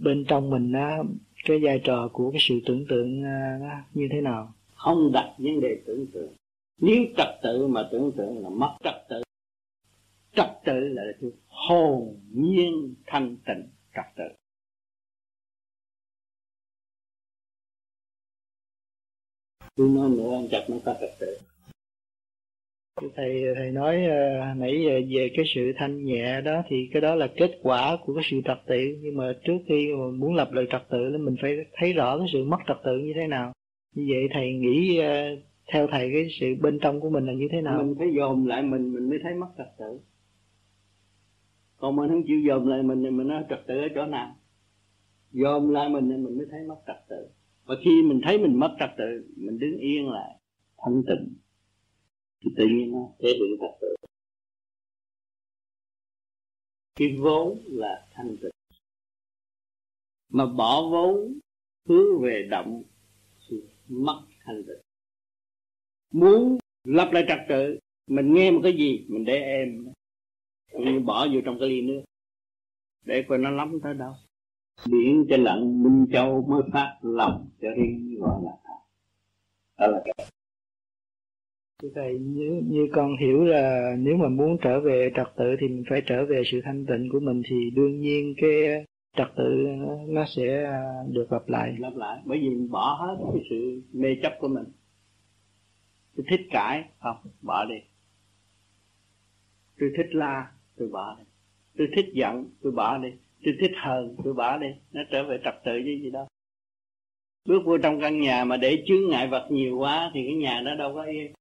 bên 0.00 0.24
trong 0.28 0.50
mình 0.50 0.72
á, 0.72 0.98
cái 1.44 1.58
vai 1.62 1.80
trò 1.84 2.08
của 2.12 2.30
cái 2.30 2.40
sự 2.40 2.54
tưởng 2.66 2.84
tượng 2.88 3.24
à, 3.24 3.58
nó 3.60 3.84
như 3.94 4.08
thế 4.12 4.20
nào? 4.20 4.54
Không 4.74 5.12
đặt 5.12 5.34
vấn 5.38 5.60
đề 5.60 5.82
tưởng 5.86 6.06
tượng. 6.12 6.32
Nếu 6.80 7.04
trật 7.16 7.28
tự 7.42 7.66
mà 7.66 7.88
tưởng 7.92 8.12
tượng 8.16 8.42
là 8.42 8.48
mất 8.48 8.76
trật 8.84 8.94
tự. 9.08 9.22
Trật 10.32 10.50
tự 10.64 10.72
là 10.72 11.02
sự 11.20 11.34
hồn 11.46 12.20
nhiên 12.32 12.94
thanh 13.06 13.36
tịnh 13.46 13.68
trật 13.94 14.04
tự. 14.16 14.24
Tôi 19.76 19.88
nói 19.88 20.10
nữa, 20.10 20.34
anh 20.34 20.48
chặt 20.50 20.64
nó 20.68 20.76
có 20.84 20.94
trật 21.00 21.10
tự 21.20 21.38
thầy 23.16 23.44
thầy 23.56 23.70
nói 23.70 23.96
uh, 23.96 24.56
nãy 24.58 24.84
giờ 24.84 25.00
về 25.16 25.30
cái 25.36 25.44
sự 25.54 25.72
thanh 25.76 26.04
nhẹ 26.04 26.40
đó 26.40 26.62
thì 26.68 26.88
cái 26.92 27.02
đó 27.02 27.14
là 27.14 27.28
kết 27.36 27.50
quả 27.62 27.96
của 28.04 28.14
cái 28.14 28.24
sự 28.30 28.40
trật 28.44 28.58
tự. 28.66 28.98
Nhưng 29.00 29.16
mà 29.16 29.32
trước 29.44 29.58
khi 29.68 29.92
mà 29.92 30.04
muốn 30.14 30.34
lập 30.34 30.52
lại 30.52 30.66
trật 30.70 30.82
tự 30.90 31.10
thì 31.12 31.18
mình 31.18 31.36
phải 31.42 31.56
thấy 31.72 31.92
rõ 31.92 32.18
cái 32.18 32.26
sự 32.32 32.44
mất 32.44 32.56
trật 32.68 32.76
tự 32.84 32.98
như 32.98 33.12
thế 33.14 33.26
nào. 33.26 33.52
Như 33.94 34.06
vậy 34.08 34.28
thầy 34.32 34.52
nghĩ 34.52 35.00
uh, 35.00 35.38
theo 35.72 35.86
thầy 35.86 36.10
cái 36.12 36.28
sự 36.40 36.46
bên 36.60 36.78
trong 36.78 37.00
của 37.00 37.10
mình 37.10 37.26
là 37.26 37.32
như 37.32 37.48
thế 37.52 37.60
nào? 37.60 37.82
Mình 37.82 37.94
phải 37.98 38.08
dồn 38.16 38.46
lại 38.46 38.62
mình 38.62 38.92
mình 38.92 39.10
mới 39.10 39.18
thấy 39.22 39.34
mất 39.34 39.48
trật 39.58 39.68
tự. 39.78 40.00
Còn 41.76 41.96
mình 41.96 42.08
không 42.08 42.22
chịu 42.26 42.40
dồn 42.40 42.68
lại 42.68 42.82
mình 42.82 43.02
thì 43.04 43.10
mình 43.10 43.28
nói 43.28 43.44
trật 43.50 43.66
tự 43.66 43.74
ở 43.74 43.88
chỗ 43.94 44.06
nào? 44.06 44.36
Dồn 45.32 45.70
lại 45.70 45.88
mình 45.88 46.10
thì 46.10 46.16
mình 46.16 46.38
mới 46.38 46.46
thấy 46.50 46.60
mất 46.68 46.78
trật 46.86 47.08
tự. 47.08 47.26
Và 47.64 47.74
khi 47.84 48.02
mình 48.02 48.20
thấy 48.24 48.38
mình 48.38 48.58
mất 48.58 48.70
trật 48.80 48.90
tự 48.98 49.24
mình 49.36 49.58
đứng 49.58 49.78
yên 49.78 50.08
lại 50.08 50.30
thanh 50.84 51.02
tịnh 51.06 51.43
tự 52.56 52.64
nhiên 52.66 52.92
nó 52.92 53.08
thể 53.18 53.28
hiện 53.28 53.56
thật 53.60 53.76
sự. 53.80 53.96
Cái 56.94 57.16
vốn 57.20 57.58
là 57.66 58.06
thanh 58.12 58.36
tịnh. 58.42 58.50
Mà 60.28 60.46
bỏ 60.46 60.88
vốn, 60.90 61.38
hướng 61.88 62.22
về 62.22 62.46
động 62.50 62.82
thì 63.48 63.56
mất 63.88 64.22
thanh 64.40 64.62
tịnh. 64.66 64.80
Muốn 66.12 66.58
lập 66.84 67.10
lại 67.12 67.24
trật 67.28 67.38
tự, 67.48 67.78
mình 68.06 68.34
nghe 68.34 68.50
một 68.50 68.60
cái 68.62 68.72
gì, 68.72 69.06
mình 69.08 69.24
để 69.24 69.38
em 69.38 69.92
như 70.72 71.00
bỏ 71.00 71.26
vô 71.34 71.40
trong 71.44 71.56
cái 71.60 71.68
ly 71.68 71.82
nước, 71.82 72.02
để 73.04 73.24
coi 73.28 73.38
nó 73.38 73.50
lắm 73.50 73.78
tới 73.82 73.94
đâu. 73.94 74.12
Biển 74.90 75.26
trên 75.28 75.44
lặng, 75.44 75.82
minh 75.82 76.06
châu 76.12 76.46
mới 76.48 76.62
phát 76.72 76.98
lòng 77.02 77.48
cho 77.60 77.68
riêng, 77.76 78.16
gọi 78.20 78.40
là 78.44 78.52
đó 79.78 79.86
là 79.86 80.02
cái 80.04 80.30
Thưa 81.82 81.88
Thầy, 81.94 82.18
như, 82.18 82.62
như 82.64 82.88
con 82.92 83.16
hiểu 83.16 83.44
là 83.44 83.94
nếu 83.98 84.16
mà 84.16 84.28
muốn 84.28 84.56
trở 84.62 84.80
về 84.80 85.10
trật 85.16 85.26
tự 85.36 85.44
thì 85.60 85.68
mình 85.68 85.84
phải 85.90 86.02
trở 86.06 86.26
về 86.26 86.42
sự 86.52 86.60
thanh 86.64 86.86
tịnh 86.86 87.08
của 87.12 87.20
mình 87.20 87.42
thì 87.48 87.70
đương 87.70 88.00
nhiên 88.00 88.34
cái 88.36 88.84
trật 89.16 89.26
tự 89.36 89.66
nó 90.08 90.24
sẽ 90.36 90.64
à, 90.64 90.82
được 91.08 91.32
lặp 91.32 91.48
lại. 91.48 91.76
Lặp 91.78 91.96
lại, 91.96 92.18
bởi 92.24 92.38
vì 92.38 92.48
mình 92.48 92.70
bỏ 92.70 92.98
hết 93.00 93.24
cái 93.32 93.42
sự 93.50 93.82
mê 93.92 94.08
chấp 94.22 94.32
của 94.40 94.48
mình. 94.48 94.64
Tôi 96.16 96.26
thích 96.30 96.40
cãi, 96.50 96.84
không, 97.00 97.16
bỏ 97.42 97.64
đi. 97.64 97.76
Tôi 99.80 99.90
thích 99.96 100.14
la, 100.14 100.52
tôi 100.76 100.88
bỏ 100.88 101.16
đi. 101.18 101.24
Tôi 101.78 101.88
thích 101.96 102.06
giận, 102.14 102.50
tôi 102.62 102.72
bỏ 102.72 102.98
đi. 102.98 103.08
Tôi 103.44 103.54
thích 103.60 103.72
hờn, 103.76 104.16
tôi 104.24 104.34
bỏ 104.34 104.58
đi. 104.58 104.68
Nó 104.92 105.02
trở 105.10 105.22
về 105.28 105.38
trật 105.44 105.54
tự 105.64 105.72
chứ 105.84 105.90
gì 106.02 106.10
đâu. 106.10 106.26
Bước 107.48 107.62
vô 107.64 107.78
trong 107.78 108.00
căn 108.00 108.20
nhà 108.20 108.44
mà 108.44 108.56
để 108.56 108.84
chướng 108.86 109.10
ngại 109.10 109.28
vật 109.28 109.48
nhiều 109.50 109.78
quá 109.78 110.10
thì 110.14 110.20
cái 110.26 110.34
nhà 110.34 110.60
nó 110.64 110.74
đâu 110.74 110.94
có 110.94 111.02
yên 111.02 111.32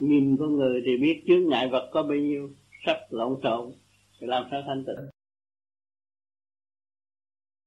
nhìn 0.00 0.36
con 0.40 0.56
người 0.56 0.82
thì 0.86 0.96
biết 0.96 1.22
chướng 1.26 1.48
ngại 1.48 1.68
vật 1.68 1.90
có 1.92 2.02
bao 2.02 2.16
nhiêu 2.16 2.50
sắp 2.86 2.96
lộn 3.10 3.40
xộn, 3.42 3.72
thì 4.20 4.26
làm 4.26 4.48
sao 4.50 4.62
thanh 4.66 4.84
tịnh 4.86 5.10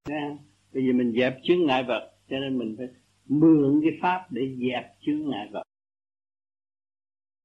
Nha. 0.10 0.38
Bây 0.74 0.84
giờ 0.88 0.94
mình 0.94 1.14
dẹp 1.18 1.38
chướng 1.44 1.66
ngại 1.66 1.84
vật, 1.88 2.14
cho 2.30 2.40
nên 2.40 2.58
mình 2.58 2.76
phải 2.78 2.88
mượn 3.26 3.82
cái 3.84 4.00
pháp 4.02 4.32
để 4.32 4.42
dẹp 4.60 4.96
chướng 5.02 5.30
ngại 5.30 5.50
vật 5.52 5.64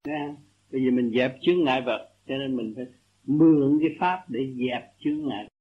Nha. 0.09 0.37
Bây 0.73 0.85
giờ 0.85 0.91
mình 0.91 1.13
dẹp 1.15 1.37
chướng 1.43 1.65
ngại 1.65 1.83
vật, 1.87 2.15
cho 2.29 2.37
nên 2.37 2.57
mình 2.57 2.73
phải 2.77 2.87
mượn 3.25 3.79
cái 3.81 3.97
pháp 4.01 4.25
để 4.29 4.41
dẹp 4.57 4.93
chướng 4.99 5.29
ngại 5.29 5.45
vật. 5.45 5.57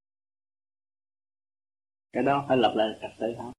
cái 2.15 2.23
đó 2.23 2.45
phải 2.47 2.57
lập 2.57 2.73
lại 2.75 2.87
trật 3.01 3.11
tự 3.19 3.27
không 3.37 3.51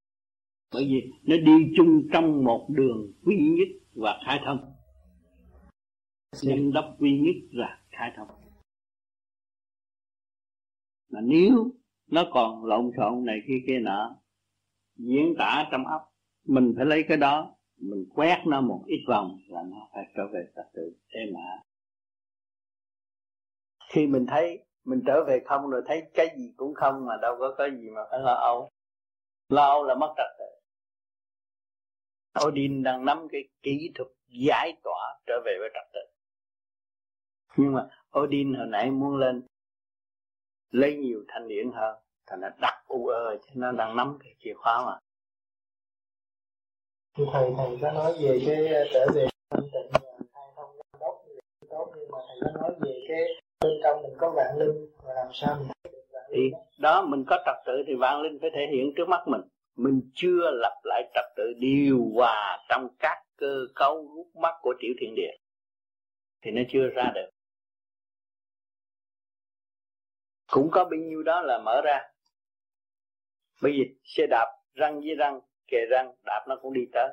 bởi 0.75 0.85
vì 0.85 1.13
nó 1.23 1.37
đi 1.37 1.73
chung 1.77 2.09
trong 2.13 2.45
một 2.45 2.67
đường 2.69 3.13
quý 3.25 3.37
nhất 3.37 3.69
và 3.95 4.21
khai 4.27 4.41
thông 4.45 4.76
xem 6.37 6.73
đốc 6.73 6.85
duy 7.01 7.21
nhất 7.21 7.37
là 7.51 7.83
khai 7.91 8.13
thông. 8.17 8.29
Mà 11.11 11.21
nếu 11.23 11.71
nó 12.11 12.25
còn 12.33 12.65
lộn 12.65 12.91
xộn 12.97 13.25
này 13.25 13.37
kia 13.49 13.59
kia 13.67 13.79
nọ 13.79 14.17
diễn 14.97 15.35
tả 15.39 15.69
trong 15.71 15.87
óc 15.87 16.13
mình 16.45 16.75
phải 16.77 16.87
lấy 16.87 17.05
cái 17.09 17.17
đó 17.17 17.57
mình 17.77 18.05
quét 18.15 18.43
nó 18.47 18.61
một 18.61 18.85
ít 18.87 19.05
vòng 19.09 19.39
là 19.49 19.63
nó 19.71 19.89
phải 19.93 20.05
trở 20.17 20.23
về 20.33 20.53
trật 20.57 20.67
tự 20.75 20.97
thế 21.09 21.21
mà. 21.35 21.63
Khi 23.89 24.07
mình 24.07 24.27
thấy 24.29 24.65
mình 24.85 25.03
trở 25.07 25.25
về 25.25 25.41
không 25.47 25.71
rồi 25.71 25.83
thấy 25.87 26.11
cái 26.15 26.29
gì 26.39 26.55
cũng 26.57 26.75
không 26.75 27.07
mà 27.07 27.15
đâu 27.23 27.37
có 27.39 27.55
cái 27.59 27.71
gì 27.71 27.91
mà 27.91 28.01
phải 28.11 28.21
lo 28.21 28.35
âu. 28.35 28.71
Lo 29.49 29.63
âu 29.63 29.85
là 29.85 29.95
mất 29.95 30.15
trật 30.17 30.27
tự. 30.39 30.45
Odin 32.47 32.83
đang 32.83 33.05
nắm 33.05 33.29
cái 33.33 33.49
kỹ 33.63 33.93
thuật 33.95 34.09
giải 34.27 34.73
tỏa 34.85 35.19
trở 35.27 35.35
về 35.45 35.57
với 35.61 35.71
trật 35.75 35.93
tự 35.93 36.16
nhưng 37.57 37.73
mà 37.73 37.89
Odin 38.19 38.55
hồi 38.55 38.67
nãy 38.67 38.91
muốn 38.91 39.17
lên 39.17 39.43
lấy 40.71 40.97
nhiều 40.97 41.25
thanh 41.29 41.49
điển 41.49 41.71
hơn 41.73 41.97
thành 42.27 42.41
là 42.41 42.57
đặt 42.61 42.83
u 42.87 43.07
ơ 43.07 43.37
cho 43.37 43.51
nó 43.55 43.73
đang 43.73 43.97
nắm 43.97 44.19
cái 44.21 44.35
chìa 44.39 44.55
khóa 44.55 44.87
mà. 44.87 44.99
Thầy, 47.33 47.53
thầy 47.57 47.79
có 47.81 47.93
nói 47.93 48.13
về 48.21 48.41
cái 48.47 48.67
ờ, 48.67 48.85
trở 48.93 49.07
về 49.15 49.27
thanh 49.51 49.61
tịnh 49.73 49.91
khai 50.33 50.45
thông 50.57 50.77
đốc 51.01 51.25
tốt 51.71 51.93
nhưng 51.97 52.11
mà 52.11 52.19
thầy 52.29 52.37
có 52.41 52.61
nói 52.61 52.71
về 52.81 53.05
cái 53.09 53.21
bên 53.61 53.73
trong 53.83 54.03
mình 54.03 54.13
có 54.19 54.31
vạn 54.37 54.59
linh 54.59 54.87
và 55.05 55.15
làm 55.15 55.29
sao 55.33 55.57
mình 55.59 55.69
thấy 55.69 55.93
được 55.93 56.07
vạn 56.13 56.31
linh 56.31 56.53
thì 56.53 56.57
đó 56.79 57.07
mình 57.07 57.25
có 57.27 57.43
trật 57.47 57.57
tự 57.67 57.85
thì 57.87 57.95
vạn 57.95 58.23
linh 58.23 58.39
phải 58.41 58.51
thể 58.55 58.67
hiện 58.73 58.93
trước 58.97 59.09
mắt 59.09 59.29
mình. 59.29 59.41
Mình 59.77 60.11
chưa 60.15 60.51
lập 60.51 60.81
lại 60.85 61.11
trật 61.15 61.25
tự 61.37 61.53
điều 61.59 62.11
hòa 62.15 62.67
trong 62.69 62.89
các 62.99 63.23
cơ 63.37 63.67
cấu 63.75 63.95
rút 64.17 64.37
mắt 64.37 64.55
của 64.63 64.75
tiểu 64.79 64.95
thiên 65.01 65.15
địa. 65.17 65.33
Thì 66.43 66.51
nó 66.51 66.63
chưa 66.69 66.87
ra 66.95 67.13
được 67.15 67.31
cũng 70.47 70.71
có 70.71 70.85
bao 70.85 71.01
nhiêu 71.01 71.23
đó 71.23 71.43
là 71.43 71.59
mở 71.59 71.81
ra. 71.85 72.01
Bởi 73.63 73.73
vì 73.73 73.97
xe 74.05 74.27
đạp 74.31 74.47
răng 74.75 75.01
với 75.01 75.15
răng 75.15 75.41
kề 75.69 75.87
răng 75.91 76.15
đạp 76.25 76.45
nó 76.49 76.57
cũng 76.63 76.73
đi 76.73 76.87
tới. 76.93 77.09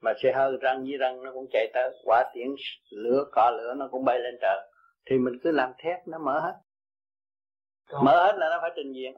Mà 0.00 0.12
xe 0.22 0.32
hơi 0.32 0.56
răng 0.60 0.84
với 0.84 0.96
răng 0.96 1.22
nó 1.22 1.32
cũng 1.32 1.46
chạy 1.52 1.70
tới. 1.74 1.90
Quả 2.04 2.30
tiễn 2.34 2.48
lửa 2.90 3.24
cọ 3.32 3.50
lửa 3.50 3.74
nó 3.76 3.88
cũng 3.90 4.04
bay 4.04 4.18
lên 4.18 4.38
trời. 4.40 4.70
Thì 5.06 5.18
mình 5.18 5.38
cứ 5.42 5.50
làm 5.50 5.72
thét 5.78 6.08
nó 6.08 6.18
mở 6.18 6.40
hết. 6.40 6.54
Còn... 7.88 8.04
mở 8.04 8.26
hết 8.26 8.38
là 8.38 8.48
nó 8.50 8.58
phải 8.60 8.70
trình 8.76 8.92
diện. 8.92 9.14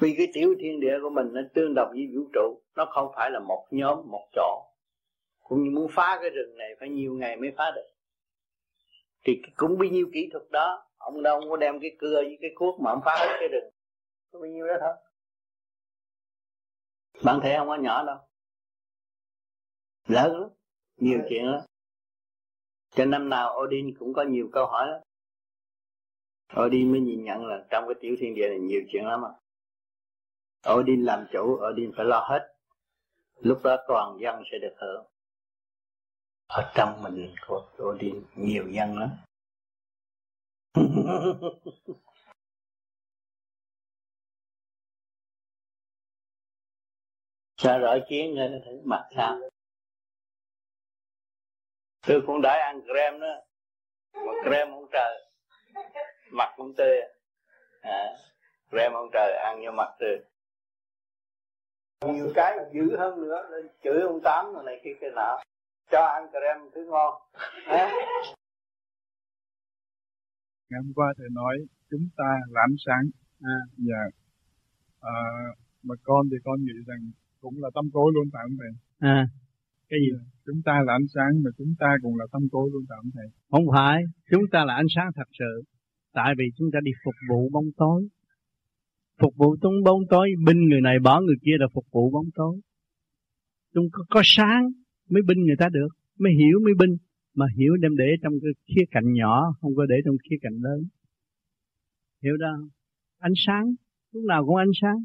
Vì 0.00 0.14
cái 0.18 0.26
tiểu 0.32 0.54
thiên 0.60 0.80
địa 0.80 0.98
của 1.02 1.10
mình 1.10 1.28
nó 1.32 1.40
tương 1.54 1.74
đồng 1.74 1.90
với 1.90 2.06
vũ 2.14 2.30
trụ 2.32 2.62
nó 2.76 2.84
không 2.84 3.12
phải 3.16 3.30
là 3.30 3.38
một 3.38 3.66
nhóm 3.70 4.10
một 4.10 4.28
chỗ. 4.32 4.62
Cũng 5.42 5.62
như 5.64 5.70
muốn 5.70 5.90
phá 5.94 6.18
cái 6.20 6.30
rừng 6.30 6.56
này 6.56 6.74
phải 6.80 6.88
nhiều 6.88 7.14
ngày 7.14 7.36
mới 7.36 7.50
phá 7.56 7.70
được. 7.74 7.88
Thì 9.24 9.42
cũng 9.56 9.78
bao 9.78 9.88
nhiêu 9.88 10.06
kỹ 10.12 10.28
thuật 10.32 10.44
đó 10.50 10.84
ông 11.02 11.22
đâu 11.22 11.40
có 11.50 11.56
đem 11.56 11.80
cái 11.80 11.96
cưa 11.98 12.14
với 12.14 12.38
cái 12.40 12.50
cuốc 12.54 12.80
mà 12.80 12.90
ông 12.90 13.00
phá 13.04 13.16
hết 13.18 13.36
cái 13.40 13.48
rừng. 13.48 13.70
Có 14.32 14.38
bao 14.38 14.48
nhiêu 14.48 14.66
đó 14.66 14.74
thôi. 14.80 14.94
Bản 17.24 17.40
thể 17.42 17.54
không 17.58 17.68
có 17.68 17.76
nhỏ 17.76 18.04
đâu. 18.04 18.18
Lớn 20.08 20.40
lắm. 20.40 20.50
Nhiều 20.96 21.20
chuyện 21.28 21.46
lắm. 21.46 21.60
Cho 22.90 23.04
năm 23.04 23.28
nào 23.28 23.58
Odin 23.62 23.94
cũng 23.98 24.14
có 24.14 24.22
nhiều 24.22 24.48
câu 24.52 24.66
hỏi 24.66 24.86
lắm. 24.86 25.00
Odin 26.66 26.92
mới 26.92 27.00
nhìn 27.00 27.24
nhận 27.24 27.46
là 27.46 27.66
trong 27.70 27.84
cái 27.88 27.94
tiểu 28.00 28.16
thiên 28.20 28.34
địa 28.34 28.48
này 28.48 28.58
nhiều 28.58 28.80
chuyện 28.92 29.04
lắm 29.06 29.24
à 29.24 29.32
Odin 30.72 31.04
làm 31.04 31.26
chủ 31.32 31.60
Odin 31.70 31.92
phải 31.96 32.04
lo 32.04 32.26
hết. 32.28 32.54
Lúc 33.40 33.60
đó 33.64 33.76
toàn 33.88 34.18
dân 34.20 34.42
sẽ 34.52 34.58
được 34.58 34.74
hưởng. 34.76 35.06
Ở 36.46 36.72
trong 36.74 37.02
mình 37.02 37.34
của 37.46 37.68
Odin 37.82 38.22
nhiều 38.36 38.64
nhân 38.68 38.98
lắm 38.98 39.10
sao 47.56 47.78
rõ 47.78 47.96
kiến 48.08 48.34
nghe 48.34 48.48
thử 48.64 48.80
mặt 48.84 49.08
sao? 49.16 49.40
Tôi 52.06 52.22
cũng 52.26 52.42
đã 52.42 52.52
ăn 52.52 52.80
kem 52.94 53.20
đó. 53.20 53.42
Mà 54.14 54.32
kem 54.44 54.70
không 54.70 54.86
trời. 54.92 55.28
Mặt 56.30 56.54
cũng 56.56 56.74
tươi 56.76 57.00
à, 57.80 58.16
kem 58.70 58.92
không 58.92 59.08
trời 59.12 59.32
ăn 59.32 59.62
vô 59.64 59.70
mặt 59.70 59.88
tươi. 59.98 60.18
Nhiều 62.00 62.32
cái 62.34 62.58
dữ 62.72 62.96
hơn 62.96 63.20
nữa 63.20 63.48
lên 63.50 63.68
chửi 63.84 64.02
ông 64.02 64.20
tám 64.24 64.54
rồi 64.54 64.64
này 64.64 64.80
kia 64.84 64.94
cái 65.00 65.10
nọ. 65.10 65.42
Cho 65.90 66.04
ăn 66.04 66.26
kem 66.32 66.70
thứ 66.74 66.84
ngon. 66.90 67.22
À 67.66 67.92
ngày 70.72 70.80
hôm 70.84 70.92
qua 70.94 71.08
thầy 71.18 71.28
nói 71.32 71.54
chúng 71.90 72.06
ta 72.16 72.30
là 72.52 72.60
ánh 72.68 72.76
sáng. 72.86 73.04
À. 73.40 73.58
dạ. 73.76 74.02
À, 75.00 75.18
mà 75.82 75.94
con 76.02 76.22
thì 76.30 76.36
con 76.44 76.58
nghĩ 76.64 76.78
rằng 76.86 77.02
cũng 77.40 77.54
là 77.62 77.68
tâm 77.74 77.84
tối 77.92 78.12
luôn 78.14 78.26
phải 78.32 78.42
không 78.46 78.56
thầy? 78.60 78.72
À. 78.98 79.26
Cái 79.88 79.98
gì? 80.00 80.10
Dạ. 80.12 80.24
chúng 80.46 80.62
ta 80.64 80.74
là 80.86 80.92
ánh 80.92 81.08
sáng 81.14 81.32
mà 81.44 81.50
chúng 81.58 81.74
ta 81.78 81.90
cũng 82.02 82.16
là 82.16 82.26
tâm 82.32 82.42
tối 82.52 82.70
luôn 82.72 82.82
phải 82.88 82.98
không 83.02 83.10
thầy? 83.14 83.28
Không 83.50 83.66
phải. 83.74 84.02
Chúng 84.30 84.46
ta 84.52 84.64
là 84.64 84.74
ánh 84.74 84.90
sáng 84.94 85.08
thật 85.16 85.28
sự. 85.38 85.52
Tại 86.12 86.34
vì 86.38 86.44
chúng 86.56 86.68
ta 86.72 86.78
đi 86.82 86.92
phục 87.04 87.14
vụ 87.30 87.48
bóng 87.52 87.68
tối. 87.76 88.08
Phục 89.20 89.34
vụ 89.36 89.56
trong 89.62 89.72
bóng 89.84 90.02
tối. 90.10 90.28
Binh 90.46 90.60
người 90.68 90.80
này 90.80 90.96
bỏ 90.98 91.20
người 91.20 91.36
kia 91.44 91.56
là 91.60 91.66
phục 91.74 91.86
vụ 91.92 92.10
bóng 92.10 92.28
tối. 92.34 92.60
Chúng 93.74 93.86
có, 93.92 94.04
có 94.10 94.20
sáng 94.24 94.62
mới 95.10 95.22
binh 95.28 95.40
người 95.46 95.56
ta 95.58 95.68
được 95.68 95.88
mới 96.18 96.32
hiểu 96.32 96.60
mới 96.64 96.74
binh 96.78 96.96
mà 97.34 97.46
hiểu 97.56 97.76
đem 97.76 97.96
để 97.96 98.06
trong 98.22 98.32
cái 98.42 98.52
khía 98.66 98.84
cạnh 98.90 99.12
nhỏ 99.12 99.54
không 99.60 99.74
có 99.76 99.86
để 99.86 99.96
trong 100.04 100.16
khía 100.30 100.36
cạnh 100.42 100.56
lớn. 100.62 100.80
Hiểu 102.22 102.36
đó 102.36 102.52
ánh 103.18 103.32
sáng 103.36 103.74
lúc 104.12 104.24
nào 104.24 104.46
cũng 104.46 104.56
ánh 104.56 104.74
sáng. 104.80 105.04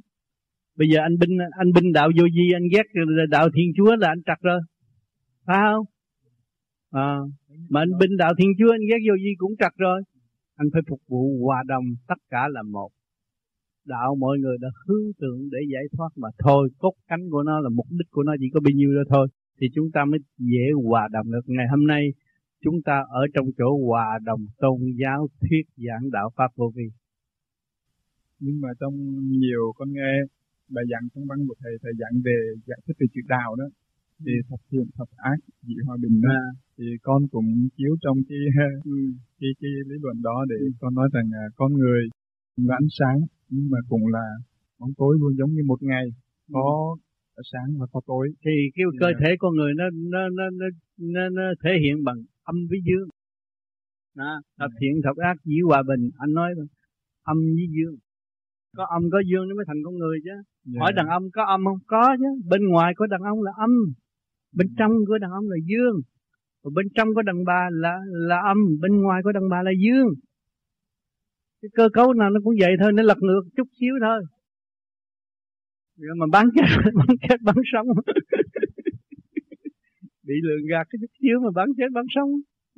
Bây 0.75 0.87
giờ 0.89 0.99
anh 1.01 1.17
binh 1.19 1.37
anh 1.57 1.71
binh 1.75 1.93
đạo 1.93 2.09
vô 2.17 2.25
di 2.35 2.51
anh 2.55 2.67
ghét 2.73 2.87
đạo 3.29 3.49
thiên 3.55 3.71
chúa 3.77 3.95
là 3.95 4.07
anh 4.07 4.21
trật 4.25 4.39
rồi. 4.41 4.59
Phải 5.45 5.57
không? 5.71 5.85
À, 6.91 7.17
mà 7.69 7.81
anh 7.81 7.97
binh 7.99 8.17
đạo 8.17 8.33
thiên 8.37 8.51
chúa 8.59 8.71
anh 8.71 8.85
ghét 8.89 9.01
vô 9.07 9.17
di 9.17 9.31
cũng 9.37 9.53
trật 9.59 9.73
rồi. 9.77 10.01
Anh 10.55 10.67
phải 10.73 10.81
phục 10.89 10.99
vụ 11.07 11.45
hòa 11.45 11.63
đồng 11.67 11.83
tất 12.07 12.19
cả 12.29 12.47
là 12.51 12.61
một. 12.63 12.89
Đạo 13.85 14.15
mọi 14.15 14.37
người 14.37 14.57
đã 14.61 14.67
hướng 14.85 15.13
tượng 15.19 15.49
để 15.51 15.59
giải 15.73 15.83
thoát 15.91 16.09
mà 16.15 16.27
thôi. 16.39 16.69
Cốt 16.77 16.93
cánh 17.07 17.29
của 17.31 17.43
nó 17.43 17.59
là 17.59 17.69
mục 17.69 17.85
đích 17.89 18.07
của 18.11 18.23
nó 18.23 18.35
chỉ 18.39 18.45
có 18.53 18.59
bao 18.59 18.71
nhiêu 18.75 18.95
đó 18.95 19.01
thôi 19.09 19.27
thì 19.61 19.67
chúng 19.75 19.91
ta 19.93 20.05
mới 20.05 20.19
dễ 20.38 20.65
hòa 20.88 21.07
đồng 21.11 21.31
được 21.31 21.45
ngày 21.45 21.65
hôm 21.71 21.88
nay 21.88 22.03
chúng 22.63 22.81
ta 22.85 23.03
ở 23.09 23.21
trong 23.34 23.45
chỗ 23.57 23.69
hòa 23.88 24.19
đồng 24.23 24.45
tôn 24.57 24.79
giáo 25.01 25.27
thuyết 25.41 25.63
giảng 25.77 26.11
đạo 26.11 26.29
pháp 26.35 26.51
vô 26.55 26.71
vi 26.75 26.89
nhưng 28.39 28.61
mà 28.61 28.69
trong 28.79 28.93
nhiều 29.29 29.73
con 29.75 29.93
nghe 29.93 30.13
bài 30.69 30.85
giảng 30.91 31.07
trong 31.15 31.27
băng 31.27 31.47
của 31.47 31.55
thầy 31.59 31.73
thầy 31.81 31.93
giảng 31.99 32.21
về 32.25 32.38
giải 32.67 32.79
thích 32.88 32.97
về 32.99 33.07
chữ 33.13 33.21
đạo 33.27 33.55
đó 33.55 33.65
thì 34.25 34.31
ừ. 34.41 34.45
thập 34.49 34.59
thiện 34.71 34.88
thập 34.97 35.07
ác 35.17 35.39
dị 35.61 35.75
hòa 35.85 35.97
bình 36.01 36.21
đó 36.21 36.29
à. 36.29 36.45
thì 36.77 36.85
con 37.01 37.27
cũng 37.31 37.67
chiếu 37.77 37.95
trong 38.01 38.17
cái 38.29 38.38
ừ. 38.85 38.91
cái, 39.39 39.49
cái 39.61 39.71
lý 39.89 39.95
luận 40.01 40.21
đó 40.21 40.45
để 40.49 40.55
ừ. 40.59 40.69
con 40.79 40.95
nói 40.95 41.09
rằng 41.13 41.27
à, 41.34 41.45
con 41.55 41.73
người 41.73 42.01
là 42.57 42.75
ánh 42.75 42.91
sáng 42.99 43.19
nhưng 43.49 43.69
mà 43.71 43.77
cũng 43.89 44.07
là 44.07 44.25
bóng 44.79 44.93
tối 44.97 45.17
luôn 45.19 45.31
giống 45.38 45.51
như 45.53 45.61
một 45.65 45.84
ngày 45.84 46.05
có 46.53 46.97
ừ. 47.38 47.43
sáng 47.51 47.69
và 47.80 47.85
có 47.91 48.01
tối. 48.05 48.30
Thì 48.45 48.51
cái 48.76 48.85
cơ 48.99 49.07
thể 49.19 49.35
con 49.39 49.55
người 49.55 49.73
nó 49.80 49.85
nó 50.14 50.30
nó 50.30 50.43
nó, 50.59 50.65
nó, 50.97 51.30
nó 51.30 51.43
thể 51.64 51.72
hiện 51.84 52.03
bằng 52.03 52.19
âm 52.43 52.55
với 52.69 52.80
dương. 52.88 53.09
Đó, 54.15 54.41
thập 54.59 54.72
thiện 54.80 55.01
thập 55.03 55.18
ác 55.18 55.38
dĩ 55.43 55.57
hòa 55.68 55.84
bình. 55.89 56.09
Anh 56.18 56.34
nói 56.34 56.49
âm 57.23 57.38
với 57.38 57.68
dương. 57.76 57.95
Có 58.77 58.85
âm 58.95 59.01
có 59.11 59.19
dương 59.30 59.47
nó 59.47 59.55
mới 59.55 59.65
thành 59.68 59.81
con 59.85 59.95
người 59.97 60.18
chứ. 60.23 60.30
Yeah. 60.30 60.81
hỏi 60.81 60.93
đàn 60.93 61.07
ông 61.07 61.23
có 61.34 61.43
âm 61.45 61.65
không? 61.65 61.80
Có 61.88 62.15
chứ. 62.19 62.30
Bên 62.49 62.61
ngoài 62.68 62.93
có 62.95 63.07
đàn 63.07 63.22
ông 63.22 63.41
là 63.41 63.51
âm. 63.57 63.72
Bên 64.55 64.68
trong 64.77 64.91
của 65.07 65.18
đàn 65.18 65.31
ông 65.31 65.45
là 65.49 65.57
dương. 65.69 65.97
Và 66.64 66.72
bên 66.76 66.85
trong 66.95 67.07
của 67.15 67.22
đàn 67.22 67.45
bà 67.45 67.69
là 67.72 67.99
là 68.07 68.39
âm. 68.41 68.57
Bên 68.81 69.01
ngoài 69.01 69.22
của 69.23 69.31
đàn 69.31 69.49
bà 69.49 69.64
là 69.64 69.72
dương. 69.84 70.07
Cái 71.61 71.69
cơ 71.73 71.89
cấu 71.93 72.14
nào 72.14 72.30
nó 72.30 72.39
cũng 72.43 72.53
vậy 72.59 72.73
thôi 72.81 72.93
nó 72.93 73.03
lật 73.03 73.18
ngược 73.22 73.41
chút 73.57 73.68
xíu 73.80 73.93
thôi 74.01 74.19
rồi 75.97 76.15
mà 76.17 76.25
bán 76.31 76.45
chết 76.55 76.67
bán 76.95 77.17
chết 77.29 77.41
bán 77.41 77.55
sống 77.73 77.87
bị 80.23 80.33
lường 80.43 80.65
gạt 80.69 80.87
cái 80.89 80.97
chút 81.01 81.11
xíu 81.21 81.39
mà 81.43 81.51
bán 81.55 81.67
chết 81.77 81.89
bán 81.93 82.05
sống 82.15 82.29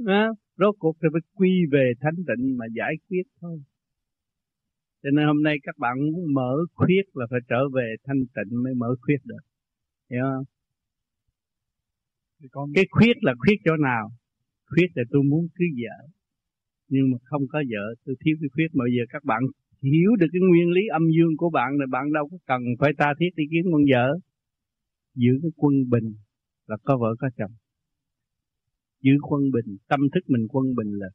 à, 0.08 0.28
rốt 0.58 0.76
cuộc 0.80 0.96
thì 1.02 1.08
phải 1.14 1.22
quy 1.36 1.52
về 1.72 1.92
thanh 2.02 2.16
tịnh 2.16 2.58
mà 2.58 2.66
giải 2.76 2.94
quyết 3.10 3.24
thôi. 3.42 3.62
Cho 5.04 5.10
nên 5.14 5.26
hôm 5.28 5.44
nay 5.44 5.56
các 5.64 5.78
bạn 5.78 5.96
muốn 6.00 6.34
mở 6.34 6.52
khuyết 6.74 7.04
là 7.14 7.26
phải 7.30 7.40
trở 7.50 7.70
về 7.76 7.96
thanh 8.04 8.20
tịnh 8.36 8.64
mới 8.64 8.74
mở 8.74 8.96
khuyết 9.02 9.18
được. 9.26 9.44
Hiểu 10.10 10.22
không? 10.22 10.44
Con... 12.52 12.70
cái 12.76 12.86
khuyết 12.92 13.14
là 13.22 13.34
khuyết 13.40 13.56
chỗ 13.66 13.76
nào? 13.78 14.12
Khuyết 14.66 14.88
là 14.96 15.04
tôi 15.12 15.24
muốn 15.24 15.48
cưới 15.56 15.68
vợ. 15.82 16.08
Nhưng 16.88 17.12
mà 17.12 17.18
không 17.24 17.42
có 17.50 17.64
vợ 17.72 17.96
tôi 18.06 18.16
thiếu 18.26 18.36
cái 18.42 18.50
khuyết. 18.54 18.68
Mà 18.74 18.84
bây 18.84 18.92
giờ 18.98 19.04
các 19.10 19.24
bạn 19.24 19.42
hiểu 19.82 20.16
được 20.20 20.28
cái 20.34 20.40
nguyên 20.50 20.70
lý 20.72 20.82
âm 20.92 21.02
dương 21.16 21.38
của 21.38 21.50
bạn 21.50 21.78
rồi 21.78 21.88
bạn 21.92 22.14
đâu 22.14 22.30
có 22.32 22.38
cần 22.46 22.62
phải 22.80 22.92
ta 22.98 23.14
thiết 23.20 23.30
đi 23.36 23.44
kiếm 23.52 23.72
con 23.72 23.82
vợ. 23.94 24.20
Giữ 25.16 25.32
cái 25.42 25.52
quân 25.56 25.74
bình 25.90 26.14
là 26.68 26.78
có 26.84 26.98
vợ 26.98 27.16
có 27.20 27.30
chồng. 27.38 27.52
Giữ 29.02 29.12
quân 29.22 29.42
bình, 29.52 29.78
tâm 29.88 30.00
thức 30.14 30.24
mình 30.28 30.48
quân 30.50 30.66
bình 30.76 30.92
là 31.00 31.08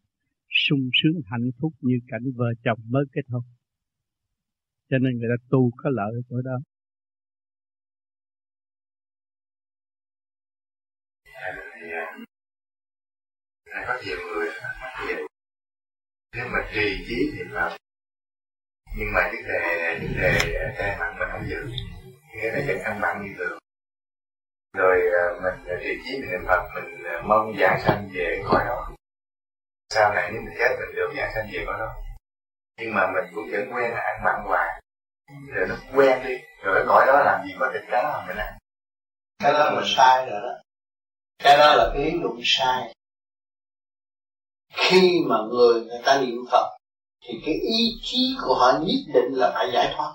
sung 0.48 0.88
sướng, 1.02 1.20
hạnh 1.26 1.50
phúc 1.60 1.72
như 1.80 1.94
cảnh 2.08 2.22
vợ 2.36 2.46
chồng 2.64 2.78
mới 2.88 3.04
kết 3.12 3.22
hôn. 3.28 3.42
Cho 4.90 4.98
nên 4.98 5.18
người 5.18 5.28
ta 5.28 5.44
tu 5.50 5.70
có 5.76 5.90
lợi 5.90 6.12
ở 6.14 6.20
chỗ 6.30 6.36
đó. 6.42 6.58
Có 13.86 14.00
nhiều 14.04 14.16
người 14.16 14.48
nếu 16.36 16.46
mà 16.52 16.58
trì 16.74 17.04
trí 17.08 17.30
thì 17.32 17.44
là 17.50 17.78
nhưng 18.96 19.12
mà 19.14 19.30
vấn 19.32 19.42
đề 19.48 19.98
vấn 20.02 20.16
đề 20.22 20.38
chay 20.78 20.96
mặn 20.98 21.18
mình 21.18 21.28
không 21.32 21.48
giữ 21.48 21.56
nghĩa 22.34 22.50
à, 22.50 22.52
là 22.52 22.64
vẫn 22.66 22.78
ăn 22.84 23.00
mặn 23.00 23.24
như 23.24 23.34
thường 23.38 23.58
rồi 24.74 25.02
mình 25.42 25.78
vị 25.80 25.98
trí 26.04 26.12
mình 26.20 26.30
niệm 26.30 26.40
phật, 26.48 26.62
mình 26.74 27.02
mong 27.28 27.52
giảng 27.60 27.80
sanh 27.84 28.08
về 28.14 28.42
khỏi 28.44 28.64
đó. 28.66 28.88
Sau 29.90 30.14
này 30.14 30.30
nếu 30.32 30.42
mình 30.42 30.54
chết 30.58 30.76
mình 30.78 30.96
được 30.96 31.12
giảng 31.16 31.30
sanh 31.34 31.48
về 31.52 31.64
khỏi 31.66 31.78
đó. 31.78 31.94
Nhưng 32.80 32.94
mà 32.94 33.06
mình 33.14 33.24
cũng 33.34 33.44
vẫn 33.52 33.72
quen 33.74 33.90
là 33.90 34.00
ăn 34.00 34.24
mặn 34.24 34.34
hoài. 34.46 34.82
Rồi 35.54 35.66
nó 35.68 35.76
quen 35.94 36.22
đi, 36.26 36.34
rồi 36.62 36.74
cái 36.74 36.84
cõi 36.88 37.06
đó 37.06 37.22
làm 37.24 37.46
gì 37.46 37.54
có 37.58 37.70
thịt 37.74 37.82
cá 37.90 38.02
mà 38.02 38.26
mình 38.26 38.36
ăn. 38.36 38.58
Cái 39.38 39.52
đó 39.52 39.70
là 39.70 39.82
sai 39.84 40.26
rồi 40.30 40.40
đó. 40.42 40.54
Cái 41.38 41.56
đó 41.56 41.74
là 41.74 41.90
cái 41.94 42.04
lý 42.04 42.10
luận 42.20 42.40
sai. 42.44 42.94
Khi 44.72 45.20
mà 45.28 45.36
người 45.50 45.80
người 45.80 46.02
ta 46.04 46.20
niệm 46.20 46.38
phật 46.50 46.76
thì 47.24 47.40
cái 47.46 47.54
ý 47.54 48.00
chí 48.02 48.36
của 48.42 48.54
họ 48.54 48.72
nhất 48.72 49.14
định 49.14 49.32
là 49.32 49.52
phải 49.54 49.70
giải 49.74 49.94
thoát. 49.96 50.14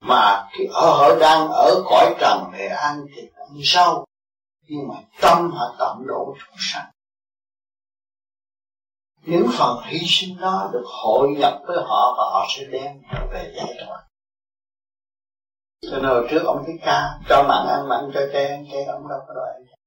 Mà 0.00 0.48
khi 0.52 0.64
ở, 0.72 0.90
họ 0.90 1.18
đang 1.20 1.48
ở 1.48 1.82
cõi 1.84 2.14
trần 2.20 2.50
để 2.52 2.66
ăn 2.66 3.06
thì 3.16 3.22
ăn 3.34 3.48
sâu 3.62 4.04
nhưng 4.68 4.88
mà 4.88 4.94
tâm 5.20 5.50
họ 5.50 5.74
tận 5.78 6.06
độ 6.06 6.34
chúng 6.38 6.56
sanh. 6.58 6.90
Những 9.22 9.46
phần 9.58 9.82
hy 9.84 9.98
sinh 10.06 10.40
đó 10.40 10.70
được 10.72 10.84
hội 10.84 11.28
nhập 11.38 11.60
với 11.66 11.76
họ 11.76 12.14
và 12.18 12.24
họ 12.32 12.46
sẽ 12.48 12.64
đem 12.64 13.02
trở 13.12 13.26
về 13.32 13.52
giải 13.56 13.74
thoát. 13.86 14.04
Cho 15.82 15.96
nên 15.96 16.04
hồi 16.04 16.26
trước 16.30 16.42
ông 16.44 16.64
thích 16.66 16.80
ca 16.84 17.18
cho 17.28 17.42
mặn 17.42 17.66
ăn, 17.66 17.88
mặn 17.88 18.10
cho 18.14 18.20
chay, 18.32 18.46
ăn 18.46 18.66
chay 18.72 18.84
ông 18.84 19.08
đâu 19.08 19.18
có 19.28 19.34
đòi 19.34 19.48
ăn 19.54 19.78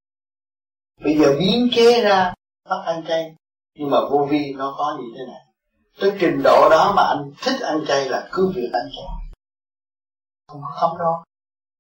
bây 1.04 1.18
giờ 1.18 1.36
biến 1.40 1.70
chế 1.76 2.02
ra, 2.02 2.34
bắt 2.70 2.84
ăn 2.86 3.04
chay. 3.08 3.36
Nhưng 3.76 3.90
mà 3.90 3.98
vô 4.12 4.28
vi 4.30 4.54
nó 4.58 4.76
có 4.78 4.98
như 5.00 5.06
thế 5.18 5.26
này 5.28 5.46
tới 6.00 6.18
trình 6.20 6.42
độ 6.44 6.70
đó 6.70 6.94
mà 6.96 7.04
anh 7.04 7.32
thích 7.44 7.62
ăn 7.62 7.86
chay 7.88 8.10
là 8.10 8.30
cứ 8.32 8.52
việc 8.56 8.70
ăn 8.74 8.90
chay. 8.96 9.06
Không 10.48 10.62
không 10.80 10.98
đâu. 10.98 11.24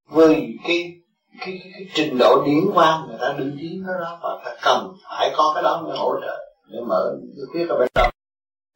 Vì 0.09 0.57
cái 0.67 1.01
cái, 1.39 1.59
cái, 1.63 1.71
cái 1.73 1.89
trình 1.93 2.17
độ 2.19 2.43
điển 2.45 2.63
quan 2.73 3.07
người 3.07 3.17
ta 3.21 3.33
đứng 3.37 3.57
tiến 3.59 3.83
nó 3.87 3.93
đó 3.99 4.19
và 4.21 4.41
ta 4.45 4.55
cần 4.63 4.93
phải 5.03 5.33
có 5.37 5.51
cái 5.55 5.63
đó 5.63 5.81
mới 5.81 5.97
hỗ 5.97 6.15
trợ 6.21 6.53
để 6.67 6.79
mở 6.87 7.15
cái 7.35 7.45
khuyết 7.51 7.69
ở 7.69 7.79
bên 7.79 7.87
trong. 7.95 8.09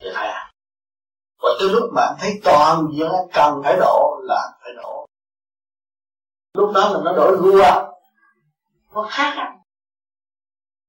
Thì 0.02 0.10
phải 0.16 0.28
ăn 0.28 0.52
và 1.46 1.50
tới 1.60 1.70
lúc 1.70 1.90
mà 1.94 2.02
anh 2.02 2.16
thấy 2.20 2.40
toàn 2.44 2.88
diện 2.94 3.12
cần 3.34 3.62
phải 3.64 3.76
đổ 3.80 4.20
là 4.24 4.52
phải 4.64 4.74
đổ. 4.74 5.06
Lúc 6.54 6.72
đó 6.74 6.90
là 6.90 7.00
nó 7.04 7.14
đổi 7.14 7.38
vua 7.38 7.64
nó 8.94 9.08
khác 9.10 9.34
ăn 9.38 9.60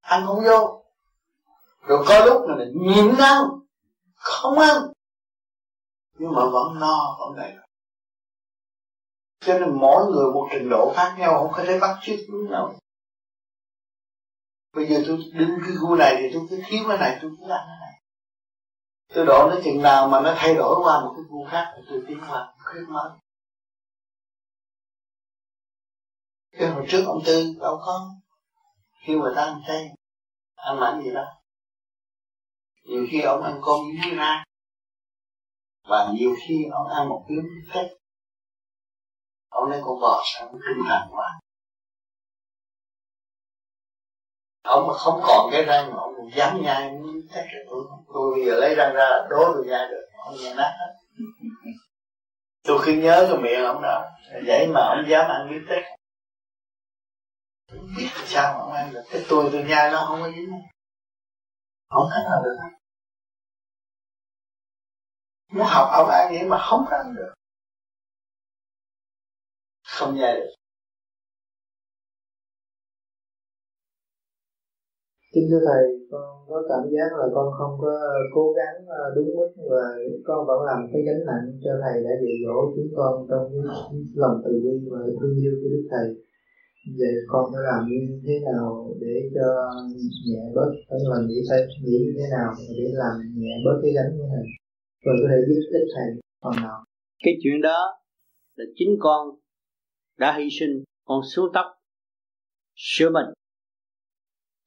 ăn 0.00 0.26
không 0.26 0.44
vô. 0.44 0.84
Rồi 1.82 2.04
có 2.08 2.24
lúc 2.24 2.42
là 2.48 2.64
nhịn 2.74 3.16
ăn 3.16 3.42
không 4.26 4.58
ăn. 4.58 4.76
Nhưng 6.18 6.32
mà 6.32 6.42
vẫn 6.52 6.80
no, 6.80 7.16
vẫn 7.20 7.36
đầy 7.36 7.56
cho 9.46 9.58
nên 9.58 9.80
mỗi 9.80 10.06
người 10.12 10.32
một 10.34 10.48
trình 10.52 10.68
độ 10.68 10.92
khác 10.96 11.14
nhau, 11.18 11.38
không 11.38 11.52
có 11.52 11.64
thể 11.66 11.78
bắt 11.78 11.98
chước 12.02 12.16
đúng 12.28 12.50
đâu. 12.50 12.78
Bây 14.72 14.86
giờ 14.86 15.02
tôi 15.06 15.18
đứng 15.32 15.50
cái 15.66 15.74
gu 15.80 15.94
này 15.94 16.16
thì 16.20 16.30
tôi 16.34 16.46
cứ 16.50 16.60
thiếu 16.66 16.84
cái 16.88 16.98
này, 16.98 17.18
tôi 17.22 17.30
cứ 17.38 17.48
ăn 17.50 17.64
cái 17.66 17.76
này. 17.80 18.00
Tôi 19.14 19.26
đổ 19.26 19.50
nó 19.50 19.56
chừng 19.64 19.82
nào 19.82 20.08
mà 20.08 20.20
nó 20.20 20.34
thay 20.36 20.54
đổi 20.54 20.76
qua 20.82 21.00
một 21.00 21.12
cái 21.16 21.24
gu 21.28 21.46
khác 21.50 21.72
thì 21.76 21.82
tôi 21.88 22.02
tiến 22.08 22.20
qua, 22.28 22.54
khuyết 22.64 22.84
mới 22.88 23.10
cái 26.58 26.68
hồi 26.68 26.86
trước 26.88 27.04
ông 27.06 27.18
tư, 27.26 27.54
đâu 27.60 27.80
có. 27.86 28.10
Khi 29.06 29.16
mà 29.16 29.32
ta 29.36 29.44
ăn 29.44 29.62
chay, 29.66 29.90
ăn 30.54 30.80
mặn 30.80 31.02
gì 31.02 31.10
đâu 31.14 31.26
nhiều 32.86 33.06
khi 33.10 33.20
ông 33.20 33.42
ăn 33.42 33.60
cơm 33.66 33.80
với 34.02 34.14
ra 34.14 34.44
và 35.88 36.12
nhiều 36.14 36.34
khi 36.46 36.64
ông 36.72 36.88
ăn 36.88 37.08
một 37.08 37.24
miếng 37.28 37.46
phép 37.72 37.88
ông 39.48 39.70
lấy 39.70 39.80
con 39.84 40.00
bò 40.00 40.22
sang 40.24 40.48
kinh 40.52 40.84
thần 40.88 41.08
quá. 41.10 41.40
Ông 44.62 44.86
mà 44.86 44.94
không 44.94 45.20
còn 45.26 45.50
cái 45.52 45.62
răng 45.64 45.90
mà 45.90 45.96
ông 45.96 46.30
dám 46.34 46.62
nhai 46.62 46.90
miếng 46.92 47.28
phép 47.34 47.46
rồi 47.52 47.64
tôi 47.70 47.84
tôi 48.14 48.34
bây 48.34 48.46
giờ 48.46 48.54
lấy 48.60 48.74
răng 48.74 48.94
ra 48.94 49.04
là 49.10 49.26
đố 49.30 49.52
tôi 49.54 49.66
nhai 49.66 49.88
được, 49.88 50.06
ông 50.26 50.34
nhai 50.42 50.54
nát 50.54 50.72
hết. 50.78 50.94
Tôi 52.62 52.78
khi 52.84 52.96
nhớ 52.96 53.26
cái 53.30 53.42
miệng 53.42 53.64
ông 53.64 53.82
đó 53.82 54.04
vậy 54.46 54.66
mà 54.68 54.80
ông 54.80 55.04
dám 55.08 55.30
ăn 55.30 55.50
miếng 55.50 55.66
phép 55.68 55.96
biết 57.96 58.08
sao 58.24 58.52
mà 58.52 58.60
ông 58.60 58.72
ăn 58.72 58.92
được. 58.92 59.02
Cái 59.10 59.24
tôi 59.28 59.48
tôi 59.52 59.64
nhai 59.64 59.90
nó 59.90 60.04
không 60.08 60.20
có 60.22 60.30
dính. 60.30 60.50
Không 61.88 62.08
thể 62.10 62.22
nào 62.24 62.42
được 62.44 62.75
muốn 65.52 65.66
học 65.74 65.88
ông 65.92 66.08
ăn 66.08 66.32
nghĩa 66.32 66.46
mà 66.48 66.58
không 66.70 66.84
ăn 66.86 67.14
được. 67.16 67.32
Không 69.98 70.14
nhai 70.14 70.36
được. 70.36 70.50
Kính 75.32 75.46
thưa 75.50 75.62
Thầy, 75.68 75.84
con 76.10 76.26
có 76.48 76.62
cảm 76.68 76.84
giác 76.94 77.08
là 77.18 77.26
con 77.34 77.46
không 77.58 77.74
có 77.82 77.92
cố 78.34 78.52
gắng 78.58 78.76
à, 78.88 79.02
đúng 79.16 79.30
mức 79.36 79.50
và 79.70 79.84
con 80.26 80.46
vẫn 80.46 80.60
làm 80.68 80.80
cái 80.92 81.02
gánh 81.06 81.22
nặng 81.26 81.46
cho 81.64 81.72
Thầy 81.82 81.96
đã 82.04 82.10
dạy 82.22 82.36
dỗ 82.44 82.56
chúng 82.74 82.90
con 82.96 83.26
trong 83.30 83.44
cái 83.52 83.62
lòng 84.14 84.36
từ 84.44 84.52
bi 84.64 84.74
và 84.90 84.98
thương 85.20 85.36
yêu 85.42 85.52
của 85.60 85.68
Đức 85.74 85.84
Thầy. 85.90 86.06
Vậy 86.98 87.14
con 87.28 87.44
phải 87.52 87.62
làm 87.70 87.80
như 87.90 87.98
thế 88.26 88.34
nào 88.48 88.94
để 89.00 89.14
cho 89.34 89.46
nhẹ 90.26 90.42
bớt, 90.54 90.70
phải 90.88 90.98
làm 91.10 91.22
nghĩ 91.26 91.38
phải 91.48 91.60
nghĩ 91.84 91.96
như 92.04 92.12
thế 92.18 92.26
nào 92.36 92.50
để 92.78 92.84
làm 93.02 93.14
nhẹ 93.40 93.54
bớt 93.64 93.76
cái 93.82 93.92
gánh 93.96 94.10
của 94.18 94.28
Thầy? 94.32 94.46
Rồi 95.00 95.16
có 95.22 95.28
thể 95.30 95.36
giúp 95.48 95.60
ích 95.72 95.88
Thầy 95.94 96.22
phần 96.42 96.62
nào. 96.62 96.84
Cái 97.18 97.34
chuyện 97.42 97.60
đó 97.60 97.98
là 98.54 98.64
chính 98.74 98.96
con 99.00 99.28
đã 100.18 100.38
hy 100.38 100.48
sinh, 100.60 100.84
con 101.04 101.20
xuống 101.34 101.50
tóc 101.54 101.66
sửa 102.74 103.10
mình. 103.10 103.26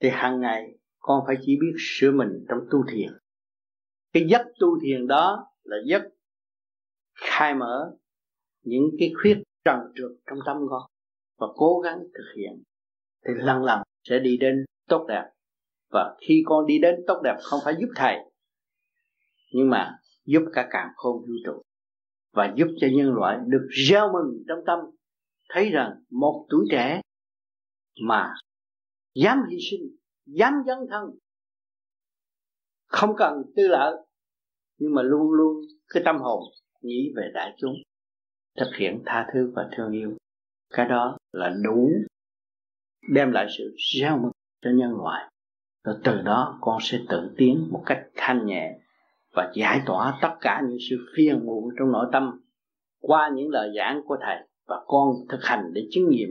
Thì 0.01 0.09
hàng 0.11 0.41
ngày 0.41 0.77
con 0.99 1.23
phải 1.27 1.35
chỉ 1.41 1.57
biết 1.61 1.73
sửa 1.79 2.11
mình 2.11 2.45
trong 2.49 2.59
tu 2.71 2.83
thiền. 2.91 3.09
Cái 4.13 4.23
giấc 4.29 4.41
tu 4.59 4.67
thiền 4.83 5.07
đó 5.07 5.51
là 5.63 5.77
giấc 5.85 6.01
khai 7.13 7.55
mở 7.55 7.91
những 8.63 8.83
cái 8.99 9.11
khuyết 9.21 9.43
trần 9.65 9.79
trượt 9.95 10.11
trong 10.27 10.39
tâm 10.45 10.57
con 10.69 10.81
và 11.37 11.47
cố 11.55 11.79
gắng 11.79 11.99
thực 11.99 12.25
hiện. 12.37 12.63
Thì 13.25 13.33
lần 13.35 13.63
lần 13.63 13.79
sẽ 14.03 14.19
đi 14.19 14.37
đến 14.37 14.65
tốt 14.87 15.05
đẹp. 15.07 15.23
Và 15.91 16.15
khi 16.27 16.43
con 16.45 16.65
đi 16.65 16.79
đến 16.79 16.95
tốt 17.07 17.21
đẹp 17.23 17.35
không 17.41 17.59
phải 17.65 17.75
giúp 17.79 17.87
thầy 17.95 18.17
nhưng 19.51 19.69
mà 19.69 19.98
giúp 20.29 20.43
cả 20.53 20.67
càng 20.71 20.89
khôn 20.95 21.21
vũ 21.21 21.33
trụ. 21.45 21.61
Và 22.33 22.53
giúp 22.57 22.67
cho 22.81 22.87
nhân 22.91 23.13
loại 23.13 23.37
được 23.47 23.67
gieo 23.89 24.13
mừng 24.13 24.43
trong 24.47 24.59
tâm, 24.65 24.79
thấy 25.49 25.69
rằng 25.69 26.03
một 26.09 26.45
tuổi 26.49 26.65
trẻ 26.71 27.01
mà 28.01 28.33
dám 29.15 29.37
hy 29.49 29.57
sinh, 29.71 29.95
dám 30.25 30.53
dấn 30.67 30.77
thân, 30.89 31.03
không 32.87 33.15
cần 33.17 33.33
tư 33.55 33.67
lợi, 33.67 33.95
nhưng 34.77 34.93
mà 34.93 35.01
luôn 35.01 35.31
luôn 35.31 35.61
cái 35.87 36.03
tâm 36.05 36.17
hồn 36.17 36.43
nghĩ 36.81 37.13
về 37.15 37.31
đại 37.33 37.55
chúng, 37.57 37.73
thực 38.57 38.75
hiện 38.77 39.03
tha 39.05 39.27
thứ 39.33 39.51
và 39.55 39.69
thương 39.77 39.91
yêu. 39.91 40.17
Cái 40.69 40.89
đó 40.89 41.17
là 41.31 41.55
đủ 41.63 41.91
đem 43.13 43.31
lại 43.31 43.47
sự 43.57 43.75
gieo 43.99 44.17
mừng 44.17 44.31
cho 44.61 44.69
nhân 44.73 44.91
loại. 44.97 45.31
Rồi 45.83 45.95
từ 46.03 46.21
đó 46.21 46.57
con 46.61 46.77
sẽ 46.81 46.99
tự 47.09 47.35
tiến 47.37 47.67
một 47.71 47.83
cách 47.85 48.07
thanh 48.15 48.45
nhẹ 48.45 48.79
và 49.39 49.51
giải 49.53 49.81
tỏa 49.85 50.17
tất 50.21 50.35
cả 50.41 50.63
những 50.67 50.77
sự 50.89 50.95
phiền 51.15 51.45
muộn 51.45 51.63
trong 51.79 51.91
nội 51.91 52.05
tâm 52.11 52.41
qua 53.01 53.29
những 53.33 53.49
lời 53.49 53.71
giảng 53.77 54.01
của 54.05 54.17
thầy 54.21 54.37
và 54.67 54.81
con 54.87 55.15
thực 55.29 55.39
hành 55.43 55.71
để 55.73 55.87
chứng 55.91 56.09
nghiệm. 56.09 56.29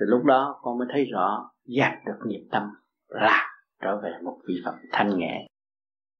Thì 0.00 0.06
lúc 0.08 0.24
đó, 0.24 0.60
con 0.62 0.78
mới 0.78 0.88
thấy 0.92 1.04
rõ 1.04 1.50
dạt 1.66 1.92
được 2.06 2.18
nghiệp 2.26 2.48
tâm 2.50 2.62
là 3.08 3.46
trở 3.82 4.00
về 4.02 4.10
một 4.22 4.38
vị 4.48 4.54
Phật 4.64 4.74
thanh 4.92 5.18
nhẹ. 5.18 5.46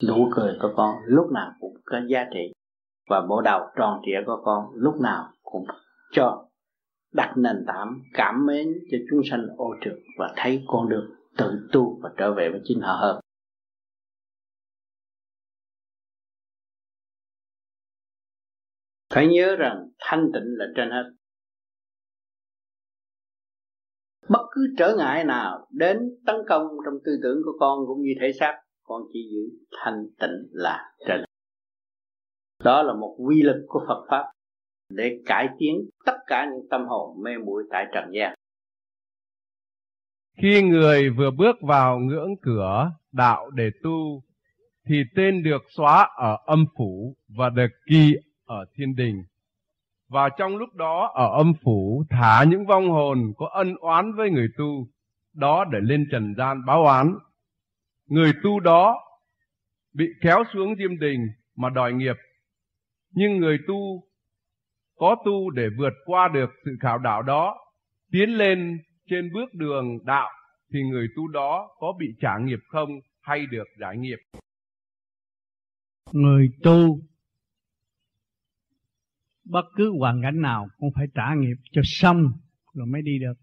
Nụ 0.09 0.29
cười 0.35 0.59
của 0.63 0.73
con 0.77 0.95
lúc 1.05 1.33
nào 1.33 1.53
cũng 1.61 1.77
có 1.85 1.99
giá 2.09 2.27
trị 2.35 2.53
và 3.11 3.27
bộ 3.29 3.41
đầu 3.41 3.61
tròn 3.77 4.01
trịa 4.07 4.23
của 4.27 4.43
con 4.45 4.65
lúc 4.75 5.01
nào 5.01 5.29
cũng 5.43 5.65
cho 6.13 6.47
đặt 7.13 7.33
nền 7.37 7.65
tảng 7.67 8.01
cảm 8.15 8.47
mến 8.47 8.75
cho 8.91 8.99
chúng 9.11 9.21
sanh 9.31 9.47
ô 9.57 9.75
trượt 9.85 9.99
và 10.19 10.33
thấy 10.37 10.65
con 10.67 10.89
được 10.89 11.09
tự 11.37 11.69
tu 11.73 11.99
và 12.03 12.11
trở 12.17 12.33
về 12.33 12.51
với 12.51 12.61
chính 12.65 12.81
họ 12.81 12.93
hơn. 12.93 13.24
Phải 19.15 19.27
nhớ 19.27 19.57
rằng 19.57 19.89
thanh 19.99 20.31
tịnh 20.35 20.45
là 20.47 20.67
trên 20.77 20.91
hết. 20.91 21.13
Bất 24.29 24.47
cứ 24.53 24.75
trở 24.79 24.97
ngại 24.99 25.25
nào 25.25 25.69
đến 25.71 25.99
tấn 26.27 26.37
công 26.49 26.63
trong 26.85 26.95
tư 27.05 27.13
tưởng 27.23 27.39
của 27.45 27.57
con 27.61 27.79
cũng 27.87 28.03
như 28.03 28.11
thể 28.21 28.33
xác, 28.41 28.61
con 28.83 29.03
chỉ 29.13 29.19
giữ 29.33 29.67
thanh 29.79 30.07
tịnh 30.21 30.49
là 30.51 30.95
trên. 31.07 31.25
Đó 32.65 32.83
là 32.83 32.95
một 32.95 33.17
quy 33.19 33.43
lực 33.43 33.65
của 33.69 33.85
Phật 33.89 34.07
pháp 34.11 34.25
để 34.91 35.23
cải 35.27 35.49
tiến 35.59 35.91
tất 36.07 36.17
cả 36.27 36.47
những 36.53 36.69
tâm 36.71 36.87
hồn 36.87 37.23
mê 37.23 37.31
muội 37.47 37.65
tại 37.71 37.87
trần 37.95 38.05
gian. 38.15 38.35
Khi 40.43 40.63
người 40.63 41.11
vừa 41.11 41.31
bước 41.31 41.57
vào 41.63 41.99
ngưỡng 41.99 42.31
cửa 42.43 42.91
đạo 43.13 43.51
để 43.51 43.71
tu, 43.83 44.23
thì 44.89 45.03
tên 45.17 45.43
được 45.43 45.63
xóa 45.69 46.09
ở 46.17 46.37
âm 46.47 46.65
phủ 46.79 47.17
và 47.37 47.49
được 47.49 47.71
ghi 47.91 48.15
ở 48.45 48.65
thiên 48.75 48.95
đình. 48.95 49.25
Và 50.09 50.29
trong 50.39 50.57
lúc 50.57 50.75
đó 50.75 51.13
ở 51.15 51.39
âm 51.39 51.53
phủ, 51.65 52.05
thả 52.11 52.45
những 52.45 52.67
vong 52.67 52.91
hồn 52.91 53.33
có 53.37 53.49
ân 53.53 53.75
oán 53.77 54.13
với 54.13 54.31
người 54.31 54.49
tu, 54.59 54.89
đó 55.35 55.65
để 55.73 55.79
lên 55.83 56.09
trần 56.11 56.35
gian 56.39 56.65
báo 56.67 56.83
oán 56.85 57.15
người 58.07 58.33
tu 58.43 58.61
đó 58.61 59.01
bị 59.95 60.07
kéo 60.21 60.45
xuống 60.53 60.75
diêm 60.79 60.99
đình 60.99 61.21
mà 61.57 61.71
đòi 61.71 61.93
nghiệp. 61.93 62.17
Nhưng 63.11 63.37
người 63.37 63.59
tu 63.67 64.05
có 64.97 65.17
tu 65.25 65.51
để 65.51 65.69
vượt 65.79 65.93
qua 66.05 66.29
được 66.29 66.51
sự 66.65 66.71
khảo 66.81 66.99
đạo 66.99 67.23
đó, 67.23 67.57
tiến 68.13 68.31
lên 68.31 68.79
trên 69.11 69.33
bước 69.33 69.55
đường 69.55 69.99
đạo, 70.05 70.31
thì 70.73 70.79
người 70.91 71.07
tu 71.17 71.29
đó 71.29 71.77
có 71.79 71.93
bị 71.99 72.07
trả 72.21 72.39
nghiệp 72.39 72.61
không 72.69 72.91
hay 73.21 73.47
được 73.47 73.65
giải 73.81 73.97
nghiệp? 73.97 74.19
Người 76.13 76.49
tu 76.63 76.99
bất 79.45 79.65
cứ 79.77 79.93
hoàn 79.99 80.23
cảnh 80.23 80.41
nào 80.41 80.69
cũng 80.79 80.91
phải 80.95 81.07
trả 81.15 81.35
nghiệp 81.35 81.57
cho 81.73 81.81
xong 81.85 82.33
rồi 82.75 82.87
mới 82.87 83.03
đi 83.03 83.19
được. 83.19 83.35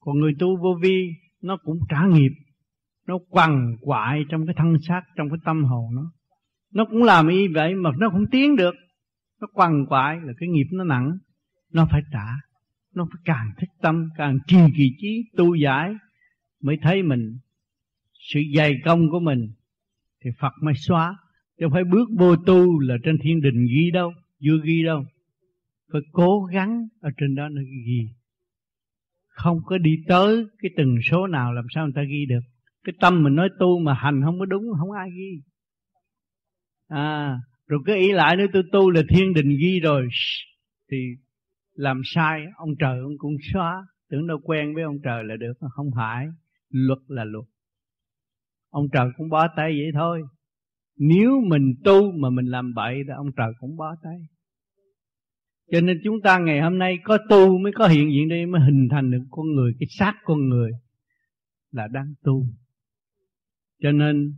Còn 0.00 0.18
người 0.18 0.32
tu 0.38 0.56
vô 0.56 0.78
vi, 0.82 1.10
nó 1.42 1.56
cũng 1.64 1.78
trả 1.88 2.06
nghiệp. 2.06 2.32
Nó 3.06 3.18
quằn 3.28 3.76
quại 3.80 4.24
trong 4.28 4.46
cái 4.46 4.54
thân 4.58 4.76
xác, 4.88 5.02
trong 5.16 5.30
cái 5.30 5.38
tâm 5.44 5.64
hồn 5.64 5.94
nó. 5.94 6.12
Nó 6.72 6.84
cũng 6.84 7.02
làm 7.02 7.28
y 7.28 7.48
vậy 7.48 7.74
mà 7.74 7.90
nó 7.98 8.10
không 8.10 8.26
tiến 8.30 8.56
được. 8.56 8.74
Nó 9.40 9.46
quằn 9.52 9.86
quại 9.88 10.20
là 10.22 10.32
cái 10.38 10.48
nghiệp 10.48 10.66
nó 10.72 10.84
nặng. 10.84 11.18
Nó 11.72 11.86
phải 11.90 12.02
trả. 12.12 12.26
Nó 12.94 13.06
phải 13.12 13.22
càng 13.24 13.50
thích 13.58 13.70
tâm, 13.82 14.08
càng 14.16 14.38
trì 14.46 14.56
kỳ 14.76 14.90
trí, 14.98 15.22
tu 15.36 15.54
giải 15.54 15.94
mới 16.62 16.76
thấy 16.82 17.02
mình. 17.02 17.38
Sự 18.12 18.40
dày 18.56 18.74
công 18.84 19.10
của 19.10 19.20
mình 19.20 19.48
thì 20.24 20.30
Phật 20.40 20.52
mới 20.62 20.74
xóa. 20.74 21.16
Chứ 21.58 21.66
không 21.66 21.72
phải 21.72 21.84
bước 21.84 22.08
vô 22.18 22.36
tu 22.36 22.80
là 22.80 22.94
trên 23.04 23.18
thiên 23.22 23.40
đình 23.40 23.66
ghi 23.66 23.90
đâu, 23.90 24.12
chưa 24.40 24.58
ghi 24.64 24.82
đâu 24.84 25.04
phải 25.92 26.00
cố 26.12 26.48
gắng 26.52 26.88
ở 27.00 27.10
trên 27.16 27.34
đó 27.34 27.48
nó 27.48 27.62
ghi. 27.86 28.08
Không 29.28 29.58
có 29.64 29.78
đi 29.78 29.96
tới 30.08 30.44
cái 30.58 30.70
từng 30.76 30.96
số 31.10 31.26
nào 31.26 31.52
làm 31.52 31.64
sao 31.74 31.84
người 31.84 31.92
ta 31.96 32.02
ghi 32.02 32.26
được. 32.28 32.40
Cái 32.84 32.94
tâm 33.00 33.22
mình 33.22 33.34
nói 33.34 33.48
tu 33.58 33.78
mà 33.78 33.94
hành 33.94 34.22
không 34.24 34.38
có 34.38 34.44
đúng, 34.44 34.64
không 34.78 34.90
ai 34.90 35.10
ghi. 35.10 35.42
À 36.88 37.38
rồi 37.66 37.80
cái 37.86 37.96
ý 37.96 38.12
lại 38.12 38.36
nữa 38.36 38.46
tôi 38.52 38.62
tu 38.72 38.90
là 38.90 39.02
thiên 39.08 39.34
đình 39.34 39.48
ghi 39.60 39.80
rồi. 39.80 40.08
Thì 40.90 40.96
làm 41.72 42.00
sai, 42.04 42.44
ông 42.56 42.70
trời 42.78 42.98
ông 42.98 43.18
cũng 43.18 43.36
xóa. 43.52 43.86
Tưởng 44.10 44.26
đâu 44.26 44.38
quen 44.44 44.74
với 44.74 44.82
ông 44.84 44.96
trời 45.04 45.24
là 45.24 45.36
được 45.36 45.52
không 45.70 45.90
phải. 45.96 46.26
Luật 46.70 46.98
là 47.08 47.24
luật. 47.24 47.44
Ông 48.70 48.86
trời 48.92 49.08
cũng 49.16 49.28
bó 49.28 49.48
tay 49.56 49.72
vậy 49.72 49.90
thôi. 49.94 50.22
Nếu 50.98 51.40
mình 51.46 51.74
tu 51.84 52.12
mà 52.12 52.30
mình 52.30 52.46
làm 52.46 52.74
bậy 52.74 52.94
thì 53.06 53.12
ông 53.16 53.32
trời 53.36 53.52
cũng 53.60 53.76
bó 53.76 53.94
tay 54.02 54.18
cho 55.70 55.80
nên 55.80 56.00
chúng 56.04 56.20
ta 56.22 56.38
ngày 56.38 56.60
hôm 56.60 56.78
nay 56.78 56.98
có 57.04 57.18
tu 57.28 57.58
mới 57.58 57.72
có 57.72 57.88
hiện 57.88 58.10
diện 58.12 58.28
đây, 58.28 58.46
mới 58.46 58.60
hình 58.60 58.88
thành 58.90 59.10
được 59.10 59.22
con 59.30 59.46
người, 59.54 59.72
cái 59.80 59.86
xác 59.90 60.14
con 60.24 60.48
người 60.48 60.70
là 61.70 61.88
đang 61.92 62.14
tu. 62.22 62.46
Cho 63.82 63.92
nên 63.92 64.34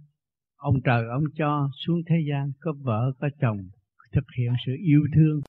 ông 0.56 0.74
trời 0.84 1.04
ông 1.08 1.24
cho 1.34 1.70
xuống 1.86 2.02
thế 2.06 2.16
gian 2.30 2.52
có 2.60 2.74
vợ, 2.82 3.12
có 3.20 3.28
chồng, 3.40 3.58
thực 4.12 4.24
hiện 4.38 4.52
sự 4.66 4.72
yêu 4.84 5.02
thương. 5.14 5.40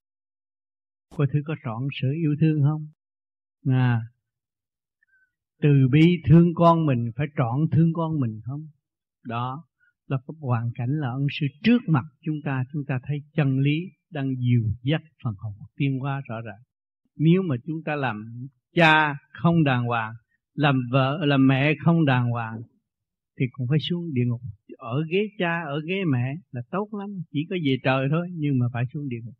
Có 1.15 1.25
thứ 1.33 1.39
có 1.45 1.55
trọn 1.63 1.87
sự 2.01 2.07
yêu 2.13 2.35
thương 2.39 2.63
không? 2.63 2.87
À 3.65 4.01
từ 5.61 5.87
bi 5.91 6.21
thương 6.25 6.53
con 6.55 6.85
mình 6.85 7.11
phải 7.15 7.27
trọn 7.37 7.59
thương 7.71 7.93
con 7.93 8.19
mình 8.19 8.41
không? 8.45 8.67
Đó 9.25 9.63
là 10.07 10.17
cái 10.27 10.35
hoàn 10.39 10.71
cảnh 10.75 10.89
là 10.89 11.09
ân 11.09 11.27
sư 11.39 11.45
trước 11.63 11.79
mặt 11.87 12.05
chúng 12.21 12.35
ta 12.45 12.63
chúng 12.73 12.85
ta 12.87 12.99
thấy 13.03 13.17
chân 13.33 13.59
lý 13.59 13.79
đang 14.11 14.35
dìu 14.35 14.63
dắt 14.83 15.01
phần 15.23 15.33
hồn 15.37 15.53
tiên 15.75 15.99
hóa 15.99 16.21
rõ 16.29 16.41
ràng. 16.41 16.61
Nếu 17.15 17.41
mà 17.41 17.55
chúng 17.65 17.83
ta 17.85 17.95
làm 17.95 18.47
cha 18.75 19.15
không 19.33 19.63
đàng 19.63 19.85
hoàng, 19.85 20.13
làm 20.53 20.81
vợ, 20.91 21.25
làm 21.25 21.47
mẹ 21.47 21.73
không 21.83 22.05
đàng 22.05 22.29
hoàng, 22.29 22.61
thì 23.39 23.45
cũng 23.51 23.67
phải 23.69 23.79
xuống 23.79 24.13
địa 24.13 24.25
ngục. 24.25 24.41
Ở 24.77 25.03
ghế 25.11 25.19
cha, 25.37 25.61
ở 25.65 25.81
ghế 25.87 26.03
mẹ 26.11 26.35
là 26.51 26.61
tốt 26.71 26.89
lắm, 26.91 27.09
chỉ 27.31 27.39
có 27.49 27.55
về 27.65 27.77
trời 27.83 28.07
thôi, 28.11 28.27
nhưng 28.31 28.59
mà 28.59 28.65
phải 28.73 28.83
xuống 28.93 29.09
địa 29.09 29.19
ngục. 29.23 29.35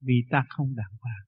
Vì 0.00 0.14
ta 0.30 0.44
không 0.48 0.74
đàng 0.76 0.92
hoàng. 1.00 1.24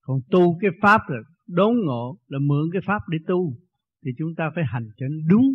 Còn 0.00 0.20
tu 0.30 0.58
cái 0.60 0.70
pháp 0.82 1.00
là 1.08 1.18
đốn 1.46 1.74
ngộ, 1.84 2.18
là 2.28 2.38
mượn 2.38 2.70
cái 2.72 2.82
pháp 2.86 3.02
để 3.08 3.18
tu, 3.26 3.56
thì 4.04 4.10
chúng 4.18 4.34
ta 4.36 4.50
phải 4.54 4.64
hành 4.64 4.88
cho 4.96 5.06
đúng. 5.28 5.54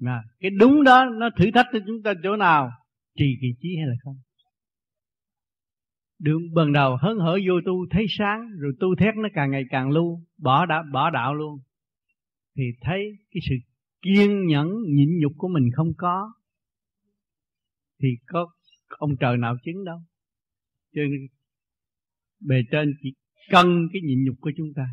Mà 0.00 0.22
cái 0.40 0.50
đúng 0.50 0.84
đó, 0.84 1.04
nó 1.04 1.30
thử 1.38 1.44
thách 1.54 1.66
cho 1.72 1.78
chúng 1.86 2.02
ta 2.04 2.14
chỗ 2.22 2.36
nào, 2.36 2.70
trì 3.18 3.24
kỳ 3.40 3.48
trí 3.60 3.68
hay 3.76 3.86
là 3.86 3.94
không? 4.04 4.16
Đường 6.18 6.42
bần 6.54 6.72
đầu 6.72 6.96
hớn 6.96 7.18
hở 7.18 7.38
vô 7.46 7.54
tu 7.66 7.86
thấy 7.90 8.06
sáng, 8.08 8.48
rồi 8.58 8.72
tu 8.80 8.96
thét 8.96 9.14
nó 9.16 9.28
càng 9.34 9.50
ngày 9.50 9.64
càng 9.70 9.90
lưu, 9.90 10.20
bỏ 10.38 10.66
đã 10.66 10.82
bỏ 10.92 11.10
đạo 11.10 11.34
luôn. 11.34 11.58
Thì 12.56 12.62
thấy 12.80 13.16
cái 13.30 13.40
sự 13.48 13.54
kiên 14.02 14.46
nhẫn, 14.46 14.68
nhịn 14.88 15.18
nhục 15.18 15.32
của 15.36 15.48
mình 15.48 15.70
không 15.74 15.92
có, 15.96 16.32
thì 18.02 18.08
có 18.26 18.48
ông 18.98 19.16
trời 19.20 19.36
nào 19.36 19.56
chứng 19.64 19.84
đâu. 19.84 19.98
Cho 20.94 21.02
nên 21.02 21.26
bề 22.40 22.56
trên 22.70 22.94
chỉ 23.02 23.14
cân 23.50 23.88
cái 23.92 24.02
nhịn 24.02 24.24
nhục 24.24 24.36
của 24.40 24.52
chúng 24.56 24.72
ta. 24.76 24.86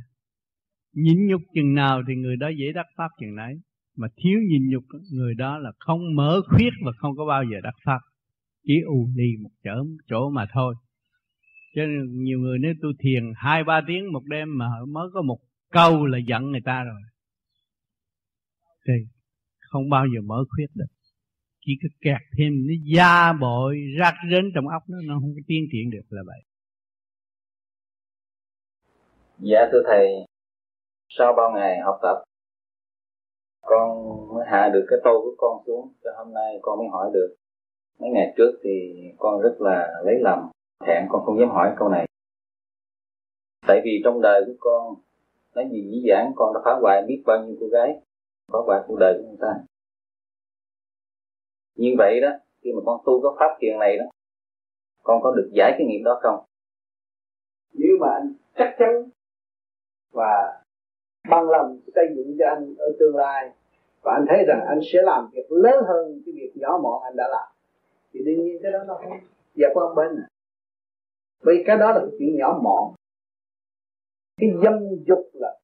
Nhịn 0.93 1.27
nhục 1.27 1.41
chừng 1.53 1.73
nào 1.73 2.02
thì 2.07 2.15
người 2.15 2.35
đó 2.38 2.49
dễ 2.49 2.72
đắc 2.76 2.85
pháp 2.98 3.07
chừng 3.19 3.35
nấy, 3.35 3.53
mà 3.98 4.07
thiếu 4.15 4.39
nhịn 4.48 4.69
nhục, 4.69 4.84
người 5.14 5.34
đó 5.35 5.57
là 5.57 5.72
không 5.80 6.15
mở 6.15 6.41
khuyết 6.49 6.69
và 6.85 6.91
không 6.98 7.15
có 7.18 7.26
bao 7.26 7.43
giờ 7.43 7.57
đắc 7.64 7.76
pháp. 7.85 7.99
Chỉ 8.64 8.73
u 8.85 9.10
đi 9.15 9.35
một 9.43 9.49
chỗ 9.64 9.85
chỗ 10.07 10.30
mà 10.30 10.45
thôi 10.53 10.76
cho 11.76 11.81
nên 11.81 12.23
nhiều 12.23 12.39
người 12.39 12.57
nếu 12.60 12.73
tu 12.81 12.89
thiền 12.99 13.23
hai, 13.35 13.64
ba 13.64 13.81
tiếng 13.88 14.14
một 14.14 14.23
đêm 14.26 14.57
mà 14.57 14.65
mới 14.88 15.07
có 15.14 15.22
một 15.22 15.38
câu 15.72 16.06
là 16.06 16.18
giận 16.27 16.52
người 16.52 16.61
ta 16.65 16.84
rồi. 16.84 17.02
Thì 18.88 18.93
không 19.60 19.89
bao 19.89 20.06
giờ 20.15 20.22
mở 20.26 20.43
khuyết 20.49 20.68
được. 20.76 20.85
Chỉ 21.65 21.72
có 21.84 21.89
kẹt 22.02 22.22
thêm, 22.38 22.53
nó 22.68 22.73
da 22.95 23.34
bội, 23.34 23.77
rác 23.99 24.14
rến 24.31 24.52
trong 24.56 24.68
óc 24.68 24.84
nó 24.88 24.98
nó 25.06 25.19
không 25.19 25.34
có 25.35 25.41
tiến 25.48 25.64
triển 25.72 25.89
được 25.91 26.06
là 26.10 26.22
vậy. 26.26 26.41
Dạ 29.39 29.60
thưa 29.72 29.84
thầy. 29.88 30.07
Sau 31.10 31.34
bao 31.38 31.52
ngày 31.52 31.80
học 31.85 31.99
tập, 32.02 32.23
con 33.61 33.88
mới 34.34 34.45
hạ 34.52 34.69
được 34.73 34.85
cái 34.89 34.99
tô 35.03 35.22
của 35.23 35.35
con 35.38 35.64
xuống. 35.65 35.93
Cho 36.03 36.10
hôm 36.18 36.34
nay 36.34 36.60
con 36.61 36.80
mới 36.80 36.88
hỏi 36.91 37.11
được, 37.14 37.35
mấy 37.99 38.10
ngày 38.10 38.34
trước 38.38 38.52
thì 38.64 38.69
con 39.18 39.41
rất 39.41 39.56
là 39.60 39.88
lấy 40.06 40.15
lầm 40.22 40.39
thẹn, 40.88 41.06
con 41.10 41.26
không 41.26 41.40
dám 41.40 41.49
hỏi 41.49 41.74
câu 41.78 41.90
này. 41.90 42.08
Tại 43.68 43.82
vì 43.84 44.02
trong 44.03 44.22
đời 44.22 44.44
của 44.48 44.53
con, 44.60 44.95
nói 45.56 45.70
gì 45.72 45.90
dĩ 45.91 46.10
dãn 46.10 46.32
con 46.36 46.53
đã 46.53 46.62
phá 46.66 46.72
hoại 46.82 47.02
biết 47.08 47.24
bao 47.26 47.44
nhiêu 47.44 47.56
cô 47.60 47.68
gái, 47.68 48.02
phá 48.52 48.60
hoại 48.66 48.82
cuộc 48.88 48.98
đời 48.99 49.14
của 49.18 49.28
người 49.28 49.38
ta. 49.41 49.53
Như 51.76 51.95
vậy 51.98 52.22
đó, 52.22 52.30
khi 52.62 52.70
mà 52.76 52.82
con 52.86 53.02
tu 53.06 53.22
cái 53.22 53.32
pháp 53.40 53.58
thiền 53.60 53.80
này 53.80 53.98
đó, 53.98 54.06
con 55.03 55.22
có 55.24 55.32
được 55.32 55.49
giải 55.53 55.76
cái 55.78 55.88
nghiệp 55.88 56.02
đó 56.06 56.20
không? 56.22 56.45
Nếu 57.74 57.98
mà 57.99 58.08
anh 58.14 58.34
chắc 58.56 58.76
chắn 58.80 59.10
và 60.12 60.62
bằng 61.30 61.49
lòng 61.49 61.80
xây 61.95 62.06
dựng 62.16 62.36
cho 62.40 62.45
anh 62.48 62.76
ở 62.78 62.86
tương 62.99 63.16
lai, 63.16 63.52
và 64.02 64.12
anh 64.14 64.26
thấy 64.30 64.45
rằng 64.48 64.66
anh 64.68 64.80
sẽ 64.94 64.99
làm 65.03 65.30
việc 65.34 65.52
lớn 65.52 65.84
hơn 65.88 66.22
cái 66.26 66.34
việc 66.36 66.52
nhỏ 66.56 66.80
mọn 66.84 67.03
anh 67.03 67.16
đã 67.16 67.28
làm, 67.32 67.48
thì 68.14 68.20
đương 68.26 68.45
nhiên 68.45 68.58
cái 68.64 68.72
đó 68.72 68.80
nó 68.88 68.94
không 68.94 69.20
dẹp 69.56 69.72
qua 69.74 69.86
bên 69.95 70.16
này 70.16 70.31
vì 71.41 71.63
cái 71.65 71.77
đó 71.77 71.91
là 71.91 72.05
chuyện 72.19 72.38
nhỏ 72.38 72.59
mọn. 72.63 72.93
Cái 74.38 74.49
dâm 74.63 74.73
dục 75.07 75.30
là 75.34 75.59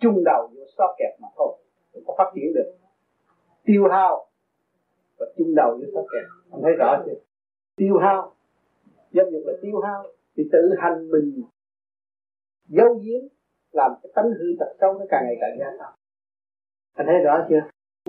chung 0.00 0.24
đầu 0.24 0.46
vô 0.56 0.64
so 0.78 0.84
kẹt 0.98 1.20
mà 1.20 1.28
thôi, 1.36 1.58
không 1.92 2.02
có 2.06 2.14
phát 2.18 2.30
triển 2.34 2.52
được. 2.54 2.74
Tiêu 3.64 3.88
hao 3.90 4.26
và 5.18 5.26
chung 5.36 5.54
đầu 5.54 5.70
vô 5.70 5.86
so 5.94 6.00
kẹt 6.00 6.24
anh 6.52 6.62
thấy 6.62 6.72
rõ 6.72 7.02
chưa? 7.06 7.18
Tiêu 7.76 7.98
hao 7.98 8.34
dâm 9.10 9.26
dục 9.32 9.42
là 9.44 9.52
tiêu 9.62 9.80
hao, 9.80 10.04
thì 10.36 10.48
tự 10.52 10.74
hành 10.78 11.10
mình 11.10 11.42
giấu 12.68 12.94
giếm, 12.94 13.22
làm 13.72 13.92
cái 14.02 14.12
tánh 14.14 14.30
hư 14.38 14.46
tật 14.58 14.76
xấu 14.80 14.92
nó 14.92 15.04
càng 15.10 15.22
ngày 15.26 15.36
càng 15.40 15.56
gia 15.58 15.66
tăng 15.78 15.94
anh 16.94 17.06
thấy 17.06 17.18
rõ 17.24 17.46
chưa? 17.48 17.60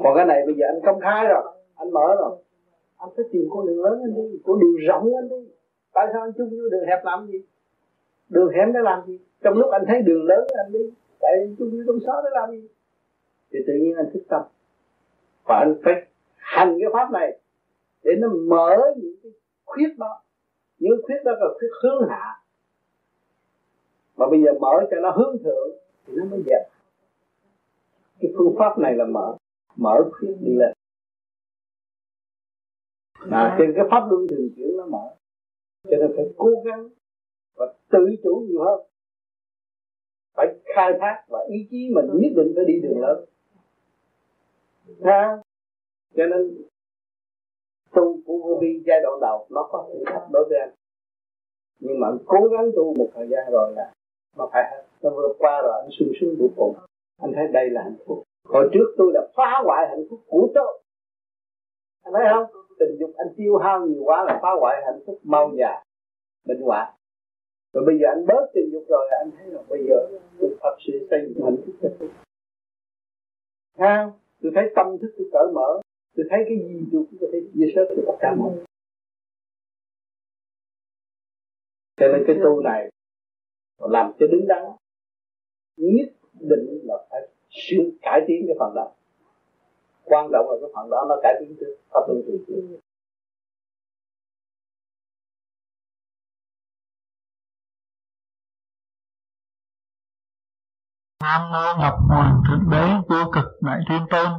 Còn 0.04 0.14
cái 0.16 0.26
này 0.26 0.42
bây 0.46 0.56
giờ 0.56 0.66
anh 0.68 0.82
công 0.86 1.00
khai 1.02 1.26
rồi, 1.28 1.44
anh 1.76 1.92
mở 1.92 2.16
rồi. 2.20 2.38
Anh 2.98 3.10
phải 3.16 3.26
tìm 3.32 3.44
con 3.50 3.68
đường 3.68 3.84
lớn 3.84 4.00
anh 4.06 4.16
đi, 4.16 4.40
con 4.44 4.60
đường 4.60 4.76
rộng 4.88 5.16
anh 5.16 5.30
đi 5.30 5.52
tại 5.96 6.08
sao 6.14 6.22
anh 6.22 6.34
chung 6.38 6.50
vô 6.50 6.70
đường 6.72 6.86
hẹp 6.88 7.06
làm 7.06 7.28
gì? 7.28 7.42
Đường 8.30 8.54
hẹp 8.54 8.68
để 8.74 8.80
làm 8.84 9.06
gì? 9.08 9.20
Trong 9.42 9.58
lúc 9.58 9.72
anh 9.72 9.84
thấy 9.88 10.02
đường 10.02 10.26
lớn 10.26 10.48
anh 10.66 10.72
đi. 10.72 10.80
Tại 11.20 11.32
anh 11.40 11.56
chung 11.60 11.72
vô 11.72 11.78
trong 11.88 12.00
xó 12.06 12.22
để 12.24 12.30
làm 12.34 12.52
gì? 12.52 12.68
Thì 13.52 13.60
tự 13.68 13.74
nhiên 13.74 13.96
anh 13.96 14.10
thức 14.14 14.24
tâm. 14.30 14.42
Và 15.44 15.56
anh 15.56 15.76
phải 15.84 16.06
hành 16.36 16.78
cái 16.82 16.90
pháp 16.94 17.12
này 17.12 17.40
để 18.04 18.12
nó 18.20 18.28
mở 18.28 18.78
những 18.98 19.16
cái 19.24 19.32
khuyết 19.66 19.98
đó. 19.98 20.22
Những 20.80 21.02
khuyết 21.04 21.24
đó 21.26 21.32
là 21.40 21.48
khuyết 21.60 21.70
hướng 21.84 22.10
hạ. 22.10 22.42
Mà 24.18 24.26
bây 24.30 24.42
giờ 24.44 24.54
mở 24.60 24.88
cho 24.92 24.98
nó 25.02 25.12
hướng 25.12 25.38
thượng 25.44 25.70
thì 26.08 26.14
nó 26.16 26.26
mới 26.26 26.44
dẹp 26.46 26.62
cái 28.20 28.32
phương 28.38 28.56
pháp 28.60 28.78
này 28.78 28.96
là 28.96 29.06
mở. 29.06 29.38
Mở 29.76 30.04
khuyết 30.12 30.36
đi 30.40 30.56
lên. 30.56 30.74
À, 33.32 33.56
trên 33.60 33.74
cái 33.76 33.86
pháp 33.92 34.08
luân 34.10 34.28
thường 34.28 34.50
chuyển 34.56 34.78
nó 34.78 34.86
mở 34.86 35.16
cho 35.90 35.98
nên 35.98 36.12
phải 36.16 36.26
cố 36.38 36.50
gắng 36.66 36.90
và 37.56 37.74
tự 37.92 38.06
chủ 38.24 38.46
nhiều 38.48 38.64
hơn. 38.64 38.80
Phải 40.36 40.48
khai 40.76 40.92
thác 41.00 41.24
và 41.28 41.40
ý 41.50 41.68
chí 41.72 41.90
mình 41.96 42.06
nhất 42.14 42.32
định 42.36 42.54
phải 42.56 42.66
đi 42.66 42.74
đường 42.84 43.02
lớn. 43.02 43.26
Ha 45.04 45.38
cho 46.16 46.24
nên, 46.26 46.58
tu 47.94 48.22
của 48.26 48.38
vô 48.38 48.58
vi 48.62 48.84
giai 48.86 49.00
đoạn 49.04 49.20
đầu, 49.22 49.48
nó 49.50 49.68
có 49.72 49.90
thử 49.94 50.04
thách 50.06 50.32
đối 50.32 50.46
với 50.50 50.60
anh. 50.60 50.74
Nhưng 51.80 52.00
mà 52.00 52.08
anh 52.08 52.18
cố 52.26 52.48
gắng 52.48 52.72
tu 52.76 52.94
một 52.94 53.10
thời 53.16 53.28
gian 53.28 53.52
rồi 53.52 53.74
là 53.76 53.94
nó 54.38 54.50
phải 54.54 54.86
nó 55.02 55.10
vượt 55.10 55.36
qua 55.40 55.62
rồi 55.62 55.82
anh 55.82 55.90
sung 56.00 56.12
sướng 56.20 56.36
vô 56.40 56.48
cùng 56.56 56.76
anh 57.22 57.32
thấy 57.36 57.48
đây 57.48 57.70
là 57.70 57.84
hạnh 57.84 57.98
phúc. 58.06 58.24
Hồi 58.46 58.70
trước 58.74 58.96
tôi 58.98 59.12
là 59.14 59.28
phá 59.36 59.62
hoại 59.64 59.88
hạnh 59.90 60.04
phúc 60.10 60.20
của 60.28 60.48
tôi 60.56 60.82
anh 62.06 62.14
thấy 62.14 62.26
không? 62.34 62.48
Tình 62.80 62.94
dục 63.00 63.12
anh 63.18 63.28
tiêu 63.38 63.58
hao 63.58 63.88
nhiều 63.88 64.04
quá 64.04 64.24
là 64.28 64.40
phá 64.42 64.50
hoại 64.60 64.76
hạnh 64.86 65.00
phúc 65.06 65.20
mau 65.24 65.52
già, 65.60 65.84
bệnh 66.48 66.62
hoạn. 66.62 66.94
Rồi 67.74 67.84
bây 67.88 67.96
giờ 68.00 68.08
anh 68.16 68.26
bớt 68.28 68.44
tình 68.54 68.70
dục 68.74 68.84
rồi, 68.90 69.06
anh 69.20 69.32
thấy 69.38 69.48
là 69.48 69.62
bây 69.70 69.82
giờ 69.88 69.96
tôi 70.40 70.58
thật 70.62 70.76
sự 70.88 71.08
xây 71.10 71.20
dựng 71.28 71.46
hạnh 71.46 71.58
phúc 71.66 71.76
cho 71.82 71.90
tôi 72.00 72.10
ha 73.78 74.12
tôi 74.42 74.52
thấy 74.56 74.64
tâm 74.76 74.88
thức 75.02 75.14
tôi 75.18 75.28
cởi 75.34 75.48
mở. 75.54 75.82
Tôi 76.16 76.26
thấy 76.30 76.40
cái 76.48 76.58
gì 76.58 76.86
tôi 76.92 77.06
cũng 77.10 77.20
có 77.22 77.28
thể 77.34 77.40
chia 77.54 77.66
sẻ 77.76 77.82
với 77.88 78.04
tất 78.08 78.18
cả 78.20 78.36
mọi 78.38 78.52
người. 78.56 78.66
Cho 81.98 82.08
nên 82.08 82.24
cái 82.28 82.36
tu 82.44 82.62
này 82.62 82.90
làm 83.78 84.12
cho 84.20 84.28
đứng 84.32 84.48
đắn. 84.48 84.64
Nhất 85.78 86.10
định 86.34 86.80
là 86.84 86.96
phải 87.10 87.22
sửa 87.50 87.84
cải 88.02 88.22
tiến 88.28 88.44
cái 88.48 88.56
phần 88.60 88.76
đó 88.76 88.95
quan 90.06 90.26
trọng 90.32 90.46
là 90.50 90.56
cái 90.62 90.70
phần 90.76 90.90
đó 90.90 91.06
nó 91.10 91.16
cải 91.24 91.34
tiến 91.40 91.58
trước 91.60 91.74
pháp 91.92 92.00
luân 92.08 92.22
thường 92.28 92.44
chuyển 92.48 92.80
Nam 101.24 101.52
mô 101.52 101.82
Ngọc 101.82 101.96
Hoàng 102.10 102.42
Thượng 102.48 102.70
Đế 102.72 102.88
Vô 103.10 103.32
Cực 103.34 103.46
Đại 103.62 103.80
Thiên 103.90 104.06
Tôn. 104.10 104.32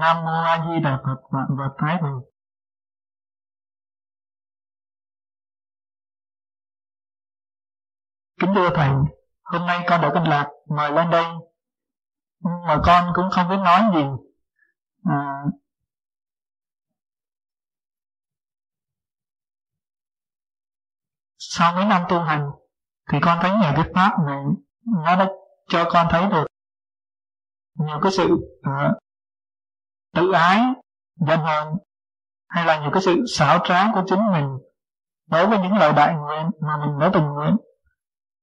Nam 0.00 0.24
mô 0.24 0.32
A 0.32 0.66
Di 0.66 0.80
Đà 0.84 1.02
Phật, 1.04 1.20
Vạn 1.30 1.46
Vật 1.58 1.74
Thái 1.78 1.96
Bình 2.02 2.30
kính 8.40 8.50
thưa 8.54 8.70
thầy, 8.74 8.88
hôm 9.42 9.66
nay 9.66 9.84
con 9.88 10.00
đã 10.00 10.10
kinh 10.14 10.24
lạc, 10.24 10.48
mời 10.76 10.92
lên 10.92 11.10
đây. 11.10 11.24
Mà 12.66 12.80
con 12.86 13.12
cũng 13.14 13.30
không 13.30 13.48
biết 13.48 13.56
nói 13.64 13.80
gì 13.94 14.02
à, 15.04 15.44
sau 21.52 21.74
mấy 21.74 21.84
năm 21.84 22.02
tu 22.08 22.18
hành 22.18 22.50
thì 23.12 23.18
con 23.22 23.38
thấy 23.42 23.50
nhà 23.50 23.72
thuyết 23.76 23.92
pháp 23.94 24.16
này 24.26 24.44
nó 25.04 25.16
đã 25.16 25.28
cho 25.68 25.88
con 25.92 26.06
thấy 26.10 26.26
được 26.30 26.46
nhiều 27.78 27.98
cái 28.02 28.12
sự 28.12 28.24
uh, 28.32 28.98
tự 30.14 30.32
ái 30.32 30.60
danh 31.28 31.40
hơn 31.40 31.74
hay 32.48 32.64
là 32.64 32.80
nhiều 32.80 32.90
cái 32.92 33.02
sự 33.02 33.24
xảo 33.36 33.58
trá 33.64 33.92
của 33.94 34.02
chính 34.06 34.32
mình 34.32 34.58
đối 35.26 35.46
với 35.46 35.58
những 35.58 35.76
lời 35.76 35.92
đại 35.96 36.14
nguyện 36.14 36.50
mà 36.60 36.86
mình 36.86 36.98
đã 36.98 37.10
từng 37.14 37.24
nguyện 37.24 37.56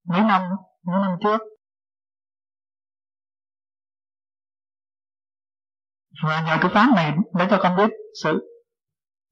mấy 0.08 0.22
năm 0.22 0.42
mấy 0.84 1.02
năm 1.02 1.18
trước. 1.24 1.42
Và 6.24 6.42
nhờ 6.42 6.58
cái 6.62 6.72
pháp 6.74 6.88
này 6.96 7.14
để 7.34 7.48
cho 7.50 7.60
con 7.64 7.76
biết 7.78 7.90
sự 8.24 8.48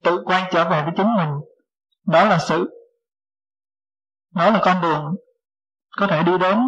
tự 0.04 0.24
quay 0.26 0.50
trở 0.52 0.70
về 0.70 0.84
với 0.84 0.94
chính 0.98 1.16
mình. 1.18 1.30
Đó 2.06 2.26
là 2.26 2.38
sự 2.40 2.75
đó 4.36 4.52
là 4.52 4.62
con 4.64 4.82
đường 4.82 5.16
có 5.98 6.08
thể 6.08 6.24
đi 6.24 6.38
đến 6.38 6.60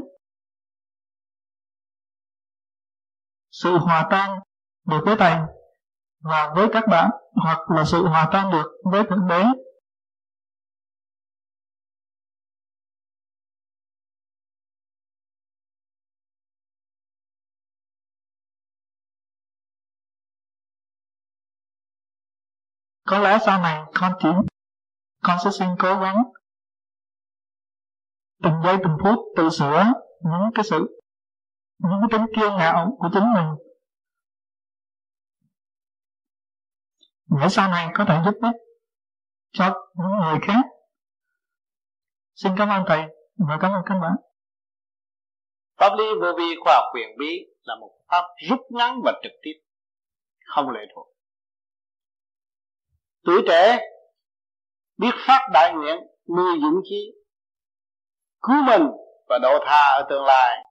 sự 3.52 3.78
hòa 3.78 4.08
tan 4.12 4.40
được 4.86 5.02
với 5.06 5.16
thầy 5.20 5.36
và 6.20 6.54
với 6.56 6.68
các 6.74 6.84
bạn, 6.90 7.10
hoặc 7.44 7.60
là 7.70 7.86
sự 7.86 8.08
hòa 8.08 8.30
tan 8.32 8.52
được 8.52 8.66
với 8.92 9.04
thượng 9.10 9.28
đế. 9.28 9.44
Có 23.06 23.20
lẽ 23.20 23.38
sau 23.46 23.62
này 23.62 23.84
con 23.94 24.14
chỉ, 24.20 24.30
con 25.24 25.38
sẽ 25.44 25.50
xin 25.60 25.68
cố 25.80 26.00
gắng 26.00 26.24
từng 28.44 28.54
giây 28.64 28.78
từng 28.84 28.98
phút 29.04 29.20
tự 29.38 29.50
sửa 29.50 29.84
những 30.20 30.52
cái 30.56 30.66
sự, 30.70 31.02
những 31.80 32.00
cái 32.02 32.20
tính 32.20 32.36
kiêu 32.36 32.52
ngạo 32.52 32.96
của 33.00 33.10
chính 33.14 33.34
mình. 33.34 33.48
Để 37.42 37.50
sau 37.50 37.70
này 37.70 37.88
có 37.94 38.06
thể 38.08 38.22
giúp 38.26 38.36
ích 38.42 38.56
cho 39.52 39.92
những 39.96 40.20
người 40.24 40.40
khác. 40.42 40.62
Xin 42.36 42.52
cảm 42.58 42.70
ơn 42.70 42.84
thầy 42.88 43.02
và 43.38 43.58
cảm 43.62 43.72
ơn 43.72 43.82
các 43.86 44.00
bạn 44.02 44.16
pháp 45.78 45.90
lý 45.98 46.06
vô 46.22 46.28
vi 46.38 46.56
khoa 46.64 46.74
học 46.74 46.84
quyền 46.94 47.18
bí 47.18 47.46
là 47.62 47.76
một 47.80 47.92
pháp 48.08 48.24
rút 48.50 48.60
ngắn 48.70 49.02
và 49.04 49.20
trực 49.24 49.32
tiếp, 49.42 49.54
không 50.46 50.70
lệ 50.70 50.80
thuộc. 50.96 51.08
Tuổi 53.24 53.42
trẻ 53.48 53.80
biết 54.98 55.12
phát 55.28 55.50
đại 55.54 55.74
nguyện, 55.74 55.98
nuôi 56.38 56.60
dũng 56.62 56.82
chi 56.84 57.12
cứu 58.42 58.56
mình 58.66 58.88
và 59.30 59.40
độ 59.42 59.60
tha 59.66 59.82
ở 59.82 60.08
tương 60.10 60.26
lai. 60.26 60.64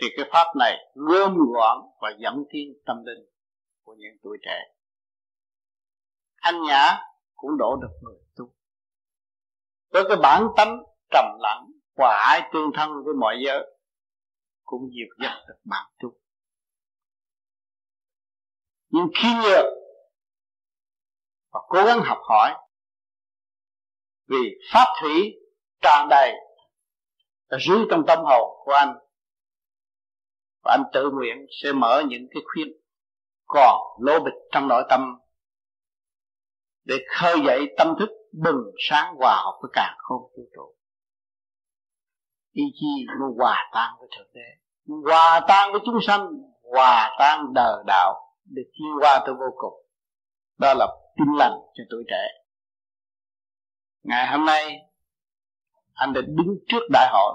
Thì 0.00 0.06
cái 0.16 0.26
pháp 0.32 0.56
này 0.56 0.76
gom 0.94 1.36
gọn 1.54 1.78
và 2.00 2.10
dẫn 2.18 2.44
tiến 2.50 2.68
tâm 2.86 2.96
linh 3.04 3.26
của 3.84 3.94
những 3.98 4.16
tuổi 4.22 4.38
trẻ. 4.42 4.58
Anh 6.36 6.62
nhã 6.62 7.00
cũng 7.34 7.50
đổ 7.58 7.76
được 7.82 7.98
người 8.02 8.18
tu. 8.36 8.44
Với 9.92 10.04
cái 10.08 10.16
bản 10.22 10.46
tánh 10.56 10.82
trầm 11.10 11.24
lặng, 11.38 11.66
hòa 11.96 12.26
ái 12.28 12.50
tương 12.52 12.70
thân 12.74 12.90
với 13.04 13.14
mọi 13.20 13.36
giới, 13.46 13.76
cũng 14.64 14.82
dìu 14.82 15.06
dắt 15.22 15.44
được 15.48 15.58
bản 15.64 15.84
tu. 15.98 16.08
Nhưng 18.90 19.08
khi 19.22 19.28
nhược 19.34 19.64
và 21.52 21.60
cố 21.68 21.84
gắng 21.84 22.00
học 22.04 22.18
hỏi, 22.28 22.54
vì 24.26 24.54
pháp 24.72 24.86
thủy 25.02 25.34
tràn 25.80 26.08
đầy 26.08 26.32
dưới 27.66 27.78
trong 27.90 28.06
tâm 28.06 28.18
hồn 28.24 28.64
của 28.64 28.72
anh. 28.72 28.98
Và 30.64 30.72
anh 30.72 30.82
tự 30.92 31.10
nguyện 31.10 31.36
sẽ 31.62 31.72
mở 31.72 32.02
những 32.08 32.26
cái 32.34 32.42
khuyết 32.52 32.72
còn 33.46 33.80
lỗ 34.00 34.20
bịch 34.20 34.34
trong 34.52 34.68
nội 34.68 34.82
tâm 34.90 35.18
để 36.84 36.94
khơi 37.08 37.36
dậy 37.46 37.74
tâm 37.78 37.94
thức 37.98 38.08
bừng 38.32 38.62
sáng 38.88 39.14
hòa 39.18 39.42
hợp 39.44 39.58
với 39.62 39.70
càng 39.72 39.94
không 39.98 40.22
vũ 40.22 40.42
trụ. 40.56 40.74
Ý 42.52 42.62
chí 42.74 43.06
muốn 43.20 43.38
hòa 43.38 43.70
tan 43.74 43.94
với 43.98 44.08
thượng 44.16 44.28
đế 44.34 44.58
hòa 45.04 45.40
tan 45.48 45.72
với 45.72 45.80
chúng 45.84 45.98
sanh, 46.06 46.28
hòa 46.74 47.16
tan 47.18 47.54
đời 47.54 47.84
đạo 47.86 48.34
để 48.44 48.62
tiến 48.72 48.88
qua 49.00 49.22
tới 49.26 49.34
vô 49.34 49.46
cùng. 49.56 49.86
Đó 50.58 50.74
là 50.74 50.86
tin 51.16 51.28
lành 51.38 51.58
cho 51.74 51.84
tuổi 51.90 52.04
trẻ. 52.10 52.22
Ngày 54.02 54.26
hôm 54.26 54.46
nay 54.46 54.87
anh 55.98 56.12
đã 56.12 56.20
đứng 56.26 56.58
trước 56.68 56.82
đại 56.92 57.08
hội 57.12 57.34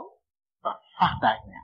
và 0.63 0.81
phát 0.99 1.17
đại 1.21 1.39
nguyện 1.45 1.63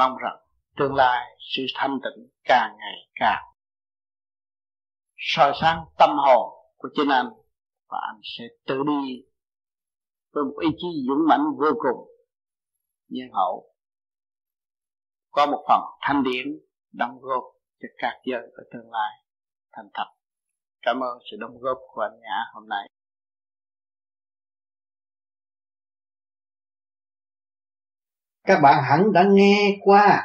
mong 0.00 0.16
rằng 0.16 0.36
tương 0.76 0.94
lai 0.94 1.36
sự 1.38 1.62
thanh 1.74 1.98
tịnh 2.04 2.28
càng 2.44 2.76
ngày 2.78 2.94
càng. 3.14 3.44
Soi 5.16 5.52
sáng 5.60 5.84
tâm 5.98 6.10
hồn 6.16 6.52
của 6.76 6.88
chính 6.94 7.08
anh 7.08 7.30
và 7.88 7.98
anh 8.06 8.20
sẽ 8.22 8.44
tự 8.66 8.74
đi 8.86 9.24
với 10.32 10.44
một 10.44 10.54
ý 10.60 10.68
chí 10.78 10.86
dũng 11.08 11.28
mãnh 11.28 11.44
vô 11.58 11.70
cùng. 11.78 12.08
Nhân 13.08 13.28
hậu, 13.32 13.74
có 15.30 15.46
một 15.46 15.64
phần 15.68 15.80
thanh 16.00 16.22
điển 16.22 16.46
đóng 16.92 17.18
góp 17.20 17.42
cho 17.80 17.88
các 17.98 18.20
giới 18.24 18.42
ở 18.42 18.62
tương 18.72 18.90
lai 18.90 19.12
thành 19.72 19.88
thật. 19.94 20.06
Cảm 20.82 21.00
ơn 21.00 21.18
sự 21.30 21.36
đóng 21.40 21.58
góp 21.60 21.78
của 21.94 22.00
anh 22.00 22.20
Nhã 22.20 22.44
hôm 22.54 22.68
nay. 22.68 22.89
Các 28.44 28.60
bạn 28.60 28.84
hẳn 28.84 29.12
đã 29.12 29.28
nghe 29.32 29.78
qua 29.80 30.22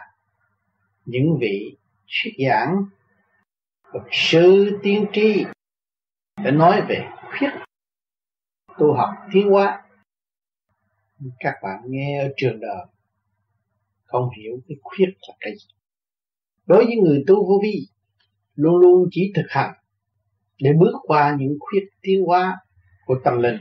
những 1.05 1.37
vị 1.41 1.77
thuyết 2.07 2.33
giảng 2.47 2.85
luật 3.93 4.05
sư 4.11 4.79
tiên 4.83 5.05
tri 5.13 5.45
để 6.43 6.51
nói 6.51 6.81
về 6.89 7.05
khuyết 7.29 7.49
tu 8.77 8.93
học 8.93 9.09
tiến 9.33 9.49
hóa. 9.49 9.81
Các 11.39 11.53
bạn 11.63 11.79
nghe 11.85 12.23
ở 12.23 12.33
trường 12.37 12.59
đời 12.59 12.85
không 14.05 14.29
hiểu 14.37 14.59
cái 14.67 14.77
khuyết 14.83 15.09
là 15.27 15.35
cái 15.39 15.53
gì. 15.53 15.67
Đối 16.65 16.85
với 16.85 16.95
người 16.95 17.23
tu 17.27 17.35
vô 17.35 17.59
vi, 17.63 17.87
luôn 18.55 18.77
luôn 18.77 19.07
chỉ 19.11 19.31
thực 19.35 19.45
hành 19.49 19.73
để 20.59 20.73
bước 20.79 20.93
qua 21.03 21.35
những 21.39 21.57
khuyết 21.59 21.89
tiến 22.01 22.23
hóa 22.25 22.57
của 23.05 23.15
tâm 23.23 23.41
linh. 23.41 23.57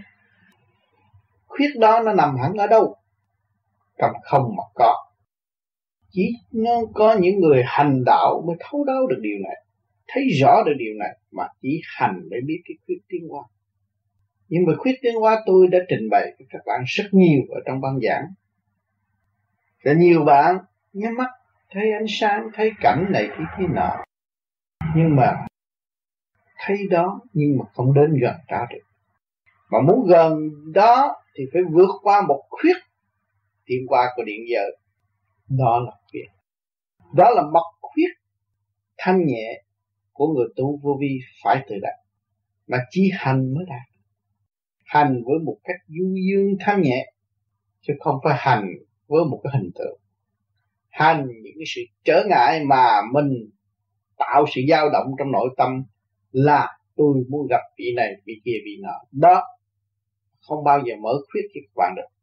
Khuyết 1.47 1.71
đó 1.81 2.03
nó 2.05 2.13
nằm 2.13 2.37
hẳn 2.37 2.53
ở 2.53 2.67
đâu? 2.67 2.97
Trong 3.99 4.13
không 4.23 4.57
mà 4.57 4.63
có. 4.75 4.97
Chỉ 6.11 6.33
nó 6.53 6.81
có 6.95 7.17
những 7.21 7.41
người 7.41 7.63
hành 7.67 8.05
đạo 8.07 8.43
mới 8.47 8.57
thấu 8.61 8.85
đáo 8.85 9.07
được 9.07 9.19
điều 9.21 9.39
này, 9.45 9.65
thấy 10.09 10.29
rõ 10.41 10.63
được 10.67 10.75
điều 10.79 10.95
này 10.99 11.19
mà 11.31 11.45
chỉ 11.63 11.81
hành 11.97 12.21
để 12.31 12.37
biết 12.47 12.63
cái 12.65 12.75
khuyết 12.87 12.99
tiến 13.09 13.29
hóa. 13.31 13.43
Nhưng 14.49 14.67
mà 14.67 14.73
khuyết 14.79 14.95
tiến 15.03 15.15
hóa 15.15 15.43
tôi 15.47 15.69
đã 15.69 15.79
trình 15.89 16.09
bày 16.11 16.35
với 16.39 16.47
các 16.51 16.63
bạn 16.67 16.81
rất 16.87 17.05
nhiều 17.13 17.43
ở 17.51 17.61
trong 17.67 17.81
băng 17.81 17.99
giảng. 18.01 18.25
Là 19.83 19.93
nhiều 19.93 20.25
bạn 20.25 20.59
nhắm 20.93 21.15
mắt, 21.19 21.31
thấy 21.71 21.93
ánh 21.93 22.07
sáng, 22.09 22.49
thấy 22.55 22.71
cảnh 22.81 23.07
này 23.11 23.29
cái 23.29 23.47
kia 23.59 23.67
nọ. 23.75 24.05
Nhưng 24.97 25.17
mà 25.17 25.47
thấy 26.59 26.77
đó 26.91 27.21
nhưng 27.33 27.59
mà 27.59 27.65
không 27.75 27.95
đến 27.95 28.19
gần 28.21 28.35
ta 28.49 28.67
được. 28.71 28.85
Mà 29.71 29.81
muốn 29.81 30.07
gần 30.09 30.51
đó 30.73 31.17
thì 31.35 31.45
phải 31.53 31.63
vượt 31.73 31.91
qua 32.03 32.23
một 32.29 32.43
khuyết 32.51 32.77
tiến 33.67 33.79
qua 33.89 34.13
của 34.17 34.23
điện 34.25 34.41
giờ. 34.51 34.63
Đó 35.49 35.81
là 35.87 35.93
khuyết 36.11 36.25
đó 37.15 37.31
là 37.31 37.43
mật 37.43 37.65
khuyết 37.81 38.09
thanh 38.99 39.27
nhẹ 39.27 39.63
của 40.13 40.27
người 40.27 40.47
tu 40.57 40.81
vô 40.83 40.97
vi 41.01 41.19
phải 41.45 41.65
tự 41.69 41.77
đạt. 41.83 41.95
Mà 42.67 42.79
chỉ 42.91 43.11
hành 43.15 43.55
mới 43.55 43.65
đạt. 43.69 43.89
Hành 44.85 45.23
với 45.27 45.39
một 45.45 45.57
cách 45.65 45.77
du 45.89 46.15
dương 46.29 46.57
thanh 46.61 46.83
nhẹ, 46.83 47.13
chứ 47.81 47.93
không 48.01 48.17
phải 48.25 48.35
hành 48.39 48.69
với 49.07 49.25
một 49.25 49.41
cái 49.45 49.53
hình 49.61 49.71
tượng. 49.75 50.01
Hành 50.89 51.27
những 51.27 51.55
cái 51.59 51.65
sự 51.75 51.81
trở 52.05 52.25
ngại 52.29 52.65
mà 52.65 53.01
mình 53.13 53.51
tạo 54.17 54.45
sự 54.55 54.61
dao 54.69 54.91
động 54.91 55.07
trong 55.19 55.33
nội 55.33 55.49
tâm 55.57 55.85
là 56.33 56.79
tôi 56.97 57.25
muốn 57.29 57.47
gặp 57.51 57.61
vị 57.79 57.85
này, 57.97 58.13
vị 58.25 58.35
kia, 58.45 58.57
vị 58.65 58.79
nọ. 58.83 59.01
Đó, 59.13 59.43
không 60.41 60.65
bao 60.65 60.81
giờ 60.87 60.95
mở 61.03 61.11
khuyết 61.33 61.43
cho 61.55 61.61
các 61.65 61.73
bạn 61.77 61.95
được 61.97 62.14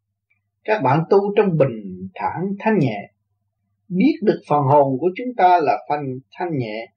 các 0.63 0.81
bạn 0.83 1.03
tu 1.09 1.17
trong 1.37 1.57
bình 1.57 2.09
thản 2.15 2.41
thanh 2.59 2.79
nhẹ, 2.79 3.11
biết 3.87 4.13
được 4.21 4.41
phần 4.49 4.63
hồn 4.63 4.97
của 4.99 5.09
chúng 5.15 5.35
ta 5.37 5.59
là 5.59 5.77
phần 5.89 5.99
thanh 6.31 6.57
nhẹ, 6.57 6.87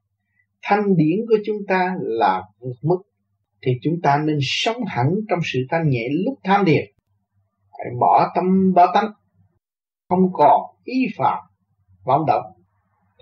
thanh 0.63 0.97
điển 0.97 1.19
của 1.29 1.37
chúng 1.47 1.57
ta 1.69 1.95
là 2.01 2.43
vượt 2.61 2.77
mức, 2.83 2.99
thì 3.63 3.73
chúng 3.83 3.95
ta 4.03 4.23
nên 4.27 4.39
sống 4.43 4.85
hẳn 4.87 5.07
trong 5.29 5.39
sự 5.43 5.59
thanh 5.71 5.89
nhẹ 5.89 6.09
lúc 6.25 6.39
tham 6.45 6.65
thiền 6.67 6.85
phải 7.79 7.87
bỏ 8.01 8.33
tâm 8.35 8.73
bỏ 8.75 8.95
tánh, 8.95 9.13
không 10.09 10.33
còn 10.33 10.61
ý 10.85 11.07
phạm, 11.17 11.39
vọng 12.05 12.27
động, 12.27 12.45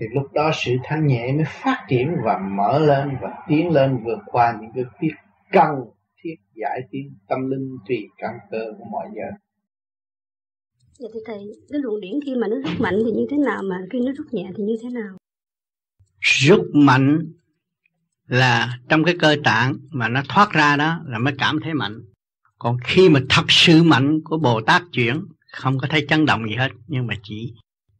thì 0.00 0.06
lúc 0.12 0.32
đó 0.32 0.50
sự 0.54 0.76
thanh 0.84 1.06
nhẹ 1.06 1.32
mới 1.32 1.44
phát 1.46 1.84
triển 1.88 2.16
và 2.24 2.38
mở 2.38 2.78
lên 2.78 3.08
và 3.22 3.34
tiến 3.48 3.70
lên 3.70 4.04
vượt 4.04 4.18
qua 4.26 4.58
những 4.60 4.70
cái 4.74 4.84
việc 5.00 5.14
cần 5.52 5.70
thiết 6.22 6.34
giải 6.54 6.80
tiến 6.90 7.14
tâm 7.28 7.50
linh 7.50 7.76
tùy 7.88 8.08
căn 8.18 8.38
cơ 8.50 8.64
của 8.78 8.84
mọi 8.90 9.06
giờ. 9.14 9.36
Dạ 11.02 11.08
thưa 11.14 11.20
thầy, 11.26 11.44
cái 11.68 11.80
luồng 11.80 12.00
điển 12.00 12.12
khi 12.26 12.34
mà 12.34 12.48
nó 12.48 12.56
rút 12.64 12.80
mạnh 12.80 12.94
thì 13.04 13.10
như 13.10 13.26
thế 13.30 13.36
nào 13.36 13.62
mà 13.62 13.76
khi 13.92 14.00
nó 14.00 14.12
rút 14.16 14.26
nhẹ 14.32 14.50
thì 14.56 14.62
như 14.62 14.76
thế 14.82 14.88
nào? 14.90 15.16
Rút 16.20 16.70
mạnh 16.74 17.32
là 18.26 18.78
trong 18.88 19.04
cái 19.04 19.16
cơ 19.18 19.36
tạng 19.44 19.76
mà 19.90 20.08
nó 20.08 20.22
thoát 20.28 20.50
ra 20.50 20.76
đó 20.76 21.00
là 21.06 21.18
mới 21.18 21.34
cảm 21.38 21.58
thấy 21.62 21.74
mạnh. 21.74 22.02
Còn 22.58 22.76
khi 22.84 23.08
mà 23.08 23.20
thật 23.28 23.44
sự 23.48 23.82
mạnh 23.82 24.20
của 24.24 24.38
Bồ 24.38 24.60
Tát 24.60 24.82
chuyển 24.92 25.24
không 25.52 25.78
có 25.78 25.86
thấy 25.90 26.06
chấn 26.08 26.26
động 26.26 26.48
gì 26.48 26.54
hết 26.54 26.68
nhưng 26.86 27.06
mà 27.06 27.14
chỉ 27.22 27.54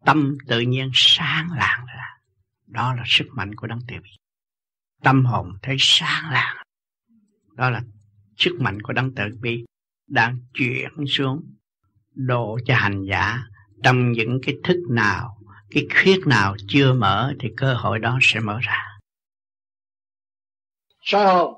tâm 0.04 0.38
tự 0.46 0.60
nhiên 0.60 0.90
sáng 0.94 1.48
lạng 1.56 1.86
ra 1.86 2.18
đó 2.66 2.94
là 2.94 3.02
sức 3.06 3.26
mạnh 3.32 3.54
của 3.54 3.66
đấng 3.66 3.80
từ 3.88 3.94
bi 4.02 4.10
tâm 5.02 5.24
hồn 5.24 5.52
thấy 5.62 5.76
sáng 5.78 6.30
lạng 6.32 6.56
đó 7.54 7.70
là 7.70 7.82
sức 8.36 8.56
mạnh 8.60 8.82
của 8.82 8.92
đấng 8.92 9.14
từ 9.14 9.22
bi 9.40 9.64
đang 10.08 10.38
chuyển 10.54 10.90
xuống 11.06 11.42
độ 12.14 12.58
cho 12.64 12.74
hành 12.74 13.04
giả. 13.04 13.38
Trong 13.82 14.12
những 14.12 14.40
cái 14.42 14.54
thức 14.64 14.82
nào, 14.90 15.38
cái 15.70 15.86
khuyết 16.02 16.26
nào 16.26 16.56
chưa 16.68 16.92
mở 16.92 17.32
thì 17.40 17.48
cơ 17.56 17.74
hội 17.74 17.98
đó 17.98 18.18
sẽ 18.22 18.40
mở 18.40 18.58
ra. 18.62 18.78
Soi 21.02 21.26
hồn, 21.26 21.54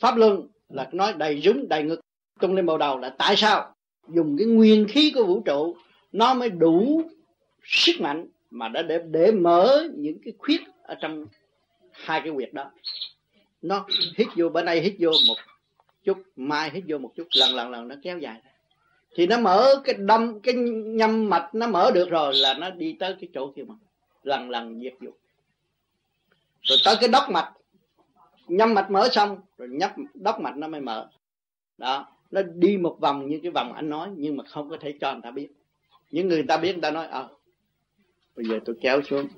pháp 0.00 0.16
luân 0.16 0.48
là 0.68 0.88
nói 0.92 1.12
đầy 1.12 1.40
rúng, 1.40 1.68
đầy 1.68 1.82
ngực. 1.82 2.00
Tung 2.40 2.54
lên 2.54 2.66
bầu 2.66 2.78
đầu 2.78 2.98
là 2.98 3.14
tại 3.18 3.36
sao 3.36 3.74
dùng 4.08 4.36
cái 4.38 4.46
nguyên 4.46 4.86
khí 4.88 5.12
của 5.14 5.26
vũ 5.26 5.42
trụ, 5.42 5.76
nó 6.12 6.34
mới 6.34 6.50
đủ 6.50 7.02
sức 7.64 8.00
mạnh 8.00 8.26
mà 8.50 8.68
đã 8.68 8.82
để 8.82 8.98
để 9.10 9.32
mở 9.32 9.88
những 9.96 10.18
cái 10.24 10.34
khuyết 10.38 10.60
ở 10.82 10.94
trong 11.00 11.26
hai 11.92 12.20
cái 12.20 12.30
huyệt 12.30 12.52
đó. 12.52 12.70
Nó 13.62 13.86
hít 14.16 14.28
vô, 14.36 14.48
bên 14.48 14.64
đây 14.64 14.80
hít 14.80 14.94
vô 14.98 15.10
một 15.28 15.36
chút, 16.04 16.22
mai 16.36 16.70
hít 16.70 16.84
vô 16.88 16.98
một 16.98 17.12
chút, 17.16 17.28
lần 17.36 17.54
lần 17.54 17.70
lần, 17.70 17.88
nó 17.88 17.94
kéo 18.02 18.18
dài 18.18 18.40
thì 19.14 19.26
nó 19.26 19.38
mở 19.38 19.80
cái 19.84 19.94
đâm 19.98 20.40
cái 20.40 20.54
nhâm 20.84 21.28
mạch 21.28 21.54
nó 21.54 21.66
mở 21.66 21.90
được 21.94 22.10
rồi 22.10 22.34
là 22.34 22.54
nó 22.54 22.70
đi 22.70 22.96
tới 23.00 23.16
cái 23.20 23.28
chỗ 23.34 23.52
kia 23.56 23.62
mà. 23.62 23.74
Lần 24.22 24.50
lần 24.50 24.80
diệt 24.80 24.94
dục. 25.00 25.18
Rồi 26.62 26.78
tới 26.84 26.96
cái 27.00 27.08
đốc 27.08 27.30
mạch. 27.30 27.52
Nhâm 28.48 28.74
mạch 28.74 28.90
mở 28.90 29.08
xong 29.12 29.40
rồi 29.58 29.68
nhấp 29.68 29.92
đốc 30.14 30.40
mạch 30.40 30.56
nó 30.56 30.68
mới 30.68 30.80
mở. 30.80 31.08
Đó 31.78 32.08
nó 32.30 32.42
đi 32.42 32.76
một 32.76 32.96
vòng 33.00 33.28
như 33.28 33.40
cái 33.42 33.50
vòng 33.50 33.72
anh 33.72 33.88
nói 33.88 34.08
nhưng 34.16 34.36
mà 34.36 34.44
không 34.44 34.70
có 34.70 34.76
thể 34.80 34.94
cho 35.00 35.12
người 35.12 35.20
ta 35.22 35.30
biết. 35.30 35.48
Những 36.10 36.28
người 36.28 36.44
ta 36.48 36.56
biết 36.56 36.72
người 36.72 36.82
ta 36.82 36.90
nói 36.90 37.06
ờ 37.06 37.20
à, 37.20 37.28
bây 38.36 38.44
giờ 38.44 38.58
tôi 38.64 38.76
kéo 38.80 39.02
xuống 39.02 39.28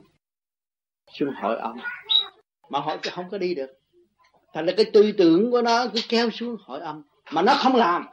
xuống 1.13 1.31
hỏi 1.35 1.57
ông. 1.57 1.79
Mà 2.71 2.81
hỏi 2.81 2.99
cái 3.03 3.13
không 3.15 3.31
có 3.31 3.39
đi 3.39 3.55
được. 3.55 3.79
Thành 4.53 4.67
là 4.67 4.73
cái 4.77 4.87
tư 4.93 5.13
tưởng 5.13 5.51
của 5.51 5.63
nó 5.63 5.87
cứ 5.95 6.01
kéo 6.09 6.31
xuống 6.31 6.57
hỏi 6.61 6.81
ông. 6.81 7.03
Mà 7.33 7.43
nó 7.43 7.55
không 7.55 7.77
làm 7.77 8.07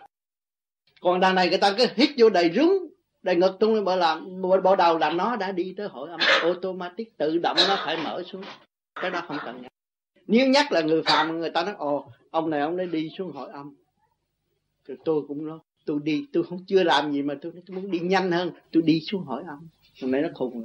còn 1.01 1.19
đằng 1.19 1.35
này 1.35 1.49
người 1.49 1.57
ta 1.57 1.75
cứ 1.77 1.85
hít 1.95 2.09
vô 2.17 2.29
đầy 2.29 2.51
rúng 2.55 2.89
đầy 3.23 3.35
ngực 3.35 3.57
tung 3.59 3.75
lên 3.75 3.85
bộ 3.85 3.95
làm 3.95 4.41
bộ, 4.41 4.57
bộ 4.63 4.75
đầu 4.75 4.97
là 4.97 5.09
nó 5.09 5.35
đã 5.35 5.51
đi 5.51 5.73
tới 5.77 5.87
hội 5.87 6.09
âm 6.09 6.19
automatic 6.41 7.17
tự 7.17 7.37
động 7.37 7.57
nó 7.67 7.77
phải 7.85 7.97
mở 8.03 8.23
xuống. 8.31 8.41
Cái 9.01 9.11
đó 9.11 9.21
không 9.27 9.37
cần 9.45 9.61
nhắc. 9.61 9.71
Nếu 10.27 10.47
nhắc 10.47 10.71
là 10.71 10.81
người 10.81 11.03
phạm 11.03 11.39
người 11.39 11.49
ta 11.49 11.63
nói 11.63 11.73
ồ 11.77 12.11
ông 12.31 12.49
này 12.49 12.61
ông 12.61 12.77
ấy 12.77 12.87
đi 12.87 13.09
xuống 13.17 13.31
hội 13.31 13.49
âm. 13.49 13.75
Rồi 14.87 14.97
tôi 15.05 15.21
cũng 15.27 15.47
nói 15.47 15.59
tôi 15.85 15.99
đi 16.03 16.25
tôi 16.33 16.43
không 16.43 16.59
chưa 16.67 16.83
làm 16.83 17.11
gì 17.11 17.21
mà 17.21 17.35
tôi, 17.41 17.51
tôi 17.67 17.77
muốn 17.77 17.91
đi 17.91 17.99
nhanh 17.99 18.31
hơn 18.31 18.51
tôi 18.71 18.83
đi 18.83 19.01
xuống 19.07 19.25
hỏi 19.25 19.43
ông 19.47 19.67
hôm 20.01 20.11
nay 20.11 20.21
nó 20.21 20.29
khùng. 20.33 20.63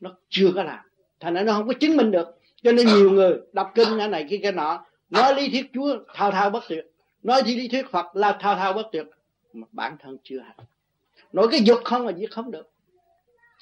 Nó 0.00 0.10
chưa 0.28 0.50
có 0.54 0.62
làm. 0.62 0.84
Thành 1.20 1.34
ra 1.34 1.42
nó 1.42 1.52
không 1.52 1.66
có 1.66 1.74
chứng 1.80 1.96
minh 1.96 2.10
được. 2.10 2.28
Cho 2.62 2.72
nên 2.72 2.86
nhiều 2.86 3.10
người 3.10 3.34
đọc 3.52 3.72
kinh 3.74 3.88
cái 3.98 4.08
này 4.08 4.26
cái 4.30 4.38
cái 4.42 4.52
nọ 4.52 4.86
nói 5.10 5.34
lý 5.34 5.50
thuyết 5.50 5.70
chúa 5.74 5.96
thao 6.14 6.30
thao 6.30 6.50
bất 6.50 6.62
tuyệt. 6.68 6.84
Nói 7.22 7.42
lý 7.46 7.68
thuyết 7.68 7.90
phật 7.90 8.16
là 8.16 8.38
thao 8.40 8.56
thao 8.56 8.72
bất 8.72 8.86
tuyệt 8.92 9.06
mà 9.54 9.66
bản 9.72 9.96
thân 10.00 10.16
chưa 10.22 10.40
hành. 10.40 10.56
Nói 11.32 11.46
cái 11.50 11.60
dục 11.64 11.78
không 11.84 12.06
là 12.06 12.12
giết 12.12 12.30
không 12.30 12.50
được. 12.50 12.70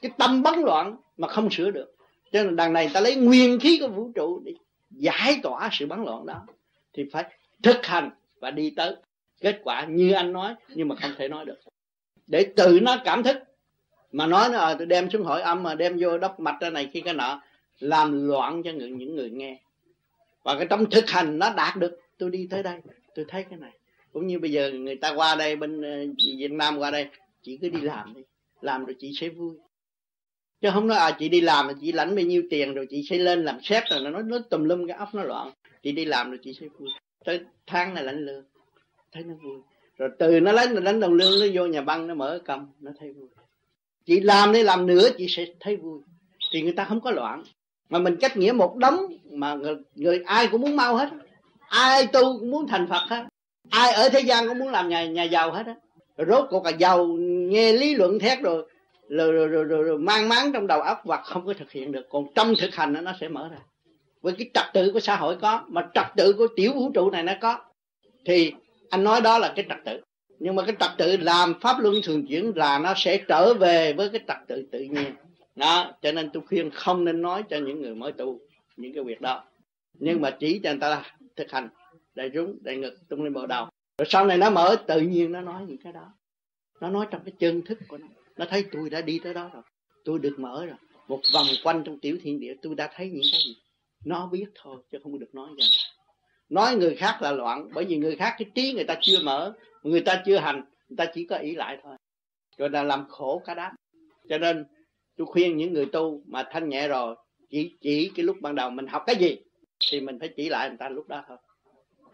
Cái 0.03 0.13
tâm 0.19 0.43
bấn 0.43 0.55
loạn 0.61 0.97
mà 1.17 1.29
không 1.29 1.51
sửa 1.51 1.71
được. 1.71 1.97
Cho 2.33 2.45
nên 2.45 2.57
đằng 2.57 2.73
này 2.73 2.91
ta 2.95 3.01
lấy 3.01 3.17
nguyên 3.17 3.59
khí 3.61 3.79
của 3.81 3.89
vũ 3.89 4.11
trụ 4.15 4.43
để 4.45 4.55
giải 4.91 5.41
tỏa 5.43 5.69
sự 5.73 5.87
bấn 5.87 6.05
loạn 6.05 6.27
đó. 6.27 6.47
Thì 6.93 7.05
phải 7.13 7.25
thực 7.63 7.87
hành 7.87 8.11
và 8.41 8.51
đi 8.51 8.71
tới. 8.71 8.97
Kết 9.41 9.61
quả 9.65 9.85
như 9.85 10.13
anh 10.13 10.33
nói 10.33 10.55
nhưng 10.69 10.89
mà 10.89 10.97
không 10.97 11.13
thể 11.19 11.29
nói 11.29 11.45
được. 11.45 11.59
Để 12.27 12.53
tự 12.57 12.79
nó 12.83 12.97
cảm 13.05 13.23
thức. 13.23 13.37
Mà 14.13 14.27
nói 14.27 14.49
nó 14.53 14.59
à, 14.59 14.75
tôi 14.79 14.87
đem 14.87 15.11
xuống 15.11 15.25
hỏi 15.25 15.43
âm 15.43 15.63
mà 15.63 15.75
đem 15.75 15.97
vô 16.01 16.19
đốc 16.19 16.41
mạch 16.41 16.61
ra 16.61 16.71
này 16.71 16.91
khi 16.93 17.01
cái 17.01 17.15
nọ. 17.15 17.43
Làm 17.81 18.29
loạn 18.29 18.63
cho 18.63 18.71
những 18.71 19.17
người 19.17 19.31
nghe. 19.31 19.61
Và 20.43 20.55
cái 20.59 20.67
trong 20.71 20.91
thực 20.91 21.11
hành 21.11 21.39
nó 21.39 21.53
đạt 21.57 21.77
được. 21.77 22.01
Tôi 22.19 22.31
đi 22.31 22.49
tới 22.51 22.63
đây 22.63 22.81
tôi 23.15 23.25
thấy 23.29 23.45
cái 23.51 23.59
này 23.59 23.73
cũng 24.13 24.27
như 24.27 24.39
bây 24.39 24.51
giờ 24.51 24.71
người 24.71 24.97
ta 24.97 25.15
qua 25.15 25.35
đây 25.35 25.57
bên 25.57 25.83
ờ, 25.83 25.91
Việt 26.39 26.53
Nam 26.53 26.79
qua 26.79 26.91
đây 26.91 27.09
chị 27.43 27.59
cứ 27.61 27.69
đi 27.69 27.81
làm 27.81 28.15
đi. 28.15 28.23
Làm 28.61 28.85
rồi 28.85 28.97
chị 28.99 29.13
sẽ 29.21 29.29
vui. 29.29 29.57
Chứ 30.61 30.69
không 30.73 30.87
nói 30.87 30.99
à 30.99 31.17
chị 31.19 31.29
đi 31.29 31.41
làm 31.41 31.69
là 31.69 31.75
chị 31.81 31.93
lãnh 31.93 32.15
bao 32.15 32.25
nhiêu 32.25 32.43
tiền 32.51 32.75
rồi 32.75 32.87
chị 32.91 33.03
sẽ 33.11 33.19
lên 33.19 33.45
làm 33.45 33.59
sếp 33.63 33.83
rồi 33.91 34.01
nó 34.01 34.11
nói 34.11 34.23
nó 34.23 34.39
tùm 34.51 34.65
lum 34.65 34.87
cái 34.87 34.97
óc 34.97 35.09
nó 35.15 35.23
loạn. 35.23 35.51
Chị 35.83 35.93
đi 35.93 36.05
làm 36.05 36.31
rồi 36.31 36.39
chị 36.43 36.53
sẽ 36.61 36.67
vui. 36.79 36.89
Tới 37.25 37.41
tháng 37.67 37.95
này 37.95 38.05
lãnh 38.05 38.19
lương 38.27 38.45
thấy 39.13 39.23
nó 39.23 39.35
vui. 39.35 39.59
Rồi 39.97 40.11
từ 40.19 40.41
nó 40.41 40.53
lấy 40.53 40.67
đánh 40.85 41.01
đồng 41.01 41.15
lương 41.15 41.41
nó 41.41 41.47
vô 41.55 41.67
nhà 41.67 41.81
băng 41.81 42.07
nó 42.07 42.15
mở 42.15 42.41
cầm 42.45 42.67
nó 42.81 42.91
thấy 43.01 43.13
vui. 43.13 43.29
Chị 44.07 44.21
làm 44.21 44.53
đi 44.53 44.63
làm 44.63 44.87
nữa 44.87 45.09
chị 45.19 45.27
sẽ 45.29 45.47
thấy 45.61 45.77
vui. 45.77 46.01
Thì 46.53 46.63
người 46.63 46.73
ta 46.73 46.85
không 46.85 47.01
có 47.01 47.11
loạn. 47.11 47.43
Mà 47.89 47.99
mình 47.99 48.17
cách 48.21 48.37
nghĩa 48.37 48.53
một 48.53 48.77
đống 48.77 49.07
mà 49.31 49.55
người, 49.55 49.77
người 49.95 50.23
ai 50.27 50.49
cũng 50.51 50.61
muốn 50.61 50.77
mau 50.77 50.97
hết. 50.97 51.09
Ai 51.69 52.07
tu 52.07 52.39
cũng 52.39 52.51
muốn 52.51 52.67
thành 52.67 52.87
phật 52.91 53.07
hết 53.09 53.25
ai 53.73 53.93
ở 53.93 54.09
thế 54.09 54.21
gian 54.21 54.49
cũng 54.49 54.59
muốn 54.59 54.69
làm 54.69 54.89
nhà 54.89 55.05
nhà 55.05 55.23
giàu 55.23 55.51
hết 55.51 55.67
á. 55.67 55.75
Rốt 56.29 56.47
cuộc 56.51 56.65
là 56.65 56.71
giàu 56.71 57.07
nghe 57.07 57.73
lý 57.73 57.95
luận 57.95 58.19
thét 58.19 58.41
rồi 58.41 58.69
rồi, 59.09 59.33
rồi, 59.33 59.49
rồi, 59.49 59.65
rồi, 59.65 59.83
rồi 59.83 59.99
mang 59.99 60.29
máng 60.29 60.53
trong 60.53 60.67
đầu 60.67 60.81
óc 60.81 61.01
và 61.05 61.17
không 61.17 61.47
có 61.47 61.53
thực 61.53 61.73
hiện 61.73 61.93
được. 61.93 62.07
Còn 62.11 62.27
trong 62.35 62.55
thực 62.61 62.75
hành 62.75 63.05
nó 63.05 63.13
sẽ 63.21 63.29
mở 63.29 63.49
ra. 63.49 63.59
Với 64.23 64.33
cái 64.39 64.51
trật 64.55 64.65
tự 64.73 64.93
của 64.93 65.01
xã 65.01 65.17
hội 65.17 65.37
có 65.41 65.65
mà 65.69 65.89
trật 65.95 66.07
tự 66.17 66.33
của 66.33 66.47
tiểu 66.57 66.73
vũ 66.75 66.91
trụ 66.95 67.11
này 67.11 67.23
nó 67.23 67.33
có 67.41 67.59
thì 68.25 68.53
anh 68.91 69.05
nói 69.05 69.21
đó 69.21 69.39
là 69.39 69.53
cái 69.57 69.65
trật 69.69 69.79
tự. 69.85 70.01
Nhưng 70.39 70.55
mà 70.55 70.63
cái 70.63 70.77
trật 70.81 70.91
tự 70.99 71.17
làm 71.17 71.61
pháp 71.61 71.77
luân 71.81 71.95
thường 72.03 72.27
chuyển 72.27 72.53
là 72.55 72.79
nó 72.79 72.95
sẽ 72.97 73.21
trở 73.29 73.55
về 73.55 73.93
với 73.93 74.09
cái 74.09 74.21
trật 74.29 74.37
tự 74.49 74.65
tự 74.73 74.81
nhiên. 74.81 75.13
Đó 75.57 75.93
cho 76.03 76.13
nên 76.13 76.31
tôi 76.31 76.43
khuyên 76.49 76.71
không 76.71 77.05
nên 77.05 77.23
nói 77.23 77.43
cho 77.51 77.57
những 77.57 77.83
người 77.83 77.95
mới 77.95 78.13
tu 78.13 78.39
những 78.77 78.95
cái 78.95 79.05
việc 79.05 79.21
đó. 79.21 79.45
Nhưng 79.99 80.21
mà 80.21 80.31
chỉ 80.31 80.61
cho 80.63 80.71
người 80.71 80.81
ta 80.81 81.03
thực 81.37 81.51
hành 81.51 81.69
đại 82.15 82.31
rúng, 82.35 82.59
đại 82.63 82.77
ngực, 82.77 82.95
tung 83.09 83.23
lên 83.23 83.33
bộ 83.33 83.47
đầu. 83.47 83.67
Rồi 83.99 84.07
sau 84.09 84.27
này 84.27 84.39
nó 84.39 84.51
mở, 84.51 84.77
tự 84.87 85.01
nhiên 85.01 85.33
nó 85.33 85.41
nói 85.41 85.65
những 85.69 85.79
cái 85.79 85.93
đó. 85.93 86.15
Nó 86.81 86.91
nói 86.91 87.07
trong 87.11 87.25
cái 87.25 87.33
chân 87.39 87.63
thức 87.63 87.79
của 87.89 87.99
nó. 87.99 88.07
Nó 88.37 88.47
thấy 88.51 88.65
tôi 88.73 88.91
đã 88.91 89.01
đi 89.01 89.21
tới 89.25 89.35
đó 89.35 89.51
rồi. 89.55 89.63
Tôi 90.05 90.19
được 90.19 90.35
mở 90.39 90.67
rồi. 90.67 90.77
Một 91.09 91.21
vòng 91.35 91.47
quanh 91.65 91.83
trong 91.85 91.99
tiểu 92.01 92.19
thiên 92.23 92.41
địa, 92.41 92.55
tôi 92.63 92.75
đã 92.75 92.91
thấy 92.95 93.11
những 93.11 93.23
cái 93.33 93.41
gì? 93.45 93.57
Nó 94.05 94.27
biết 94.27 94.47
thôi, 94.55 94.83
chứ 94.91 94.99
không 95.03 95.19
được 95.19 95.35
nói 95.35 95.49
ra 95.59 95.67
nói 96.53 96.77
người 96.77 96.95
khác 96.95 97.19
là 97.23 97.33
loạn, 97.33 97.69
bởi 97.75 97.85
vì 97.85 97.97
người 97.97 98.17
khác, 98.17 98.35
cái 98.39 98.51
trí 98.55 98.73
người 98.73 98.85
ta 98.85 98.99
chưa 99.01 99.19
mở, 99.25 99.53
người 99.83 100.01
ta 100.01 100.23
chưa 100.27 100.39
hành, 100.39 100.65
người 100.89 100.97
ta 100.97 101.13
chỉ 101.15 101.25
có 101.25 101.37
ý 101.37 101.55
lại 101.55 101.79
thôi. 101.83 101.97
Rồi 102.59 102.71
là 102.71 102.83
làm 102.83 103.09
khổ 103.09 103.43
cả 103.45 103.55
đám. 103.55 103.75
Cho 104.29 104.39
nên 104.39 104.65
tôi 105.17 105.27
khuyên 105.27 105.57
những 105.57 105.73
người 105.73 105.87
tu 105.87 106.23
mà 106.27 106.45
thanh 106.51 106.69
nhẹ 106.69 106.89
rồi, 106.89 107.17
chỉ 107.51 107.77
chỉ 107.81 108.13
cái 108.15 108.25
lúc 108.25 108.37
ban 108.41 108.55
đầu 108.55 108.71
mình 108.71 108.87
học 108.87 109.03
cái 109.07 109.17
gì, 109.17 109.37
thì 109.91 110.01
mình 110.01 110.19
phải 110.19 110.29
chỉ 110.37 110.49
lại 110.49 110.69
người 110.69 110.79
ta 110.79 110.89
lúc 110.89 111.09
đó 111.09 111.25
thôi 111.29 111.37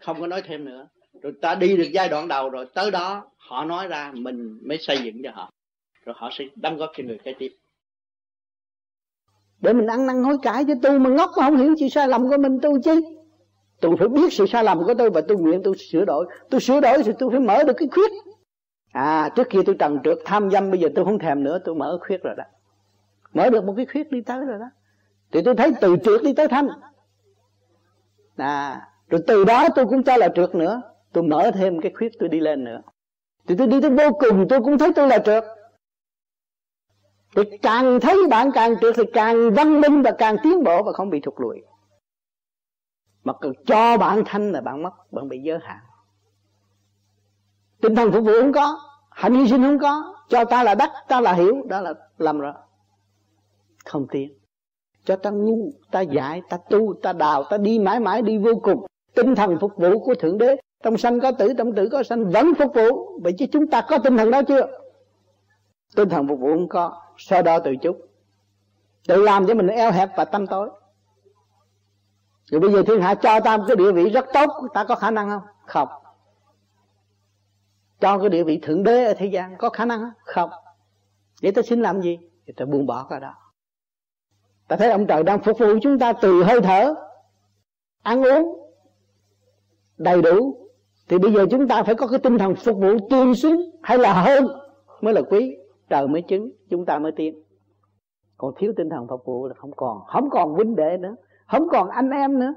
không 0.01 0.21
có 0.21 0.27
nói 0.27 0.41
thêm 0.45 0.65
nữa. 0.65 0.87
Rồi 1.21 1.33
ta 1.41 1.55
đi 1.55 1.77
được 1.77 1.87
giai 1.93 2.09
đoạn 2.09 2.27
đầu 2.27 2.49
rồi, 2.49 2.65
tới 2.73 2.91
đó 2.91 3.25
họ 3.37 3.65
nói 3.65 3.87
ra 3.87 4.11
mình 4.15 4.59
mới 4.67 4.77
xây 4.77 4.97
dựng 5.03 5.15
cho 5.23 5.31
họ. 5.33 5.51
Rồi 6.05 6.15
họ 6.17 6.29
sẽ 6.31 6.45
đóng 6.55 6.77
góp 6.77 6.91
cho 6.97 7.03
người 7.03 7.17
kế 7.23 7.33
tiếp. 7.39 7.55
Để 9.61 9.73
mình 9.73 9.87
ăn 9.87 10.07
năn 10.07 10.23
hối 10.23 10.37
cải 10.41 10.65
chứ, 10.65 10.73
tu 10.83 10.99
mà 10.99 11.09
ngốc 11.09 11.29
mà 11.37 11.45
không 11.45 11.57
hiểu 11.57 11.75
sự 11.79 11.89
sai 11.89 12.07
lầm 12.07 12.29
của 12.29 12.37
mình, 12.37 12.59
tu 12.61 12.81
chứ 12.81 13.01
tôi 13.81 13.95
phải 13.99 14.07
biết 14.07 14.33
sự 14.33 14.45
sai 14.47 14.63
lầm 14.63 14.77
của 14.77 14.93
tôi 14.93 15.09
và 15.09 15.21
tôi 15.27 15.37
nguyện 15.37 15.61
tôi 15.63 15.73
sửa 15.77 16.05
đổi. 16.05 16.27
Tôi 16.49 16.61
sửa 16.61 16.79
đổi 16.79 17.03
thì 17.05 17.11
tôi 17.19 17.29
phải 17.31 17.39
mở 17.39 17.63
được 17.63 17.73
cái 17.77 17.87
khuyết. 17.91 18.11
À 18.91 19.29
trước 19.35 19.49
kia 19.49 19.59
tôi 19.65 19.75
trần 19.79 19.99
trượt, 20.03 20.17
tham 20.25 20.51
dâm, 20.51 20.71
bây 20.71 20.79
giờ 20.79 20.89
tôi 20.95 21.05
không 21.05 21.19
thèm 21.19 21.43
nữa, 21.43 21.59
tôi 21.65 21.75
mở 21.75 21.99
khuyết 22.07 22.23
rồi 22.23 22.35
đó. 22.37 22.43
Mở 23.33 23.49
được 23.49 23.63
một 23.63 23.73
cái 23.77 23.85
khuyết 23.85 24.11
đi 24.11 24.21
tới 24.21 24.45
rồi 24.45 24.59
đó. 24.59 24.65
Thì 25.31 25.41
tôi 25.45 25.55
thấy 25.55 25.71
từ 25.81 25.95
trượt 26.03 26.23
đi 26.23 26.33
tới 26.33 26.47
thanh. 26.47 26.67
À 28.37 28.81
rồi 29.09 29.21
từ 29.27 29.43
đó 29.43 29.67
tôi 29.75 29.85
cũng 29.85 30.03
cho 30.03 30.17
là 30.17 30.29
trượt 30.35 30.55
nữa. 30.55 30.81
Tôi 31.13 31.23
mở 31.23 31.51
thêm 31.53 31.81
cái 31.81 31.91
khuyết 31.97 32.11
tôi 32.19 32.29
đi 32.29 32.39
lên 32.39 32.63
nữa. 32.63 32.81
Thì 33.47 33.55
tôi 33.57 33.67
đi 33.67 33.81
tới 33.81 33.89
vô 33.89 34.11
cùng, 34.19 34.47
tôi 34.49 34.61
cũng 34.61 34.77
thấy 34.77 34.93
tôi 34.95 35.07
là 35.07 35.19
trượt. 35.19 35.43
Thì 37.35 37.57
càng 37.61 37.99
thấy 37.99 38.17
bạn 38.29 38.49
càng 38.53 38.75
trượt 38.81 38.95
thì 38.97 39.03
càng 39.13 39.53
văn 39.53 39.81
minh 39.81 40.01
và 40.01 40.11
càng 40.11 40.35
tiến 40.43 40.63
bộ 40.63 40.83
và 40.83 40.91
không 40.91 41.09
bị 41.09 41.19
thụt 41.19 41.33
lùi. 41.37 41.61
Mà 43.23 43.33
cần 43.41 43.53
cho 43.65 43.97
bạn 43.97 44.23
thanh 44.25 44.51
là 44.51 44.61
bạn 44.61 44.83
mất, 44.83 45.11
bạn 45.11 45.29
bị 45.29 45.39
giới 45.39 45.59
hạn. 45.61 45.79
Tinh 47.81 47.95
thần 47.95 48.11
phục 48.11 48.25
vụ 48.25 48.31
không 48.41 48.53
có 48.53 48.79
hạnh 49.11 49.33
hy 49.33 49.47
sinh 49.47 49.63
không 49.63 49.79
có. 49.79 50.15
Cho 50.29 50.45
ta 50.45 50.63
là 50.63 50.75
đắc, 50.75 50.91
ta 51.07 51.21
là 51.21 51.33
hiểu, 51.33 51.63
đó 51.69 51.81
là 51.81 51.93
làm 52.17 52.39
rồi 52.39 52.53
không 53.85 54.07
tiến. 54.11 54.33
Cho 55.03 55.15
ta 55.15 55.29
ngu, 55.29 55.71
ta 55.91 56.01
dạy 56.01 56.41
ta 56.49 56.57
tu, 56.69 56.93
ta 57.01 57.13
đào, 57.13 57.43
ta 57.43 57.57
đi 57.57 57.79
mãi 57.79 57.99
mãi, 57.99 58.21
đi 58.21 58.37
vô 58.37 58.51
cùng 58.63 58.85
tinh 59.21 59.35
thần 59.35 59.57
phục 59.59 59.71
vụ 59.75 59.99
của 59.99 60.15
thượng 60.15 60.37
đế. 60.37 60.55
Trong 60.83 60.97
sanh 60.97 61.19
có 61.19 61.31
tử, 61.31 61.53
trong 61.57 61.75
tử 61.75 61.89
có 61.91 62.03
sanh, 62.03 62.29
vẫn 62.29 62.53
phục 62.59 62.73
vụ. 62.73 63.19
Vậy 63.23 63.33
chứ 63.37 63.45
chúng 63.51 63.67
ta 63.67 63.81
có 63.81 63.97
tinh 63.97 64.17
thần 64.17 64.31
đó 64.31 64.41
chưa? 64.47 64.67
Tinh 65.95 66.09
thần 66.09 66.27
phục 66.27 66.39
vụ 66.39 66.47
không 66.47 66.69
có. 66.69 67.01
So 67.17 67.41
đo 67.41 67.59
từ 67.59 67.75
chút 67.75 68.09
tự 69.07 69.21
làm 69.21 69.47
cho 69.47 69.53
mình 69.53 69.67
eo 69.67 69.91
hẹp 69.91 70.09
và 70.15 70.25
tâm 70.25 70.47
tối. 70.47 70.69
Rồi 72.45 72.61
bây 72.61 72.71
giờ 72.71 72.83
thiên 72.87 73.01
hạ 73.01 73.15
cho 73.15 73.39
ta 73.39 73.57
một 73.57 73.63
cái 73.67 73.75
địa 73.75 73.91
vị 73.91 74.09
rất 74.09 74.25
tốt, 74.33 74.49
ta 74.73 74.83
có 74.83 74.95
khả 74.95 75.11
năng 75.11 75.29
không? 75.29 75.41
Không. 75.65 75.87
Cho 77.99 78.17
cái 78.17 78.29
địa 78.29 78.43
vị 78.43 78.59
thượng 78.61 78.83
đế 78.83 79.05
ở 79.05 79.13
thế 79.13 79.25
gian 79.25 79.57
có 79.57 79.69
khả 79.69 79.85
năng 79.85 79.99
không? 79.99 80.11
Không. 80.23 80.49
Vậy 81.41 81.51
ta 81.51 81.61
xin 81.61 81.81
làm 81.81 82.01
gì? 82.01 82.19
Thì 82.47 82.53
ta 82.57 82.65
buông 82.65 82.85
bỏ 82.85 83.07
cái 83.09 83.19
đó. 83.19 83.33
Ta 84.67 84.75
thấy 84.75 84.91
ông 84.91 85.07
trời 85.07 85.23
đang 85.23 85.43
phục 85.43 85.59
vụ 85.59 85.67
chúng 85.81 85.99
ta 85.99 86.13
từ 86.13 86.43
hơi 86.43 86.61
thở. 86.61 86.95
Ăn 88.03 88.23
uống 88.23 88.68
đầy 89.99 90.21
đủ, 90.21 90.55
thì 91.09 91.17
bây 91.17 91.33
giờ 91.33 91.45
chúng 91.51 91.67
ta 91.67 91.83
phải 91.83 91.95
có 91.95 92.07
cái 92.07 92.19
tinh 92.19 92.37
thần 92.37 92.55
phục 92.55 92.77
vụ 92.77 92.97
tương 93.09 93.35
xứng 93.35 93.61
hay 93.81 93.97
là 93.97 94.13
hơn 94.13 94.47
mới 95.01 95.13
là 95.13 95.21
quý. 95.21 95.55
Trời 95.89 96.07
mới 96.07 96.21
chứng, 96.21 96.51
chúng 96.69 96.85
ta 96.85 96.99
mới 96.99 97.11
tiến 97.11 97.43
còn 98.39 98.53
thiếu 98.57 98.73
tinh 98.77 98.89
thần 98.89 99.07
phục 99.09 99.25
vụ 99.25 99.47
là 99.47 99.53
không 99.57 99.71
còn 99.75 99.97
không 100.07 100.29
còn 100.29 100.53
huynh 100.53 100.75
đệ 100.75 100.97
nữa, 100.99 101.15
không 101.47 101.67
còn 101.69 101.89
anh 101.89 102.09
em 102.09 102.39
nữa. 102.39 102.53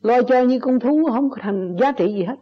Lo 0.00 0.22
cho 0.22 0.42
như 0.42 0.58
con 0.60 0.80
thú, 0.80 1.08
không 1.12 1.30
có 1.30 1.36
thành 1.40 1.76
giá 1.80 1.92
trị 1.92 2.14
gì 2.14 2.24
hết. 2.24 2.36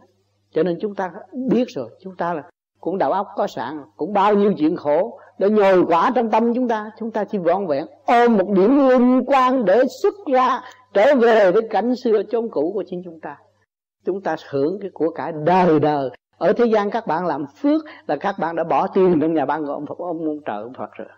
Cho 0.50 0.62
nên 0.62 0.78
chúng 0.80 0.94
ta 0.94 1.12
biết 1.48 1.64
rồi, 1.68 1.90
chúng 2.00 2.16
ta 2.16 2.34
là 2.34 2.42
cũng 2.80 2.98
đầu 2.98 3.12
óc 3.12 3.26
có 3.36 3.46
sẵn, 3.46 3.82
cũng 3.96 4.12
bao 4.12 4.34
nhiêu 4.34 4.52
chuyện 4.58 4.76
khổ, 4.76 5.18
để 5.38 5.50
nhồi 5.50 5.84
quả 5.86 6.12
trong 6.14 6.30
tâm 6.30 6.54
chúng 6.54 6.68
ta 6.68 6.90
chúng 6.98 7.10
ta 7.10 7.24
chỉ 7.24 7.38
vọn 7.38 7.66
vẹn, 7.66 7.86
ôm 8.06 8.36
một 8.36 8.48
điểm 8.48 8.88
liên 8.88 9.24
quan 9.26 9.64
để 9.64 9.82
xuất 10.02 10.14
ra, 10.32 10.60
trở 10.94 11.14
về 11.14 11.52
với 11.52 11.68
cảnh 11.70 11.96
xưa 11.96 12.22
chốn 12.30 12.48
cũ 12.50 12.70
của 12.74 12.84
chính 12.86 13.02
chúng 13.04 13.20
ta 13.20 13.36
chúng 14.04 14.20
ta 14.20 14.36
hưởng 14.50 14.78
cái 14.80 14.90
của 14.94 15.10
cải 15.10 15.32
đời 15.44 15.80
đời. 15.80 16.10
Ở 16.38 16.52
thế 16.52 16.64
gian 16.64 16.90
các 16.90 17.06
bạn 17.06 17.26
làm 17.26 17.46
phước 17.46 17.82
là 18.06 18.16
các 18.16 18.34
bạn 18.38 18.56
đã 18.56 18.64
bỏ 18.64 18.86
tiền 18.86 19.18
trong 19.20 19.34
nhà 19.34 19.44
ban 19.44 19.66
của 19.66 19.72
ông 19.72 19.86
Phật 19.86 19.98
ông, 19.98 20.18
ông 20.18 20.40
trời 20.44 20.62
ông 20.62 20.72
Phật 20.74 20.92
rồi. 20.92 21.08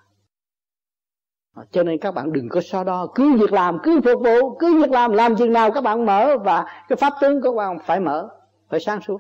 À, 1.55 1.63
cho 1.71 1.83
nên 1.83 1.99
các 1.99 2.15
bạn 2.15 2.33
đừng 2.33 2.49
có 2.49 2.61
so 2.61 2.85
đo 2.85 3.07
cứ 3.15 3.37
việc 3.37 3.53
làm 3.53 3.79
cứ 3.83 4.01
phục 4.05 4.23
vụ 4.23 4.55
cứ 4.59 4.83
việc 4.83 4.91
làm 4.91 5.13
làm 5.13 5.37
chừng 5.37 5.53
nào 5.53 5.71
các 5.71 5.81
bạn 5.81 6.07
mở 6.07 6.37
và 6.45 6.65
cái 6.89 6.97
pháp 6.97 7.13
tướng 7.21 7.43
của 7.43 7.51
các 7.51 7.57
bạn 7.57 7.79
phải 7.79 8.01
mở 8.01 8.29
phải 8.69 8.81
sáng 8.81 9.01
suốt. 9.01 9.19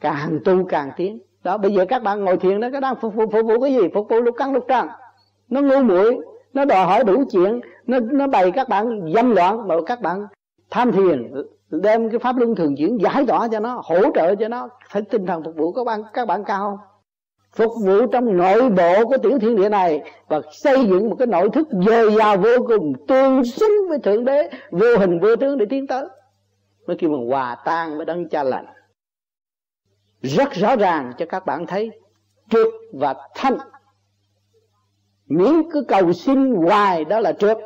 Càng 0.00 0.38
tu 0.44 0.64
càng 0.64 0.90
tiến. 0.96 1.18
Đó 1.42 1.58
bây 1.58 1.74
giờ 1.74 1.84
các 1.88 2.02
bạn 2.02 2.24
ngồi 2.24 2.36
thiền 2.36 2.60
đó 2.60 2.68
các 2.72 2.80
đang 2.80 2.96
phục 2.96 3.14
vụ 3.14 3.24
phục 3.32 3.46
vụ 3.46 3.60
cái 3.60 3.74
gì? 3.74 3.82
Phục 3.94 4.06
vụ 4.08 4.20
lục 4.20 4.34
căn 4.38 4.52
lục 4.52 4.64
trần. 4.68 4.88
Nó 5.48 5.60
ngu 5.60 5.82
muội 5.82 6.18
nó 6.52 6.64
đòi 6.64 6.86
hỏi 6.86 7.04
đủ 7.04 7.24
chuyện 7.30 7.60
nó 7.86 7.98
nó 8.00 8.26
bày 8.26 8.50
các 8.50 8.68
bạn 8.68 9.12
dâm 9.14 9.30
loạn 9.30 9.68
mà 9.68 9.74
các 9.86 10.00
bạn 10.00 10.26
tham 10.70 10.92
thiền 10.92 11.32
đem 11.80 12.10
cái 12.10 12.18
pháp 12.18 12.36
luân 12.36 12.54
thường 12.54 12.76
chuyển 12.76 12.98
giải 13.00 13.24
tỏa 13.26 13.48
cho 13.48 13.60
nó, 13.60 13.82
hỗ 13.84 14.12
trợ 14.14 14.34
cho 14.34 14.48
nó. 14.48 14.68
Phải 14.88 15.02
tinh 15.02 15.26
thần 15.26 15.44
phục 15.44 15.56
vụ 15.56 15.72
các 15.72 15.84
bạn 15.84 16.02
các 16.12 16.28
bạn 16.28 16.44
cao 16.44 16.58
không? 16.58 16.78
Phục 17.52 17.72
vụ 17.84 18.06
trong 18.06 18.36
nội 18.36 18.70
bộ 18.70 19.04
của 19.06 19.16
tiểu 19.22 19.38
thiên 19.38 19.56
địa 19.56 19.68
này 19.68 20.02
và 20.28 20.40
xây 20.52 20.86
dựng 20.86 21.10
một 21.10 21.16
cái 21.18 21.26
nội 21.26 21.50
thức 21.50 21.68
dồi 21.86 22.14
dào 22.14 22.36
vô 22.36 22.66
cùng, 22.66 22.92
tương 23.08 23.44
xứng 23.44 23.88
với 23.88 23.98
thượng 23.98 24.24
đế, 24.24 24.50
vô 24.70 24.96
hình 24.98 25.20
vô 25.20 25.36
tướng 25.36 25.58
để 25.58 25.66
tiến 25.70 25.86
tới. 25.86 26.04
Mới 26.86 26.96
kêu 26.96 27.10
bằng 27.10 27.28
hòa 27.28 27.56
tan 27.64 27.96
với 27.96 28.06
đấng 28.06 28.28
cha 28.28 28.42
lành. 28.42 28.66
Rất 30.22 30.52
rõ 30.52 30.76
ràng 30.76 31.12
cho 31.18 31.26
các 31.26 31.46
bạn 31.46 31.66
thấy 31.66 31.90
trượt 32.50 32.68
và 32.92 33.14
thanh. 33.34 33.58
Nếu 35.26 35.62
cứ 35.72 35.84
cầu 35.88 36.12
xin 36.12 36.54
hoài 36.54 37.04
đó 37.04 37.20
là 37.20 37.32
trượt 37.32 37.58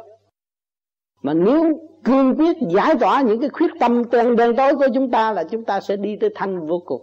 mà 1.22 1.34
nếu 1.34 1.78
cương 2.06 2.36
quyết 2.36 2.56
giải 2.74 2.94
tỏa 3.00 3.22
những 3.22 3.40
cái 3.40 3.50
khuyết 3.50 3.70
tâm 3.80 4.02
đen 4.12 4.36
đen 4.36 4.56
tối 4.56 4.74
của 4.74 4.86
chúng 4.94 5.10
ta 5.10 5.32
là 5.32 5.44
chúng 5.50 5.64
ta 5.64 5.80
sẽ 5.80 5.96
đi 5.96 6.16
tới 6.20 6.30
thanh 6.34 6.66
vô 6.66 6.82
cùng. 6.86 7.02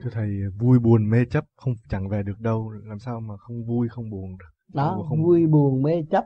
Thưa 0.00 0.10
thầy 0.12 0.28
vui 0.58 0.78
buồn 0.78 1.10
mê 1.10 1.18
chấp 1.30 1.44
không 1.56 1.74
chẳng 1.88 2.08
về 2.08 2.22
được 2.22 2.38
đâu 2.40 2.70
làm 2.70 2.98
sao 2.98 3.20
mà 3.20 3.36
không 3.36 3.64
vui 3.64 3.88
không 3.88 4.10
buồn 4.10 4.36
được? 4.38 4.74
Đó 4.74 5.04
không... 5.08 5.22
vui 5.22 5.46
buồn. 5.46 5.82
mê 5.82 6.02
chấp. 6.10 6.24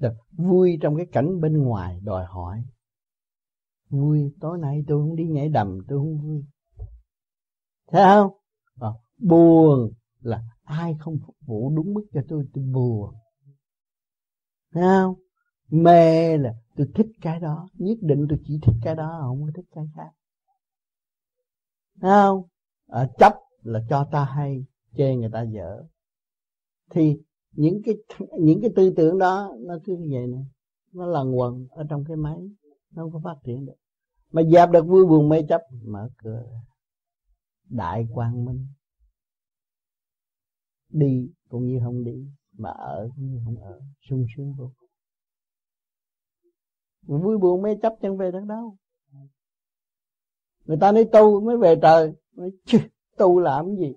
Được 0.00 0.12
vui 0.32 0.78
trong 0.82 0.96
cái 0.96 1.06
cảnh 1.12 1.40
bên 1.40 1.62
ngoài 1.62 2.00
đòi 2.02 2.24
hỏi. 2.24 2.62
Vui 3.88 4.32
tối 4.40 4.58
nay 4.58 4.84
tôi 4.86 5.02
không 5.02 5.16
đi 5.16 5.24
nhảy 5.24 5.48
đầm 5.48 5.78
tôi 5.88 5.98
không 5.98 6.18
vui. 6.18 6.44
Thấy 7.92 8.02
không? 8.04 8.32
À, 8.80 8.88
buồn 9.18 9.92
là 10.20 10.42
ai 10.62 10.94
không 10.98 11.18
phục 11.26 11.36
vụ 11.46 11.72
đúng 11.76 11.94
mức 11.94 12.04
cho 12.12 12.20
tôi 12.28 12.44
tôi 12.54 12.64
buồn 12.64 13.14
thấy 14.74 14.82
không? 14.82 15.14
Mê 15.68 16.36
là 16.38 16.54
tôi 16.76 16.86
thích 16.94 17.06
cái 17.20 17.40
đó. 17.40 17.68
Nhất 17.74 17.98
định 18.00 18.26
tôi 18.28 18.38
chỉ 18.46 18.58
thích 18.62 18.74
cái 18.82 18.94
đó 18.94 19.18
không 19.20 19.42
có 19.42 19.50
thích 19.54 19.66
cái 19.70 19.84
khác. 19.96 20.10
Thấy 22.00 22.10
không? 22.10 22.42
À, 22.86 23.08
chấp 23.18 23.34
là 23.62 23.80
cho 23.88 24.08
ta 24.12 24.24
hay 24.24 24.64
chê 24.96 25.14
người 25.14 25.30
ta 25.32 25.42
dở. 25.42 25.84
Thì 26.90 27.20
những 27.52 27.82
cái 27.84 27.94
những 28.40 28.60
cái 28.60 28.70
tư 28.76 28.92
tưởng 28.96 29.18
đó 29.18 29.52
nó 29.60 29.78
cứ 29.84 29.96
như 29.96 30.08
vậy 30.12 30.26
nè. 30.26 30.38
Nó 30.92 31.06
lần 31.06 31.38
quần 31.38 31.66
ở 31.70 31.84
trong 31.88 32.04
cái 32.08 32.16
máy 32.16 32.38
nó 32.90 33.02
không 33.02 33.12
có 33.12 33.20
phát 33.24 33.36
triển 33.44 33.66
được. 33.66 33.76
Mà 34.30 34.42
dẹp 34.42 34.70
được 34.70 34.86
vui 34.86 35.06
buồn 35.06 35.28
mê 35.28 35.42
chấp 35.48 35.62
mở 35.84 36.10
cửa. 36.18 36.44
Đại 37.68 38.06
quang 38.14 38.44
minh. 38.44 38.66
Đi 40.88 41.30
cũng 41.48 41.66
như 41.66 41.80
không 41.84 42.04
đi 42.04 42.26
mà 42.58 42.70
ở 42.70 43.08
cũng 43.16 43.30
như 43.30 43.40
không? 43.44 43.56
Ở 43.56 43.80
sung 44.08 44.26
sướng 44.36 44.54
vô 44.58 44.70
cùng. 44.78 44.88
Vui 47.22 47.38
buồn 47.38 47.62
mê 47.62 47.76
chấp 47.82 47.92
chẳng 48.02 48.16
về 48.16 48.30
được 48.30 48.44
đâu 48.48 48.76
người 50.64 50.76
ta 50.80 50.92
nói 50.92 51.04
tu 51.12 51.40
mới 51.40 51.56
về 51.56 51.76
trời. 51.82 52.12
Nói, 52.36 52.50
chứ 52.64 52.78
tu 53.16 53.40
làm 53.40 53.66
cái 53.66 53.76
gì? 53.76 53.94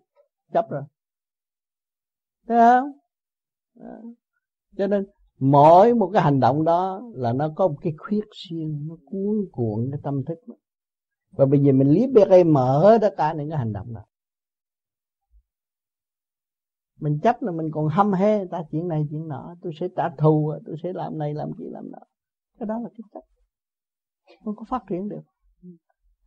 Chấp 0.54 0.70
rồi. 0.70 0.84
Thấy 2.48 2.58
không? 2.58 2.92
Cho 4.78 4.88
nên 4.88 5.06
mỗi 5.40 5.94
một 5.94 6.10
cái 6.14 6.24
hành 6.24 6.40
động 6.40 6.64
đó 6.64 7.02
là 7.14 7.34
nó 7.34 7.50
có 7.56 7.68
một 7.68 7.76
cái 7.82 7.94
khuyết 7.98 8.26
riêng 8.32 8.86
nó 8.90 8.96
cuốn 9.06 9.46
cuộn 9.52 9.90
cái 9.92 10.00
tâm 10.04 10.24
thức. 10.26 10.40
Đó. 10.48 10.56
và 11.32 11.46
bây 11.46 11.60
giờ 11.60 11.72
mình 11.72 11.90
liếc 11.90 12.10
biết 12.14 12.46
mở 12.46 12.98
tất 13.02 13.14
cả 13.18 13.34
những 13.34 13.50
cái 13.50 13.58
hành 13.58 13.74
động 13.74 13.94
đó 13.94 14.02
mình 17.00 17.20
chấp 17.24 17.42
là 17.42 17.52
mình 17.52 17.72
còn 17.72 17.88
hâm 17.88 18.14
hê 18.14 18.46
ta, 18.46 18.64
chuyện 18.72 18.88
này, 18.88 19.08
chuyện 19.10 19.28
nọ, 19.28 19.56
tôi 19.62 19.74
sẽ 19.80 19.88
trả 19.96 20.10
thù, 20.18 20.54
tôi 20.66 20.76
sẽ 20.84 20.94
làm 20.94 21.18
này, 21.18 21.34
làm 21.34 21.52
kia, 21.58 21.70
làm 21.70 21.92
nọ. 21.92 22.00
Cái 22.60 22.68
đó 22.68 22.80
là 22.80 22.90
cái 22.90 23.02
chấp. 23.14 23.22
Không 24.44 24.56
có 24.56 24.66
phát 24.70 24.84
triển 24.90 25.10
được. 25.10 25.22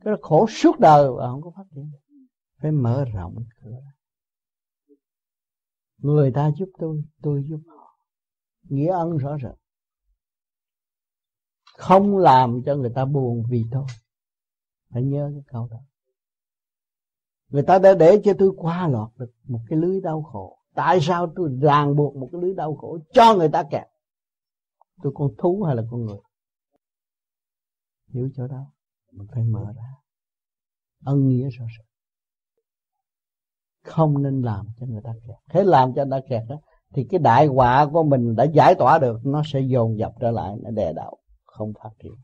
Cái 0.05 0.13
đó 0.13 0.17
khổ 0.23 0.47
suốt 0.49 0.79
đời 0.79 1.11
và 1.17 1.27
không 1.27 1.43
có 1.43 1.51
phát 1.57 1.65
triển 1.75 1.91
được. 1.93 1.99
Phải 2.63 2.73
mở 2.73 3.05
rộng 3.15 3.35
cửa. 3.63 3.81
Người 5.99 6.33
ta 6.33 6.51
giúp 6.59 6.69
tôi 6.79 7.03
tôi 7.23 7.45
giúp 7.49 7.61
họ. 7.67 7.97
Nghĩa 8.69 8.93
ân 8.93 9.17
rõ 9.17 9.37
rệt 9.43 9.61
không 11.81 12.19
làm 12.19 12.63
cho 12.67 12.77
người 12.77 12.91
ta 12.95 13.05
buồn 13.05 13.43
vì 13.51 13.65
tôi. 13.73 13.85
Phải 14.91 15.03
nhớ 15.03 15.31
cái 15.35 15.43
câu 15.47 15.69
đó. 15.71 15.79
Người 17.49 17.63
ta 17.63 17.79
đã 17.79 17.95
để 17.95 18.21
cho 18.25 18.33
tôi 18.39 18.53
qua 18.57 18.89
lọt 18.89 19.11
được 19.19 19.33
một 19.45 19.61
cái 19.69 19.79
lưới 19.79 20.01
đau 20.01 20.23
khổ 20.23 20.59
tại 20.75 20.99
sao 21.03 21.33
tôi 21.37 21.59
ràng 21.63 21.97
buộc 21.97 22.17
một 22.17 22.29
cái 22.33 22.41
lưới 22.41 22.55
đau 22.55 22.75
khổ 22.75 22.99
cho 23.13 23.35
người 23.35 23.49
ta 23.49 23.63
kẹt? 23.71 23.87
Tôi 25.03 25.13
con 25.15 25.29
thú 25.39 25.63
hay 25.63 25.77
là 25.77 25.83
con 25.91 26.07
người? 26.07 26.19
Hiểu 28.09 28.31
chỗ 28.37 28.47
đó 28.47 28.67
mình 29.13 29.27
phải 29.33 29.45
mở 29.45 29.73
ra. 29.77 29.95
Ân 31.05 31.29
nghĩa 31.29 31.49
rõ 31.49 31.65
ràng. 31.79 31.87
Không 33.85 34.23
nên 34.23 34.43
làm 34.43 34.67
cho 34.77 34.87
người 34.87 35.03
ta 35.05 35.13
kẹt. 35.27 35.37
Thế 35.49 35.65
làm 35.65 35.93
cho 35.95 36.05
người 36.05 36.21
ta 36.21 36.27
kẹt 36.29 36.43
đó, 36.49 36.57
thì 36.95 37.07
cái 37.11 37.21
đại 37.21 37.47
họa 37.47 37.87
của 37.93 38.03
mình 38.03 38.37
đã 38.37 38.45
giải 38.45 38.75
tỏa 38.79 38.99
được, 38.99 39.21
nó 39.25 39.43
sẽ 39.47 39.61
dồn 39.61 39.99
dập 39.99 40.13
trở 40.21 40.31
lại, 40.31 40.57
nó 40.63 40.71
đè 40.71 40.93
đạo 40.93 41.17
không 41.45 41.73
phát 41.83 41.91
triển. 42.03 42.15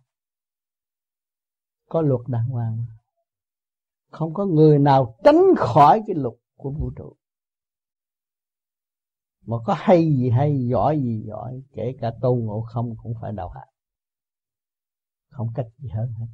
Có 1.88 2.00
luật 2.00 2.20
đàng 2.26 2.48
hoàng. 2.48 2.86
Không 4.10 4.34
có 4.34 4.46
người 4.46 4.78
nào 4.78 5.16
tránh 5.24 5.54
khỏi 5.56 6.02
cái 6.06 6.16
luật 6.16 6.34
của 6.56 6.70
vũ 6.70 6.90
trụ 6.96 7.16
mà 9.46 9.56
có 9.64 9.76
hay 9.78 10.02
gì 10.02 10.30
hay, 10.30 10.66
giỏi 10.70 10.98
gì 11.02 11.22
giỏi, 11.26 11.62
kể 11.72 11.94
cả 12.00 12.10
tôn 12.22 12.38
ngộ 12.38 12.60
không 12.60 12.96
cũng 13.02 13.14
phải 13.20 13.32
đầu 13.32 13.48
hàng 13.48 13.68
không 15.36 15.48
cách 15.54 15.66
gì 15.78 15.88
hơn 15.88 16.12
hết. 16.18 16.26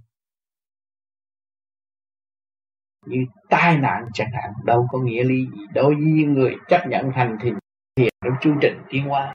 Như 3.06 3.16
tai 3.50 3.78
nạn 3.78 4.08
chẳng 4.14 4.30
hạn, 4.32 4.52
đâu 4.64 4.86
có 4.92 4.98
nghĩa 4.98 5.24
lý 5.24 5.46
gì. 5.46 5.66
Đối 5.74 5.94
với 5.94 6.04
những 6.04 6.32
người 6.32 6.54
chấp 6.68 6.86
nhận 6.88 7.10
hành 7.10 7.38
thì 7.42 7.50
thiền 7.96 8.08
trong 8.24 8.34
chương 8.40 8.58
trình 8.62 8.82
tiến 8.88 9.08
hóa, 9.08 9.34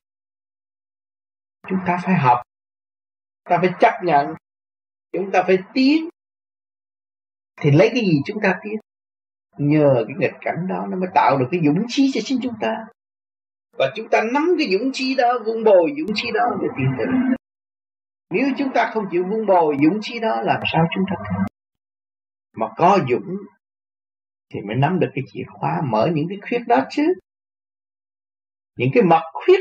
chúng 1.70 1.80
ta 1.88 2.00
phải 2.04 2.16
học, 2.16 2.42
ta 3.44 3.58
phải 3.62 3.70
chấp 3.80 3.94
nhận, 4.04 4.28
chúng 5.12 5.32
ta 5.34 5.44
phải 5.48 5.58
tiến. 5.74 6.10
Thì 7.62 7.72
lấy 7.72 7.90
cái 7.94 8.02
gì 8.02 8.22
chúng 8.26 8.38
ta 8.44 8.60
tiến? 8.64 8.80
Nhờ 9.58 10.04
cái 10.08 10.16
nghịch 10.20 10.38
cảnh 10.42 10.68
đó 10.70 10.88
nó 10.90 10.98
mới 10.98 11.10
tạo 11.16 11.38
được 11.38 11.48
cái 11.52 11.60
dũng 11.66 11.86
khí 11.96 12.12
cho 12.14 12.22
chính 12.24 12.40
chúng 12.44 12.54
ta 12.62 12.88
và 13.78 13.92
chúng 13.96 14.10
ta 14.10 14.22
nắm 14.34 14.56
cái 14.58 14.68
dũng 14.72 14.92
chi 14.94 15.16
đó 15.16 15.40
vun 15.46 15.64
bồi 15.64 15.94
dũng 15.98 16.16
chi 16.16 16.30
đó 16.34 16.46
để 16.62 16.68
tiến 16.78 16.88
tới 16.98 17.08
nếu 18.30 18.48
chúng 18.58 18.70
ta 18.74 18.92
không 18.94 19.04
chịu 19.12 19.24
vun 19.24 19.46
bồi 19.46 19.76
dũng 19.84 20.00
chi 20.02 20.20
đó 20.20 20.42
làm 20.42 20.62
sao 20.74 20.86
chúng 20.96 21.04
ta 21.10 21.16
thành 21.30 21.46
mà 22.58 22.68
có 22.78 23.00
dũng 23.10 23.38
thì 24.54 24.62
mới 24.62 24.76
nắm 24.76 25.00
được 25.00 25.10
cái 25.14 25.24
chìa 25.34 25.44
khóa 25.48 25.82
mở 25.90 26.10
những 26.14 26.26
cái 26.30 26.38
khuyết 26.50 26.68
đó 26.68 26.86
chứ. 26.90 27.14
Những 28.78 28.90
cái 28.94 29.04
mặt 29.04 29.22
khuyết. 29.34 29.60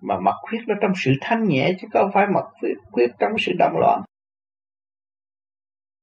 Mà 0.00 0.20
mặt 0.20 0.34
khuyết 0.42 0.60
nó 0.66 0.74
trong 0.82 0.92
sự 0.96 1.12
thanh 1.20 1.48
nhẹ 1.48 1.72
chứ 1.80 1.88
không 1.92 2.10
phải 2.14 2.26
mặt 2.26 2.44
khuyết, 2.60 2.74
khuyết 2.92 3.08
trong 3.18 3.32
sự 3.38 3.52
động 3.58 3.78
loạn. 3.78 4.02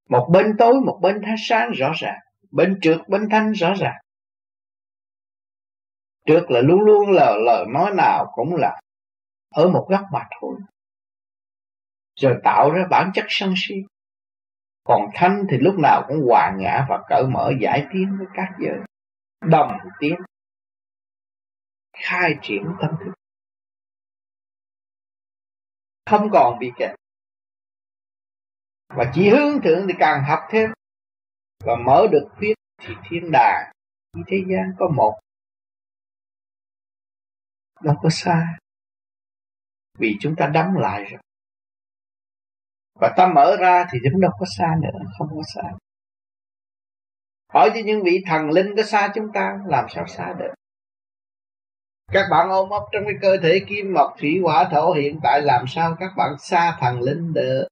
Một 0.10 0.30
bên 0.34 0.45
tối 0.60 0.74
một 0.86 0.99
bên 1.02 1.22
thanh 1.26 1.36
sáng 1.38 1.72
rõ 1.72 1.91
ràng. 1.95 2.19
Bên 2.52 2.80
trượt 2.82 3.02
bên 3.07 3.22
thanh 3.32 3.52
rõ 3.52 3.74
ràng 3.74 3.95
trước 6.28 6.52
là 6.52 6.62
luôn 6.62 6.82
luôn 6.82 7.12
là 7.12 7.36
lời 7.45 7.66
nói 7.74 7.91
nào 7.98 8.32
cũng 8.36 8.56
là 8.56 8.80
ở 9.49 9.70
một 9.70 9.88
góc 9.90 10.02
mặt 10.14 10.28
thôi. 10.41 10.56
Rồi 12.16 12.36
tạo 12.44 12.72
ra 12.72 12.88
bản 12.90 13.12
chất 13.14 13.26
sân 13.30 13.54
si. 13.58 13.76
Còn 14.84 15.10
thanh 15.14 15.45
thì 15.49 15.58
lúc 15.58 15.76
nào 15.80 16.06
cũng 16.08 16.26
hòa 16.28 16.54
ngã 16.58 16.86
và 16.90 17.04
cởi 17.10 17.24
mở 17.28 17.52
giải 17.62 17.88
tiến 17.94 18.16
với 18.18 18.28
các 18.34 18.49
giới. 18.60 18.80
Đồng 19.41 19.78
tiến. 19.99 20.16
Khai 21.94 22.36
triển 22.41 22.64
tâm 22.82 22.91
thức. 22.99 23.12
Không 26.06 26.30
còn 26.32 26.60
bị 26.60 26.72
kẹt. 26.78 26.91
Và 28.95 29.12
chỉ 29.14 29.30
hướng 29.30 29.62
thượng 29.64 29.88
thì 29.88 29.94
càng 29.99 30.24
học 30.24 30.40
thêm. 30.49 30.70
Và 31.66 31.76
mở 31.86 32.08
được 32.12 32.28
khuyết 32.38 32.54
thì 32.82 32.94
thiên 33.10 33.32
đàng, 33.32 33.72
thế 34.28 34.38
gian 34.49 34.74
có 34.80 34.88
một 34.95 35.20
đâu 37.82 37.95
có 38.02 38.10
xa 38.10 38.58
vì 39.99 40.16
chúng 40.20 40.36
ta 40.36 40.48
đóng 40.48 40.78
lại 40.78 41.04
rồi. 41.04 41.20
Và 43.02 43.14
ta 43.18 43.28
mở 43.36 43.56
ra 43.60 43.86
thì 43.91 43.99
chúng 44.04 44.22
đâu 44.22 44.32
có 44.40 44.45
xa 44.58 44.76
nữa, 44.82 44.99
không 45.18 45.28
có 45.36 45.41
xa. 45.56 45.62
Hỏi 47.54 47.72
cho 47.74 47.80
những 47.86 48.04
vị 48.04 48.24
thần 48.28 48.49
linh 48.49 48.76
có 48.78 48.84
xa 48.84 49.12
chúng 49.16 49.28
ta, 49.34 49.60
làm 49.66 49.86
sao 49.90 50.08
xa 50.08 50.34
được? 50.40 50.54
Các 52.12 52.28
bạn 52.32 52.49
ôm 52.49 52.70
ấp 52.70 52.84
trong 52.91 53.04
cái 53.06 53.14
cơ 53.22 53.38
thể 53.44 53.66
kim 53.68 53.94
mộc 53.94 54.16
thủy 54.20 54.40
hỏa 54.44 54.70
thổ 54.72 54.94
hiện 54.94 55.20
tại, 55.24 55.41
làm 55.41 55.66
sao 55.68 55.95
các 55.99 56.12
bạn 56.18 56.36
xa 56.40 56.78
thần 56.80 57.02
linh 57.02 57.34
được? 57.34 57.68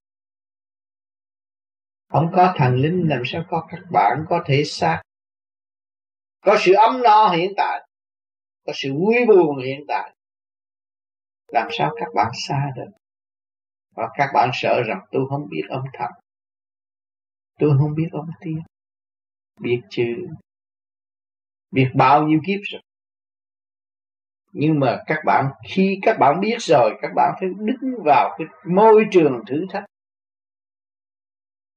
Không 2.08 2.32
có 2.36 2.54
thần 2.56 2.74
linh, 2.74 3.08
làm 3.08 3.22
sao 3.24 3.44
có 3.50 3.66
các 3.70 3.80
bạn 3.90 4.24
có 4.28 4.42
thể 4.46 4.64
xác 4.64 5.02
có 6.46 6.56
sự 6.60 6.72
ấm 6.72 7.02
no 7.02 7.28
hiện 7.28 7.52
tại 7.56 7.85
có 8.66 8.72
sự 8.76 8.92
vui 8.92 9.26
buồn 9.28 9.58
hiện 9.64 9.84
tại. 9.88 10.14
Làm 11.48 11.68
sao 11.70 11.94
các 11.96 12.08
bạn 12.14 12.32
xa 12.34 12.72
được? 12.76 12.90
Và 13.94 14.08
các 14.14 14.30
bạn 14.34 14.50
sợ 14.52 14.82
rằng 14.86 15.00
tôi 15.10 15.26
không 15.30 15.48
biết 15.48 15.62
âm 15.68 15.82
thầm. 15.92 16.10
Tôi 17.58 17.70
không 17.78 17.94
biết 17.94 18.08
âm 18.12 18.30
tiếng 18.40 18.62
biết 19.60 19.80
chứ 19.90 20.26
biết 21.70 21.90
bao 21.94 22.26
nhiêu 22.28 22.40
kiếp 22.46 22.60
rồi. 22.72 22.82
Nhưng 24.52 24.80
mà 24.80 25.02
các 25.06 25.18
bạn, 25.24 25.50
khi 25.68 25.98
các 26.02 26.16
bạn 26.20 26.40
biết 26.40 26.56
rồi, 26.60 26.98
các 27.02 27.10
bạn 27.16 27.34
phải 27.40 27.48
đứng 27.58 27.94
vào 28.04 28.36
cái 28.38 28.46
môi 28.64 29.04
trường 29.12 29.42
thử 29.46 29.66
thách. 29.70 29.84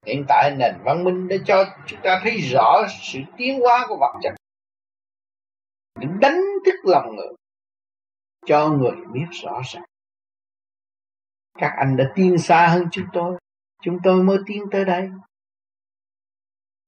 Hiện 0.05 0.25
tại 0.27 0.55
nền 0.57 0.75
văn 0.85 1.03
minh 1.03 1.27
đã 1.27 1.35
cho 1.45 1.65
chúng 1.87 1.99
ta 2.03 2.19
thấy 2.23 2.37
rõ 2.37 2.87
sự 3.01 3.19
tiến 3.37 3.59
hóa 3.59 3.85
của 3.87 3.97
vật 3.99 4.19
chất 4.21 4.33
để 5.99 6.07
đánh 6.21 6.41
thức 6.65 6.75
lòng 6.83 7.15
người, 7.15 7.33
cho 8.45 8.69
người 8.69 8.95
biết 9.13 9.25
rõ 9.43 9.61
ràng. 9.65 9.83
Các 11.59 11.73
anh 11.77 11.97
đã 11.97 12.11
tiến 12.15 12.37
xa 12.37 12.67
hơn 12.67 12.87
chúng 12.91 13.05
tôi 13.13 13.37
chúng 13.81 13.97
tôi 14.03 14.23
mới 14.23 14.37
tiến 14.45 14.63
tới 14.71 14.85
đây. 14.85 15.09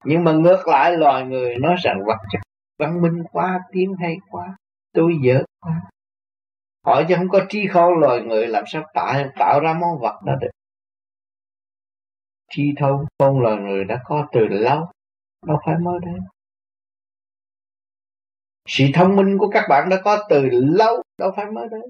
Nhưng 0.03 0.23
mà 0.23 0.31
ngược 0.31 0.67
lại, 0.67 0.97
loài 0.97 1.23
người 1.25 1.57
nói 1.57 1.75
rằng 1.83 2.03
vật 2.05 2.17
chất 2.31 2.41
văn 2.79 3.01
minh 3.01 3.23
quá 3.31 3.59
tiến 3.71 3.95
hay 3.99 4.17
quá, 4.29 4.57
tôi 4.93 5.13
dở 5.23 5.43
quá. 5.59 5.81
Hỏi 6.85 7.05
chứ 7.09 7.15
không 7.17 7.29
có 7.29 7.45
trí 7.49 7.67
khôn 7.67 7.99
loài 7.99 8.21
người 8.21 8.47
làm 8.47 8.63
sao 8.67 8.83
tạo 8.93 9.23
tạo 9.39 9.59
ra 9.59 9.73
món 9.73 9.99
vật 9.99 10.21
đó 10.25 10.33
được. 10.41 10.49
Trí 12.51 12.73
thông 12.77 13.05
khôn 13.19 13.39
loài 13.39 13.57
người 13.57 13.83
đã 13.83 14.01
có 14.05 14.27
từ 14.31 14.47
lâu, 14.47 14.91
đâu 15.45 15.57
phải 15.65 15.75
mới 15.77 15.99
đây 16.05 16.19
sự 18.73 18.85
thông 18.93 19.15
minh 19.15 19.37
của 19.39 19.49
các 19.49 19.63
bạn 19.69 19.89
đã 19.89 20.01
có 20.03 20.25
từ 20.29 20.49
lâu, 20.51 21.03
đâu 21.17 21.31
phải 21.35 21.45
mới 21.45 21.67
đấy 21.71 21.81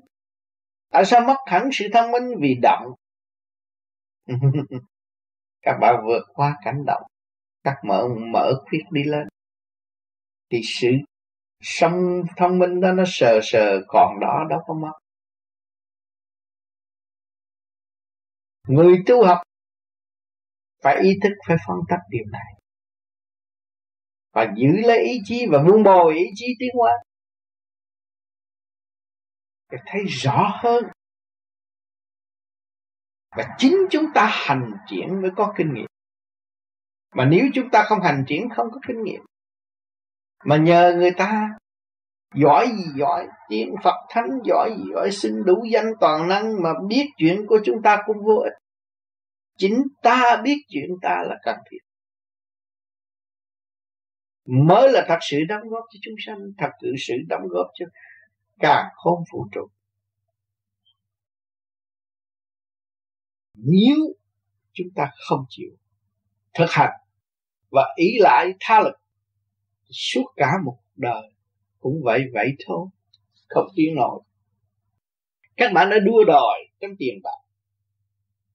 tại 0.91 1.05
sao 1.05 1.21
mất 1.27 1.35
hẳn 1.45 1.69
sự 1.71 1.85
thông 1.93 2.11
minh? 2.11 2.23
Vì 2.41 2.55
động. 2.61 2.85
Các 5.61 5.77
bạn 5.81 5.95
vượt 6.07 6.23
qua 6.33 6.57
cảnh 6.65 6.85
động. 6.85 7.03
Các 7.63 7.75
mở 7.85 8.07
mở 8.33 8.53
khuyết 8.69 8.83
đi 8.91 9.03
lên. 9.03 9.27
Thì 10.49 10.61
sự 10.63 10.89
sống 11.61 12.21
thông 12.37 12.59
minh 12.59 12.81
đó 12.81 12.91
nó 12.91 13.03
sờ 13.07 13.39
sờ, 13.43 13.81
còn 13.87 14.19
đó 14.21 14.45
đâu 14.49 14.59
có 14.67 14.73
mất. 14.73 14.91
Người 18.67 19.03
tu 19.07 19.25
học 19.25 19.37
phải 20.83 20.99
ý 21.03 21.09
thức, 21.23 21.29
phải 21.47 21.57
phân 21.67 21.77
tích 21.89 21.99
điều 22.09 22.25
này 22.31 22.60
và 24.31 24.53
giữ 24.55 24.67
lấy 24.87 25.03
ý 25.03 25.19
chí 25.25 25.45
và 25.51 25.63
vun 25.67 25.83
bồi 25.83 26.15
ý 26.15 26.25
chí 26.35 26.45
tiến 26.59 26.69
hóa. 26.77 26.91
Để 29.71 29.77
thấy 29.85 30.01
rõ 30.07 30.59
hơn. 30.63 30.83
Và 33.37 33.55
chính 33.57 33.77
chúng 33.89 34.05
ta 34.13 34.29
hành 34.31 34.71
triển 34.87 35.21
mới 35.21 35.31
có 35.35 35.53
kinh 35.57 35.73
nghiệm. 35.73 35.85
Mà 37.15 37.25
nếu 37.25 37.45
chúng 37.53 37.69
ta 37.69 37.83
không 37.83 38.01
hành 38.01 38.23
triển, 38.27 38.49
không 38.49 38.67
có 38.71 38.79
kinh 38.87 39.03
nghiệm. 39.03 39.21
Mà 40.45 40.57
nhờ 40.57 40.93
người 40.97 41.11
ta 41.17 41.57
giỏi 42.35 42.67
gì 42.77 42.85
giỏi 42.95 43.27
tiếng 43.49 43.75
Phật 43.83 43.95
thánh 44.09 44.29
giỏi 44.43 44.75
gì 44.77 44.83
giỏi, 44.93 45.11
xin 45.11 45.43
đủ 45.45 45.63
danh 45.71 45.93
toàn 45.99 46.27
năng 46.27 46.61
mà 46.63 46.69
biết 46.87 47.09
chuyện 47.17 47.45
của 47.47 47.59
chúng 47.65 47.81
ta 47.81 48.03
cũng 48.05 48.17
vô 48.25 48.35
ích. 48.35 48.53
Chính 49.57 49.83
ta 50.01 50.41
biết 50.43 50.57
chuyện 50.67 50.89
ta 51.01 51.23
là 51.27 51.35
cần 51.43 51.57
thiết 51.71 51.77
mới 54.51 54.91
là 54.91 55.05
thật 55.07 55.17
sự 55.21 55.37
đóng 55.47 55.69
góp 55.69 55.83
cho 55.91 55.99
chúng 56.01 56.15
sanh, 56.25 56.37
thật 56.57 56.69
sự 56.81 56.93
sự 56.97 57.13
đóng 57.27 57.41
góp 57.49 57.67
cho 57.73 57.85
cả 58.59 58.91
không 58.95 59.23
vũ 59.33 59.47
trụ. 59.51 59.67
Nếu 63.53 63.97
chúng 64.73 64.87
ta 64.95 65.11
không 65.27 65.45
chịu 65.49 65.69
thực 66.53 66.69
hành 66.69 66.91
và 67.69 67.93
ý 67.95 68.17
lại 68.19 68.53
tha 68.59 68.79
lực 68.79 68.95
suốt 69.89 70.25
cả 70.35 70.51
một 70.65 70.79
đời, 70.95 71.33
cũng 71.79 72.01
vậy 72.03 72.25
vậy 72.33 72.47
thôi, 72.65 72.87
không 73.47 73.67
tiến 73.75 73.95
nổi. 73.95 74.21
Các 75.57 75.71
bạn 75.73 75.89
đã 75.89 75.99
đua 75.99 76.23
đòi 76.27 76.59
trong 76.79 76.91
tiền 76.99 77.19
bạc, 77.23 77.47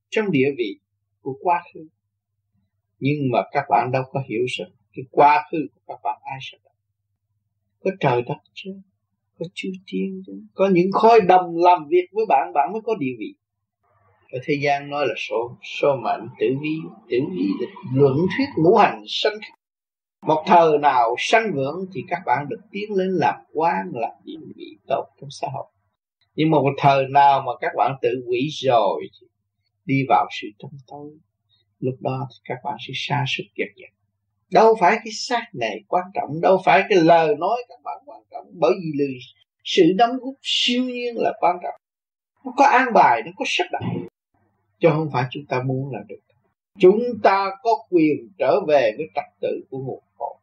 trong 0.08 0.30
địa 0.30 0.48
vị 0.58 0.80
của 1.20 1.38
quá 1.40 1.62
khứ. 1.74 1.88
Nhưng 2.98 3.18
mà 3.32 3.38
các 3.52 3.64
bạn 3.70 3.90
đâu 3.92 4.02
có 4.12 4.22
hiểu 4.28 4.44
rằng 4.58 4.70
thì 4.96 5.02
quá 5.10 5.44
khứ 5.50 5.58
của 5.74 5.80
các 5.86 6.00
bạn 6.02 6.20
ai 6.24 6.38
sẽ 6.42 6.58
đọc 6.64 6.76
có 7.86 7.92
trời 8.00 8.22
đất 8.22 8.38
chứ? 8.54 8.70
Có 9.38 9.46
chư 9.54 9.68
thiên 9.86 10.22
chứ? 10.26 10.32
Có 10.54 10.68
những 10.72 10.92
khối 10.92 11.20
đồng 11.20 11.56
làm 11.56 11.88
việc 11.88 12.06
với 12.12 12.24
bạn 12.28 12.52
bạn 12.54 12.72
mới 12.72 12.82
có 12.84 12.94
địa 12.98 13.12
vị. 13.18 13.34
Ở 14.32 14.38
thế 14.44 14.54
gian 14.62 14.90
nói 14.90 15.06
là 15.06 15.14
số 15.28 15.56
số 15.80 15.96
mệnh 15.96 16.28
tử 16.40 16.46
vi 16.62 16.76
tử 17.10 17.18
vi 17.36 17.48
là 17.60 17.66
luận 17.94 18.16
thuyết 18.36 18.46
ngũ 18.56 18.76
hành 18.76 19.02
sanh 19.08 19.38
một 20.26 20.44
thời 20.46 20.78
nào 20.78 21.14
sanh 21.18 21.52
vượng 21.54 21.86
thì 21.94 22.00
các 22.08 22.22
bạn 22.26 22.46
được 22.48 22.60
tiến 22.70 22.92
lên 22.94 23.08
làm 23.10 23.34
quan, 23.52 23.90
làm 23.92 24.10
địa 24.24 24.38
vị 24.56 24.78
tốt 24.86 25.06
trong 25.20 25.30
xã 25.30 25.48
hội. 25.54 25.66
Nhưng 26.34 26.50
mà 26.50 26.58
một 26.58 26.74
thời 26.78 27.04
nào 27.10 27.42
mà 27.46 27.52
các 27.60 27.72
bạn 27.76 27.92
tự 28.02 28.24
quỷ 28.28 28.48
rồi 28.52 29.08
đi 29.84 30.02
vào 30.08 30.26
sự 30.40 30.48
tâm 30.58 30.70
tối 30.86 31.10
lúc 31.80 31.94
đó 32.00 32.28
thì 32.30 32.36
các 32.44 32.58
bạn 32.64 32.76
sẽ 32.80 32.92
xa 32.94 33.24
sức 33.36 33.44
kiệt 33.54 33.68
dần 33.76 33.95
đâu 34.50 34.76
phải 34.80 34.96
cái 35.04 35.12
xác 35.12 35.44
này 35.54 35.80
quan 35.88 36.04
trọng, 36.14 36.40
đâu 36.40 36.58
phải 36.64 36.82
cái 36.88 36.98
lời 36.98 37.34
nói 37.38 37.64
các 37.68 37.78
bạn 37.84 37.98
quan 38.06 38.22
trọng. 38.30 38.46
Bởi 38.52 38.72
vì 38.82 38.98
lời, 38.98 39.14
sự 39.64 39.92
đóng 39.98 40.16
góp 40.20 40.34
siêu 40.42 40.84
nhiên 40.84 41.14
là 41.16 41.32
quan 41.40 41.56
trọng. 41.62 41.74
Nó 42.44 42.52
có 42.56 42.64
an 42.64 42.88
bài, 42.94 43.22
nó 43.26 43.32
có 43.36 43.44
sắp 43.48 43.66
đặt 43.72 43.82
chứ 44.80 44.88
không 44.92 45.10
phải 45.12 45.24
chúng 45.30 45.46
ta 45.46 45.62
muốn 45.62 45.92
là 45.92 46.00
được. 46.08 46.20
Chúng 46.78 47.02
ta 47.22 47.50
có 47.62 47.70
quyền 47.90 48.28
trở 48.38 48.60
về 48.68 48.92
với 48.96 49.06
trật 49.14 49.24
tự 49.40 49.60
của 49.70 49.78
nguồn 49.78 50.02
cội 50.18 50.34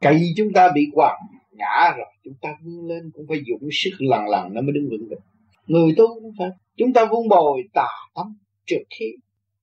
cây 0.00 0.32
chúng 0.36 0.52
ta 0.52 0.70
bị 0.74 0.86
quằn, 0.94 1.16
ngã 1.52 1.94
rồi, 1.96 2.06
chúng 2.24 2.34
ta 2.42 2.56
vươn 2.62 2.88
lên 2.88 3.10
cũng 3.14 3.26
phải 3.28 3.40
dụng 3.46 3.68
sức 3.72 3.90
lần 3.98 4.26
lần 4.28 4.54
nó 4.54 4.60
mới 4.60 4.72
đứng 4.72 4.88
vững 4.90 5.08
được. 5.08 5.20
Người 5.66 5.94
tu 5.96 6.20
cũng 6.20 6.32
phải. 6.38 6.48
Chúng 6.76 6.92
ta 6.92 7.04
vun 7.04 7.28
bồi 7.28 7.62
tà 7.74 7.88
tâm, 8.14 8.36
trượt 8.66 8.82
khí, 8.98 9.12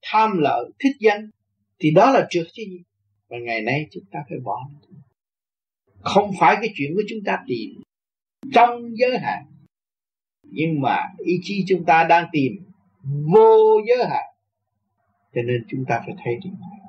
tham 0.02 0.38
lợi, 0.38 0.66
thích 0.80 0.96
danh. 1.00 1.30
Thì 1.80 1.92
đó 1.92 2.12
là 2.12 2.28
trượt 2.30 2.48
chứ 2.54 2.64
gì? 2.68 2.82
Và 3.30 3.38
ngày 3.38 3.62
nay 3.62 3.88
chúng 3.92 4.04
ta 4.12 4.20
phải 4.30 4.40
bỏ 4.40 4.70
không 6.02 6.32
phải 6.40 6.56
cái 6.62 6.70
chuyện 6.76 6.92
của 6.96 7.04
chúng 7.10 7.20
ta 7.26 7.40
tìm 7.48 7.82
trong 8.54 8.98
giới 8.98 9.18
hạn, 9.20 9.46
nhưng 10.44 10.82
mà 10.82 10.98
ý 11.18 11.40
chí 11.42 11.64
chúng 11.68 11.86
ta 11.86 12.04
đang 12.10 12.28
tìm 12.32 12.52
vô 13.34 13.82
giới 13.88 14.06
hạn. 14.10 14.26
Cho 15.36 15.42
nên 15.42 15.66
chúng 15.68 15.86
ta 15.88 16.02
phải 16.06 16.16
thấy 16.24 16.34
điều 16.44 16.54
này 16.54 16.88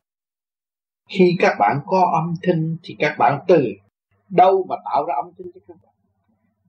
khi 1.09 1.37
các 1.39 1.57
bạn 1.59 1.81
có 1.87 2.11
âm 2.15 2.35
thanh 2.43 2.77
thì 2.83 2.97
các 2.99 3.17
bạn 3.19 3.41
từ 3.49 3.73
đâu 4.29 4.67
mà 4.69 4.77
tạo 4.85 5.07
ra 5.07 5.15
âm 5.15 5.33
thanh 5.39 5.53
cho 5.55 5.61
các 5.69 5.77
bạn? 5.83 5.95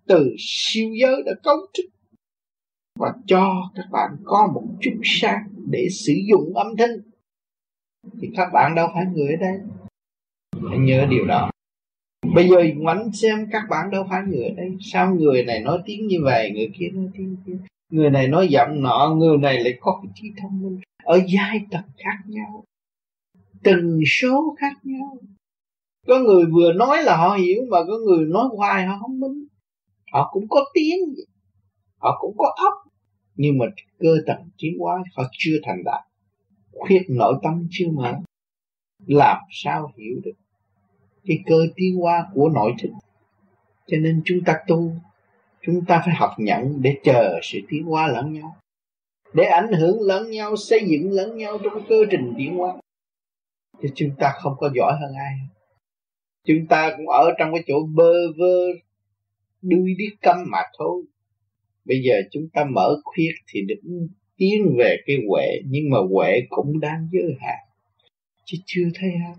Từ 0.08 0.36
siêu 0.40 0.90
giới 1.02 1.24
đã 1.26 1.32
cấu 1.44 1.58
trúc. 1.74 1.86
Và 3.00 3.14
cho 3.28 3.72
các 3.76 3.86
bạn 3.92 4.12
có 4.24 4.52
một 4.54 4.64
chút 4.82 5.00
sáng 5.04 5.48
để 5.72 5.88
sử 5.92 6.14
dụng 6.30 6.56
âm 6.56 6.68
thanh 6.78 7.09
thì 8.22 8.30
các 8.36 8.50
bạn 8.54 8.76
đâu 8.76 8.88
phải 8.94 9.06
người 9.06 9.28
ở 9.28 9.36
đây. 9.36 9.60
Hãy 10.70 10.80
nhớ 10.80 11.08
điều 11.10 11.26
đó. 11.26 11.52
Bây 12.36 12.50
giờ 12.50 12.64
ngoảnh 12.76 13.12
xem 13.14 13.48
các 13.52 13.64
bạn 13.70 13.92
đâu 13.92 14.08
phải 14.10 14.22
người 14.28 14.44
ở 14.44 14.54
đây. 14.58 14.78
Sao 14.82 15.16
người 15.16 15.44
này 15.44 15.60
nói 15.60 15.80
tiếng 15.86 16.08
như 16.08 16.18
vậy, 16.24 16.52
người 16.56 16.72
kia 16.80 16.90
nói 16.94 17.08
tiếng 17.14 17.38
kia? 17.46 17.58
Người 17.92 18.10
này 18.10 18.28
nói 18.28 18.48
giọng 18.48 18.82
nọ, 18.82 19.16
người 19.18 19.38
này 19.38 19.64
lại 19.64 19.78
có 19.80 20.00
cái 20.04 20.12
trí 20.16 20.28
thông 20.42 20.62
minh. 20.62 20.80
Ở 21.04 21.22
giai 21.28 21.62
tầng 21.72 21.90
khác 21.98 22.18
nhau. 22.26 22.64
Từng 23.64 24.02
số 24.08 24.56
khác 24.60 24.74
nhau. 24.84 25.18
Có 26.08 26.20
người 26.20 26.46
vừa 26.46 26.74
nói 26.74 27.04
là 27.04 27.18
họ 27.18 27.36
hiểu, 27.36 27.62
mà 27.70 27.78
có 27.88 27.98
người 27.98 28.26
nói 28.26 28.48
hoài 28.58 28.86
họ 28.86 28.98
không 29.02 29.20
minh. 29.20 29.46
Họ 30.12 30.30
cũng 30.34 30.48
có 30.50 30.66
tiếng. 30.74 31.16
Họ 31.98 32.18
cũng 32.22 32.36
có 32.38 32.54
óc. 32.58 32.74
Nhưng 33.36 33.58
mà 33.58 33.66
cơ 34.00 34.18
tầng 34.28 34.50
tiến 34.58 34.78
hóa, 34.80 35.04
họ 35.16 35.24
chưa 35.32 35.58
thành 35.64 35.84
đạt 35.84 36.09
khuyết 36.80 37.02
nội 37.10 37.34
tâm 37.44 37.68
chưa 37.72 37.88
mở, 37.94 38.14
làm 39.08 39.38
sao 39.52 39.92
hiểu 39.98 40.22
được 40.24 40.32
cái 41.26 41.38
cơ 41.46 41.68
tiến 41.76 41.96
hóa 41.96 42.28
của 42.34 42.50
nội 42.50 42.74
thức? 42.80 42.90
Cho 43.88 43.98
nên 43.98 44.22
chúng 44.26 44.44
ta 44.46 44.60
tu, 44.68 44.92
chúng 45.62 45.86
ta 45.86 46.02
phải 46.06 46.16
học 46.16 46.32
nhận 46.38 46.82
để 46.82 46.98
chờ 47.04 47.40
sự 47.44 47.60
tiến 47.70 47.84
hóa 47.84 48.08
lẫn 48.08 48.34
nhau, 48.34 48.56
để 49.34 49.44
ảnh 49.44 49.74
hưởng 49.74 50.02
lẫn 50.02 50.32
nhau, 50.32 50.56
xây 50.56 50.86
dựng 50.88 51.12
lẫn 51.12 51.38
nhau 51.38 51.58
trong 51.64 51.86
cơ 51.90 51.96
trình 52.12 52.34
tiến 52.38 52.58
hóa. 52.58 52.76
Thì 53.82 53.90
chúng 53.96 54.12
ta 54.18 54.34
không 54.42 54.54
có 54.58 54.70
giỏi 54.76 54.98
hơn 55.02 55.14
ai. 55.16 55.36
Chúng 56.48 56.68
ta 56.70 56.94
cũng 56.98 57.10
ở 57.10 57.34
trong 57.40 57.54
cái 57.54 57.64
chỗ 57.68 57.86
bơ 57.96 58.14
vơ, 58.38 58.68
đuôi 59.62 59.96
đi 59.98 60.06
câm 60.22 60.38
mà 60.52 60.60
thôi. 60.78 61.04
Bây 61.86 62.02
giờ 62.02 62.14
chúng 62.32 62.50
ta 62.54 62.64
mở 62.64 62.96
khuyết 63.04 63.32
thì 63.48 63.62
được 63.68 63.82
tiến 64.40 64.76
về 64.78 64.98
cái 65.06 65.18
huệ, 65.28 65.48
nhưng 65.66 65.90
mà 65.90 65.98
huệ 66.10 66.42
cũng 66.50 66.80
đang 66.80 67.08
giới 67.12 67.36
hạn. 67.40 67.60
Chứ 68.46 68.58
chưa 68.66 68.90
thấy 68.96 69.10
ha 69.10 69.34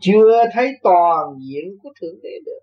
chưa 0.00 0.44
thấy 0.52 0.72
toàn 0.82 1.38
diện 1.40 1.64
của 1.82 1.92
thượng 2.00 2.20
đế 2.22 2.30
được. 2.46 2.60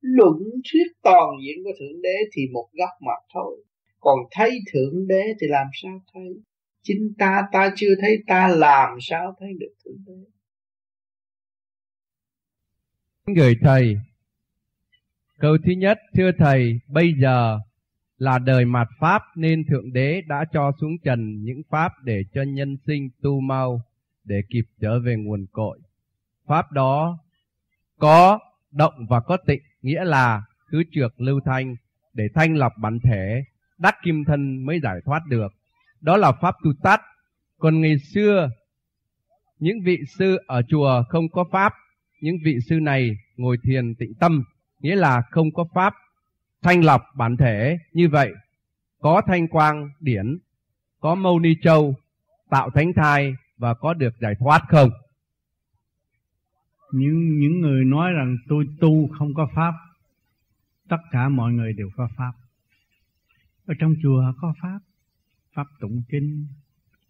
Luận 0.00 0.38
thuyết 0.72 0.86
toàn 1.02 1.30
diện 1.42 1.64
của 1.64 1.72
thượng 1.78 2.02
đế 2.02 2.16
thì 2.32 2.42
một 2.52 2.68
góc 2.72 2.90
mặt 3.06 3.22
thôi. 3.34 3.64
Còn 4.00 4.18
thấy 4.30 4.58
thượng 4.72 5.06
đế 5.06 5.22
thì 5.40 5.46
làm 5.50 5.66
sao 5.82 6.00
thấy? 6.14 6.42
Chính 6.82 7.12
ta 7.18 7.42
ta 7.52 7.72
chưa 7.76 7.94
thấy, 8.00 8.18
ta 8.26 8.48
làm 8.48 8.98
sao 9.00 9.36
thấy 9.40 9.48
được 9.58 9.74
thượng 9.84 10.04
đế? 10.06 10.30
Người 13.26 13.54
thầy. 13.60 13.96
Câu 15.38 15.56
thứ 15.66 15.72
nhất, 15.72 15.98
thưa 16.16 16.30
thầy, 16.38 16.80
bây 16.88 17.12
giờ 17.22 17.58
là 18.18 18.38
đời 18.38 18.64
mạt 18.64 18.88
pháp 19.00 19.22
nên 19.36 19.64
thượng 19.64 19.92
đế 19.92 20.22
đã 20.28 20.44
cho 20.52 20.72
xuống 20.80 20.98
trần 21.04 21.42
những 21.42 21.62
pháp 21.70 21.92
để 22.02 22.22
cho 22.34 22.42
nhân 22.42 22.76
sinh 22.86 23.08
tu 23.22 23.40
mau, 23.40 23.82
để 24.24 24.42
kịp 24.50 24.64
trở 24.80 25.00
về 25.00 25.16
nguồn 25.16 25.46
cội. 25.52 25.78
Pháp 26.46 26.72
đó 26.72 27.18
có 27.98 28.38
động 28.70 28.94
và 29.08 29.20
có 29.20 29.36
tịnh, 29.46 29.62
nghĩa 29.82 30.04
là 30.04 30.42
cứ 30.70 30.82
trượt 30.92 31.12
lưu 31.16 31.40
thanh 31.44 31.76
để 32.12 32.24
thanh 32.34 32.54
lọc 32.56 32.72
bản 32.80 32.98
thể, 33.02 33.44
đắc 33.78 33.94
kim 34.02 34.24
thân 34.24 34.66
mới 34.66 34.80
giải 34.80 35.00
thoát 35.04 35.20
được. 35.28 35.52
Đó 36.00 36.16
là 36.16 36.32
pháp 36.32 36.54
tu 36.64 36.72
tát. 36.82 37.00
Còn 37.58 37.80
ngày 37.80 37.98
xưa, 37.98 38.50
những 39.58 39.76
vị 39.84 39.98
sư 40.18 40.38
ở 40.46 40.62
chùa 40.68 41.02
không 41.08 41.28
có 41.28 41.44
pháp, 41.52 41.72
những 42.20 42.36
vị 42.44 42.56
sư 42.68 42.78
này 42.80 43.16
ngồi 43.36 43.56
thiền 43.62 43.94
tịnh 43.94 44.14
tâm, 44.14 44.44
nghĩa 44.80 44.96
là 44.96 45.22
không 45.30 45.52
có 45.54 45.64
pháp 45.74 45.94
thanh 46.64 46.84
lọc 46.84 47.02
bản 47.16 47.36
thể. 47.36 47.78
Như 47.92 48.08
vậy, 48.08 48.32
có 49.00 49.22
thanh 49.26 49.48
quang 49.48 49.88
điển, 50.00 50.38
có 51.00 51.14
mâu 51.14 51.38
ni 51.38 51.54
châu 51.62 51.94
tạo 52.50 52.70
thánh 52.70 52.92
thai 52.96 53.34
và 53.56 53.74
có 53.74 53.94
được 53.94 54.14
giải 54.20 54.34
thoát 54.38 54.62
không? 54.68 54.90
Những 56.92 57.38
những 57.38 57.60
người 57.60 57.84
nói 57.84 58.12
rằng 58.12 58.36
tôi 58.48 58.66
tu 58.80 59.08
không 59.18 59.34
có 59.34 59.48
pháp, 59.54 59.74
tất 60.88 60.96
cả 61.10 61.28
mọi 61.28 61.52
người 61.52 61.72
đều 61.72 61.90
có 61.96 62.08
pháp. 62.16 62.32
Ở 63.66 63.74
trong 63.78 63.94
chùa 64.02 64.32
có 64.40 64.54
pháp 64.62 64.78
pháp 65.54 65.66
tụng 65.80 66.02
kinh, 66.08 66.46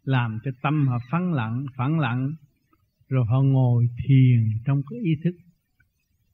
làm 0.05 0.39
cho 0.45 0.51
tâm 0.63 0.89
họ 0.89 0.99
phẳng 1.11 1.33
lặng 1.33 1.67
phẳng 1.77 1.99
lặng, 1.99 2.33
rồi 3.09 3.27
họ 3.27 3.43
ngồi 3.43 3.89
thiền 4.05 4.51
trong 4.65 4.83
cái 4.91 4.99
ý 4.99 5.11
thức 5.25 5.35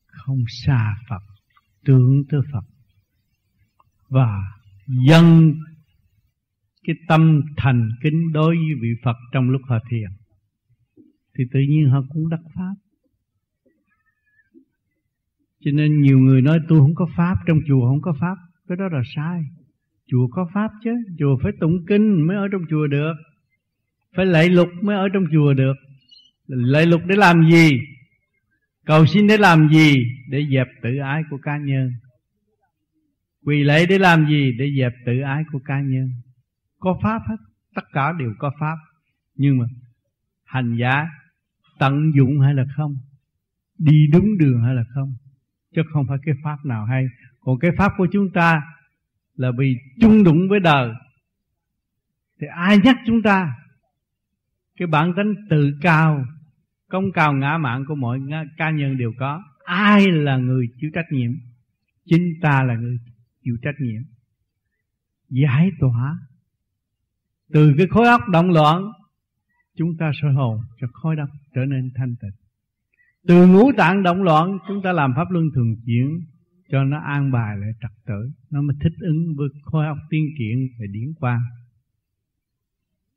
không 0.06 0.44
xa 0.48 0.96
Phật, 1.08 1.22
tưởng 1.84 2.22
tới 2.30 2.40
Phật 2.52 2.64
và 4.10 4.42
dâng 5.08 5.54
cái 6.84 6.96
tâm 7.08 7.42
thành 7.56 7.88
kính 8.02 8.32
đối 8.32 8.56
với 8.56 8.74
vị 8.82 8.88
Phật 9.04 9.16
trong 9.32 9.50
lúc 9.50 9.62
họ 9.68 9.78
thiền. 9.90 10.10
Thì 11.38 11.44
tự 11.52 11.60
nhiên 11.68 11.90
họ 11.90 12.02
cũng 12.08 12.28
đắc 12.28 12.40
pháp. 12.54 12.74
Cho 15.64 15.70
nên 15.74 16.00
nhiều 16.00 16.18
người 16.18 16.42
nói, 16.42 16.58
tôi 16.68 16.78
không 16.78 16.94
có 16.94 17.06
pháp, 17.16 17.34
trong 17.46 17.60
chùa 17.68 17.88
không 17.88 18.02
có 18.02 18.12
pháp. 18.20 18.36
Cái 18.68 18.76
đó 18.76 18.88
là 18.92 19.02
sai. 19.14 19.42
Chùa 20.06 20.28
có 20.30 20.50
pháp 20.54 20.70
chứ. 20.84 20.90
Chùa 21.18 21.38
phải 21.42 21.52
tụng 21.60 21.86
kinh 21.86 22.26
mới 22.26 22.36
ở 22.36 22.48
trong 22.52 22.62
chùa 22.70 22.86
được. 22.86 23.12
Phải 24.16 24.26
lạy 24.26 24.48
lục 24.48 24.68
mới 24.82 24.96
ở 24.96 25.08
trong 25.12 25.24
chùa 25.32 25.54
được. 25.54 25.74
Lạy 26.46 26.86
lục 26.86 27.00
để 27.06 27.16
làm 27.16 27.50
gì? 27.50 27.70
Cầu 28.84 29.06
xin 29.06 29.26
để 29.26 29.36
làm 29.36 29.68
gì? 29.72 29.94
Để 30.28 30.46
dẹp 30.52 30.66
tự 30.82 30.96
ái 30.98 31.22
của 31.30 31.38
cá 31.42 31.58
nhân 31.58 31.90
quỳ 33.44 33.64
lạy 33.64 33.86
để 33.86 33.98
làm 33.98 34.26
gì? 34.28 34.52
Để 34.58 34.72
dẹp 34.78 34.92
tự 35.06 35.20
ái 35.20 35.44
của 35.52 35.58
cá 35.64 35.80
nhân. 35.80 36.10
Có 36.78 36.98
pháp 37.02 37.22
hết, 37.28 37.36
tất 37.74 37.84
cả 37.92 38.12
đều 38.18 38.34
có 38.38 38.52
pháp. 38.60 38.76
Nhưng 39.34 39.58
mà 39.58 39.64
hành 40.44 40.76
giả 40.76 41.06
tận 41.78 42.12
dụng 42.14 42.40
hay 42.40 42.54
là 42.54 42.64
không? 42.76 42.96
Đi 43.78 44.06
đúng 44.12 44.38
đường 44.38 44.62
hay 44.62 44.74
là 44.74 44.84
không? 44.94 45.14
Chứ 45.74 45.82
không 45.92 46.06
phải 46.08 46.18
cái 46.22 46.34
pháp 46.44 46.56
nào 46.64 46.84
hay. 46.86 47.06
Còn 47.40 47.58
cái 47.58 47.70
pháp 47.78 47.92
của 47.96 48.06
chúng 48.12 48.30
ta 48.34 48.62
là 49.36 49.50
vì 49.58 49.76
chung 50.00 50.24
đụng 50.24 50.48
với 50.48 50.60
đời. 50.60 50.92
Thì 52.40 52.46
ai 52.46 52.78
nhắc 52.78 52.96
chúng 53.06 53.22
ta? 53.22 53.54
Cái 54.78 54.86
bản 54.86 55.12
tính 55.16 55.34
tự 55.50 55.78
cao, 55.80 56.24
công 56.88 57.12
cao 57.12 57.32
ngã 57.32 57.58
mạng 57.58 57.84
của 57.88 57.94
mọi 57.94 58.20
cá 58.56 58.70
nhân 58.70 58.98
đều 58.98 59.12
có. 59.18 59.42
Ai 59.64 60.06
là 60.10 60.36
người 60.36 60.66
chịu 60.80 60.90
trách 60.94 61.06
nhiệm? 61.10 61.30
Chính 62.04 62.34
ta 62.42 62.62
là 62.62 62.74
người 62.74 62.98
chịu 63.44 63.56
trách 63.62 63.74
nhiệm. 63.80 64.02
Giải 65.28 65.70
tỏa. 65.80 66.18
Từ 67.52 67.74
cái 67.78 67.86
khối 67.90 68.06
óc 68.06 68.20
động 68.28 68.50
loạn, 68.50 68.92
chúng 69.76 69.96
ta 69.98 70.10
soi 70.22 70.32
hồn 70.32 70.60
cho 70.80 70.86
khối 70.92 71.16
óc 71.16 71.28
trở 71.54 71.64
nên 71.64 71.90
thanh 71.94 72.14
tịnh. 72.20 72.30
Từ 73.26 73.46
ngũ 73.46 73.72
tạng 73.76 74.02
động 74.02 74.22
loạn, 74.22 74.58
chúng 74.68 74.82
ta 74.82 74.92
làm 74.92 75.12
pháp 75.16 75.30
luân 75.30 75.44
thường 75.54 75.76
chuyển 75.86 76.20
cho 76.70 76.84
nó 76.84 76.98
an 77.00 77.32
bài 77.32 77.56
lại 77.58 77.70
trật 77.82 77.90
tự. 78.06 78.30
Nó 78.50 78.62
mới 78.62 78.76
thích 78.80 78.92
ứng 79.00 79.34
với 79.36 79.48
khối 79.62 79.86
óc 79.86 79.98
tiên 80.10 80.24
kiện 80.38 80.58
và 80.78 80.86
điển 80.90 81.14
quang. 81.14 81.40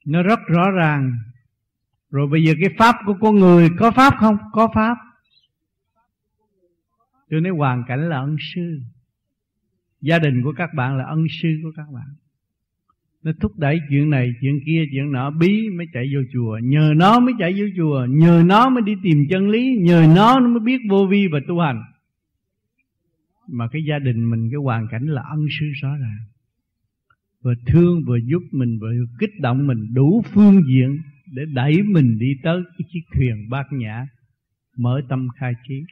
Nó 0.05 0.23
rất 0.23 0.39
rõ 0.47 0.71
ràng. 0.71 1.11
Rồi 2.09 2.27
bây 2.27 2.43
giờ 2.43 2.53
cái 2.61 2.69
pháp 2.77 2.95
của 3.05 3.13
con 3.21 3.35
người 3.35 3.69
có 3.79 3.91
pháp 3.91 4.13
không? 4.19 4.37
Có 4.51 4.67
pháp. 4.75 4.97
Tôi 7.29 7.41
nói 7.41 7.51
hoàn 7.57 7.83
cảnh 7.87 8.09
là 8.09 8.19
ân 8.19 8.35
sư 8.53 8.81
gia 10.03 10.19
đình 10.19 10.43
của 10.43 10.53
các 10.57 10.73
bạn 10.73 10.97
là 10.97 11.05
ân 11.05 11.25
sư 11.41 11.59
của 11.63 11.71
các 11.75 11.85
bạn. 11.93 12.07
Nó 13.23 13.31
thúc 13.39 13.59
đẩy 13.59 13.79
chuyện 13.89 14.09
này, 14.09 14.33
chuyện 14.41 14.59
kia, 14.65 14.85
chuyện 14.91 15.11
nọ. 15.11 15.31
Bí 15.31 15.69
mới 15.69 15.87
chạy 15.93 16.09
vô 16.13 16.19
chùa. 16.33 16.59
Nhờ 16.63 16.93
nó 16.95 17.19
mới 17.19 17.33
chạy 17.39 17.53
vô 17.53 17.65
chùa. 17.77 18.05
Nhờ 18.09 18.43
nó 18.45 18.69
mới 18.69 18.81
đi 18.81 18.93
tìm 19.03 19.17
chân 19.29 19.49
lý. 19.49 19.77
Nhờ 19.81 20.05
nó 20.15 20.39
nó 20.39 20.47
mới 20.47 20.59
biết 20.59 20.81
vô 20.89 21.07
vi 21.07 21.27
và 21.27 21.39
tu 21.47 21.59
hành. 21.59 21.83
Mà 23.47 23.67
cái 23.71 23.83
gia 23.87 23.99
đình 23.99 24.29
mình, 24.29 24.49
cái 24.51 24.57
hoàn 24.57 24.87
cảnh 24.91 25.05
là 25.05 25.21
ân 25.21 25.45
sư 25.59 25.65
rõ 25.81 25.89
ràng. 25.89 26.19
Vừa 27.41 27.53
thương, 27.67 28.03
vừa 28.07 28.17
giúp 28.17 28.43
mình, 28.51 28.79
vừa 28.79 28.91
kích 29.19 29.39
động 29.39 29.67
mình, 29.67 29.93
đủ 29.93 30.23
phương 30.33 30.61
diện 30.67 31.01
để 31.31 31.43
đẩy 31.53 31.83
mình 31.83 32.19
đi 32.19 32.33
tới 32.43 32.61
cái 32.77 32.85
chiếc 32.93 33.01
thuyền 33.15 33.49
bát 33.49 33.67
nhã, 33.71 34.07
mở 34.77 35.01
tâm 35.09 35.27
khai 35.35 35.53
trí 35.67 35.83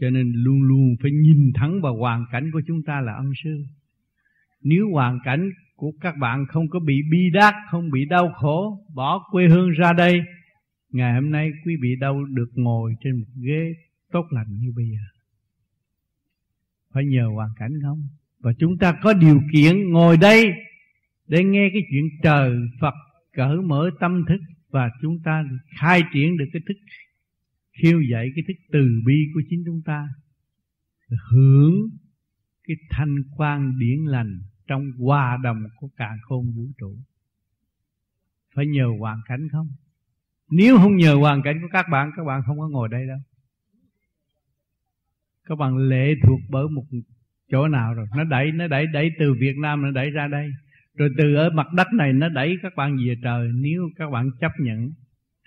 cho 0.00 0.10
nên 0.10 0.32
luôn 0.34 0.62
luôn 0.62 0.96
phải 1.02 1.10
nhìn 1.10 1.52
thẳng 1.54 1.80
vào 1.82 1.96
hoàn 1.96 2.24
cảnh 2.32 2.50
của 2.52 2.62
chúng 2.66 2.82
ta 2.82 3.00
là 3.00 3.14
ân 3.14 3.32
sư. 3.44 3.64
Nếu 4.62 4.90
hoàn 4.92 5.18
cảnh 5.24 5.50
của 5.76 5.92
các 6.00 6.14
bạn 6.20 6.46
không 6.48 6.68
có 6.68 6.80
bị 6.80 6.94
bi 7.10 7.30
đát, 7.32 7.54
không 7.70 7.90
bị 7.90 8.04
đau 8.04 8.32
khổ, 8.36 8.86
bỏ 8.94 9.28
quê 9.30 9.48
hương 9.48 9.70
ra 9.70 9.92
đây, 9.92 10.20
ngày 10.90 11.14
hôm 11.14 11.30
nay 11.30 11.50
quý 11.64 11.76
vị 11.82 11.96
đâu 12.00 12.24
được 12.24 12.50
ngồi 12.54 12.94
trên 13.00 13.20
một 13.20 13.26
ghế 13.46 13.74
tốt 14.12 14.26
lành 14.30 14.46
như 14.60 14.72
bây 14.76 14.84
giờ? 14.84 15.04
Phải 16.92 17.04
nhờ 17.04 17.26
hoàn 17.34 17.50
cảnh 17.56 17.72
không? 17.82 18.02
Và 18.40 18.52
chúng 18.58 18.78
ta 18.78 18.94
có 19.02 19.12
điều 19.12 19.40
kiện 19.52 19.92
ngồi 19.92 20.16
đây 20.16 20.52
để 21.28 21.44
nghe 21.44 21.68
cái 21.72 21.82
chuyện 21.90 22.04
trời 22.22 22.50
Phật 22.80 22.94
cởi 23.32 23.56
mở 23.56 23.90
tâm 24.00 24.24
thức 24.28 24.40
và 24.70 24.90
chúng 25.02 25.18
ta 25.24 25.44
khai 25.80 26.02
triển 26.12 26.36
được 26.36 26.44
cái 26.52 26.62
thức 26.68 26.74
khiêu 27.82 28.00
dậy 28.00 28.32
cái 28.34 28.44
thức 28.48 28.56
từ 28.72 28.88
bi 29.06 29.14
của 29.34 29.42
chính 29.50 29.62
chúng 29.66 29.82
ta, 29.82 30.08
hưởng 31.30 31.74
cái 32.68 32.76
thanh 32.90 33.16
quan 33.36 33.78
điển 33.78 34.04
lành 34.04 34.40
trong 34.66 34.90
hòa 34.98 35.38
đồng 35.42 35.62
của 35.76 35.88
cả 35.96 36.16
khôn 36.22 36.52
vũ 36.56 36.66
trụ. 36.78 36.96
Phải 38.54 38.66
nhờ 38.66 38.86
hoàn 38.98 39.20
cảnh 39.26 39.48
không? 39.52 39.68
Nếu 40.50 40.78
không 40.78 40.96
nhờ 40.96 41.14
hoàn 41.14 41.42
cảnh 41.42 41.58
của 41.62 41.68
các 41.72 41.86
bạn 41.90 42.10
các 42.16 42.24
bạn 42.24 42.42
không 42.46 42.58
có 42.58 42.68
ngồi 42.68 42.88
đây 42.88 43.06
đâu. 43.06 43.18
Các 45.44 45.54
bạn 45.58 45.76
lệ 45.76 46.14
thuộc 46.26 46.40
bởi 46.50 46.68
một 46.68 46.84
chỗ 47.50 47.68
nào 47.68 47.94
rồi? 47.94 48.06
Nó 48.16 48.24
đẩy 48.24 48.52
nó 48.52 48.66
đẩy 48.66 48.86
đẩy 48.86 49.10
từ 49.18 49.34
Việt 49.40 49.56
Nam 49.58 49.82
nó 49.82 49.90
đẩy 49.90 50.10
ra 50.10 50.28
đây. 50.28 50.50
Rồi 50.94 51.08
từ 51.18 51.34
ở 51.34 51.50
mặt 51.50 51.66
đất 51.72 51.86
này 51.92 52.12
nó 52.12 52.28
đẩy 52.28 52.56
các 52.62 52.72
bạn 52.76 52.96
về 52.96 53.14
trời. 53.22 53.48
Nếu 53.54 53.90
các 53.96 54.10
bạn 54.10 54.30
chấp 54.40 54.52
nhận 54.60 54.92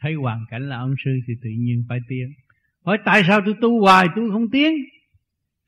thấy 0.02 0.14
hoàn 0.14 0.46
cảnh 0.50 0.70
là 0.70 0.78
ông 0.78 0.96
sư 1.06 1.12
thì 1.28 1.34
tự 1.44 1.50
nhiên 1.50 1.86
phải 1.90 2.00
tiến. 2.10 2.34
Hỏi, 2.86 2.98
tại 3.06 3.24
sao 3.28 3.42
tôi 3.46 3.56
tu 3.62 3.82
hoài 3.82 4.08
tôi 4.16 4.32
không 4.32 4.50
tiến? 4.50 4.74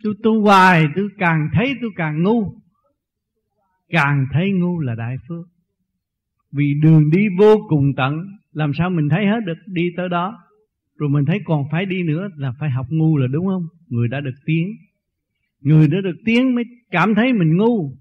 Tôi 0.04 0.14
tu 0.24 0.42
hoài 0.42 0.86
tôi 0.96 1.10
càng 1.18 1.50
thấy 1.54 1.76
tôi 1.82 1.90
càng 1.96 2.24
ngu. 2.24 2.54
Càng 3.90 4.26
thấy 4.32 4.52
ngu 4.52 4.80
là 4.80 4.96
đại 4.96 5.16
phước. 5.28 5.48
Vì 6.52 6.74
đường 6.82 7.10
đi 7.12 7.28
vô 7.40 7.56
cùng 7.70 7.94
tận, 7.98 8.14
làm 8.54 8.72
sao 8.78 8.90
mình 8.90 9.10
thấy 9.10 9.26
hết 9.26 9.40
được 9.46 9.58
đi 9.66 9.90
tới 9.98 10.10
đó? 10.10 10.40
Rồi 10.98 11.10
mình 11.10 11.26
thấy 11.26 11.40
còn 11.46 11.64
phải 11.72 11.86
đi 11.86 12.04
nữa 12.04 12.30
là 12.36 12.54
phải 12.60 12.70
học 12.70 12.86
ngu 12.90 13.18
là 13.18 13.28
đúng 13.28 13.46
không? 13.46 13.68
Người 13.88 14.08
đã 14.08 14.22
được 14.22 14.36
tiến. 14.46 14.68
Người 15.62 15.88
đã 15.88 16.02
được 16.02 16.16
tiến 16.26 16.56
mới 16.56 16.64
cảm 16.92 17.16
thấy 17.16 17.34
mình 17.34 17.58
ngu. 17.58 17.92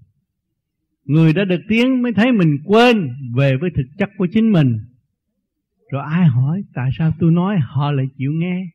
Người 1.05 1.33
đã 1.33 1.45
được 1.45 1.61
tiến 1.67 2.01
mới 2.01 2.13
thấy 2.13 2.31
mình 2.31 2.57
quên 2.65 3.09
về 3.35 3.57
với 3.57 3.69
thực 3.75 3.85
chất 3.97 4.09
của 4.17 4.27
chính 4.31 4.51
mình 4.51 4.77
rồi 5.89 6.03
ai 6.09 6.27
hỏi, 6.27 6.63
tại 6.73 6.89
sao 6.97 7.11
tôi 7.19 7.31
nói 7.31 7.57
họ 7.61 7.91
lại 7.91 8.05
chịu 8.17 8.31
nghe? 8.31 8.65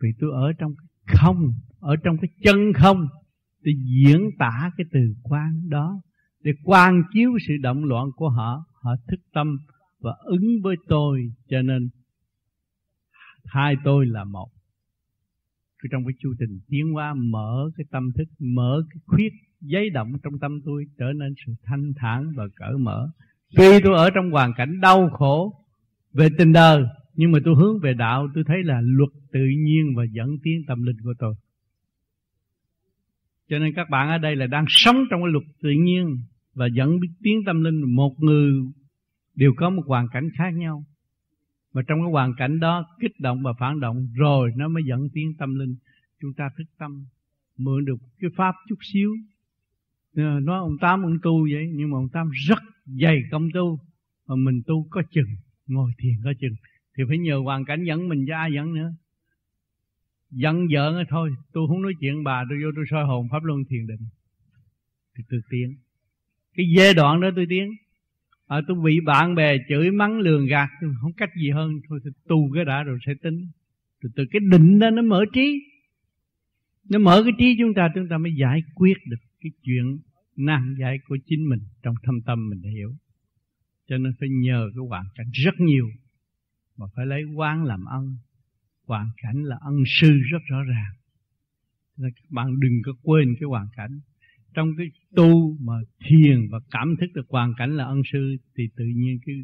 Vì 0.00 0.08
tôi 0.20 0.30
ở 0.34 0.52
trong 0.52 0.74
cái 0.74 1.16
không, 1.16 1.52
ở 1.80 1.96
trong 1.96 2.16
cái 2.18 2.28
chân 2.42 2.72
không 2.72 3.08
tôi 3.64 3.74
diễn 3.84 4.30
tả 4.38 4.70
cái 4.76 4.84
từ 4.92 5.00
quan 5.22 5.68
đó, 5.68 6.00
để 6.40 6.52
quan 6.64 7.02
chiếu 7.12 7.30
sự 7.48 7.54
động 7.62 7.84
loạn 7.84 8.10
của 8.16 8.28
họ. 8.28 8.64
Họ 8.72 8.96
thức 9.08 9.20
tâm 9.32 9.58
và 10.00 10.12
ứng 10.24 10.62
với 10.62 10.76
tôi, 10.88 11.32
cho 11.48 11.62
nên 11.62 11.88
hai 13.44 13.76
tôi 13.84 14.06
là 14.06 14.24
một. 14.24 14.48
Cứ 15.78 15.88
trong 15.92 16.04
cái 16.04 16.12
chu 16.18 16.34
trình 16.38 16.60
tiến 16.68 16.92
hóa, 16.92 17.14
mở 17.14 17.70
cái 17.76 17.84
tâm 17.90 18.12
thức, 18.12 18.28
mở 18.38 18.82
cái 18.90 19.00
khuyết 19.06 19.32
giấy 19.60 19.90
động 19.90 20.12
trong 20.22 20.38
tâm 20.38 20.60
tôi, 20.64 20.84
trở 20.98 21.12
nên 21.12 21.34
sự 21.46 21.52
thanh 21.64 21.92
thản 21.96 22.32
và 22.36 22.44
cởi 22.56 22.78
mở. 22.78 23.10
Tuy 23.56 23.80
tôi 23.84 23.94
ở 23.96 24.10
trong 24.10 24.30
hoàn 24.30 24.52
cảnh 24.56 24.80
đau 24.80 25.10
khổ 25.10 25.61
về 26.12 26.28
tình 26.38 26.52
đời, 26.52 26.82
nhưng 27.14 27.32
mà 27.32 27.38
tôi 27.44 27.54
hướng 27.54 27.80
về 27.82 27.94
đạo, 27.94 28.28
tôi 28.34 28.44
thấy 28.46 28.62
là 28.64 28.80
luật 28.84 29.10
tự 29.32 29.40
nhiên 29.58 29.94
và 29.96 30.04
dẫn 30.12 30.28
tiến 30.42 30.62
tâm 30.66 30.82
linh 30.82 30.96
của 31.04 31.14
tôi. 31.18 31.34
Cho 33.48 33.58
nên 33.58 33.72
các 33.76 33.90
bạn 33.90 34.08
ở 34.08 34.18
đây 34.18 34.36
là 34.36 34.46
đang 34.46 34.64
sống 34.68 34.96
trong 35.10 35.20
cái 35.22 35.32
luật 35.32 35.44
tự 35.62 35.70
nhiên 35.70 36.16
và 36.54 36.66
dẫn 36.66 36.98
tiến 37.22 37.40
tâm 37.46 37.64
linh. 37.64 37.94
Một 37.96 38.14
người, 38.18 38.52
đều 39.34 39.52
có 39.56 39.70
một 39.70 39.82
hoàn 39.86 40.06
cảnh 40.12 40.28
khác 40.38 40.50
nhau. 40.50 40.84
Mà 41.72 41.82
trong 41.88 41.98
cái 41.98 42.10
hoàn 42.12 42.32
cảnh 42.38 42.60
đó, 42.60 42.84
kích 43.00 43.20
động 43.20 43.42
và 43.42 43.52
phản 43.58 43.80
động, 43.80 44.08
rồi 44.14 44.52
nó 44.56 44.68
mới 44.68 44.82
dẫn 44.88 45.08
tiến 45.12 45.34
tâm 45.38 45.54
linh. 45.54 45.76
Chúng 46.20 46.32
ta 46.34 46.50
thức 46.58 46.64
tâm, 46.78 47.04
mượn 47.56 47.84
được 47.84 47.96
cái 48.20 48.30
pháp 48.36 48.54
chút 48.68 48.78
xíu. 48.92 49.10
Ờ, 50.16 50.40
nói 50.40 50.58
ông 50.58 50.76
tám 50.80 51.02
ông 51.02 51.18
tu 51.22 51.48
vậy, 51.52 51.70
nhưng 51.74 51.90
mà 51.90 51.96
ông 51.98 52.08
tám 52.12 52.28
rất 52.48 52.58
dày 52.86 53.22
công 53.30 53.48
tu, 53.54 53.78
mà 54.28 54.34
mình 54.36 54.62
tu 54.66 54.86
có 54.90 55.02
chừng 55.10 55.28
ngồi 55.66 55.92
thiền 55.98 56.14
có 56.24 56.32
chừng. 56.40 56.54
Thì 56.96 57.04
phải 57.08 57.18
nhờ 57.18 57.36
hoàn 57.36 57.64
cảnh 57.64 57.84
dẫn 57.84 58.08
mình 58.08 58.24
cho 58.28 58.36
ai 58.36 58.52
dẫn 58.52 58.74
nữa. 58.74 58.92
Giận 60.30 60.66
vợ 60.72 61.04
thôi. 61.08 61.30
Tôi 61.52 61.68
không 61.68 61.82
nói 61.82 61.92
chuyện 62.00 62.24
bà 62.24 62.44
tôi 62.48 62.58
vô 62.62 62.70
tôi 62.76 62.84
soi 62.90 63.04
hồn 63.04 63.28
pháp 63.30 63.44
luân 63.44 63.64
thiền 63.68 63.86
định. 63.86 64.08
Thì 65.16 65.24
tôi 65.30 65.40
tiến. 65.50 65.76
Cái 66.54 66.66
giai 66.76 66.94
đoạn 66.94 67.20
đó 67.20 67.28
tôi 67.36 67.46
tiến. 67.48 67.70
À, 68.46 68.60
tôi 68.68 68.76
bị 68.84 69.00
bạn 69.00 69.34
bè 69.34 69.56
chửi 69.68 69.90
mắng 69.90 70.18
lường 70.18 70.46
gạt. 70.46 70.68
Tôi 70.80 70.90
không 71.00 71.12
cách 71.12 71.30
gì 71.42 71.50
hơn. 71.50 71.80
Thôi 71.88 72.00
tôi 72.04 72.12
tu 72.28 72.52
cái 72.54 72.64
đã 72.64 72.82
rồi 72.82 72.98
sẽ 73.06 73.12
tính. 73.22 73.48
Từ 74.02 74.08
từ 74.16 74.24
cái 74.30 74.40
định 74.40 74.78
đó 74.78 74.90
nó 74.90 75.02
mở 75.02 75.24
trí. 75.32 75.62
Nó 76.90 76.98
mở 76.98 77.22
cái 77.24 77.32
trí 77.38 77.56
chúng 77.58 77.74
ta 77.74 77.88
chúng 77.94 78.08
ta 78.08 78.18
mới 78.18 78.32
giải 78.34 78.62
quyết 78.74 78.98
được 79.06 79.16
cái 79.40 79.52
chuyện 79.62 79.98
nan 80.36 80.76
giải 80.80 80.98
của 81.08 81.16
chính 81.26 81.48
mình 81.48 81.60
trong 81.82 81.94
thâm 82.02 82.20
tâm 82.20 82.48
mình 82.50 82.60
để 82.62 82.70
hiểu 82.70 82.94
cho 83.92 83.98
nên 83.98 84.12
phải 84.20 84.28
nhờ 84.28 84.70
cái 84.74 84.84
hoàn 84.88 85.04
cảnh 85.14 85.26
rất 85.32 85.54
nhiều 85.58 85.90
mà 86.76 86.86
phải 86.96 87.06
lấy 87.06 87.24
quán 87.24 87.64
làm 87.64 87.84
ân 87.84 88.16
hoàn 88.86 89.08
cảnh 89.22 89.42
là 89.42 89.58
ân 89.60 89.82
sư 89.86 90.18
rất 90.30 90.38
rõ 90.50 90.62
ràng. 90.62 90.92
Nên 91.96 92.12
các 92.16 92.30
bạn 92.30 92.60
đừng 92.60 92.82
có 92.84 92.92
quên 93.02 93.34
cái 93.40 93.46
hoàn 93.46 93.66
cảnh. 93.76 94.00
Trong 94.54 94.76
cái 94.78 94.86
tu 95.16 95.56
mà 95.60 95.72
thiền 96.04 96.48
và 96.50 96.58
cảm 96.70 96.94
thức 97.00 97.06
được 97.14 97.26
hoàn 97.28 97.52
cảnh 97.58 97.76
là 97.76 97.84
ân 97.84 98.02
sư 98.12 98.36
thì 98.56 98.68
tự 98.76 98.84
nhiên 98.84 99.18
cái 99.26 99.34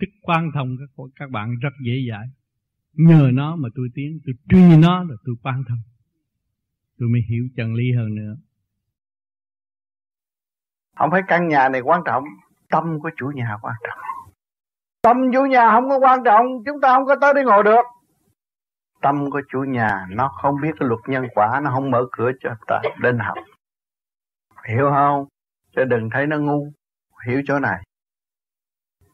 thức 0.00 0.10
quan 0.22 0.50
thông 0.54 0.76
các 0.78 1.04
các 1.16 1.30
bạn 1.30 1.54
rất 1.60 1.72
dễ 1.84 2.06
dãi. 2.10 2.26
Nhờ 2.92 3.30
nó 3.32 3.56
mà 3.56 3.68
tôi 3.74 3.88
tiến, 3.94 4.18
tôi 4.26 4.34
truy 4.48 4.76
nó 4.76 5.04
là 5.04 5.14
tôi 5.24 5.34
quan 5.42 5.62
thông. 5.68 5.82
Tôi 6.98 7.08
mới 7.08 7.22
hiểu 7.28 7.48
chân 7.56 7.74
lý 7.74 7.92
hơn 7.92 8.14
nữa. 8.14 8.36
Không 10.96 11.10
phải 11.10 11.22
căn 11.28 11.48
nhà 11.48 11.68
này 11.68 11.80
quan 11.80 12.02
trọng 12.06 12.24
tâm 12.72 12.98
của 13.02 13.10
chủ 13.16 13.26
nhà 13.34 13.58
quan 13.62 13.74
trọng. 13.84 13.98
Tâm 15.02 15.16
chủ 15.32 15.44
nhà 15.44 15.70
không 15.70 15.88
có 15.88 15.98
quan 15.98 16.24
trọng, 16.24 16.46
chúng 16.66 16.80
ta 16.80 16.94
không 16.94 17.06
có 17.06 17.16
tới 17.20 17.34
đi 17.34 17.42
ngồi 17.42 17.62
được. 17.62 17.82
Tâm 19.00 19.30
của 19.30 19.42
chủ 19.48 19.58
nhà, 19.68 20.06
nó 20.10 20.28
không 20.42 20.54
biết 20.62 20.70
cái 20.80 20.88
luật 20.88 21.00
nhân 21.06 21.26
quả, 21.34 21.60
nó 21.62 21.70
không 21.70 21.90
mở 21.90 22.04
cửa 22.12 22.30
cho 22.40 22.50
ta 22.66 22.80
đến 23.02 23.18
học. 23.18 23.38
Hiểu 24.68 24.90
không? 24.90 25.26
Chứ 25.76 25.84
đừng 25.84 26.08
thấy 26.12 26.26
nó 26.26 26.38
ngu. 26.38 26.72
Hiểu 27.26 27.42
chỗ 27.46 27.58
này. 27.58 27.82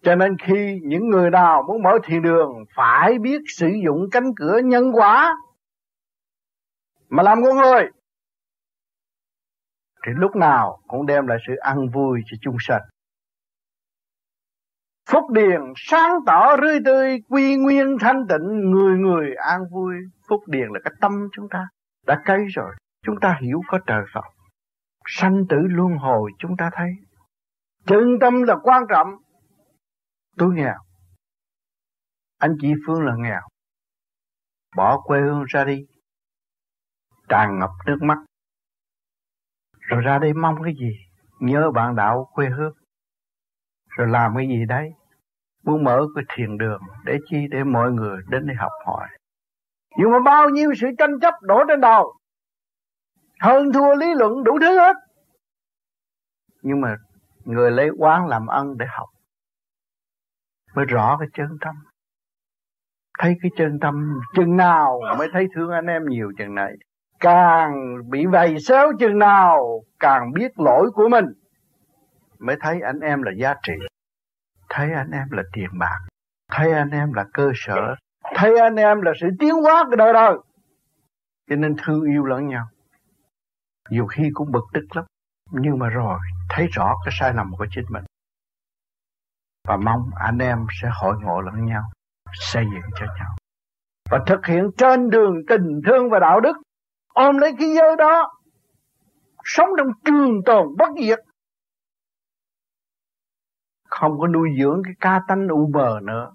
Cho 0.02 0.14
nên 0.14 0.36
khi 0.38 0.80
những 0.82 1.08
người 1.08 1.30
nào 1.30 1.62
muốn 1.68 1.82
mở 1.82 1.98
thiền 2.04 2.22
đường, 2.22 2.64
phải 2.76 3.18
biết 3.18 3.40
sử 3.48 3.68
dụng 3.84 4.08
cánh 4.12 4.34
cửa 4.36 4.58
nhân 4.64 4.92
quả 4.92 5.36
mà 7.08 7.22
làm 7.22 7.42
con 7.42 7.56
người. 7.56 7.90
Thì 10.06 10.12
lúc 10.16 10.36
nào 10.36 10.80
cũng 10.88 11.06
đem 11.06 11.26
lại 11.26 11.38
sự 11.46 11.56
ăn 11.56 11.88
vui 11.88 12.20
cho 12.26 12.36
chung 12.40 12.56
sanh. 12.60 12.82
Phúc 15.12 15.24
điền 15.32 15.60
sáng 15.76 16.10
tỏ 16.26 16.56
rươi 16.62 16.78
tươi, 16.84 17.18
quy 17.28 17.56
nguyên 17.56 17.96
thanh 18.00 18.26
tịnh, 18.28 18.70
người 18.70 18.98
người 18.98 19.34
an 19.34 19.60
vui. 19.72 19.94
Phúc 20.28 20.40
điền 20.46 20.68
là 20.68 20.80
cái 20.84 20.92
tâm 21.00 21.12
chúng 21.32 21.48
ta 21.48 21.68
đã 22.06 22.22
cây 22.24 22.44
rồi. 22.54 22.74
Chúng 23.02 23.20
ta 23.20 23.38
hiểu 23.42 23.60
có 23.68 23.78
trời 23.86 24.04
Phật. 24.14 24.24
Sanh 25.06 25.44
tử 25.48 25.56
luân 25.60 25.96
hồi 25.98 26.30
chúng 26.38 26.56
ta 26.56 26.70
thấy. 26.72 26.90
Chân 27.86 28.18
tâm 28.20 28.42
là 28.42 28.54
quan 28.62 28.82
trọng. 28.88 29.08
Tôi 30.36 30.54
nghèo. 30.54 30.78
Anh 32.38 32.56
chị 32.60 32.72
Phương 32.86 33.02
là 33.04 33.14
nghèo. 33.18 33.40
Bỏ 34.76 35.00
quê 35.00 35.20
hương 35.20 35.44
ra 35.48 35.64
đi. 35.64 35.86
Tràn 37.28 37.58
ngập 37.58 37.70
nước 37.86 37.98
mắt 38.02 38.18
rồi 39.88 40.00
ra 40.02 40.18
đây 40.18 40.32
mong 40.32 40.62
cái 40.64 40.74
gì 40.74 40.98
nhớ 41.40 41.70
bạn 41.74 41.96
đạo 41.96 42.28
quê 42.32 42.48
hương 42.48 42.72
rồi 43.88 44.08
làm 44.08 44.32
cái 44.36 44.48
gì 44.48 44.64
đấy 44.68 44.92
muốn 45.68 45.84
mở 45.84 46.06
cái 46.14 46.24
thiền 46.36 46.58
đường 46.58 46.80
để 47.04 47.18
chi 47.30 47.36
để 47.50 47.64
mọi 47.64 47.92
người 47.92 48.18
đến 48.28 48.46
để 48.46 48.54
học 48.54 48.72
hỏi. 48.86 49.08
Nhưng 49.96 50.10
mà 50.10 50.18
bao 50.24 50.48
nhiêu 50.48 50.74
sự 50.80 50.86
tranh 50.98 51.20
chấp 51.20 51.34
đổ 51.42 51.64
trên 51.68 51.80
đầu, 51.80 52.14
hơn 53.40 53.72
thua 53.72 53.94
lý 53.94 54.14
luận 54.14 54.44
đủ 54.44 54.58
thứ 54.60 54.78
hết. 54.78 54.96
Nhưng 56.62 56.80
mà 56.80 56.96
người 57.44 57.70
lấy 57.70 57.90
quán 57.98 58.26
làm 58.26 58.46
ăn 58.46 58.78
để 58.78 58.86
học 58.88 59.08
mới 60.74 60.84
rõ 60.84 61.16
cái 61.20 61.28
chân 61.34 61.48
tâm. 61.60 61.74
Thấy 63.18 63.34
cái 63.42 63.50
chân 63.56 63.78
tâm, 63.80 64.20
chừng 64.34 64.56
nào 64.56 65.00
mới 65.18 65.28
thấy 65.32 65.46
thương 65.54 65.70
anh 65.70 65.86
em 65.86 66.02
nhiều 66.08 66.32
chừng 66.38 66.54
này. 66.54 66.72
Càng 67.20 67.72
bị 68.10 68.26
vầy 68.26 68.60
xéo 68.60 68.92
chừng 68.98 69.18
nào, 69.18 69.82
càng 70.00 70.32
biết 70.32 70.52
lỗi 70.60 70.90
của 70.94 71.08
mình 71.08 71.24
mới 72.38 72.56
thấy 72.60 72.80
anh 72.80 73.00
em 73.00 73.22
là 73.22 73.32
giá 73.36 73.54
trị 73.62 73.74
thấy 74.68 74.92
anh 74.92 75.10
em 75.10 75.30
là 75.30 75.42
tiền 75.52 75.70
bạc, 75.78 75.98
thấy 76.52 76.72
anh 76.72 76.90
em 76.90 77.12
là 77.12 77.24
cơ 77.32 77.50
sở, 77.54 77.94
thấy 78.34 78.58
anh 78.58 78.76
em 78.76 79.00
là 79.00 79.12
sự 79.20 79.26
tiến 79.38 79.54
hóa 79.54 79.84
của 79.90 79.96
đời 79.96 80.12
đời. 80.12 80.34
Cho 81.50 81.56
nên 81.56 81.76
thương 81.84 82.02
yêu 82.04 82.24
lẫn 82.24 82.46
nhau. 82.46 82.66
Nhiều 83.90 84.06
khi 84.06 84.30
cũng 84.34 84.52
bực 84.52 84.64
tức 84.72 84.84
lắm, 84.96 85.04
nhưng 85.50 85.78
mà 85.78 85.88
rồi 85.88 86.18
thấy 86.50 86.66
rõ 86.66 86.94
cái 87.04 87.14
sai 87.18 87.34
lầm 87.34 87.50
của 87.58 87.66
chính 87.70 87.84
mình. 87.90 88.04
Và 89.68 89.76
mong 89.76 90.10
anh 90.14 90.38
em 90.38 90.66
sẽ 90.82 90.88
hội 90.92 91.14
ngộ 91.20 91.40
lẫn 91.40 91.64
nhau, 91.66 91.82
xây 92.32 92.64
dựng 92.64 92.90
cho 92.98 93.06
nhau. 93.06 93.36
Và 94.10 94.18
thực 94.26 94.46
hiện 94.46 94.70
trên 94.76 95.10
đường 95.10 95.34
tình 95.48 95.80
thương 95.86 96.10
và 96.10 96.18
đạo 96.18 96.40
đức, 96.40 96.56
ôm 97.14 97.38
lấy 97.38 97.52
cái 97.58 97.68
giới 97.68 97.96
đó, 97.96 98.32
sống 99.44 99.68
trong 99.78 99.88
trường 100.04 100.42
tồn 100.46 100.66
bất 100.78 100.88
diệt 101.00 101.18
không 103.88 104.18
có 104.18 104.26
nuôi 104.26 104.48
dưỡng 104.60 104.82
cái 104.84 104.94
ca 105.00 105.20
tánh 105.28 105.48
u 105.48 105.70
mờ 105.74 106.00
nữa, 106.02 106.30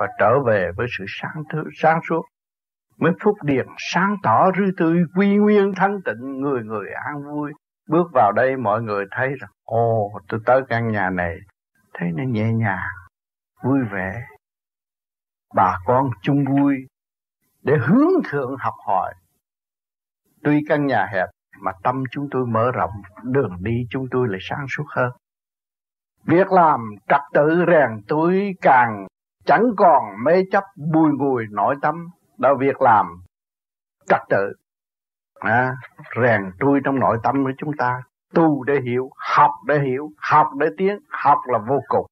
và 0.00 0.06
trở 0.18 0.40
về 0.46 0.70
với 0.76 0.86
sự 0.98 1.04
sáng 1.08 1.42
thứ, 1.52 1.64
sáng 1.74 2.00
suốt. 2.08 2.22
Mới 2.98 3.12
phúc 3.20 3.36
điền 3.42 3.66
sáng 3.78 4.16
tỏ 4.22 4.50
rư 4.58 4.64
tươi 4.76 5.02
quy 5.16 5.36
nguyên 5.36 5.72
thanh 5.76 6.02
tịnh, 6.04 6.40
người 6.40 6.62
người 6.64 6.86
an 7.06 7.22
vui. 7.24 7.52
Bước 7.88 8.06
vào 8.14 8.32
đây 8.32 8.56
mọi 8.56 8.82
người 8.82 9.04
thấy 9.10 9.28
rằng, 9.40 9.50
ồ, 9.64 10.10
tôi 10.28 10.40
tới 10.46 10.62
căn 10.68 10.92
nhà 10.92 11.10
này, 11.10 11.36
thấy 11.94 12.08
nó 12.14 12.24
nhẹ 12.24 12.52
nhàng, 12.52 12.88
vui 13.64 13.78
vẻ. 13.92 14.22
Bà 15.54 15.78
con 15.86 16.10
chung 16.22 16.44
vui 16.44 16.76
để 17.62 17.76
hướng 17.86 18.22
thượng 18.28 18.56
học 18.58 18.74
hỏi. 18.86 19.14
Tuy 20.42 20.64
căn 20.68 20.86
nhà 20.86 21.06
hẹp 21.12 21.28
mà 21.60 21.72
tâm 21.82 22.02
chúng 22.10 22.28
tôi 22.30 22.46
mở 22.46 22.70
rộng, 22.74 22.90
đường 23.22 23.56
đi 23.60 23.86
chúng 23.90 24.06
tôi 24.10 24.28
lại 24.30 24.38
sáng 24.42 24.66
suốt 24.68 24.84
hơn 24.88 25.10
việc 26.28 26.52
làm 26.52 26.80
trật 27.08 27.20
tự 27.32 27.64
rèn 27.66 28.02
túi 28.08 28.54
càng 28.62 29.06
chẳng 29.44 29.64
còn 29.76 30.04
mê 30.24 30.44
chấp 30.52 30.64
bùi 30.92 31.10
ngùi 31.12 31.44
nội 31.50 31.74
tâm 31.82 32.08
đó 32.38 32.54
việc 32.54 32.82
làm 32.82 33.06
trật 34.08 34.20
tự. 34.28 34.52
À, 35.40 35.76
rèn 36.22 36.40
trui 36.60 36.80
trong 36.84 37.00
nội 37.00 37.18
tâm 37.22 37.44
của 37.44 37.52
chúng 37.58 37.70
ta 37.78 38.02
tu 38.34 38.64
để 38.64 38.80
hiểu 38.84 39.10
học 39.36 39.50
để 39.66 39.78
hiểu 39.78 40.08
học 40.18 40.46
để 40.58 40.66
tiến 40.76 40.98
học 41.10 41.38
là 41.46 41.58
vô 41.68 41.80
cùng. 41.88 42.06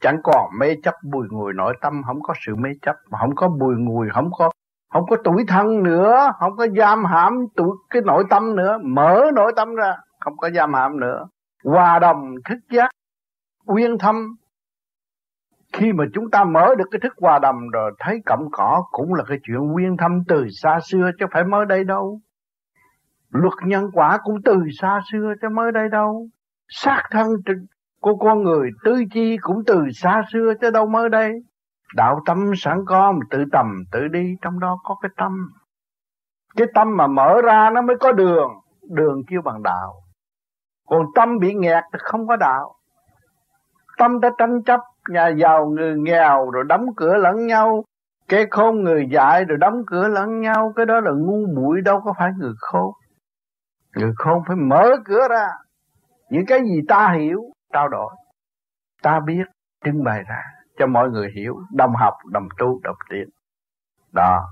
Chẳng 0.00 0.20
còn 0.24 0.50
mê 0.58 0.76
chấp 0.82 0.94
bùi 1.12 1.26
ngùi 1.30 1.52
nội 1.52 1.74
tâm 1.80 2.02
không 2.06 2.22
có 2.22 2.34
sự 2.46 2.54
mê 2.56 2.70
chấp 2.82 2.96
mà 3.10 3.18
không 3.18 3.34
có 3.34 3.48
bùi 3.48 3.74
ngùi 3.78 4.08
không 4.12 4.30
có 4.38 4.50
không 4.92 5.06
có 5.10 5.16
tuổi 5.24 5.44
thân 5.48 5.82
nữa 5.82 6.32
không 6.40 6.56
có 6.56 6.66
giam 6.76 7.04
hãm 7.04 7.46
tuổi 7.56 7.76
cái 7.90 8.02
nội 8.02 8.24
tâm 8.30 8.56
nữa 8.56 8.78
mở 8.82 9.24
nội 9.34 9.52
tâm 9.56 9.74
ra 9.74 9.96
không 10.20 10.36
có 10.36 10.50
giam 10.50 10.74
hãm 10.74 11.00
nữa. 11.00 11.26
Hòa 11.64 11.98
đồng 11.98 12.34
thức 12.44 12.58
giác 12.70 12.90
uyên 13.66 13.98
thâm. 13.98 14.36
Khi 15.72 15.92
mà 15.92 16.04
chúng 16.14 16.30
ta 16.30 16.44
mở 16.44 16.74
được 16.78 16.84
cái 16.90 17.00
thức 17.02 17.12
hòa 17.20 17.38
đầm 17.38 17.68
rồi, 17.72 17.92
thấy 17.98 18.22
cọng 18.26 18.48
cỏ 18.52 18.84
cũng 18.90 19.14
là 19.14 19.24
cái 19.28 19.38
chuyện 19.42 19.74
uyên 19.74 19.96
thâm 19.96 20.24
từ 20.28 20.48
xa 20.50 20.78
xưa 20.82 21.10
chứ 21.18 21.26
phải 21.32 21.44
mới 21.44 21.66
đây 21.66 21.84
đâu. 21.84 22.20
Luật 23.30 23.54
nhân 23.66 23.90
quả 23.92 24.18
cũng 24.22 24.42
từ 24.44 24.62
xa 24.80 25.00
xưa 25.12 25.32
chứ 25.42 25.48
mới 25.48 25.72
đây 25.72 25.88
đâu. 25.88 26.28
Xác 26.68 27.02
thân 27.10 27.28
của 28.00 28.16
con 28.16 28.42
người 28.42 28.70
tư 28.84 29.02
chi 29.12 29.36
cũng 29.42 29.62
từ 29.66 29.90
xa 29.94 30.22
xưa 30.32 30.52
chứ 30.60 30.70
đâu 30.70 30.86
mới 30.86 31.08
đây. 31.08 31.32
Đạo 31.94 32.20
tâm 32.26 32.52
sẵn 32.56 32.84
có 32.86 33.12
mà 33.12 33.20
tự 33.30 33.44
tầm 33.52 33.66
tự 33.92 34.08
đi, 34.08 34.36
trong 34.42 34.60
đó 34.60 34.80
có 34.84 34.96
cái 35.02 35.10
tâm. 35.16 35.50
Cái 36.56 36.66
tâm 36.74 36.96
mà 36.96 37.06
mở 37.06 37.40
ra 37.44 37.70
nó 37.74 37.82
mới 37.82 37.96
có 38.00 38.12
đường. 38.12 38.50
Đường 38.90 39.22
kêu 39.26 39.42
bằng 39.42 39.62
đạo. 39.62 39.94
Còn 40.86 41.06
tâm 41.14 41.38
bị 41.38 41.54
nghẹt 41.54 41.84
thì 41.92 41.98
không 42.02 42.26
có 42.26 42.36
đạo 42.36 42.74
tâm 43.98 44.20
ta 44.20 44.28
tranh 44.38 44.62
chấp, 44.62 44.80
nhà 45.08 45.28
giàu 45.28 45.66
người 45.66 45.94
nghèo 45.98 46.50
rồi 46.50 46.64
đóng 46.68 46.86
cửa 46.96 47.14
lẫn 47.16 47.46
nhau 47.46 47.84
cái 48.28 48.46
khôn 48.50 48.82
người 48.82 49.08
dại 49.12 49.44
rồi 49.44 49.58
đóng 49.58 49.82
cửa 49.86 50.08
lẫn 50.08 50.40
nhau, 50.40 50.72
cái 50.76 50.86
đó 50.86 51.00
là 51.00 51.10
ngu 51.10 51.46
muội 51.46 51.80
đâu 51.80 52.00
có 52.00 52.14
phải 52.18 52.30
người 52.38 52.52
khôn. 52.58 52.92
Người 53.96 54.12
khôn 54.16 54.42
phải 54.46 54.56
mở 54.56 54.90
cửa 55.04 55.28
ra, 55.30 55.48
những 56.30 56.46
cái 56.46 56.60
gì 56.60 56.80
ta 56.88 57.14
hiểu, 57.18 57.42
trao 57.72 57.88
đổi. 57.88 58.14
Ta 59.02 59.20
biết, 59.20 59.44
trưng 59.84 60.04
bày 60.04 60.22
ra, 60.28 60.42
cho 60.78 60.86
mọi 60.86 61.10
người 61.10 61.32
hiểu, 61.36 61.60
đồng 61.72 61.94
học, 61.94 62.14
đồng 62.26 62.48
tu, 62.58 62.80
đồng 62.82 62.96
tiến. 63.10 63.28
Đó 64.12 64.48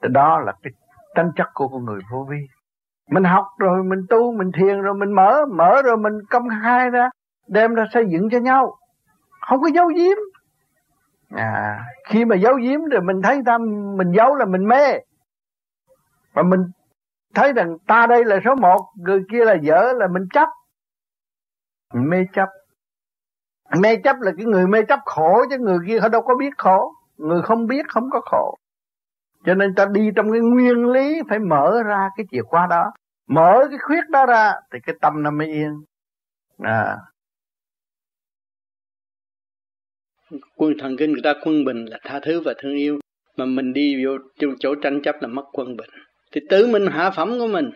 đó 0.00 0.40
là 0.40 0.52
cái 0.62 0.72
tranh 1.14 1.30
chất 1.36 1.46
của 1.54 1.68
con 1.68 1.84
người 1.84 2.00
vô 2.10 2.26
vi. 2.30 2.38
Mình 3.10 3.24
học 3.24 3.46
rồi, 3.58 3.84
mình 3.84 4.06
tu, 4.10 4.32
mình 4.32 4.50
thiền 4.52 4.80
rồi, 4.80 4.94
mình 4.94 5.12
mở 5.12 5.40
mở 5.56 5.82
rồi 5.82 5.96
mình 5.96 6.12
công 6.30 6.48
khai 6.62 6.90
ra 6.90 7.10
đem 7.48 7.74
ra 7.74 7.84
xây 7.92 8.04
dựng 8.08 8.28
cho 8.30 8.38
nhau. 8.38 8.78
Không 9.40 9.62
có 9.62 9.68
giấu 9.74 9.86
giếm. 9.88 10.16
À, 11.30 11.84
khi 12.08 12.24
mà 12.24 12.36
giấu 12.36 12.54
giếm 12.54 12.84
rồi 12.84 13.02
mình 13.02 13.22
thấy 13.22 13.42
ta 13.46 13.58
mình 13.96 14.12
giấu 14.12 14.34
là 14.34 14.44
mình 14.44 14.68
mê. 14.68 14.98
Và 16.32 16.42
mình 16.42 16.60
thấy 17.34 17.52
rằng 17.52 17.78
ta 17.86 18.06
đây 18.06 18.24
là 18.24 18.38
số 18.44 18.54
một 18.54 18.80
người 18.96 19.22
kia 19.30 19.44
là 19.44 19.54
dở 19.62 19.92
là 19.96 20.06
mình 20.06 20.28
chấp. 20.32 20.48
Mình 21.94 22.10
mê 22.10 22.26
chấp. 22.32 22.48
Mê 23.80 23.96
chấp 23.96 24.16
là 24.20 24.32
cái 24.36 24.46
người 24.46 24.66
mê 24.66 24.82
chấp 24.82 25.00
khổ 25.04 25.44
chứ 25.50 25.58
người 25.58 25.78
kia 25.86 26.00
họ 26.00 26.08
đâu 26.08 26.22
có 26.22 26.34
biết 26.34 26.58
khổ. 26.58 26.92
Người 27.16 27.42
không 27.42 27.66
biết 27.66 27.88
không 27.88 28.10
có 28.10 28.20
khổ. 28.24 28.56
Cho 29.44 29.54
nên 29.54 29.74
ta 29.74 29.86
đi 29.86 30.10
trong 30.16 30.32
cái 30.32 30.40
nguyên 30.40 30.86
lý 30.86 31.22
phải 31.28 31.38
mở 31.38 31.82
ra 31.82 32.10
cái 32.16 32.26
chìa 32.30 32.42
khóa 32.42 32.66
đó. 32.66 32.92
Mở 33.28 33.66
cái 33.70 33.78
khuyết 33.78 34.10
đó 34.10 34.26
ra 34.26 34.52
thì 34.72 34.78
cái 34.86 34.96
tâm 35.00 35.22
nó 35.22 35.30
mới 35.30 35.46
yên. 35.46 35.84
À 36.62 36.96
quân 40.56 40.74
thần 40.78 40.96
kinh 40.96 41.12
người 41.12 41.22
ta 41.22 41.34
quân 41.44 41.64
bình 41.64 41.84
là 41.84 41.98
tha 42.02 42.20
thứ 42.20 42.40
và 42.40 42.54
thương 42.58 42.76
yêu. 42.76 42.98
Mà 43.36 43.44
mình 43.44 43.72
đi 43.72 44.04
vô 44.04 44.10
chỗ, 44.38 44.48
chỗ 44.60 44.74
tranh 44.74 45.02
chấp 45.02 45.22
là 45.22 45.28
mất 45.28 45.44
quân 45.52 45.76
bình. 45.76 45.90
Thì 46.32 46.40
tự 46.48 46.66
mình 46.66 46.86
hạ 46.86 47.10
phẩm 47.10 47.38
của 47.38 47.46
mình. 47.46 47.70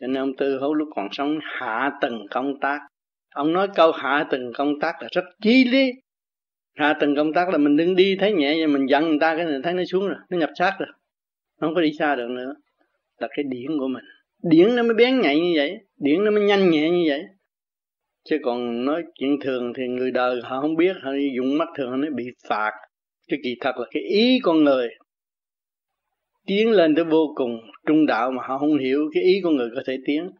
Cho 0.00 0.06
nên 0.06 0.22
ông 0.22 0.36
tư 0.36 0.58
hữu 0.60 0.74
lúc 0.74 0.88
còn 0.94 1.08
sống 1.12 1.38
hạ 1.42 1.90
tầng 2.00 2.26
công 2.30 2.60
tác. 2.60 2.80
Ông 3.34 3.52
nói 3.52 3.68
câu 3.74 3.92
hạ 3.92 4.26
tầng 4.30 4.52
công 4.54 4.80
tác 4.80 4.94
là 5.02 5.08
rất 5.12 5.24
chi 5.42 5.64
lý. 5.64 5.92
Hạ 6.76 6.94
tầng 7.00 7.16
công 7.16 7.32
tác 7.32 7.48
là 7.48 7.58
mình 7.58 7.76
đứng 7.76 7.96
đi 7.96 8.16
thấy 8.20 8.32
nhẹ 8.32 8.54
vậy 8.54 8.66
mình 8.66 8.86
giận 8.88 9.08
người 9.08 9.18
ta 9.20 9.36
cái 9.36 9.44
này 9.44 9.60
thấy 9.62 9.72
nó 9.72 9.82
xuống 9.84 10.08
rồi 10.08 10.16
nó 10.30 10.38
nhập 10.38 10.50
xác 10.58 10.76
rồi. 10.78 10.88
Nó 11.60 11.68
không 11.68 11.74
có 11.74 11.80
đi 11.80 11.92
xa 11.98 12.16
được 12.16 12.28
nữa. 12.30 12.54
Là 13.18 13.28
cái 13.36 13.44
điển 13.48 13.78
của 13.78 13.88
mình. 13.88 14.04
Điển 14.42 14.76
nó 14.76 14.82
mới 14.82 14.94
bén 14.94 15.20
nhạy 15.20 15.40
như 15.40 15.52
vậy 15.56 15.78
điển 16.00 16.24
nó 16.24 16.30
mới 16.30 16.42
nhanh 16.42 16.70
nhẹ 16.70 16.90
như 16.90 17.04
vậy 17.08 17.22
chứ 18.24 18.38
còn 18.42 18.84
nói 18.84 19.02
chuyện 19.14 19.40
thường 19.40 19.72
thì 19.76 19.82
người 19.88 20.10
đời 20.10 20.40
họ 20.42 20.60
không 20.60 20.76
biết, 20.76 20.96
họ 21.02 21.10
dùng 21.36 21.58
mắt 21.58 21.68
thường 21.76 22.00
nó 22.00 22.10
bị 22.14 22.24
phạt. 22.48 22.72
Cái 23.28 23.38
kỳ 23.44 23.56
thật 23.60 23.72
là 23.76 23.86
cái 23.90 24.02
ý 24.02 24.38
con 24.42 24.64
người 24.64 24.88
tiến 26.46 26.70
lên 26.70 26.94
tới 26.94 27.04
vô 27.04 27.32
cùng 27.34 27.60
trung 27.86 28.06
đạo 28.06 28.30
mà 28.30 28.42
họ 28.46 28.58
không 28.58 28.78
hiểu 28.78 29.10
cái 29.14 29.22
ý 29.22 29.40
con 29.44 29.56
người 29.56 29.70
có 29.74 29.82
thể 29.86 29.98
tiến. 30.06 30.30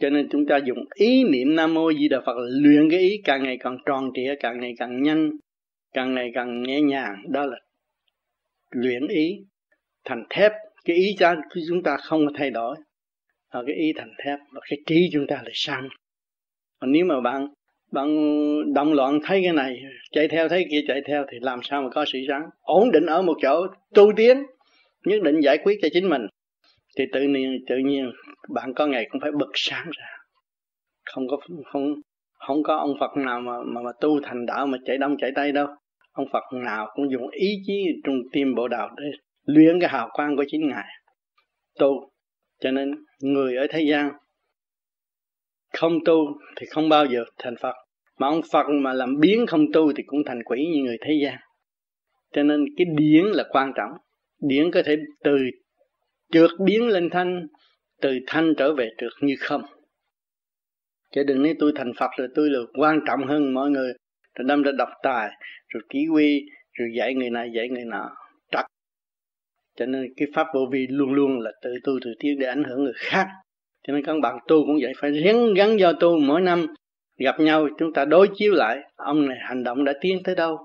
Cho 0.00 0.10
nên 0.10 0.28
chúng 0.30 0.46
ta 0.46 0.56
dùng 0.56 0.78
ý 0.94 1.24
niệm 1.24 1.56
nam 1.56 1.74
mô 1.74 1.92
di 1.92 2.08
đà 2.08 2.20
phật 2.20 2.36
là 2.36 2.48
luyện 2.50 2.90
cái 2.90 3.00
ý 3.00 3.20
càng 3.24 3.42
ngày 3.42 3.56
càng 3.60 3.78
tròn 3.86 4.10
trịa, 4.14 4.34
càng 4.40 4.60
ngày 4.60 4.74
càng 4.78 5.02
nhanh, 5.02 5.30
càng 5.92 6.14
ngày 6.14 6.30
càng 6.34 6.62
nhẹ 6.62 6.80
nhàng. 6.80 7.22
Đó 7.28 7.46
là 7.46 7.56
luyện 8.70 9.06
ý 9.08 9.38
thành 10.04 10.24
thép. 10.30 10.52
Cái 10.84 10.96
ý 10.96 11.16
cha 11.18 11.34
chúng 11.68 11.82
ta 11.82 11.96
không 11.96 12.26
thay 12.34 12.50
đổi 12.50 12.76
và 13.52 13.62
cái 13.66 13.76
ý 13.76 13.92
thành 13.96 14.12
thép 14.24 14.38
và 14.52 14.60
cái 14.70 14.78
trí 14.86 15.08
chúng 15.12 15.26
ta 15.26 15.36
là 15.36 15.50
sang 15.52 15.88
còn 16.82 16.92
nếu 16.92 17.04
mà 17.04 17.20
bạn 17.20 17.48
bạn 17.92 18.08
động 18.74 18.92
loạn 18.92 19.18
thấy 19.24 19.40
cái 19.44 19.52
này 19.52 19.82
chạy 20.12 20.28
theo 20.28 20.48
thấy 20.48 20.66
kia 20.70 20.80
chạy 20.88 21.00
theo 21.06 21.24
thì 21.32 21.38
làm 21.40 21.60
sao 21.62 21.82
mà 21.82 21.88
có 21.90 22.04
sự 22.12 22.18
sáng? 22.28 22.42
Ổn 22.60 22.90
định 22.90 23.06
ở 23.06 23.22
một 23.22 23.34
chỗ 23.42 23.66
tu 23.94 24.12
tiến 24.16 24.42
nhất 25.04 25.22
định 25.22 25.40
giải 25.40 25.58
quyết 25.58 25.78
cho 25.82 25.88
chính 25.92 26.08
mình. 26.08 26.22
Thì 26.98 27.04
tự 27.12 27.20
nhiên 27.22 27.58
tự 27.68 27.76
nhiên 27.76 28.10
bạn 28.48 28.74
có 28.74 28.86
ngày 28.86 29.06
cũng 29.10 29.20
phải 29.20 29.32
bật 29.32 29.50
sáng 29.54 29.86
ra. 29.98 30.06
Không 31.04 31.28
có 31.28 31.36
không 31.72 31.94
không 32.34 32.62
có 32.62 32.76
ông 32.76 32.94
Phật 33.00 33.16
nào 33.16 33.40
mà 33.40 33.52
mà, 33.66 33.82
mà 33.82 33.90
tu 34.00 34.20
thành 34.22 34.46
đạo 34.46 34.66
mà 34.66 34.78
chạy 34.84 34.98
đông 34.98 35.16
chạy 35.20 35.30
tây 35.34 35.52
đâu. 35.52 35.66
Ông 36.12 36.26
Phật 36.32 36.44
nào 36.52 36.88
cũng 36.94 37.10
dùng 37.12 37.28
ý 37.30 37.48
chí 37.66 37.84
trung 38.04 38.16
tim 38.32 38.54
bộ 38.54 38.68
đạo 38.68 38.90
để 38.96 39.04
luyện 39.44 39.80
cái 39.80 39.90
hào 39.90 40.08
quang 40.12 40.36
của 40.36 40.44
chính 40.48 40.68
ngài. 40.68 40.88
Tu. 41.78 42.10
Cho 42.60 42.70
nên 42.70 42.94
người 43.20 43.56
ở 43.56 43.66
thế 43.70 43.80
gian 43.82 44.10
không 45.72 46.04
tu 46.04 46.40
thì 46.56 46.66
không 46.66 46.88
bao 46.88 47.06
giờ 47.06 47.24
thành 47.38 47.54
Phật. 47.60 47.74
Mà 48.18 48.28
ông 48.28 48.40
Phật 48.52 48.66
mà 48.68 48.92
làm 48.92 49.20
biến 49.20 49.46
không 49.46 49.72
tu 49.72 49.92
thì 49.92 50.02
cũng 50.06 50.22
thành 50.26 50.42
quỷ 50.42 50.66
như 50.72 50.82
người 50.82 50.98
thế 51.00 51.18
gian. 51.22 51.38
Cho 52.32 52.42
nên 52.42 52.64
cái 52.76 52.86
điển 52.96 53.24
là 53.24 53.44
quan 53.50 53.72
trọng. 53.76 53.90
Điển 54.40 54.70
có 54.70 54.82
thể 54.84 54.96
từ 55.24 55.38
trượt 56.32 56.50
biến 56.64 56.88
lên 56.88 57.10
thanh, 57.10 57.46
từ 58.00 58.18
thanh 58.26 58.54
trở 58.58 58.74
về 58.74 58.90
trượt 58.98 59.12
như 59.20 59.34
không. 59.38 59.62
Chứ 61.14 61.22
đừng 61.22 61.42
nói 61.42 61.54
tôi 61.58 61.72
thành 61.76 61.92
Phật 61.98 62.10
rồi 62.16 62.28
tôi 62.34 62.50
là 62.50 62.58
quan 62.74 63.00
trọng 63.06 63.26
hơn 63.26 63.54
mọi 63.54 63.70
người. 63.70 63.92
Rồi 64.34 64.44
đâm 64.48 64.62
ra 64.62 64.72
độc 64.78 64.88
tài, 65.02 65.30
rồi 65.68 65.82
ký 65.88 66.06
quy, 66.12 66.46
rồi 66.72 66.88
dạy 66.96 67.14
người 67.14 67.30
này, 67.30 67.50
dạy 67.56 67.68
người 67.68 67.84
nọ. 67.84 68.10
Trật. 68.50 68.64
Cho 69.76 69.86
nên 69.86 70.12
cái 70.16 70.28
pháp 70.34 70.46
vô 70.54 70.60
vi 70.72 70.86
luôn 70.90 71.12
luôn 71.12 71.38
là 71.38 71.50
tự 71.62 71.70
tu, 71.84 71.92
tự 72.04 72.14
tiến 72.18 72.38
để 72.38 72.46
ảnh 72.46 72.64
hưởng 72.64 72.84
người 72.84 72.92
khác 72.96 73.26
cho 73.86 73.92
nên 73.92 74.04
các 74.04 74.16
bạn 74.22 74.38
tu 74.48 74.66
cũng 74.66 74.78
vậy, 74.82 74.92
phải 74.98 75.10
gắn 75.10 75.54
gắn 75.54 75.78
do 75.78 75.92
tu. 75.92 76.18
Mỗi 76.18 76.40
năm 76.40 76.66
gặp 77.18 77.40
nhau, 77.40 77.68
chúng 77.78 77.92
ta 77.92 78.04
đối 78.04 78.28
chiếu 78.34 78.52
lại, 78.54 78.78
ông 78.96 79.28
này 79.28 79.38
hành 79.40 79.64
động 79.64 79.84
đã 79.84 79.92
tiến 80.00 80.22
tới 80.24 80.34
đâu. 80.34 80.58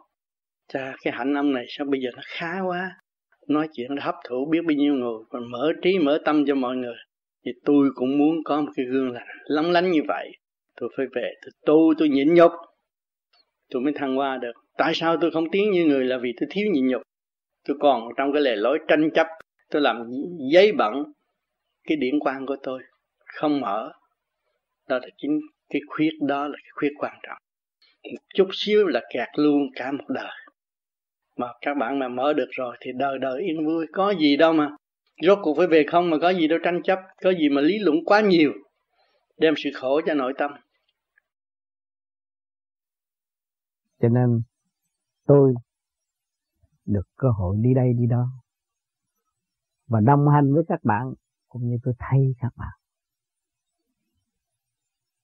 Cha, 0.73 0.95
cái 1.03 1.13
hạnh 1.13 1.33
ông 1.33 1.53
này 1.53 1.65
sao 1.67 1.87
bây 1.91 2.01
giờ 2.01 2.09
nó 2.15 2.21
khá 2.25 2.59
quá? 2.67 2.91
Nói 3.47 3.67
chuyện 3.73 3.95
nó 3.95 4.03
hấp 4.05 4.15
thụ, 4.29 4.45
biết 4.51 4.59
bao 4.67 4.75
nhiêu 4.75 4.93
người, 4.93 5.17
còn 5.29 5.51
mở 5.51 5.73
trí, 5.83 5.99
mở 5.99 6.19
tâm 6.25 6.45
cho 6.45 6.55
mọi 6.55 6.75
người. 6.75 6.95
Thì 7.45 7.51
tôi 7.65 7.89
cũng 7.95 8.17
muốn 8.17 8.43
có 8.45 8.61
một 8.61 8.71
cái 8.75 8.85
gương 8.85 9.11
lành, 9.11 9.27
lóng 9.45 9.71
lánh 9.71 9.91
như 9.91 10.01
vậy. 10.07 10.31
Tôi 10.79 10.89
phải 10.97 11.05
về, 11.15 11.33
tôi 11.41 11.51
tu, 11.65 11.93
tôi 11.97 12.09
nhịn 12.09 12.33
nhục. 12.33 12.51
Tôi 13.71 13.81
mới 13.81 13.93
thăng 13.95 14.15
hoa 14.15 14.37
được. 14.37 14.51
Tại 14.77 14.93
sao 14.95 15.17
tôi 15.21 15.31
không 15.31 15.51
tiến 15.51 15.71
như 15.71 15.85
người? 15.85 16.05
Là 16.05 16.17
vì 16.17 16.33
tôi 16.39 16.47
thiếu 16.51 16.67
nhịn 16.73 16.87
nhục. 16.87 17.01
Tôi 17.67 17.77
còn 17.79 18.09
trong 18.17 18.33
cái 18.33 18.41
lề 18.41 18.55
lối 18.55 18.79
tranh 18.87 19.09
chấp, 19.13 19.27
tôi 19.71 19.81
làm 19.81 20.03
giấy 20.51 20.71
bẩn 20.71 20.93
cái 21.87 21.97
điển 21.97 22.19
quan 22.19 22.45
của 22.45 22.55
tôi 22.63 22.81
không 23.27 23.59
mở, 23.59 23.91
đó 24.87 24.99
là 24.99 25.07
chính 25.17 25.39
cái 25.69 25.81
khuyết 25.87 26.11
đó 26.27 26.47
là 26.47 26.57
cái 26.63 26.71
khuyết 26.75 26.91
quan 26.97 27.19
trọng. 27.23 27.37
Một 28.03 28.21
chút 28.35 28.47
xíu 28.53 28.87
là 28.87 29.01
kẹt 29.13 29.27
luôn 29.35 29.61
cả 29.75 29.91
một 29.91 30.05
đời. 30.07 30.31
Mà 31.37 31.47
các 31.61 31.77
bạn 31.77 31.99
mà 31.99 32.07
mở 32.07 32.33
được 32.33 32.49
rồi 32.51 32.77
thì 32.81 32.91
đời 32.97 33.19
đời 33.19 33.41
yên 33.41 33.65
vui, 33.65 33.85
có 33.93 34.13
gì 34.19 34.37
đâu 34.37 34.53
mà. 34.53 34.69
Rốt 35.21 35.39
cuộc 35.41 35.57
phải 35.57 35.67
về 35.67 35.85
không 35.87 36.09
mà 36.09 36.17
có 36.21 36.29
gì 36.29 36.47
đâu, 36.47 36.59
tranh 36.63 36.81
chấp, 36.83 36.99
có 37.23 37.33
gì 37.33 37.49
mà 37.49 37.61
lý 37.61 37.79
luận 37.79 37.97
quá 38.05 38.21
nhiều, 38.21 38.53
đem 39.37 39.53
sự 39.57 39.69
khổ 39.75 40.01
cho 40.05 40.13
nội 40.13 40.33
tâm. 40.37 40.51
Cho 44.01 44.09
nên, 44.09 44.41
tôi 45.27 45.53
được 46.85 47.03
cơ 47.15 47.27
hội 47.37 47.55
đi 47.59 47.69
đây 47.75 47.93
đi 47.99 48.05
đó. 48.09 48.25
Và 49.87 49.99
đồng 50.05 50.27
hành 50.35 50.53
với 50.53 50.63
các 50.67 50.79
bạn, 50.83 51.13
cũng 51.47 51.61
như 51.69 51.77
tôi 51.83 51.93
thay 51.99 52.19
các 52.41 52.51
bạn 52.55 52.76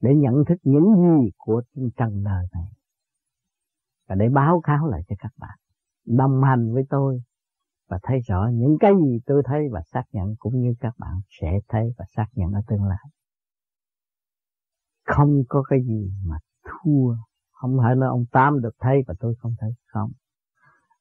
để 0.04 0.16
nhận 0.16 0.34
thức 0.48 0.56
những 0.64 0.96
gì 0.96 1.32
của 1.38 1.62
trần 1.98 2.24
đời 2.24 2.46
này. 2.54 2.68
Và 4.10 4.16
để 4.16 4.30
báo 4.30 4.62
cáo 4.64 4.88
lại 4.88 5.02
cho 5.08 5.16
các 5.20 5.32
bạn. 5.38 5.58
Đồng 6.06 6.44
hành 6.44 6.74
với 6.74 6.84
tôi 6.90 7.22
và 7.90 8.00
thấy 8.04 8.20
rõ 8.20 8.48
những 8.54 8.78
cái 8.80 8.92
gì 9.04 9.20
tôi 9.26 9.42
thấy 9.46 9.60
và 9.72 9.82
xác 9.94 10.04
nhận, 10.12 10.36
cũng 10.40 10.62
như 10.62 10.74
các 10.80 10.94
bạn 10.98 11.22
sẽ 11.42 11.60
thấy 11.68 11.94
và 11.98 12.06
xác 12.16 12.26
nhận 12.34 12.52
ở 12.52 12.62
tương 12.68 12.84
lai. 12.84 13.06
Không 15.06 15.44
có 15.50 15.64
cái 15.70 15.80
gì 15.84 16.12
mà 16.26 16.36
thua. 16.64 17.16
Không 17.52 17.78
phải 17.84 17.96
là 17.96 18.08
ông 18.08 18.26
Tám 18.32 18.62
được 18.62 18.76
thấy 18.80 19.04
và 19.08 19.14
tôi 19.20 19.36
không 19.40 19.54
thấy, 19.60 19.72
không. 19.88 20.12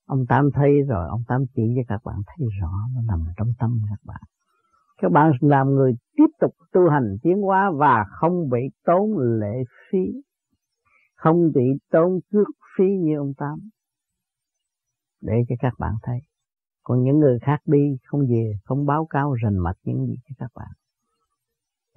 Ông 0.07 0.27
Tám 0.29 0.51
thấy 0.55 0.70
rồi, 0.89 1.09
ông 1.09 1.23
Tám 1.29 1.45
chỉ 1.55 1.62
cho 1.77 1.83
các 1.89 2.05
bạn 2.05 2.16
thấy 2.27 2.49
rõ, 2.61 2.73
nó 2.95 3.03
nằm 3.03 3.24
trong 3.37 3.49
tâm 3.59 3.81
các 3.91 4.01
bạn 4.05 4.23
các 5.03 5.12
bạn 5.12 5.33
làm 5.41 5.74
người 5.74 5.93
tiếp 6.16 6.27
tục 6.41 6.55
tu 6.73 6.81
hành 6.91 7.16
tiến 7.23 7.43
hóa 7.43 7.70
và 7.77 8.05
không 8.09 8.49
bị 8.51 8.59
tốn 8.85 9.19
lệ 9.19 9.62
phí, 9.91 9.99
không 11.15 11.53
bị 11.55 11.65
tốn 11.91 12.20
cước 12.33 12.47
phí 12.77 12.85
như 12.85 13.16
ông 13.16 13.33
Tám. 13.37 13.59
Để 15.20 15.35
cho 15.49 15.55
các 15.59 15.74
bạn 15.79 15.95
thấy, 16.03 16.19
còn 16.83 17.03
những 17.03 17.19
người 17.19 17.39
khác 17.43 17.59
đi, 17.66 17.97
không 18.05 18.20
về, 18.20 18.53
không 18.65 18.87
báo 18.87 19.07
cáo 19.07 19.35
rành 19.43 19.59
mạch 19.59 19.77
những 19.85 20.07
gì 20.07 20.15
cho 20.29 20.35
các 20.39 20.51
bạn. 20.55 20.70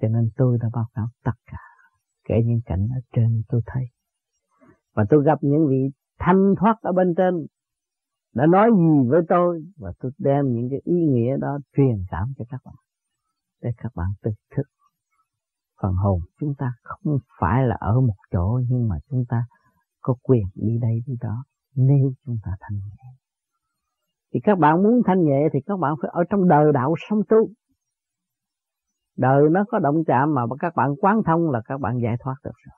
Cho 0.00 0.08
nên 0.08 0.30
tôi 0.36 0.58
đã 0.62 0.68
báo 0.72 0.86
cáo 0.94 1.06
tất 1.24 1.36
cả, 1.46 1.58
kể 2.24 2.34
những 2.44 2.60
cảnh 2.66 2.88
ở 2.94 3.00
trên 3.12 3.42
tôi 3.48 3.60
thấy. 3.66 3.84
Và 4.94 5.04
tôi 5.10 5.24
gặp 5.24 5.38
những 5.40 5.66
vị 5.68 5.90
thanh 6.18 6.54
thoát 6.58 6.76
ở 6.80 6.92
bên 6.92 7.14
trên, 7.16 7.46
đã 8.34 8.46
nói 8.46 8.70
gì 8.76 9.08
với 9.08 9.22
tôi, 9.28 9.64
và 9.76 9.92
tôi 9.98 10.12
đem 10.18 10.52
những 10.52 10.68
cái 10.70 10.80
ý 10.84 11.06
nghĩa 11.06 11.36
đó 11.40 11.58
truyền 11.76 12.04
cảm 12.10 12.32
cho 12.38 12.44
các 12.48 12.60
bạn 12.64 12.74
để 13.66 13.72
các 13.76 13.92
bạn 13.94 14.06
tự 14.22 14.30
thức. 14.56 14.62
Phần 15.82 15.92
hồn 15.92 16.20
chúng 16.40 16.54
ta 16.58 16.72
không 16.82 17.18
phải 17.40 17.66
là 17.66 17.76
ở 17.80 18.00
một 18.00 18.16
chỗ, 18.32 18.60
nhưng 18.68 18.88
mà 18.88 18.96
chúng 19.10 19.24
ta 19.28 19.44
có 20.00 20.14
quyền 20.22 20.46
đi 20.54 20.78
đây 20.82 21.02
đi 21.06 21.14
đó 21.20 21.44
nếu 21.74 22.12
chúng 22.24 22.36
ta 22.44 22.50
thanh 22.60 22.78
nhẹ. 22.78 23.10
Thì 24.34 24.40
các 24.42 24.58
bạn 24.58 24.82
muốn 24.82 25.02
thanh 25.06 25.24
nhẹ 25.24 25.48
thì 25.52 25.58
các 25.66 25.76
bạn 25.78 25.94
phải 26.02 26.10
ở 26.14 26.24
trong 26.30 26.48
đời 26.48 26.72
đạo 26.74 26.94
sống 27.08 27.18
tu. 27.28 27.48
Đời 29.16 29.42
nó 29.50 29.64
có 29.68 29.78
động 29.78 29.96
chạm 30.06 30.34
mà 30.34 30.42
các 30.58 30.72
bạn 30.76 30.90
quán 31.00 31.22
thông 31.26 31.50
là 31.50 31.60
các 31.64 31.80
bạn 31.80 31.98
giải 32.02 32.16
thoát 32.20 32.36
được 32.44 32.56
rồi. 32.66 32.76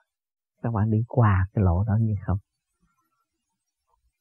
Các 0.62 0.72
bạn 0.72 0.90
đi 0.90 0.98
qua 1.08 1.46
cái 1.54 1.64
lỗ 1.64 1.84
đó 1.84 1.96
như 2.00 2.14
không? 2.26 2.38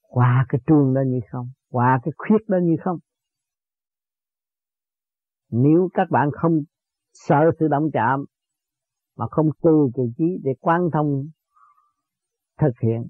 Qua 0.09 0.45
cái 0.49 0.61
trường 0.67 0.93
đó 0.93 1.01
như 1.07 1.19
không? 1.31 1.47
Qua 1.71 1.99
cái 2.03 2.11
khuyết 2.17 2.41
đó 2.47 2.57
như 2.61 2.75
không? 2.83 2.97
Nếu 5.51 5.89
các 5.93 6.09
bạn 6.09 6.29
không 6.33 6.59
sợ 7.13 7.51
sự 7.59 7.67
động 7.67 7.89
chạm 7.93 8.25
mà 9.17 9.25
không 9.31 9.49
từ 9.63 9.89
kỳ 9.95 10.03
trí 10.17 10.25
để 10.43 10.51
quan 10.59 10.81
thông, 10.93 11.23
thực 12.59 12.79
hiện 12.83 13.07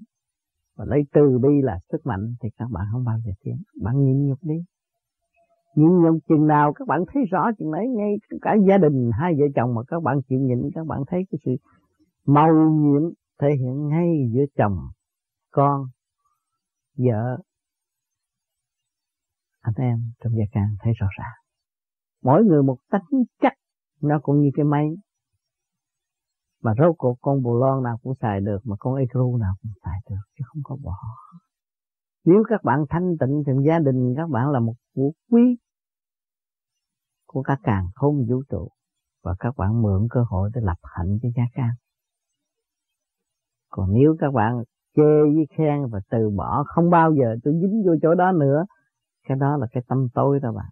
và 0.76 0.84
lấy 0.88 1.02
từ 1.12 1.38
bi 1.42 1.62
là 1.62 1.78
sức 1.92 2.06
mạnh, 2.06 2.34
thì 2.42 2.48
các 2.58 2.68
bạn 2.70 2.84
không 2.92 3.04
bao 3.04 3.18
giờ 3.24 3.32
tiến. 3.40 3.62
Bạn 3.82 4.04
nhịn 4.04 4.28
nhục 4.28 4.38
đi. 4.42 4.54
Nhịn 5.74 6.02
nhục 6.02 6.18
chừng 6.28 6.46
nào 6.46 6.72
các 6.72 6.88
bạn 6.88 7.04
thấy 7.12 7.22
rõ 7.30 7.50
chừng 7.58 7.72
đấy 7.72 7.86
ngay 7.96 8.14
cả 8.42 8.54
gia 8.68 8.78
đình, 8.78 9.10
hai 9.20 9.32
vợ 9.38 9.44
chồng 9.54 9.74
mà 9.74 9.82
các 9.88 10.02
bạn 10.02 10.20
chịu 10.28 10.38
nhịn, 10.38 10.70
các 10.74 10.86
bạn 10.86 11.02
thấy 11.06 11.20
cái 11.30 11.38
sự 11.44 11.52
màu 12.26 12.52
nhiệm 12.70 13.10
thể 13.40 13.48
hiện 13.60 13.88
ngay 13.88 14.08
giữa 14.32 14.44
chồng, 14.56 14.78
con, 15.50 15.86
vợ, 16.96 17.42
anh 19.60 19.74
em 19.76 19.98
trong 20.24 20.32
gia 20.32 20.44
càng 20.52 20.76
thấy 20.80 20.92
rõ 21.00 21.06
ràng 21.18 21.37
mỗi 22.28 22.44
người 22.44 22.62
một 22.62 22.78
tính 22.92 23.24
chất, 23.42 23.52
nó 24.02 24.18
cũng 24.22 24.40
như 24.40 24.50
cái 24.54 24.64
máy. 24.64 24.86
Mà 26.62 26.72
rốt 26.78 26.94
cuộc 26.98 27.18
con 27.20 27.42
bù 27.42 27.58
lon 27.58 27.82
nào 27.82 27.98
cũng 28.02 28.14
xài 28.14 28.40
được, 28.40 28.58
mà 28.64 28.76
con 28.78 28.94
ecru 28.94 29.36
nào 29.36 29.54
cũng 29.62 29.72
xài 29.84 30.00
được, 30.10 30.24
chứ 30.38 30.44
không 30.46 30.62
có 30.64 30.76
bỏ. 30.84 30.96
Nếu 32.24 32.42
các 32.48 32.64
bạn 32.64 32.84
thanh 32.90 33.16
tịnh 33.20 33.42
thì 33.46 33.52
gia 33.68 33.78
đình 33.78 34.14
các 34.16 34.28
bạn 34.30 34.50
là 34.50 34.60
một 34.60 34.74
của 34.94 35.12
quý 35.30 35.56
của 37.26 37.42
các 37.42 37.58
càng 37.62 37.86
không 37.94 38.26
vũ 38.28 38.42
trụ, 38.50 38.68
và 39.24 39.34
các 39.38 39.56
bạn 39.56 39.82
mượn 39.82 40.08
cơ 40.10 40.20
hội 40.28 40.50
để 40.54 40.60
lập 40.64 40.78
hạnh 40.82 41.18
cho 41.22 41.28
gia 41.36 41.44
can 41.54 41.70
còn 43.70 43.92
nếu 43.92 44.16
các 44.18 44.32
bạn 44.34 44.62
chê 44.96 45.02
với 45.34 45.46
khen 45.56 45.86
và 45.90 46.00
từ 46.10 46.30
bỏ, 46.36 46.64
không 46.66 46.90
bao 46.90 47.12
giờ 47.12 47.36
tôi 47.44 47.54
dính 47.54 47.82
vô 47.86 47.92
chỗ 48.02 48.14
đó 48.14 48.32
nữa, 48.32 48.64
cái 49.28 49.36
đó 49.36 49.56
là 49.56 49.66
cái 49.72 49.82
tâm 49.88 50.08
tối 50.14 50.40
đó 50.42 50.52
bạn 50.52 50.70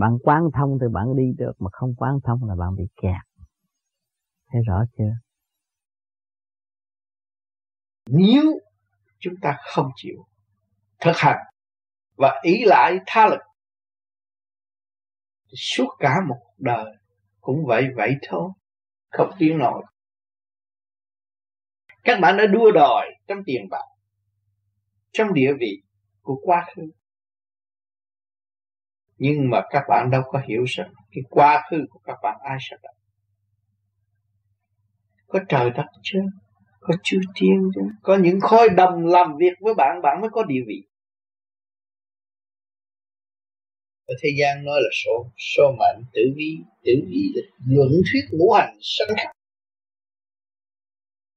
bạn 0.00 0.18
quán 0.22 0.42
thông 0.54 0.78
thì 0.80 0.86
bạn 0.92 1.16
đi 1.16 1.32
được, 1.38 1.52
mà 1.58 1.70
không 1.72 1.94
quán 1.94 2.18
thông 2.24 2.44
là 2.48 2.54
bạn 2.58 2.76
bị 2.76 2.84
kẹt. 3.02 3.44
Thấy 4.52 4.62
rõ 4.66 4.84
chưa? 4.98 5.12
Nếu 8.06 8.44
chúng 9.18 9.34
ta 9.42 9.56
không 9.74 9.86
chịu 9.96 10.26
thực 11.00 11.16
hành 11.16 11.38
và 12.16 12.40
ý 12.42 12.64
lại 12.64 12.98
tha 13.06 13.26
lực 13.26 13.40
suốt 15.52 15.88
cả 15.98 16.16
một 16.28 16.40
đời 16.58 16.84
cũng 17.40 17.66
vậy 17.66 17.84
vậy 17.96 18.14
thôi, 18.28 18.50
không 19.10 19.30
tiến 19.38 19.58
nổi. 19.58 19.84
Các 22.04 22.18
bạn 22.22 22.36
đã 22.36 22.46
đua 22.46 22.70
đòi 22.74 23.06
trong 23.28 23.38
tiền 23.46 23.68
bạc, 23.70 23.84
trong 25.12 25.34
địa 25.34 25.52
vị 25.60 25.82
của 26.22 26.40
quá 26.44 26.66
khứ 26.74 26.82
nhưng 29.20 29.50
mà 29.50 29.60
các 29.70 29.82
bạn 29.88 30.10
đâu 30.10 30.22
có 30.26 30.40
hiểu 30.48 30.64
rằng 30.66 30.92
cái 31.10 31.22
quá 31.30 31.62
khứ 31.70 31.76
của 31.90 32.00
các 32.04 32.16
bạn 32.22 32.38
ai 32.42 32.58
sẽ 32.60 32.76
đặt 32.82 32.94
có 35.30 35.40
trời 35.48 35.70
đất 35.70 35.86
chứ? 36.02 36.18
Có 36.80 36.94
chư 37.02 37.20
thiên 37.36 37.70
chứ? 37.74 37.80
Có 38.02 38.16
những 38.16 38.40
khối 38.40 38.68
đồng 38.68 39.06
làm 39.06 39.36
việc 39.36 39.52
với 39.60 39.74
bạn 39.74 40.02
bạn 40.02 40.20
mới 40.20 40.30
có 40.32 40.44
địa 40.44 40.60
vị. 40.66 40.82
Ở 44.06 44.14
thế 44.22 44.28
gian 44.40 44.64
nói 44.64 44.80
là 44.82 44.88
số 45.04 45.26
số 45.56 45.72
mệnh, 45.78 46.04
tử 46.12 46.20
vi 46.36 46.58
tử 46.84 46.92
vi 47.06 47.32
là 47.34 47.42
luận 47.66 47.88
thuyết 48.12 48.38
ngũ 48.38 48.52
hành 48.52 48.78
sanh 48.80 49.16
khắc. 49.16 49.36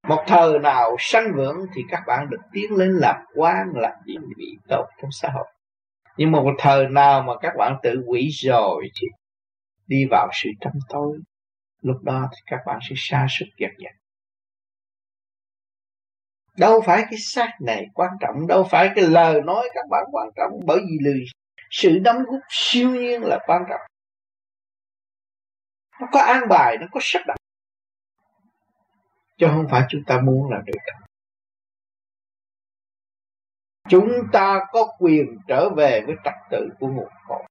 Một 0.07 0.23
thời 0.27 0.59
nào 0.59 0.95
sanh 0.99 1.33
vượng 1.35 1.57
thì 1.75 1.81
các 1.89 2.03
bạn 2.07 2.29
được 2.29 2.41
tiến 2.53 2.71
lên 2.71 2.91
làm 2.91 3.15
quan 3.35 3.67
làm 3.75 3.91
địa 4.05 4.19
vị 4.37 4.57
tốt 4.67 4.85
trong 5.01 5.11
xã 5.11 5.29
hội 5.29 5.45
nhưng 6.17 6.31
mà 6.31 6.41
một 6.41 6.53
thời 6.59 6.87
nào 6.87 7.21
mà 7.21 7.33
các 7.41 7.53
bạn 7.57 7.77
tự 7.83 8.03
quỷ 8.07 8.29
rồi 8.43 8.89
thì 9.01 9.07
đi 9.87 10.05
vào 10.11 10.29
sự 10.33 10.49
trầm 10.61 10.73
tối, 10.89 11.17
lúc 11.81 11.97
đó 12.03 12.29
thì 12.31 12.37
các 12.45 12.59
bạn 12.65 12.79
sẽ 12.89 12.95
xa 12.97 13.27
sức 13.29 13.45
dần 13.57 13.71
dần. 13.77 13.93
Đâu 16.57 16.81
phải 16.85 17.01
cái 17.01 17.19
xác 17.19 17.49
này 17.61 17.85
quan 17.93 18.11
trọng, 18.21 18.47
đâu 18.47 18.67
phải 18.71 18.89
cái 18.95 19.05
lời 19.05 19.41
nói 19.41 19.69
các 19.73 19.85
bạn 19.89 20.03
quan 20.11 20.27
trọng, 20.35 20.51
bởi 20.65 20.79
vì 20.79 20.97
lời 21.01 21.19
sự 21.71 21.99
đóng 21.99 22.23
góp 22.23 22.41
siêu 22.49 22.89
nhiên 22.89 23.21
là 23.23 23.39
quan 23.47 23.61
trọng. 23.69 23.81
Nó 26.01 26.07
có 26.11 26.19
an 26.19 26.43
bài, 26.49 26.77
nó 26.81 26.87
có 26.91 26.99
sắp 27.03 27.21
đặt 27.27 27.35
chứ 29.37 29.47
không 29.51 29.67
phải 29.71 29.81
chúng 29.89 30.03
ta 30.07 30.21
muốn 30.21 30.51
là 30.51 30.57
được 30.65 30.73
chúng 33.89 34.09
ta 34.33 34.59
có 34.71 34.87
quyền 34.99 35.25
trở 35.47 35.69
về 35.69 36.01
với 36.05 36.15
trật 36.23 36.33
tự 36.51 36.69
của 36.79 36.87
nguồn 36.87 37.09
cội 37.27 37.43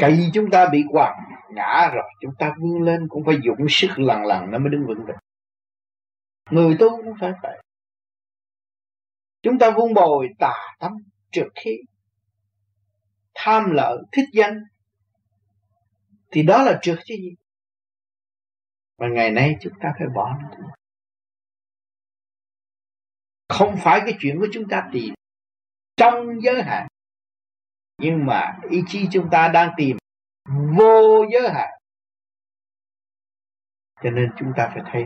cây 0.00 0.30
chúng 0.34 0.50
ta 0.50 0.68
bị 0.72 0.84
quằn 0.90 1.14
ngã 1.50 1.90
rồi, 1.94 2.10
chúng 2.20 2.34
ta 2.38 2.54
vươn 2.60 2.82
lên 2.82 3.06
cũng 3.08 3.24
phải 3.26 3.36
dụng 3.42 3.66
sức 3.68 3.90
lần 3.96 4.24
lần 4.24 4.50
nó 4.50 4.58
mới 4.58 4.68
đứng 4.70 4.86
vững 4.86 5.06
được. 5.06 5.14
Người 6.50 6.76
tu 6.80 6.96
cũng 6.96 7.14
phải 7.20 7.32
vậy. 7.42 7.62
Chúng 9.42 9.58
ta 9.58 9.70
vun 9.70 9.94
bồi 9.94 10.28
tà 10.38 10.54
tâm 10.78 10.92
trực 11.30 11.46
khí 11.54 11.70
tham 13.34 13.70
lợi 13.70 13.98
thích 14.12 14.28
danh, 14.32 14.60
thì 16.30 16.42
đó 16.42 16.62
là 16.62 16.78
trượt 16.82 16.98
chứ 17.04 17.14
gì? 17.14 17.34
Mà 18.98 19.06
ngày 19.08 19.30
nay 19.30 19.54
chúng 19.60 19.72
ta 19.80 19.92
phải 19.98 20.08
bỏ 20.14 20.36
nó. 20.42 20.48
đi 20.56 20.79
không 23.50 23.76
phải 23.84 24.00
cái 24.04 24.14
chuyện 24.20 24.38
của 24.40 24.46
chúng 24.52 24.68
ta 24.70 24.88
tìm 24.92 25.14
trong 25.96 26.42
giới 26.42 26.62
hạn. 26.62 26.86
Nhưng 27.98 28.26
mà 28.26 28.58
ý 28.70 28.82
chí 28.88 29.08
chúng 29.12 29.28
ta 29.30 29.50
đang 29.54 29.72
tìm 29.76 29.96
vô 30.78 31.24
giới 31.32 31.50
hạn. 31.50 31.70
Cho 34.02 34.10
nên 34.10 34.30
chúng 34.38 34.52
ta 34.56 34.70
phải 34.74 34.82
thấy, 34.92 35.04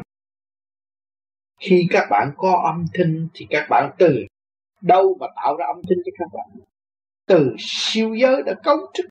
khi 1.61 1.87
các 1.91 2.07
bạn 2.11 2.33
có 2.37 2.63
âm 2.65 2.85
thanh 2.95 3.29
thì 3.35 3.47
các 3.51 3.67
bạn 3.71 3.91
từ 3.99 4.27
đâu 4.81 5.17
mà 5.21 5.27
tạo 5.37 5.57
ra 5.57 5.67
âm 5.67 5.77
thanh 5.77 5.99
cho 6.05 6.13
các 6.19 6.29
bạn? 6.33 6.65
Từ 7.27 7.57
siêu 7.59 8.15
giới 8.15 8.43
đã 8.47 8.55
cấu 8.63 8.77
trúc. 8.95 9.07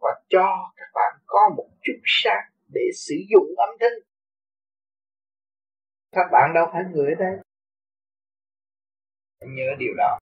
Và 0.00 0.10
cho 0.28 0.72
các 0.76 0.88
bạn 0.94 1.20
có 1.26 1.40
một 1.56 1.68
chút 1.82 2.00
sáng 2.04 2.50
để 2.74 2.82
sử 2.94 3.14
dụng 3.30 3.46
âm 3.56 3.68
thanh 3.80 4.11
các 6.12 6.28
bạn 6.32 6.54
đâu 6.54 6.66
phải 6.72 6.82
người 6.92 7.06
ở 7.06 7.14
đây. 7.18 7.38
Nhớ 9.40 9.74
điều 9.78 9.94
đó. 9.96 10.18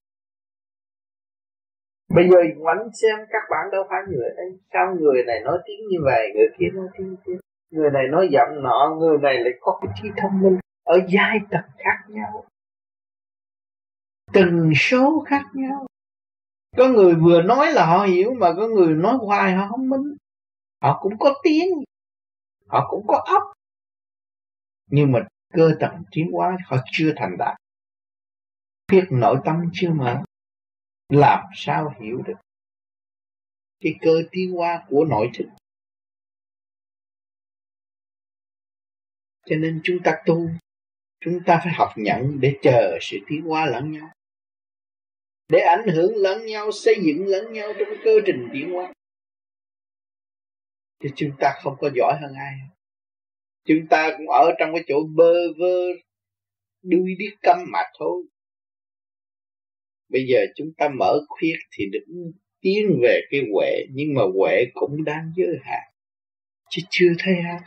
Bây 2.15 2.29
giờ 2.29 2.37
ngoảnh 2.57 2.89
xem 3.03 3.27
các 3.31 3.43
bạn 3.51 3.71
đâu 3.73 3.83
phải 3.91 4.01
người 4.09 4.25
ở 4.25 4.35
đây. 4.37 4.59
Sao 4.73 4.95
người 5.01 5.25
này 5.27 5.41
nói 5.45 5.59
tiếng 5.67 5.89
như 5.89 5.99
vậy, 6.05 6.33
Người 6.35 6.49
kia 6.59 6.67
nói 6.75 6.89
tiếng 6.99 7.17
kia? 7.27 7.39
Người 7.71 7.91
này 7.91 8.03
nói 8.11 8.29
giọng 8.31 8.63
nọ, 8.63 8.97
Người 8.99 9.19
này 9.19 9.35
lại 9.35 9.53
có 9.61 9.81
cái 9.83 9.93
trí 10.03 10.09
thông 10.17 10.41
minh 10.43 10.59
Ở 10.85 11.01
giai 11.09 11.39
tầng 11.51 11.71
khác 11.79 11.99
nhau. 12.09 12.45
Từng 14.33 14.73
số 14.77 15.25
khác 15.27 15.43
nhau. 15.55 15.87
Có 16.77 16.89
người 16.89 17.15
vừa 17.15 17.43
nói 17.43 17.73
là 17.73 17.87
họ 17.87 18.05
hiểu, 18.05 18.35
Mà 18.35 18.53
có 18.57 18.69
người 18.69 18.95
nói 18.95 19.15
hoài 19.21 19.53
họ 19.53 19.67
không 19.71 19.89
minh. 19.89 20.17
Họ 20.83 20.99
cũng 21.03 21.19
có 21.19 21.35
tiếng, 21.43 21.69
Họ 22.67 22.87
cũng 22.91 23.07
có 23.07 23.23
óc. 23.27 23.43
Nhưng 24.91 25.13
mà 25.13 25.21
cơ 25.53 25.71
tầng 25.81 26.03
tiến 26.11 26.31
hóa 26.33 26.57
họ 26.65 26.77
chưa 26.93 27.13
thành 27.17 27.37
đạt. 27.39 27.57
Biết 28.93 29.05
nội 29.11 29.37
tâm 29.45 29.57
chưa 29.73 29.91
mở, 29.91 30.23
làm 31.09 31.45
sao 31.55 31.95
hiểu 32.01 32.23
được 32.27 32.35
cái 33.81 33.95
cơ 34.01 34.23
tiến 34.31 34.53
hóa 34.53 34.87
của 34.89 35.05
nội 35.05 35.31
thức? 35.35 35.45
Cho 39.47 39.57
nên 39.57 39.81
chúng 39.85 39.99
ta 40.05 40.23
tu, 40.27 40.51
chúng 41.21 41.39
ta 41.47 41.61
phải 41.65 41.73
học 41.73 41.89
nhận 41.97 42.41
để 42.41 42.59
chờ 42.63 42.99
sự 43.01 43.17
tiến 43.29 43.43
hóa 43.43 43.67
lẫn 43.67 43.93
nhau, 43.93 44.11
để 45.49 45.59
ảnh 45.59 45.89
hưởng 45.95 46.13
lẫn 46.17 46.47
nhau, 46.47 46.73
xây 46.73 46.95
dựng 47.03 47.27
lẫn 47.27 47.53
nhau 47.53 47.73
trong 47.79 47.89
cơ 48.05 48.11
trình 48.27 48.49
tiến 48.53 48.73
hóa. 48.73 48.93
Thì 51.03 51.09
chúng 51.17 51.31
ta 51.41 51.53
không 51.63 51.77
có 51.81 51.91
giỏi 51.95 52.19
hơn 52.23 52.35
ai 52.35 52.55
chúng 53.71 53.87
ta 53.91 54.11
cũng 54.19 54.29
ở 54.29 54.51
trong 54.59 54.75
cái 54.75 54.85
chỗ 54.89 54.95
bơ 55.17 55.33
vơ, 55.59 55.77
đuôi 56.83 57.15
đi 57.19 57.27
câm 57.43 57.59
mà 57.73 57.79
thôi. 57.99 58.23
Bây 60.09 60.27
giờ 60.29 60.39
chúng 60.57 60.69
ta 60.77 60.89
mở 60.99 61.21
khuyết 61.29 61.57
thì 61.73 61.85
đứng 61.93 62.33
tiến 62.61 63.01
về 63.03 63.21
cái 63.31 63.41
huệ, 63.53 63.87
nhưng 63.93 64.15
mà 64.15 64.23
huệ 64.39 64.65
cũng 64.75 65.05
đang 65.05 65.33
giới 65.37 65.57
hạn. 65.63 65.93
Chứ 66.71 66.83
chưa 66.91 67.13
thấy 67.19 67.35
hết 67.35 67.59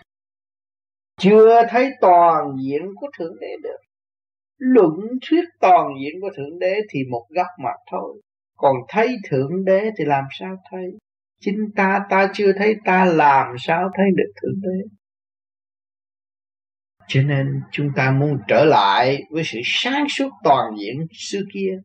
chưa 1.19 1.61
thấy 1.69 1.89
toàn 2.01 2.45
diện 2.63 2.81
của 2.95 3.07
thượng 3.19 3.39
đế 3.39 3.55
được. 3.63 3.77
Luận 4.57 4.95
thuyết 5.29 5.43
toàn 5.59 5.87
diện 6.01 6.21
của 6.21 6.29
thượng 6.37 6.59
đế 6.59 6.75
thì 6.89 6.99
một 7.11 7.25
góc 7.29 7.47
mặt 7.63 7.77
thôi. 7.91 8.21
Còn 8.57 8.75
thấy 8.89 9.15
thượng 9.29 9.65
đế 9.65 9.89
thì 9.97 10.05
làm 10.05 10.23
sao 10.39 10.55
thấy? 10.71 10.85
Chính 11.39 11.71
ta 11.75 11.99
ta 12.09 12.31
chưa 12.33 12.51
thấy 12.57 12.75
ta 12.85 13.05
làm 13.05 13.47
sao 13.59 13.89
thấy 13.97 14.05
được 14.15 14.31
thượng 14.41 14.61
đế 14.61 14.95
cho 17.07 17.21
nên 17.21 17.61
chúng 17.71 17.89
ta 17.95 18.11
muốn 18.11 18.39
trở 18.47 18.65
lại 18.65 19.23
với 19.29 19.43
sự 19.43 19.59
sáng 19.63 20.09
suốt 20.09 20.29
toàn 20.43 20.65
diện 20.79 21.07
xưa 21.13 21.41
kia, 21.53 21.79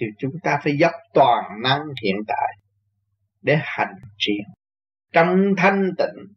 thì 0.00 0.06
chúng 0.18 0.32
ta 0.42 0.60
phải 0.64 0.76
dốc 0.78 0.92
toàn 1.14 1.44
năng 1.62 1.80
hiện 2.02 2.16
tại 2.26 2.56
để 3.42 3.58
hành 3.62 3.94
triển 4.18 4.44
trong 5.12 5.54
thanh 5.56 5.90
tịnh, 5.98 6.32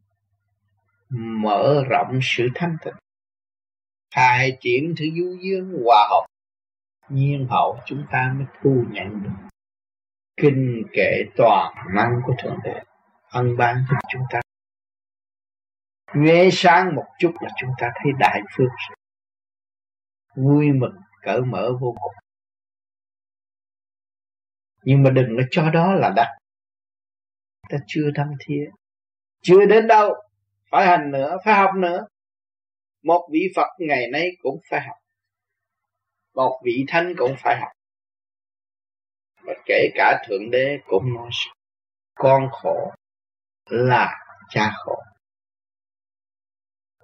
mở 1.42 1.84
rộng 1.90 2.20
sự 2.22 2.48
thanh 2.56 2.78
tịnh. 2.86 2.94
Khai 4.16 4.58
triển 4.62 4.94
thứ 4.98 5.06
du 5.18 5.38
dương 5.42 5.84
hòa 5.86 6.08
hợp, 6.10 6.26
nhiên 7.10 7.48
hậu 7.50 7.80
chúng 7.86 8.04
ta 8.12 8.34
mới 8.38 8.46
thu 8.62 8.84
nhận 8.92 9.24
được. 9.24 9.30
Kinh 10.38 10.84
kệ 10.94 11.24
toàn 11.38 11.76
năng 11.96 12.12
của 12.26 12.34
thượng 12.44 12.60
đế, 12.64 12.84
ân 13.30 13.58
ban 13.58 13.76
cho 13.90 13.96
chúng 14.12 14.22
ta 14.30 14.42
nghe 16.16 16.50
sáng 16.52 16.96
một 16.96 17.06
chút 17.20 17.34
là 17.42 17.50
chúng 17.60 17.70
ta 17.78 17.92
thấy 17.96 18.12
đại 18.20 18.42
phương, 18.58 18.70
vui 20.36 20.72
mừng 20.72 20.96
cởi 21.22 21.42
mở 21.42 21.72
vô 21.82 21.96
cùng. 22.02 22.14
Nhưng 24.84 25.04
mà 25.04 25.10
đừng 25.10 25.28
có 25.38 25.44
cho 25.52 25.70
đó 25.70 25.94
là 25.94 26.14
đắc 26.16 26.38
ta 27.70 27.78
chưa 27.88 28.12
thâm 28.16 28.28
thiết 28.40 28.66
chưa 29.42 29.66
đến 29.66 29.88
đâu. 29.88 30.14
Phải 30.72 30.88
hành 30.88 31.12
nữa 31.12 31.38
phải 31.46 31.56
học 31.56 31.72
nữa. 31.76 32.08
Một 33.04 33.30
vị 33.32 33.40
phật 33.56 33.68
ngày 33.80 34.08
nay 34.12 34.30
cũng 34.42 34.60
phải 34.70 34.82
học. 34.88 34.98
Một 36.34 36.62
vị 36.66 36.86
thánh 36.88 37.14
cũng 37.18 37.36
phải 37.40 37.58
học. 37.60 37.72
Và 39.42 39.54
kể 39.66 39.90
cả 39.96 40.24
thượng 40.28 40.52
đế 40.52 40.78
cũng 40.88 41.14
nói 41.16 41.30
con 42.16 42.50
khổ 42.52 42.92
là 43.66 44.16
cha 44.50 44.72
khổ 44.76 44.96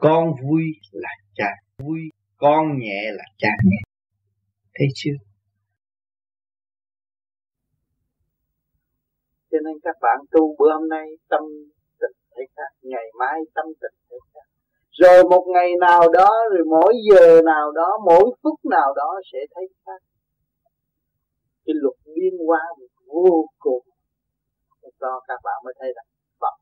con 0.01 0.33
vui 0.43 0.63
là 0.91 1.09
cha, 1.35 1.49
vui 1.77 1.99
con 2.37 2.79
nhẹ 2.79 3.01
là 3.13 3.23
cha 3.37 3.49
nhẹ 3.65 3.81
thấy 4.73 4.87
chưa? 4.95 5.17
Cho 9.51 9.57
nên 9.65 9.73
các 9.83 9.95
bạn 10.01 10.17
tu 10.31 10.55
bữa 10.59 10.73
hôm 10.73 10.89
nay, 10.89 11.07
tâm 11.29 11.41
tịch 11.99 12.17
thấy 12.35 12.45
khác, 12.55 12.71
ngày 12.81 13.07
mai 13.19 13.39
tâm 13.55 13.65
tịch 13.81 13.97
thấy 14.09 14.19
khác. 14.33 14.47
Rồi 14.91 15.23
một 15.23 15.45
ngày 15.53 15.69
nào 15.81 16.01
đó, 16.13 16.29
rồi 16.51 16.65
mỗi 16.69 16.93
giờ 17.09 17.41
nào 17.45 17.71
đó, 17.71 17.89
mỗi 18.05 18.35
phút 18.43 18.59
nào 18.69 18.93
đó 18.95 19.21
sẽ 19.33 19.39
thấy 19.55 19.63
khác. 19.85 20.01
Cái 21.65 21.73
luật 21.81 21.95
liên 22.05 22.33
hóa 22.47 22.61
vô 23.07 23.45
cùng. 23.59 23.83
Cho 24.99 25.21
các 25.27 25.39
bạn 25.43 25.61
mới 25.65 25.73
thấy 25.79 25.89
rằng 25.95 26.05
Phật 26.39 26.55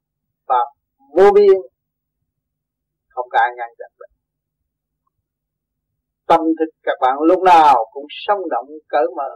Phật 0.47 0.67
vô 1.15 1.31
biên 1.31 1.57
không 3.19 3.29
có 3.31 3.39
ai 3.39 3.51
ngăn 3.57 3.69
chặn 3.79 3.91
được. 3.99 4.11
Tâm 6.27 6.39
thức 6.59 6.71
các 6.83 6.97
bạn 7.01 7.15
lúc 7.29 7.41
nào 7.43 7.75
cũng 7.93 8.05
sống 8.09 8.41
động, 8.49 8.67
cởi 8.87 9.07
mở, 9.17 9.31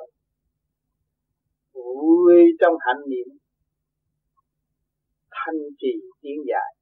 vui 1.73 2.33
trong 2.59 2.73
hạnh 2.79 3.03
niệm, 3.09 3.37
thanh 5.31 5.59
trì 5.79 5.93
tiến 6.21 6.37
dài 6.49 6.73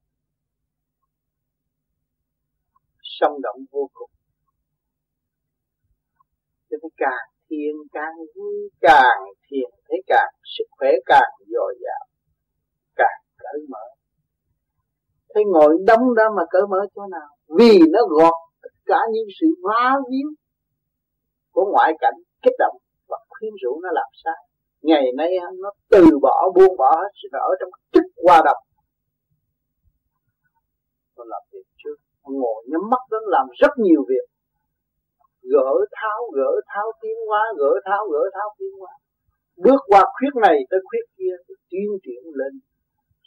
sống 3.20 3.40
động 3.42 3.56
vô 3.70 3.90
cùng. 3.92 4.10
Cho 6.70 6.76
nên 6.82 6.92
càng 6.96 7.28
thiền, 7.50 7.74
càng 7.92 8.16
vui, 8.34 8.70
càng 8.80 9.20
thiền 9.50 9.70
thấy 9.88 9.98
càng 10.06 10.32
sức 10.44 10.64
khỏe 10.70 10.90
càng 11.06 11.32
dồi 11.46 11.74
dào, 11.84 12.06
càng 12.96 13.22
cởi 13.38 13.60
mở 13.68 13.91
thấy 15.34 15.44
ngồi 15.52 15.70
đông 15.86 16.14
đó 16.14 16.24
mà 16.36 16.42
cởi 16.50 16.62
mở 16.70 16.80
chỗ 16.94 17.02
nào? 17.10 17.28
Vì 17.58 17.78
nó 17.92 18.00
gọt 18.08 18.34
tất 18.62 18.74
cả 18.84 18.98
những 19.12 19.28
sự 19.40 19.46
vá 19.62 19.96
víu 20.10 20.28
của 21.52 21.64
ngoại 21.72 21.92
cảnh 22.00 22.18
kích 22.42 22.54
động 22.58 22.76
và 23.08 23.18
khuyến 23.28 23.52
rũ 23.62 23.80
nó 23.82 23.88
làm 23.92 24.10
sai. 24.24 24.40
Ngày 24.82 25.04
nay 25.16 25.30
nó 25.62 25.70
từ 25.90 26.04
bỏ, 26.22 26.50
buông 26.54 26.76
bỏ 26.78 26.90
hết 27.02 27.10
sự 27.22 27.28
ở 27.32 27.50
trong 27.60 27.70
chức 27.92 28.04
qua 28.16 28.42
độc 28.44 28.56
nó 31.22 31.24
làm 31.32 31.42
việc 31.52 31.66
trước. 31.80 31.96
Ngồi 32.22 32.64
nhắm 32.70 32.80
mắt 32.90 33.02
nó 33.10 33.18
làm 33.34 33.46
rất 33.60 33.72
nhiều 33.76 34.02
việc. 34.08 34.26
Gỡ 35.42 35.70
tháo 35.98 36.20
gỡ 36.36 36.50
tháo 36.66 36.92
tiến 37.02 37.16
hóa, 37.28 37.42
gỡ 37.58 37.72
tháo 37.84 38.02
gỡ 38.12 38.22
tháo 38.34 38.48
tiến 38.58 38.72
hóa. 38.80 38.92
Bước 39.56 39.80
qua 39.86 40.02
khuyết 40.14 40.34
này 40.46 40.56
tới 40.70 40.80
khuyết 40.88 41.06
kia 41.18 41.34
thì 41.48 41.54
tiến 41.70 41.88
triển 42.04 42.22
lên 42.34 42.52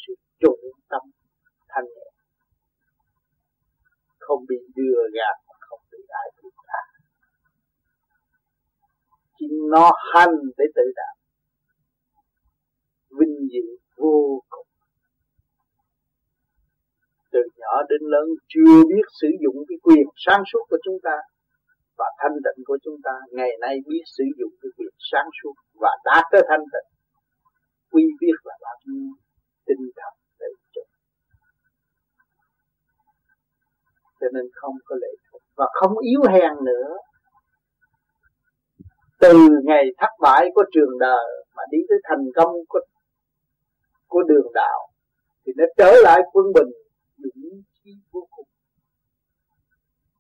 sự 0.08 0.14
trụ 0.42 0.56
tâm 0.90 1.02
thanh 1.76 1.86
nhẹ. 1.96 2.08
Không 4.20 4.42
bị 4.50 4.60
đưa 4.76 5.00
gạt, 5.18 5.38
không 5.60 5.80
bị 5.92 6.00
ai 6.22 6.28
buộc 6.42 6.54
gạt 6.68 6.96
chỉ 9.40 9.46
nó 9.72 9.92
hành 10.14 10.36
để 10.58 10.66
tự 10.76 10.86
đạt 10.96 11.16
vinh 13.20 13.38
dự 13.54 13.66
vô 13.98 14.42
cùng. 14.50 14.68
Từ 17.32 17.40
nhỏ 17.58 17.74
đến 17.90 18.02
lớn 18.14 18.28
chưa 18.48 18.76
biết 18.92 19.06
sử 19.22 19.28
dụng 19.44 19.56
cái 19.68 19.78
quyền 19.84 20.06
sáng 20.26 20.44
suốt 20.54 20.64
của 20.70 20.78
chúng 20.86 21.00
ta 21.04 21.18
và 21.98 22.06
thanh 22.20 22.36
tịnh 22.46 22.64
của 22.66 22.78
chúng 22.84 22.98
ta. 23.04 23.12
Ngày 23.32 23.52
nay 23.62 23.76
biết 23.88 24.04
sử 24.18 24.24
dụng 24.40 24.54
cái 24.62 24.70
quyền 24.78 24.96
sáng 25.12 25.28
suốt 25.38 25.54
và 25.82 25.92
đã 26.06 26.24
tới 26.32 26.42
thanh 26.50 26.66
tịnh. 26.74 26.90
Quy 27.92 28.04
biết 28.22 28.38
là 28.44 28.56
bao 28.62 28.76
nhiêu 28.86 29.08
tinh 29.66 29.84
thần 30.00 30.14
để 30.40 30.48
cho 30.74 30.82
nên 34.34 34.46
không 34.54 34.76
có 34.86 34.96
lệ 35.02 35.08
thuộc 35.32 35.42
và 35.56 35.66
không 35.74 35.98
yếu 36.00 36.22
hèn 36.30 36.54
nữa. 36.66 36.98
Từ 39.20 39.34
ngày 39.64 39.84
thất 39.98 40.10
bại 40.22 40.50
của 40.56 40.64
trường 40.74 41.00
đời 41.00 41.46
mà 41.56 41.64
đi 41.72 41.78
tới 41.90 41.98
thành 42.10 42.26
công 42.36 42.54
của 42.70 42.80
của 44.08 44.24
đường 44.24 44.48
đạo 44.54 44.90
thì 45.46 45.52
nó 45.58 45.66
trở 45.78 45.92
lại 46.04 46.22
quân 46.34 46.46
bình 46.56 46.72
dũng 47.18 47.62
khí 47.84 47.92
vô 48.12 48.28
cùng. 48.36 48.48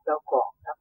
Đâu 0.05 0.19
còn 0.25 0.47
thất 0.65 0.77